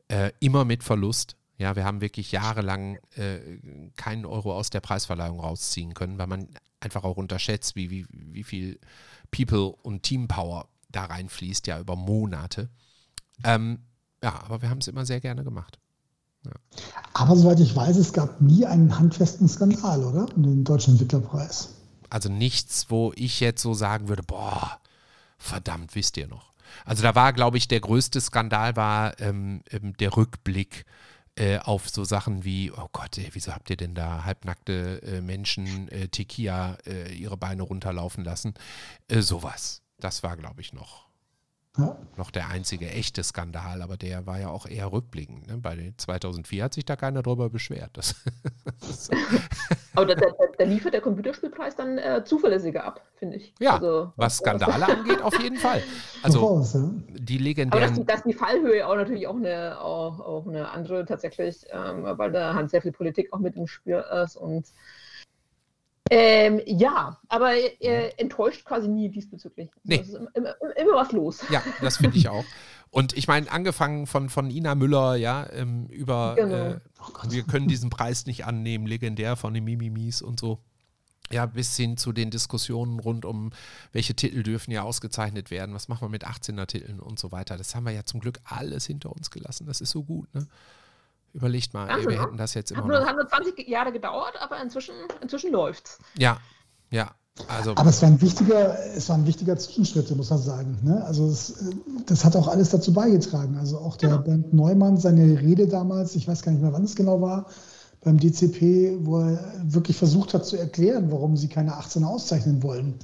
äh, 0.07 0.31
immer 0.39 0.65
mit 0.65 0.84
Verlust. 0.84 1.35
Ja, 1.57 1.76
wir 1.76 1.84
haben 1.84 1.99
wirklich 1.99 2.31
jahrelang 2.31 2.99
äh, 3.15 3.39
keinen 3.95 4.27
Euro 4.27 4.55
aus 4.55 4.69
der 4.69 4.81
Preisverleihung 4.81 5.39
rausziehen 5.39 5.95
können, 5.95 6.19
weil 6.19 6.27
man 6.27 6.49
einfach 6.80 7.03
auch 7.03 7.18
unterschätzt, 7.18 7.76
wie, 7.76 7.89
wie, 7.89 8.05
wie 8.11 8.43
viel 8.43 8.80
People 9.31 9.73
und 9.81 10.03
Teampower 10.03 10.68
da 10.89 11.05
reinfließt, 11.05 11.65
ja, 11.65 11.80
über 11.80 11.95
Monate. 11.95 12.69
Ähm, 13.43 13.80
ja, 14.22 14.43
aber 14.43 14.61
wir 14.61 14.69
haben 14.69 14.77
es 14.77 14.88
immer 14.88 15.07
sehr 15.07 15.22
gerne 15.22 15.43
gemacht. 15.43 15.80
Aber 17.14 17.36
soweit 17.36 17.60
ich 17.60 17.76
weiß, 17.76 17.98
es 17.98 18.14
gab 18.14 18.41
nie 18.41 18.65
einen 18.65 18.98
handfesten 18.98 19.48
Skandal, 19.48 20.03
oder? 20.03 20.26
Um 20.36 20.44
den 20.44 20.64
Deutschen 20.64 20.94
Entwicklerpreis. 20.94 21.70
Also 22.10 22.30
nichts, 22.30 22.90
wo 22.90 23.11
ich 23.15 23.40
jetzt 23.40 23.61
so 23.61 23.74
sagen 23.74 24.07
würde, 24.07 24.24
boah, 24.24 24.80
verdammt, 25.38 25.95
wisst 25.95 26.18
ihr 26.18 26.28
noch. 26.28 26.53
Also 26.86 27.03
da 27.03 27.15
war, 27.15 27.34
glaube 27.34 27.57
ich, 27.57 27.68
der 27.68 27.80
größte 27.80 28.20
Skandal 28.20 28.76
war 28.76 29.20
ähm, 29.20 29.61
ähm, 29.70 29.95
der 29.98 30.15
Rückblick 30.15 30.86
äh, 31.36 31.60
auf 31.60 31.90
so 31.90 32.03
Sachen 32.03 32.44
wie, 32.44 32.72
oh 32.72 32.88
Gott, 32.91 33.18
ey, 33.18 33.30
wieso 33.34 33.53
habt 33.53 33.70
ihr 33.70 33.78
denn 33.78 33.95
da 33.95 34.24
halbnackte 34.26 35.02
äh, 35.03 35.22
Menschen 35.22 35.88
äh, 35.90 36.07
Tequila 36.07 36.78
äh, 36.86 37.14
ihre 37.14 37.38
Beine 37.38 37.64
runterlaufen 37.64 38.24
lassen? 38.24 38.53
Äh, 39.07 39.22
sowas. 39.22 39.82
Das 39.99 40.24
war, 40.24 40.36
glaube 40.36 40.61
ich, 40.61 40.74
noch 40.74 41.07
ja. 41.77 41.97
Noch 42.17 42.29
der 42.29 42.49
einzige 42.49 42.87
echte 42.87 43.23
Skandal, 43.23 43.81
aber 43.81 43.97
der 43.97 44.27
war 44.27 44.39
ja 44.39 44.49
auch 44.49 44.67
eher 44.67 44.91
rückblickend. 44.91 45.47
Ne? 45.47 45.57
Bei 45.57 45.75
den 45.75 45.97
2004 45.97 46.63
hat 46.65 46.73
sich 46.75 46.85
da 46.85 46.95
keiner 46.95 47.23
drüber 47.23 47.49
beschwert. 47.49 47.89
Das, 47.93 48.15
das 48.79 49.09
aber 49.95 50.05
da, 50.05 50.15
da, 50.15 50.27
da, 50.55 50.65
liefert 50.65 50.93
der 50.93 51.01
Computerspielpreis 51.01 51.75
dann 51.75 51.97
äh, 51.97 52.23
zuverlässiger 52.23 52.83
ab, 52.83 53.01
finde 53.15 53.37
ich. 53.37 53.55
Ja, 53.59 53.77
also, 53.77 54.13
was 54.17 54.37
Skandale 54.37 54.85
angeht, 54.99 55.23
auf 55.23 55.41
jeden 55.41 55.57
Fall. 55.57 55.81
Also 56.21 56.63
die 57.09 57.39
legendären... 57.39 57.83
Aber 57.83 57.95
dass, 57.95 58.05
dass, 58.05 58.23
die 58.23 58.33
Fallhöhe 58.33 58.87
auch 58.87 58.95
natürlich 58.95 59.25
auch 59.25 59.35
eine, 59.35 59.81
auch, 59.81 60.19
auch 60.19 60.45
eine 60.45 60.69
andere 60.69 61.05
tatsächlich, 61.05 61.65
ähm, 61.71 62.03
weil 62.03 62.31
da 62.31 62.53
hat 62.53 62.69
sehr 62.69 62.83
viel 62.83 62.91
Politik 62.91 63.33
auch 63.33 63.39
mit 63.39 63.55
im 63.55 63.65
Spiel 63.65 64.03
ist 64.23 64.35
und 64.35 64.67
ähm, 66.09 66.61
ja, 66.65 67.17
aber 67.30 67.53
äh, 67.55 68.09
enttäuscht 68.17 68.65
quasi 68.65 68.88
nie 68.88 69.09
diesbezüglich. 69.09 69.69
Nee. 69.84 69.99
Also 69.99 70.17
immer, 70.17 70.30
immer, 70.34 70.77
immer, 70.77 70.95
was 70.95 71.11
los. 71.11 71.43
Ja, 71.49 71.63
das 71.81 71.97
finde 71.97 72.17
ich 72.17 72.27
auch. 72.30 72.45
Und 72.89 73.17
ich 73.17 73.27
meine, 73.27 73.49
angefangen 73.51 74.05
von, 74.05 74.30
von 74.30 74.51
Ina 74.51 74.75
Müller, 74.75 75.15
ja, 75.15 75.49
ähm, 75.51 75.88
über 75.88 76.35
genau. 76.35 76.55
äh, 76.55 76.80
wir 77.30 77.43
können 77.43 77.67
diesen 77.67 77.89
Preis 77.89 78.25
nicht 78.25 78.45
annehmen, 78.45 78.85
legendär 78.85 79.35
von 79.35 79.53
den 79.53 79.63
Mimimis 79.63 80.21
und 80.21 80.39
so. 80.39 80.59
Ja, 81.31 81.47
bis 81.47 81.75
hin 81.75 81.97
zu 81.97 82.11
den 82.11 82.30
Diskussionen 82.30 82.99
rund 82.99 83.25
um, 83.25 83.51
welche 83.93 84.13
Titel 84.13 84.43
dürfen 84.43 84.69
ja 84.71 84.84
ausgezeichnet 84.84 85.49
werden, 85.49 85.73
was 85.73 85.88
machen 85.88 86.03
wir 86.03 86.09
mit 86.09 86.27
18er-Titeln 86.27 86.99
und 86.99 87.17
so 87.17 87.31
weiter. 87.31 87.57
Das 87.57 87.73
haben 87.73 87.85
wir 87.85 87.93
ja 87.93 88.03
zum 88.03 88.19
Glück 88.19 88.39
alles 88.43 88.85
hinter 88.85 89.11
uns 89.11 89.31
gelassen. 89.31 89.65
Das 89.65 89.81
ist 89.81 89.89
so 89.89 90.03
gut, 90.03 90.31
ne? 90.35 90.45
Überlegt 91.34 91.73
mal, 91.73 91.89
ey, 91.89 92.07
wir 92.07 92.22
hätten 92.22 92.38
das 92.38 92.53
jetzt 92.53 92.72
immer 92.72 92.81
hat 92.81 92.88
nur, 92.88 92.99
noch. 92.99 93.07
Hat 93.07 93.15
nur 93.15 93.27
20 93.27 93.68
Jahre 93.68 93.91
gedauert, 93.91 94.34
aber 94.39 94.61
inzwischen, 94.61 94.93
inzwischen 95.22 95.51
läuft's. 95.51 95.97
Ja, 96.15 96.38
ja. 96.91 97.11
Also, 97.47 97.72
aber 97.72 97.89
es 97.89 97.99
war 98.03 98.10
ein 98.10 98.22
wichtiger, 98.22 98.77
es 98.95 99.10
war 99.10 99.18
ein 99.18 99.26
wichtiger 99.26 99.57
Zwischenschritt, 99.57 100.15
muss 100.15 100.30
man 100.30 100.39
sagen. 100.39 100.77
Ne? 100.84 101.03
Also 101.03 101.27
es, 101.27 101.72
das 102.05 102.23
hat 102.23 102.35
auch 102.35 102.47
alles 102.47 102.69
dazu 102.69 102.93
beigetragen. 102.93 103.57
Also 103.57 103.80
auch 103.80 103.97
der 103.97 104.10
genau. 104.10 104.22
Bernd 104.22 104.53
Neumann, 104.53 104.97
seine 104.97 105.41
Rede 105.41 105.68
damals, 105.68 106.15
ich 106.15 106.27
weiß 106.27 106.43
gar 106.43 106.51
nicht 106.51 106.61
mehr, 106.61 106.72
wann 106.72 106.84
es 106.84 106.95
genau 106.95 107.22
war, 107.22 107.47
beim 108.03 108.19
DCP, 108.19 108.99
wo 109.01 109.22
er 109.22 109.39
wirklich 109.64 109.97
versucht 109.97 110.35
hat 110.35 110.45
zu 110.45 110.57
erklären, 110.57 111.11
warum 111.11 111.35
sie 111.35 111.47
keine 111.47 111.76
18 111.76 112.03
auszeichnen 112.03 112.61
wollen. 112.61 112.88
Mhm. 112.89 112.97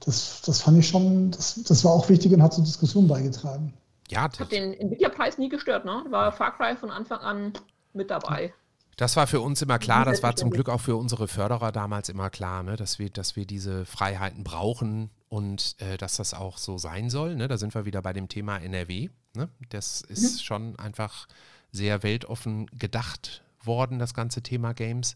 Das, 0.00 0.42
das 0.44 0.60
fand 0.60 0.78
ich 0.78 0.88
schon, 0.88 1.30
das, 1.30 1.62
das 1.66 1.82
war 1.82 1.92
auch 1.92 2.10
wichtig 2.10 2.32
und 2.32 2.42
hat 2.42 2.52
zur 2.52 2.64
Diskussion 2.64 3.08
beigetragen. 3.08 3.72
Ja, 4.10 4.28
das 4.28 4.40
hat 4.40 4.52
den 4.52 4.74
Entwicklerpreis 4.74 5.38
nie 5.38 5.48
gestört, 5.48 5.84
ne? 5.84 6.04
War 6.10 6.32
Far 6.32 6.56
Cry 6.56 6.76
von 6.76 6.90
Anfang 6.90 7.20
an 7.20 7.52
mit 7.92 8.10
dabei. 8.10 8.52
Das 8.96 9.16
war 9.16 9.26
für 9.26 9.40
uns 9.40 9.62
immer 9.62 9.78
klar, 9.78 10.04
das 10.04 10.22
war 10.22 10.36
zum 10.36 10.50
Glück 10.50 10.68
auch 10.68 10.80
für 10.82 10.96
unsere 10.96 11.26
Förderer 11.26 11.72
damals 11.72 12.10
immer 12.10 12.28
klar, 12.28 12.62
ne, 12.62 12.76
dass, 12.76 12.98
wir, 12.98 13.08
dass 13.08 13.34
wir 13.34 13.46
diese 13.46 13.86
Freiheiten 13.86 14.44
brauchen 14.44 15.08
und 15.30 15.76
äh, 15.78 15.96
dass 15.96 16.16
das 16.16 16.34
auch 16.34 16.58
so 16.58 16.76
sein 16.76 17.08
soll. 17.08 17.34
Ne? 17.34 17.48
Da 17.48 17.56
sind 17.56 17.74
wir 17.74 17.86
wieder 17.86 18.02
bei 18.02 18.12
dem 18.12 18.28
Thema 18.28 18.58
NRW. 18.58 19.08
Ne? 19.34 19.48
Das 19.70 20.02
ist 20.02 20.34
mhm. 20.34 20.38
schon 20.40 20.78
einfach 20.78 21.28
sehr 21.72 22.02
weltoffen 22.02 22.66
gedacht 22.78 23.42
worden, 23.62 23.98
das 23.98 24.12
ganze 24.12 24.42
Thema 24.42 24.74
Games. 24.74 25.14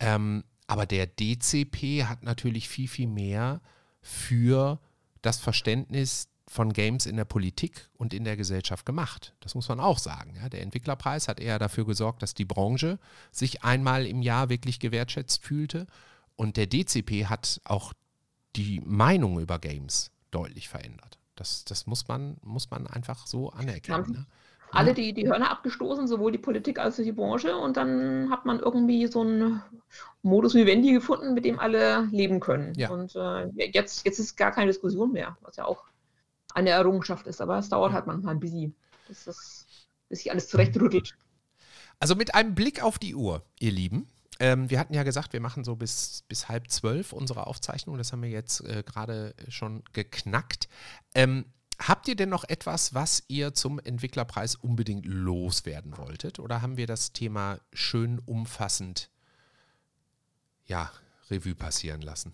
Ähm, 0.00 0.44
aber 0.66 0.84
der 0.84 1.06
DCP 1.06 2.04
hat 2.04 2.24
natürlich 2.24 2.68
viel, 2.68 2.88
viel 2.88 3.08
mehr 3.08 3.62
für 4.02 4.80
das 5.22 5.38
Verständnis 5.38 6.28
von 6.48 6.72
Games 6.72 7.06
in 7.06 7.16
der 7.16 7.24
Politik 7.24 7.88
und 7.98 8.14
in 8.14 8.24
der 8.24 8.36
Gesellschaft 8.36 8.86
gemacht. 8.86 9.34
Das 9.40 9.54
muss 9.54 9.68
man 9.68 9.80
auch 9.80 9.98
sagen. 9.98 10.34
Ja, 10.40 10.48
der 10.48 10.62
Entwicklerpreis 10.62 11.28
hat 11.28 11.40
eher 11.40 11.58
dafür 11.58 11.84
gesorgt, 11.84 12.22
dass 12.22 12.34
die 12.34 12.46
Branche 12.46 12.98
sich 13.30 13.62
einmal 13.62 14.06
im 14.06 14.22
Jahr 14.22 14.48
wirklich 14.48 14.80
gewertschätzt 14.80 15.44
fühlte. 15.44 15.86
Und 16.36 16.56
der 16.56 16.66
DCP 16.66 17.26
hat 17.26 17.60
auch 17.64 17.92
die 18.56 18.80
Meinung 18.84 19.40
über 19.40 19.58
Games 19.58 20.10
deutlich 20.30 20.68
verändert. 20.68 21.18
Das, 21.36 21.64
das 21.64 21.86
muss, 21.86 22.08
man, 22.08 22.38
muss 22.42 22.70
man 22.70 22.86
einfach 22.86 23.26
so 23.26 23.50
anerkennen. 23.50 24.10
Ne? 24.10 24.26
Alle 24.70 24.92
die, 24.92 25.12
die 25.12 25.28
Hörner 25.28 25.50
abgestoßen, 25.50 26.06
sowohl 26.06 26.32
die 26.32 26.38
Politik 26.38 26.78
als 26.78 26.98
auch 26.98 27.04
die 27.04 27.12
Branche. 27.12 27.56
Und 27.56 27.76
dann 27.76 28.28
hat 28.30 28.44
man 28.44 28.58
irgendwie 28.58 29.06
so 29.06 29.20
einen 29.20 29.62
Modus 30.22 30.54
vivendi 30.54 30.92
gefunden, 30.92 31.34
mit 31.34 31.44
dem 31.44 31.58
alle 31.58 32.08
leben 32.10 32.40
können. 32.40 32.74
Ja. 32.74 32.90
Und 32.90 33.14
äh, 33.16 33.48
jetzt, 33.72 34.04
jetzt 34.04 34.18
ist 34.18 34.36
gar 34.36 34.50
keine 34.50 34.66
Diskussion 34.66 35.12
mehr, 35.12 35.36
was 35.42 35.56
ja 35.56 35.64
auch 35.64 35.84
eine 36.58 36.70
Errungenschaft 36.70 37.26
ist. 37.26 37.40
Aber 37.40 37.58
es 37.58 37.68
dauert 37.68 37.92
halt 37.92 38.06
manchmal 38.06 38.34
ein 38.34 38.40
bisschen, 38.40 38.74
bis, 39.06 39.24
das, 39.24 39.66
bis 40.08 40.20
sich 40.20 40.30
alles 40.30 40.48
zurechtrüttelt. 40.48 41.16
Also 42.00 42.14
mit 42.14 42.34
einem 42.34 42.54
Blick 42.54 42.82
auf 42.82 42.98
die 42.98 43.14
Uhr, 43.14 43.42
ihr 43.58 43.72
Lieben. 43.72 44.08
Ähm, 44.40 44.70
wir 44.70 44.78
hatten 44.78 44.94
ja 44.94 45.02
gesagt, 45.02 45.32
wir 45.32 45.40
machen 45.40 45.64
so 45.64 45.74
bis, 45.74 46.22
bis 46.28 46.48
halb 46.48 46.70
zwölf 46.70 47.12
unsere 47.12 47.46
Aufzeichnung. 47.46 47.98
Das 47.98 48.12
haben 48.12 48.22
wir 48.22 48.30
jetzt 48.30 48.60
äh, 48.60 48.84
gerade 48.84 49.34
schon 49.48 49.82
geknackt. 49.92 50.68
Ähm, 51.14 51.44
habt 51.80 52.06
ihr 52.06 52.14
denn 52.14 52.28
noch 52.28 52.44
etwas, 52.44 52.94
was 52.94 53.24
ihr 53.26 53.54
zum 53.54 53.80
Entwicklerpreis 53.80 54.54
unbedingt 54.54 55.06
loswerden 55.06 55.96
wolltet? 55.96 56.38
Oder 56.38 56.62
haben 56.62 56.76
wir 56.76 56.86
das 56.86 57.12
Thema 57.12 57.58
schön 57.72 58.20
umfassend 58.20 59.10
ja, 60.66 60.92
Revue 61.30 61.56
passieren 61.56 62.02
lassen? 62.02 62.32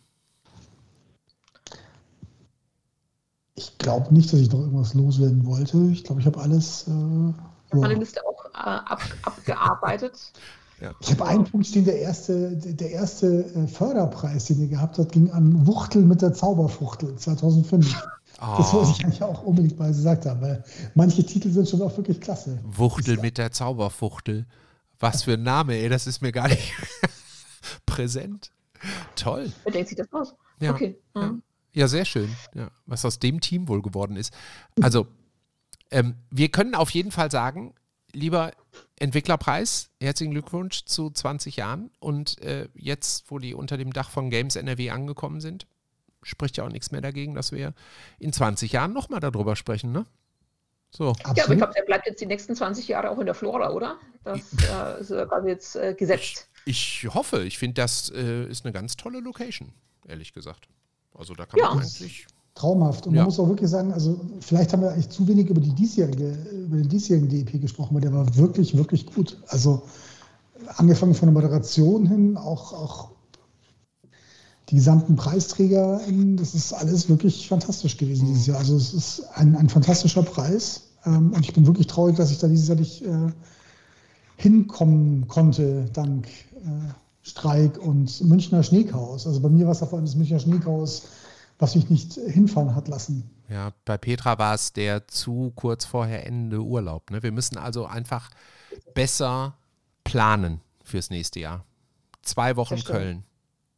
Ich 3.57 3.79
glaube 3.79 4.13
nicht, 4.13 4.33
dass 4.33 4.41
ich 4.41 4.51
noch 4.51 4.61
irgendwas 4.61 4.95
loswerden 4.95 5.47
wollte. 5.47 5.79
Ich 5.93 6.05
glaube, 6.05 6.21
ich 6.21 6.27
habe 6.27 6.41
alles. 6.41 6.89
Äh, 6.89 6.91
ich 6.91 7.73
habe 7.73 7.81
meine 7.81 7.95
Liste 7.95 8.21
auch 8.27 8.45
äh, 8.47 8.59
ab, 8.59 9.01
abgearbeitet. 9.23 10.33
Ja. 10.81 10.93
Ich 11.01 11.11
habe 11.13 11.27
einen 11.27 11.45
Punkt 11.45 11.67
stehen, 11.67 11.85
der 11.85 12.01
erste, 12.01 12.57
der 12.57 12.91
erste 12.91 13.45
äh, 13.45 13.67
Förderpreis, 13.69 14.47
den 14.47 14.61
ihr 14.61 14.69
gehabt 14.69 14.99
habt, 14.99 15.13
ging 15.13 15.31
an 15.31 15.67
Wuchtel 15.67 16.03
mit 16.03 16.21
der 16.21 16.33
Zauberfuchtel 16.35 17.15
2005. 17.17 17.95
Oh. 18.41 18.55
Das 18.59 18.73
wollte 18.73 18.91
ich 18.91 19.05
eigentlich 19.05 19.23
auch 19.23 19.45
unbedingt 19.45 19.79
mal 19.79 19.89
gesagt 19.89 20.27
haben, 20.27 20.41
weil 20.41 20.65
manche 20.95 21.25
Titel 21.25 21.51
sind 21.51 21.69
schon 21.69 21.81
auch 21.83 21.97
wirklich 21.97 22.21
klasse. 22.21 22.59
Wuchtel 22.65 23.19
mit 23.19 23.39
der 23.39 23.53
Zauberfuchtel. 23.53 24.47
Was 24.99 25.23
für 25.23 25.35
ein 25.35 25.43
Name, 25.45 25.75
ey, 25.75 25.89
das 25.89 26.07
ist 26.09 26.21
mir 26.21 26.33
gar 26.33 26.49
nicht 26.49 26.73
präsent. 27.87 28.51
Toll. 29.15 29.53
Wer 29.63 29.73
denkt 29.73 29.89
sich 29.89 29.99
das 29.99 30.13
aus? 30.13 30.35
Ja. 30.61 30.73
Okay. 30.73 30.99
Mhm. 31.15 31.23
Ja. 31.23 31.35
Ja, 31.75 31.89
sehr 31.89 32.05
schön. 32.05 32.35
Ja, 32.55 32.71
was 32.87 33.05
aus 33.05 33.19
dem 33.19 33.41
Team 33.41 33.69
wohl 33.69 33.83
geworden 33.83 34.17
ist. 34.17 34.33
Also, 34.81 35.09
ähm, 35.91 36.15
wir 36.31 36.49
können 36.49 36.75
auf 36.75 36.91
jeden 36.91 37.11
Fall 37.11 37.31
sagen, 37.31 37.75
lieber 38.13 38.53
Entwicklerpreis, 38.99 39.91
herzlichen 40.01 40.33
Glückwunsch 40.33 40.85
zu 40.85 41.11
20 41.11 41.57
Jahren. 41.57 41.91
Und 41.99 42.41
äh, 42.43 42.69
jetzt, 42.75 43.31
wo 43.31 43.39
die 43.39 43.55
unter 43.55 43.77
dem 43.77 43.93
Dach 43.93 44.11
von 44.11 44.31
Games 44.31 44.55
NRW 44.57 44.91
angekommen 44.91 45.41
sind, 45.41 45.67
spricht 46.23 46.57
ja 46.57 46.65
auch 46.65 46.71
nichts 46.71 46.93
mehr 46.93 47.01
dagegen, 47.01 47.35
dass 47.35 47.51
wir 47.51 47.75
in 48.19 48.33
20 48.33 48.73
Jahren 48.73 48.93
nochmal 48.93 49.21
darüber 49.21 49.57
sprechen, 49.57 49.93
ne? 49.93 50.07
So. 50.91 51.13
Ja, 51.35 51.45
aber 51.45 51.53
ich 51.53 51.59
glaube, 51.59 51.73
der 51.77 51.83
bleibt 51.83 52.07
jetzt 52.07 52.21
die 52.21 52.27
nächsten 52.27 52.55
20 52.55 52.87
Jahre 52.87 53.11
auch 53.11 53.19
in 53.19 53.27
der 53.27 53.35
Flora, 53.35 53.71
oder? 53.71 53.99
Das 54.23 54.39
äh, 54.53 55.01
ist 55.01 55.09
quasi 55.09 55.49
jetzt 55.49 55.75
äh, 55.75 55.95
gesetzt. 55.95 56.49
Ich, 56.67 57.03
ich, 57.03 57.13
hoffe, 57.13 57.43
ich 57.43 57.59
finde, 57.59 57.75
das 57.75 58.11
äh, 58.11 58.45
ist 58.47 58.65
eine 58.65 58.73
ganz 58.73 58.97
tolle 58.97 59.19
Location, 59.19 59.73
ehrlich 60.07 60.33
gesagt. 60.33 60.69
Also 61.15 61.35
da 61.35 61.47
kann 61.47 61.59
ja. 61.61 61.69
man 61.71 61.79
eigentlich. 61.81 62.27
Traumhaft. 62.55 63.09
Und 63.09 63.15
ja. 63.15 63.23
man 63.23 63.27
muss 63.27 63.41
auch 63.41 63.49
wirklich 63.49 63.69
sagen, 63.69 63.93
also 63.93 64.21
vielleicht 64.39 64.73
haben 64.73 64.83
wir 64.83 64.93
eigentlich 64.93 65.09
zu 65.09 65.27
wenig 65.27 65.49
über, 65.49 65.61
die 65.61 65.75
diesjährige, 65.75 66.39
über 66.53 66.77
den 66.77 66.89
diesjährigen 66.89 67.29
DEP 67.29 67.61
gesprochen, 67.61 67.95
weil 67.95 68.03
der 68.03 68.13
war 68.13 68.37
wirklich, 68.37 68.77
wirklich 68.77 69.07
gut. 69.07 69.39
Also 69.49 69.83
angefangen 70.77 71.15
von 71.15 71.27
der 71.27 71.33
Moderation 71.33 72.07
hin, 72.07 72.37
auch, 72.37 72.73
auch 72.73 73.11
die 74.69 74.77
gesamten 74.77 75.17
Preisträger, 75.17 76.01
das 76.37 76.55
ist 76.55 76.73
alles 76.73 77.09
wirklich 77.09 77.49
fantastisch 77.49 77.97
gewesen 77.97 78.29
dieses 78.29 78.47
Jahr. 78.47 78.59
Also 78.59 78.77
es 78.77 78.95
ist 78.95 79.25
ein, 79.35 79.57
ein 79.57 79.69
fantastischer 79.69 80.23
Preis. 80.23 80.83
Ähm, 81.05 81.33
und 81.33 81.45
ich 81.45 81.53
bin 81.53 81.67
wirklich 81.67 81.87
traurig, 81.87 82.17
dass 82.17 82.31
ich 82.31 82.39
da 82.39 82.49
dieses 82.49 82.69
Jahr 82.69 82.79
nicht 82.79 83.03
äh, 83.03 83.33
hinkommen 84.37 85.29
konnte, 85.29 85.87
dank 85.93 86.29
äh, 86.55 86.93
Streik 87.25 87.79
und 87.79 88.21
Münchner 88.23 88.63
Schneechaos. 88.63 89.27
Also 89.27 89.41
bei 89.41 89.49
mir 89.49 89.65
war 89.65 89.73
es 89.73 89.79
vor 89.79 89.95
allem 89.95 90.05
das 90.05 90.15
Münchner 90.15 90.39
Schneechaos, 90.39 91.09
was 91.59 91.75
mich 91.75 91.89
nicht 91.89 92.13
hinfahren 92.13 92.75
hat 92.75 92.89
lassen. 92.89 93.29
Ja, 93.49 93.73
bei 93.85 93.99
Petra 93.99 94.39
war 94.39 94.55
es 94.55 94.73
der 94.73 95.09
zu 95.09 95.53
kurz 95.57 95.85
vorher 95.85 96.27
Ende 96.27 96.61
Urlaub. 96.61 97.11
Ne? 97.11 97.23
Wir 97.23 97.33
müssen 97.33 97.57
also 97.57 97.87
einfach 97.87 98.31
besser 98.95 99.57
planen 100.05 100.61
fürs 100.83 101.11
nächste 101.11 101.41
Jahr. 101.41 101.65
Zwei 102.23 102.57
Wochen 102.57 102.83
Köln. 102.85 103.25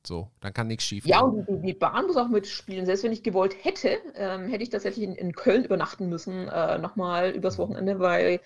So, 0.04 0.28
dann 0.40 0.54
kann 0.54 0.68
nichts 0.68 0.84
schief 0.84 1.04
gehen. 1.04 1.10
Ja, 1.12 1.20
und 1.20 1.48
die, 1.48 1.66
die, 1.66 1.72
Bahn 1.72 2.06
muss 2.06 2.16
auch 2.16 2.28
mitspielen. 2.28 2.86
Selbst 2.86 3.02
wenn 3.02 3.12
ich 3.12 3.24
gewollt 3.24 3.56
hätte, 3.64 3.98
ähm, 4.14 4.48
hätte 4.48 4.62
ich 4.62 4.70
tatsächlich 4.70 5.04
in, 5.04 5.14
in 5.16 5.32
Köln 5.32 5.64
übernachten 5.64 6.08
müssen, 6.08 6.48
äh, 6.48 6.78
nochmal 6.78 7.30
übers 7.30 7.58
Wochenende, 7.58 7.98
weil 7.98 8.40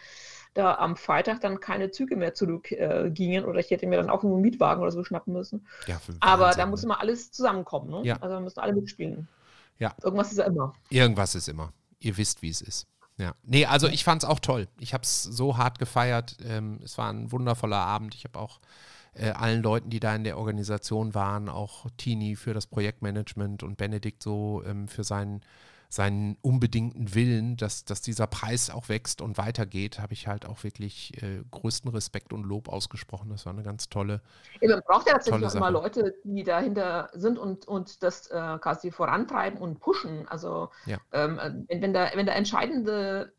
da 0.55 0.75
am 0.77 0.97
Freitag 0.97 1.41
dann 1.41 1.61
keine 1.61 1.91
Züge 1.91 2.17
mehr 2.17 2.35
zurückgingen 2.35 3.45
äh, 3.45 3.47
oder 3.47 3.61
ich 3.61 3.71
hätte 3.71 3.87
mir 3.87 3.97
dann 3.97 4.11
auch 4.11 4.25
einen 4.25 4.41
Mietwagen 4.41 4.83
oder 4.83 4.91
so 4.91 5.05
schnappen 5.05 5.33
müssen. 5.33 5.67
Ja, 5.87 6.01
Aber 6.21 6.47
Wahnsinn, 6.47 6.59
da 6.59 6.67
muss 6.67 6.85
immer 6.85 7.01
alles 7.01 7.31
zusammenkommen. 7.31 7.91
Ne? 7.91 8.03
Ja. 8.05 8.17
Also 8.17 8.35
da 8.35 8.41
müssen 8.41 8.61
alle 8.61 8.73
mitspielen. 8.73 9.29
Ja. 9.79 9.95
Irgendwas 10.03 10.33
ist 10.33 10.39
ja 10.39 10.45
immer. 10.45 10.75
Irgendwas 10.91 11.35
ist 11.35 11.49
immer. 11.49 11.73
Ihr 12.01 12.17
wisst, 12.17 12.43
wie 12.43 12.51
es 12.51 12.61
ist. 12.61 12.87
Ja. 13.17 13.35
Nee, 13.43 13.67
also 13.67 13.87
ich 13.87 14.03
fand 14.03 14.23
es 14.23 14.29
auch 14.29 14.41
toll. 14.41 14.67
Ich 14.79 14.95
habe 14.95 15.03
es 15.03 15.23
so 15.23 15.59
hart 15.59 15.79
gefeiert. 15.79 16.37
Ähm, 16.45 16.81
es 16.83 16.97
war 16.99 17.13
ein 17.13 17.31
wundervoller 17.31 17.77
Abend. 17.77 18.15
Ich 18.15 18.25
habe 18.25 18.39
auch 18.39 18.61
äh, 19.15 19.31
allen 19.31 19.63
Leuten, 19.63 19.91
die 19.91 20.01
da 20.01 20.15
in 20.15 20.25
der 20.25 20.39
Organisation 20.39 21.15
waren, 21.15 21.49
auch 21.49 21.87
Tini 21.97 22.37
für 22.37 22.55
das 22.55 22.67
Projektmanagement 22.67 23.63
und 23.63 23.77
Benedikt 23.77 24.23
so 24.23 24.63
ähm, 24.67 24.89
für 24.89 25.05
seinen 25.05 25.43
seinen 25.91 26.37
unbedingten 26.41 27.17
Willen, 27.17 27.57
dass, 27.57 27.85
dass 27.85 28.01
dieser 28.01 28.29
Preis 28.29 28.71
auch 28.71 28.89
wächst 28.89 29.21
und 29.21 29.39
weitergeht, 29.39 29.99
habe 29.99 30.13
ich 30.13 30.29
halt 30.29 30.47
auch 30.47 30.63
wirklich 30.63 31.21
äh, 31.21 31.43
größten 31.51 31.91
Respekt 31.91 32.33
und 32.33 32.45
Lob 32.45 32.69
ausgesprochen. 32.69 33.29
Das 33.29 33.45
war 33.45 33.53
eine 33.53 33.65
ganz 33.65 33.89
tolle. 33.89 34.23
Ja, 34.61 34.71
man 34.71 34.83
braucht 34.87 35.09
ja 35.09 35.15
tatsächlich 35.15 35.45
auch 35.49 35.55
immer 35.57 35.73
Leute, 35.73 36.15
die 36.23 36.45
dahinter 36.45 37.11
sind 37.13 37.41
und, 37.41 37.67
und 37.67 38.05
das 38.05 38.29
äh, 38.29 38.59
quasi 38.61 38.93
vorantreiben 38.93 39.59
und 39.59 39.81
pushen. 39.81 40.29
Also 40.29 40.71
ja. 40.87 40.99
ähm, 41.13 41.67
wenn, 41.67 41.83
wenn, 41.83 41.93
da, 41.93 42.09
wenn 42.15 42.27
da 42.27 42.35
entscheidende 42.35 43.33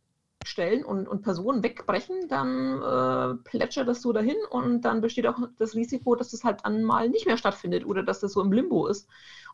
Stellen 0.45 0.84
und, 0.84 1.07
und 1.07 1.22
Personen 1.22 1.63
wegbrechen, 1.63 2.27
dann 2.27 2.81
äh, 2.81 3.35
plätschert 3.43 3.88
das 3.88 4.01
so 4.01 4.11
dahin 4.11 4.38
und 4.49 4.81
dann 4.81 5.01
besteht 5.01 5.27
auch 5.27 5.38
das 5.57 5.76
Risiko, 5.76 6.15
dass 6.15 6.31
das 6.31 6.43
halt 6.43 6.61
dann 6.63 6.84
mal 6.84 7.09
nicht 7.09 7.26
mehr 7.26 7.38
stattfindet 7.38 7.85
oder 7.85 8.03
dass 8.03 8.19
das 8.19 8.34
so 8.34 8.41
im 8.41 8.51
Limbo 8.51 8.88
ist. 8.88 9.07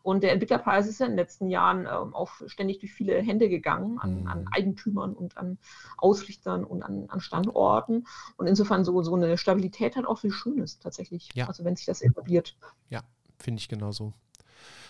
Und 0.03 0.23
der 0.23 0.31
Entwicklerpreis 0.31 0.87
ist 0.87 0.99
ja 0.99 1.05
in 1.05 1.13
den 1.13 1.17
letzten 1.17 1.49
Jahren 1.49 1.81
ähm, 1.81 2.13
auch 2.13 2.31
ständig 2.45 2.79
durch 2.79 2.93
viele 2.93 3.21
Hände 3.21 3.49
gegangen, 3.49 3.97
an, 3.99 4.21
mhm. 4.21 4.27
an 4.27 4.45
Eigentümern 4.51 5.13
und 5.13 5.37
an 5.37 5.57
Ausrichtern 5.97 6.63
und 6.63 6.83
an, 6.83 7.09
an, 7.09 7.19
Standorten. 7.19 8.05
Und 8.37 8.47
insofern 8.47 8.85
so, 8.85 9.01
so 9.03 9.15
eine 9.15 9.37
Stabilität 9.37 9.95
hat 9.95 10.05
auch 10.05 10.19
viel 10.19 10.31
Schönes 10.31 10.79
tatsächlich. 10.79 11.29
Ja. 11.33 11.47
Also 11.47 11.65
wenn 11.65 11.75
sich 11.75 11.85
das 11.85 12.01
etabliert. 12.01 12.55
Ja, 12.89 13.01
finde 13.37 13.59
ich 13.59 13.67
genauso. 13.67 14.13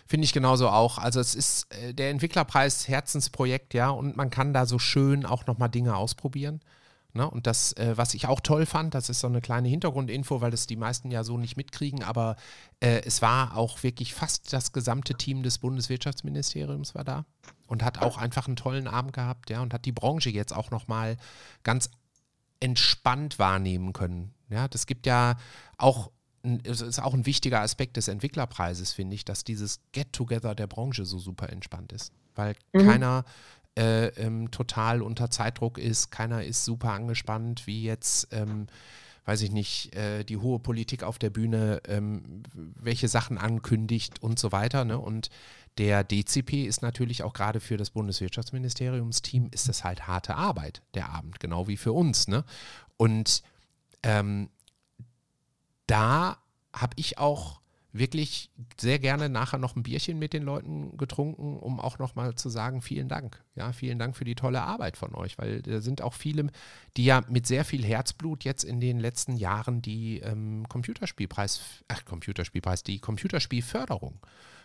Finde 0.08 0.26
ich 0.26 0.34
genauso 0.34 0.70
auch. 0.70 0.98
Also 0.98 1.20
es 1.20 1.36
ist 1.36 1.74
äh, 1.74 1.94
der 1.94 2.10
Entwicklerpreis 2.10 2.88
Herzensprojekt, 2.88 3.74
ja, 3.74 3.90
und 3.90 4.16
man 4.16 4.30
kann 4.30 4.54
da 4.54 4.66
so 4.66 4.80
schön 4.80 5.26
auch 5.26 5.46
nochmal 5.48 5.70
Dinge 5.70 5.96
ausprobieren. 5.96 6.62
Ne? 7.18 7.30
Und 7.30 7.48
das, 7.48 7.74
äh, 7.74 7.98
was 7.98 8.14
ich 8.14 8.28
auch 8.28 8.40
toll 8.40 8.66
fand, 8.66 8.94
das 8.94 9.10
ist 9.10 9.20
so 9.22 9.28
eine 9.28 9.42
kleine 9.42 9.68
Hintergrundinfo, 9.68 10.40
weil 10.40 10.52
das 10.52 10.68
die 10.68 10.76
meisten 10.76 11.10
ja 11.10 11.24
so 11.24 11.38
nicht 11.38 11.58
mitkriegen, 11.58 12.04
aber 12.04 12.36
äh, 12.80 13.02
es 13.06 13.22
war 13.22 13.58
auch 13.58 13.82
wirklich 13.84 14.14
fast 14.14 14.54
das 14.54 14.72
gesamte 14.72 15.16
Team 15.16 15.42
des 15.42 15.58
Bundeswirtschaftsministeriums 15.58 16.96
war 16.96 17.04
da 17.04 17.26
und 17.66 17.84
hat 17.84 18.02
auch 18.02 18.18
einfach 18.18 18.48
einen 18.48 18.56
tollen 18.56 18.88
Abend 18.88 19.14
gehabt, 19.14 19.50
ja, 19.50 19.62
und 19.62 19.74
hat 19.74 19.86
die 19.86 19.92
Branche 19.92 20.30
jetzt 20.30 20.56
auch 20.56 20.70
nochmal 20.70 21.18
ganz 21.64 21.90
entspannt 22.60 23.40
wahrnehmen 23.40 23.94
können. 23.94 24.34
Ja, 24.50 24.68
das 24.68 24.86
gibt 24.86 25.06
ja 25.06 25.38
auch 25.78 26.12
es 26.64 26.82
ist 26.82 26.99
auch 26.99 27.14
ein 27.14 27.26
wichtiger 27.26 27.61
Aspekt 27.61 27.98
des 27.98 28.07
Entwicklerpreises, 28.07 28.94
finde 28.94 29.15
ich, 29.15 29.26
dass 29.26 29.44
dieses 29.44 29.80
Get-Together 29.91 30.56
der 30.56 30.68
Branche 30.68 31.06
so 31.06 31.19
super 31.19 31.49
entspannt 31.49 31.91
ist. 31.91 32.11
Weil 32.36 32.56
mhm. 32.74 32.86
keiner 32.86 33.26
äh, 33.78 34.07
ähm, 34.19 34.52
total 34.52 35.02
unter 35.02 35.30
Zeitdruck 35.30 35.78
ist, 35.78 36.11
keiner 36.11 36.44
ist 36.44 36.65
super 36.65 36.94
angespannt, 36.94 37.68
wie 37.68 37.84
jetzt, 37.84 38.28
ähm, 38.32 38.68
weiß 39.26 39.41
ich 39.41 39.52
nicht, 39.52 39.95
äh, 39.95 40.24
die 40.24 40.38
hohe 40.38 40.60
Politik 40.60 41.03
auf 41.03 41.19
der 41.19 41.30
Bühne, 41.30 41.82
ähm, 41.88 42.44
welche 42.53 43.07
Sachen 43.07 43.38
ankündigt 43.38 44.22
und 44.24 44.40
so 44.40 44.52
weiter. 44.52 44.86
Ne? 44.86 44.98
Und 44.98 45.30
der 45.78 46.03
DCP 46.03 46.65
ist 46.65 46.82
natürlich 46.82 47.24
auch 47.24 47.34
gerade 47.34 47.60
für 47.60 47.78
das 47.78 47.91
Bundeswirtschaftsministeriumsteam 47.91 49.49
ist 49.52 49.69
das 49.69 49.84
halt 49.84 50.07
harte 50.07 50.36
Arbeit, 50.36 50.82
der 50.95 51.10
Abend, 51.10 51.40
genau 51.40 51.68
wie 51.68 51.78
für 51.78 51.94
uns. 51.94 52.28
Ne? 52.28 52.44
Und 52.98 53.44
ähm, 54.02 54.49
da 55.88 56.38
habe 56.73 56.93
ich 56.97 57.18
auch 57.18 57.61
wirklich 57.91 58.51
sehr 58.80 58.99
gerne 58.99 59.30
nachher 59.30 59.57
noch 59.57 59.76
ein 59.76 59.84
Bierchen 59.84 60.19
mit 60.19 60.34
den 60.34 60.43
Leuten 60.43 60.97
getrunken, 60.97 61.57
um 61.57 61.80
auch 61.80 61.99
nochmal 61.99 62.35
zu 62.35 62.49
sagen, 62.49 62.81
vielen 62.81 63.07
Dank. 63.07 63.43
Ja, 63.55 63.72
vielen 63.72 63.99
Dank 63.99 64.15
für 64.15 64.26
die 64.26 64.35
tolle 64.35 64.61
Arbeit 64.61 64.97
von 64.97 65.15
euch, 65.15 65.38
weil 65.38 65.61
da 65.61 65.81
sind 65.81 66.01
auch 66.01 66.14
viele, 66.14 66.47
die 66.95 67.05
ja 67.05 67.23
mit 67.27 67.47
sehr 67.47 67.65
viel 67.65 67.84
Herzblut 67.84 68.43
jetzt 68.43 68.64
in 68.64 68.80
den 68.80 68.99
letzten 68.99 69.38
Jahren 69.38 69.81
die 69.81 70.19
ähm, 70.19 70.68
Computerspielpreis, 70.69 71.84
ach, 71.88 72.05
Computerspielpreis, 72.05 72.84
die 72.84 72.99
Computerspielförderung 72.99 74.19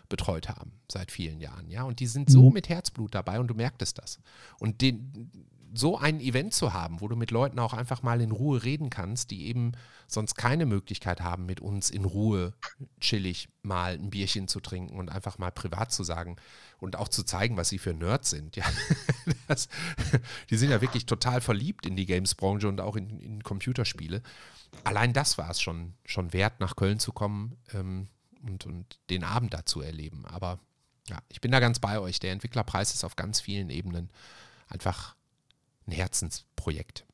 betreut 0.09 0.49
haben 0.49 0.73
seit 0.91 1.11
vielen 1.11 1.39
Jahren, 1.39 1.69
ja, 1.69 1.83
und 1.83 1.99
die 1.99 2.07
sind 2.07 2.29
so 2.29 2.47
mhm. 2.49 2.53
mit 2.53 2.69
Herzblut 2.69 3.15
dabei 3.15 3.39
und 3.39 3.47
du 3.47 3.55
merktest 3.55 3.97
das. 3.97 4.19
Und 4.59 4.81
den, 4.81 5.31
so 5.73 5.97
ein 5.97 6.19
Event 6.19 6.53
zu 6.53 6.73
haben, 6.73 7.01
wo 7.01 7.07
du 7.07 7.15
mit 7.15 7.31
Leuten 7.31 7.57
auch 7.57 7.73
einfach 7.73 8.03
mal 8.03 8.21
in 8.21 8.31
Ruhe 8.31 8.63
reden 8.63 8.91
kannst, 8.91 9.31
die 9.31 9.47
eben 9.47 9.71
sonst 10.07 10.35
keine 10.35 10.67
Möglichkeit 10.67 11.21
haben, 11.21 11.47
mit 11.47 11.61
uns 11.61 11.89
in 11.89 12.05
Ruhe 12.05 12.53
chillig 12.99 13.49
mal 13.63 13.93
ein 13.93 14.11
Bierchen 14.11 14.47
zu 14.47 14.59
trinken 14.59 14.99
und 14.99 15.09
einfach 15.09 15.39
mal 15.39 15.51
privat 15.51 15.91
zu 15.91 16.03
sagen 16.03 16.35
und 16.79 16.95
auch 16.95 17.07
zu 17.07 17.23
zeigen, 17.23 17.57
was 17.57 17.69
sie 17.69 17.79
für 17.79 17.93
Nerds 17.93 18.29
sind. 18.29 18.55
Ja, 18.55 18.65
das, 19.47 19.67
die 20.51 20.57
sind 20.57 20.69
ja 20.69 20.79
wirklich 20.79 21.07
total 21.07 21.41
verliebt 21.41 21.87
in 21.87 21.95
die 21.95 22.05
Games-Branche 22.05 22.67
und 22.67 22.79
auch 22.79 22.95
in, 22.95 23.19
in, 23.19 23.43
Computerspiele. 23.43 24.21
Allein 24.83 25.11
das 25.11 25.39
war 25.39 25.49
es 25.49 25.59
schon, 25.59 25.95
schon 26.05 26.33
wert, 26.33 26.59
nach 26.59 26.75
Köln 26.75 26.99
zu 26.99 27.11
kommen 27.13 27.57
ähm, 27.73 28.09
und, 28.43 28.67
und 28.67 28.99
den 29.09 29.23
Abend 29.23 29.53
da 29.55 29.65
zu 29.65 29.81
erleben. 29.81 30.25
Aber 30.25 30.59
ja, 31.07 31.17
ich 31.29 31.41
bin 31.41 31.51
da 31.51 31.59
ganz 31.59 31.79
bei 31.79 31.99
euch. 31.99 32.19
Der 32.19 32.31
Entwicklerpreis 32.31 32.93
ist 32.93 33.03
auf 33.03 33.15
ganz 33.15 33.41
vielen 33.41 33.69
Ebenen 33.69 34.11
einfach 34.67 35.15
ein 35.87 35.91
Herzensprojekt. 35.91 37.05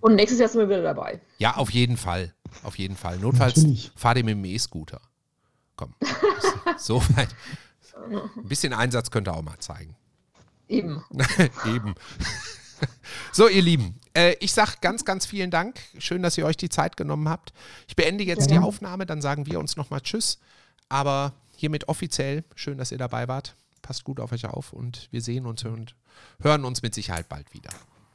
Und 0.00 0.14
nächstes 0.14 0.38
Jahr 0.38 0.48
sind 0.48 0.60
wir 0.60 0.68
wieder 0.68 0.82
dabei. 0.82 1.20
Ja, 1.38 1.56
auf 1.56 1.70
jeden 1.70 1.96
Fall. 1.96 2.34
Auf 2.62 2.78
jeden 2.78 2.96
Fall. 2.96 3.18
Notfalls 3.18 3.56
Natürlich. 3.56 3.90
fahr 3.96 4.14
dir 4.14 4.24
mit 4.24 4.34
dem 4.34 4.44
E-Scooter. 4.44 5.00
Komm. 5.76 5.94
so 6.78 7.02
weit. 7.16 7.28
Ein 8.10 8.48
bisschen 8.48 8.72
Einsatz 8.72 9.10
könnt 9.10 9.28
ihr 9.28 9.34
auch 9.34 9.42
mal 9.42 9.58
zeigen. 9.58 9.96
Eben. 10.68 11.04
Eben. 11.66 11.94
So, 13.32 13.48
ihr 13.48 13.62
Lieben, 13.62 14.00
äh, 14.16 14.34
ich 14.40 14.52
sage 14.52 14.72
ganz, 14.80 15.04
ganz 15.04 15.26
vielen 15.26 15.50
Dank. 15.50 15.80
Schön, 15.98 16.22
dass 16.22 16.38
ihr 16.38 16.46
euch 16.46 16.56
die 16.56 16.68
Zeit 16.68 16.96
genommen 16.96 17.28
habt. 17.28 17.52
Ich 17.88 17.96
beende 17.96 18.24
jetzt 18.24 18.50
ja. 18.50 18.58
die 18.58 18.64
Aufnahme, 18.64 19.06
dann 19.06 19.22
sagen 19.22 19.46
wir 19.46 19.58
uns 19.58 19.76
nochmal 19.76 20.00
Tschüss. 20.00 20.38
Aber 20.88 21.32
hiermit 21.56 21.88
offiziell, 21.88 22.44
schön, 22.54 22.78
dass 22.78 22.92
ihr 22.92 22.98
dabei 22.98 23.28
wart. 23.28 23.56
Passt 23.82 24.04
gut 24.04 24.20
auf 24.20 24.32
euch 24.32 24.46
auf 24.46 24.72
und 24.72 25.08
wir 25.10 25.20
sehen 25.20 25.46
uns 25.46 25.64
und 25.64 25.94
hören 26.40 26.64
uns 26.64 26.82
mit 26.82 26.94
Sicherheit 26.94 27.28
bald 27.28 27.52
wieder. 27.52 27.70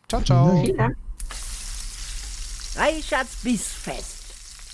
Ciao, 0.08 0.22
ciao. 0.22 0.62
Vielen 0.64 0.78
Dank. 0.78 0.98
Reichards 2.76 3.36
Bissfest. 3.44 4.16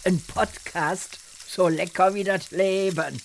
Ein 0.03 0.21
Podcast 0.21 1.19
so 1.55 1.67
lecker 1.69 2.13
wie 2.13 2.23
das 2.23 2.51
Leben. 2.51 3.21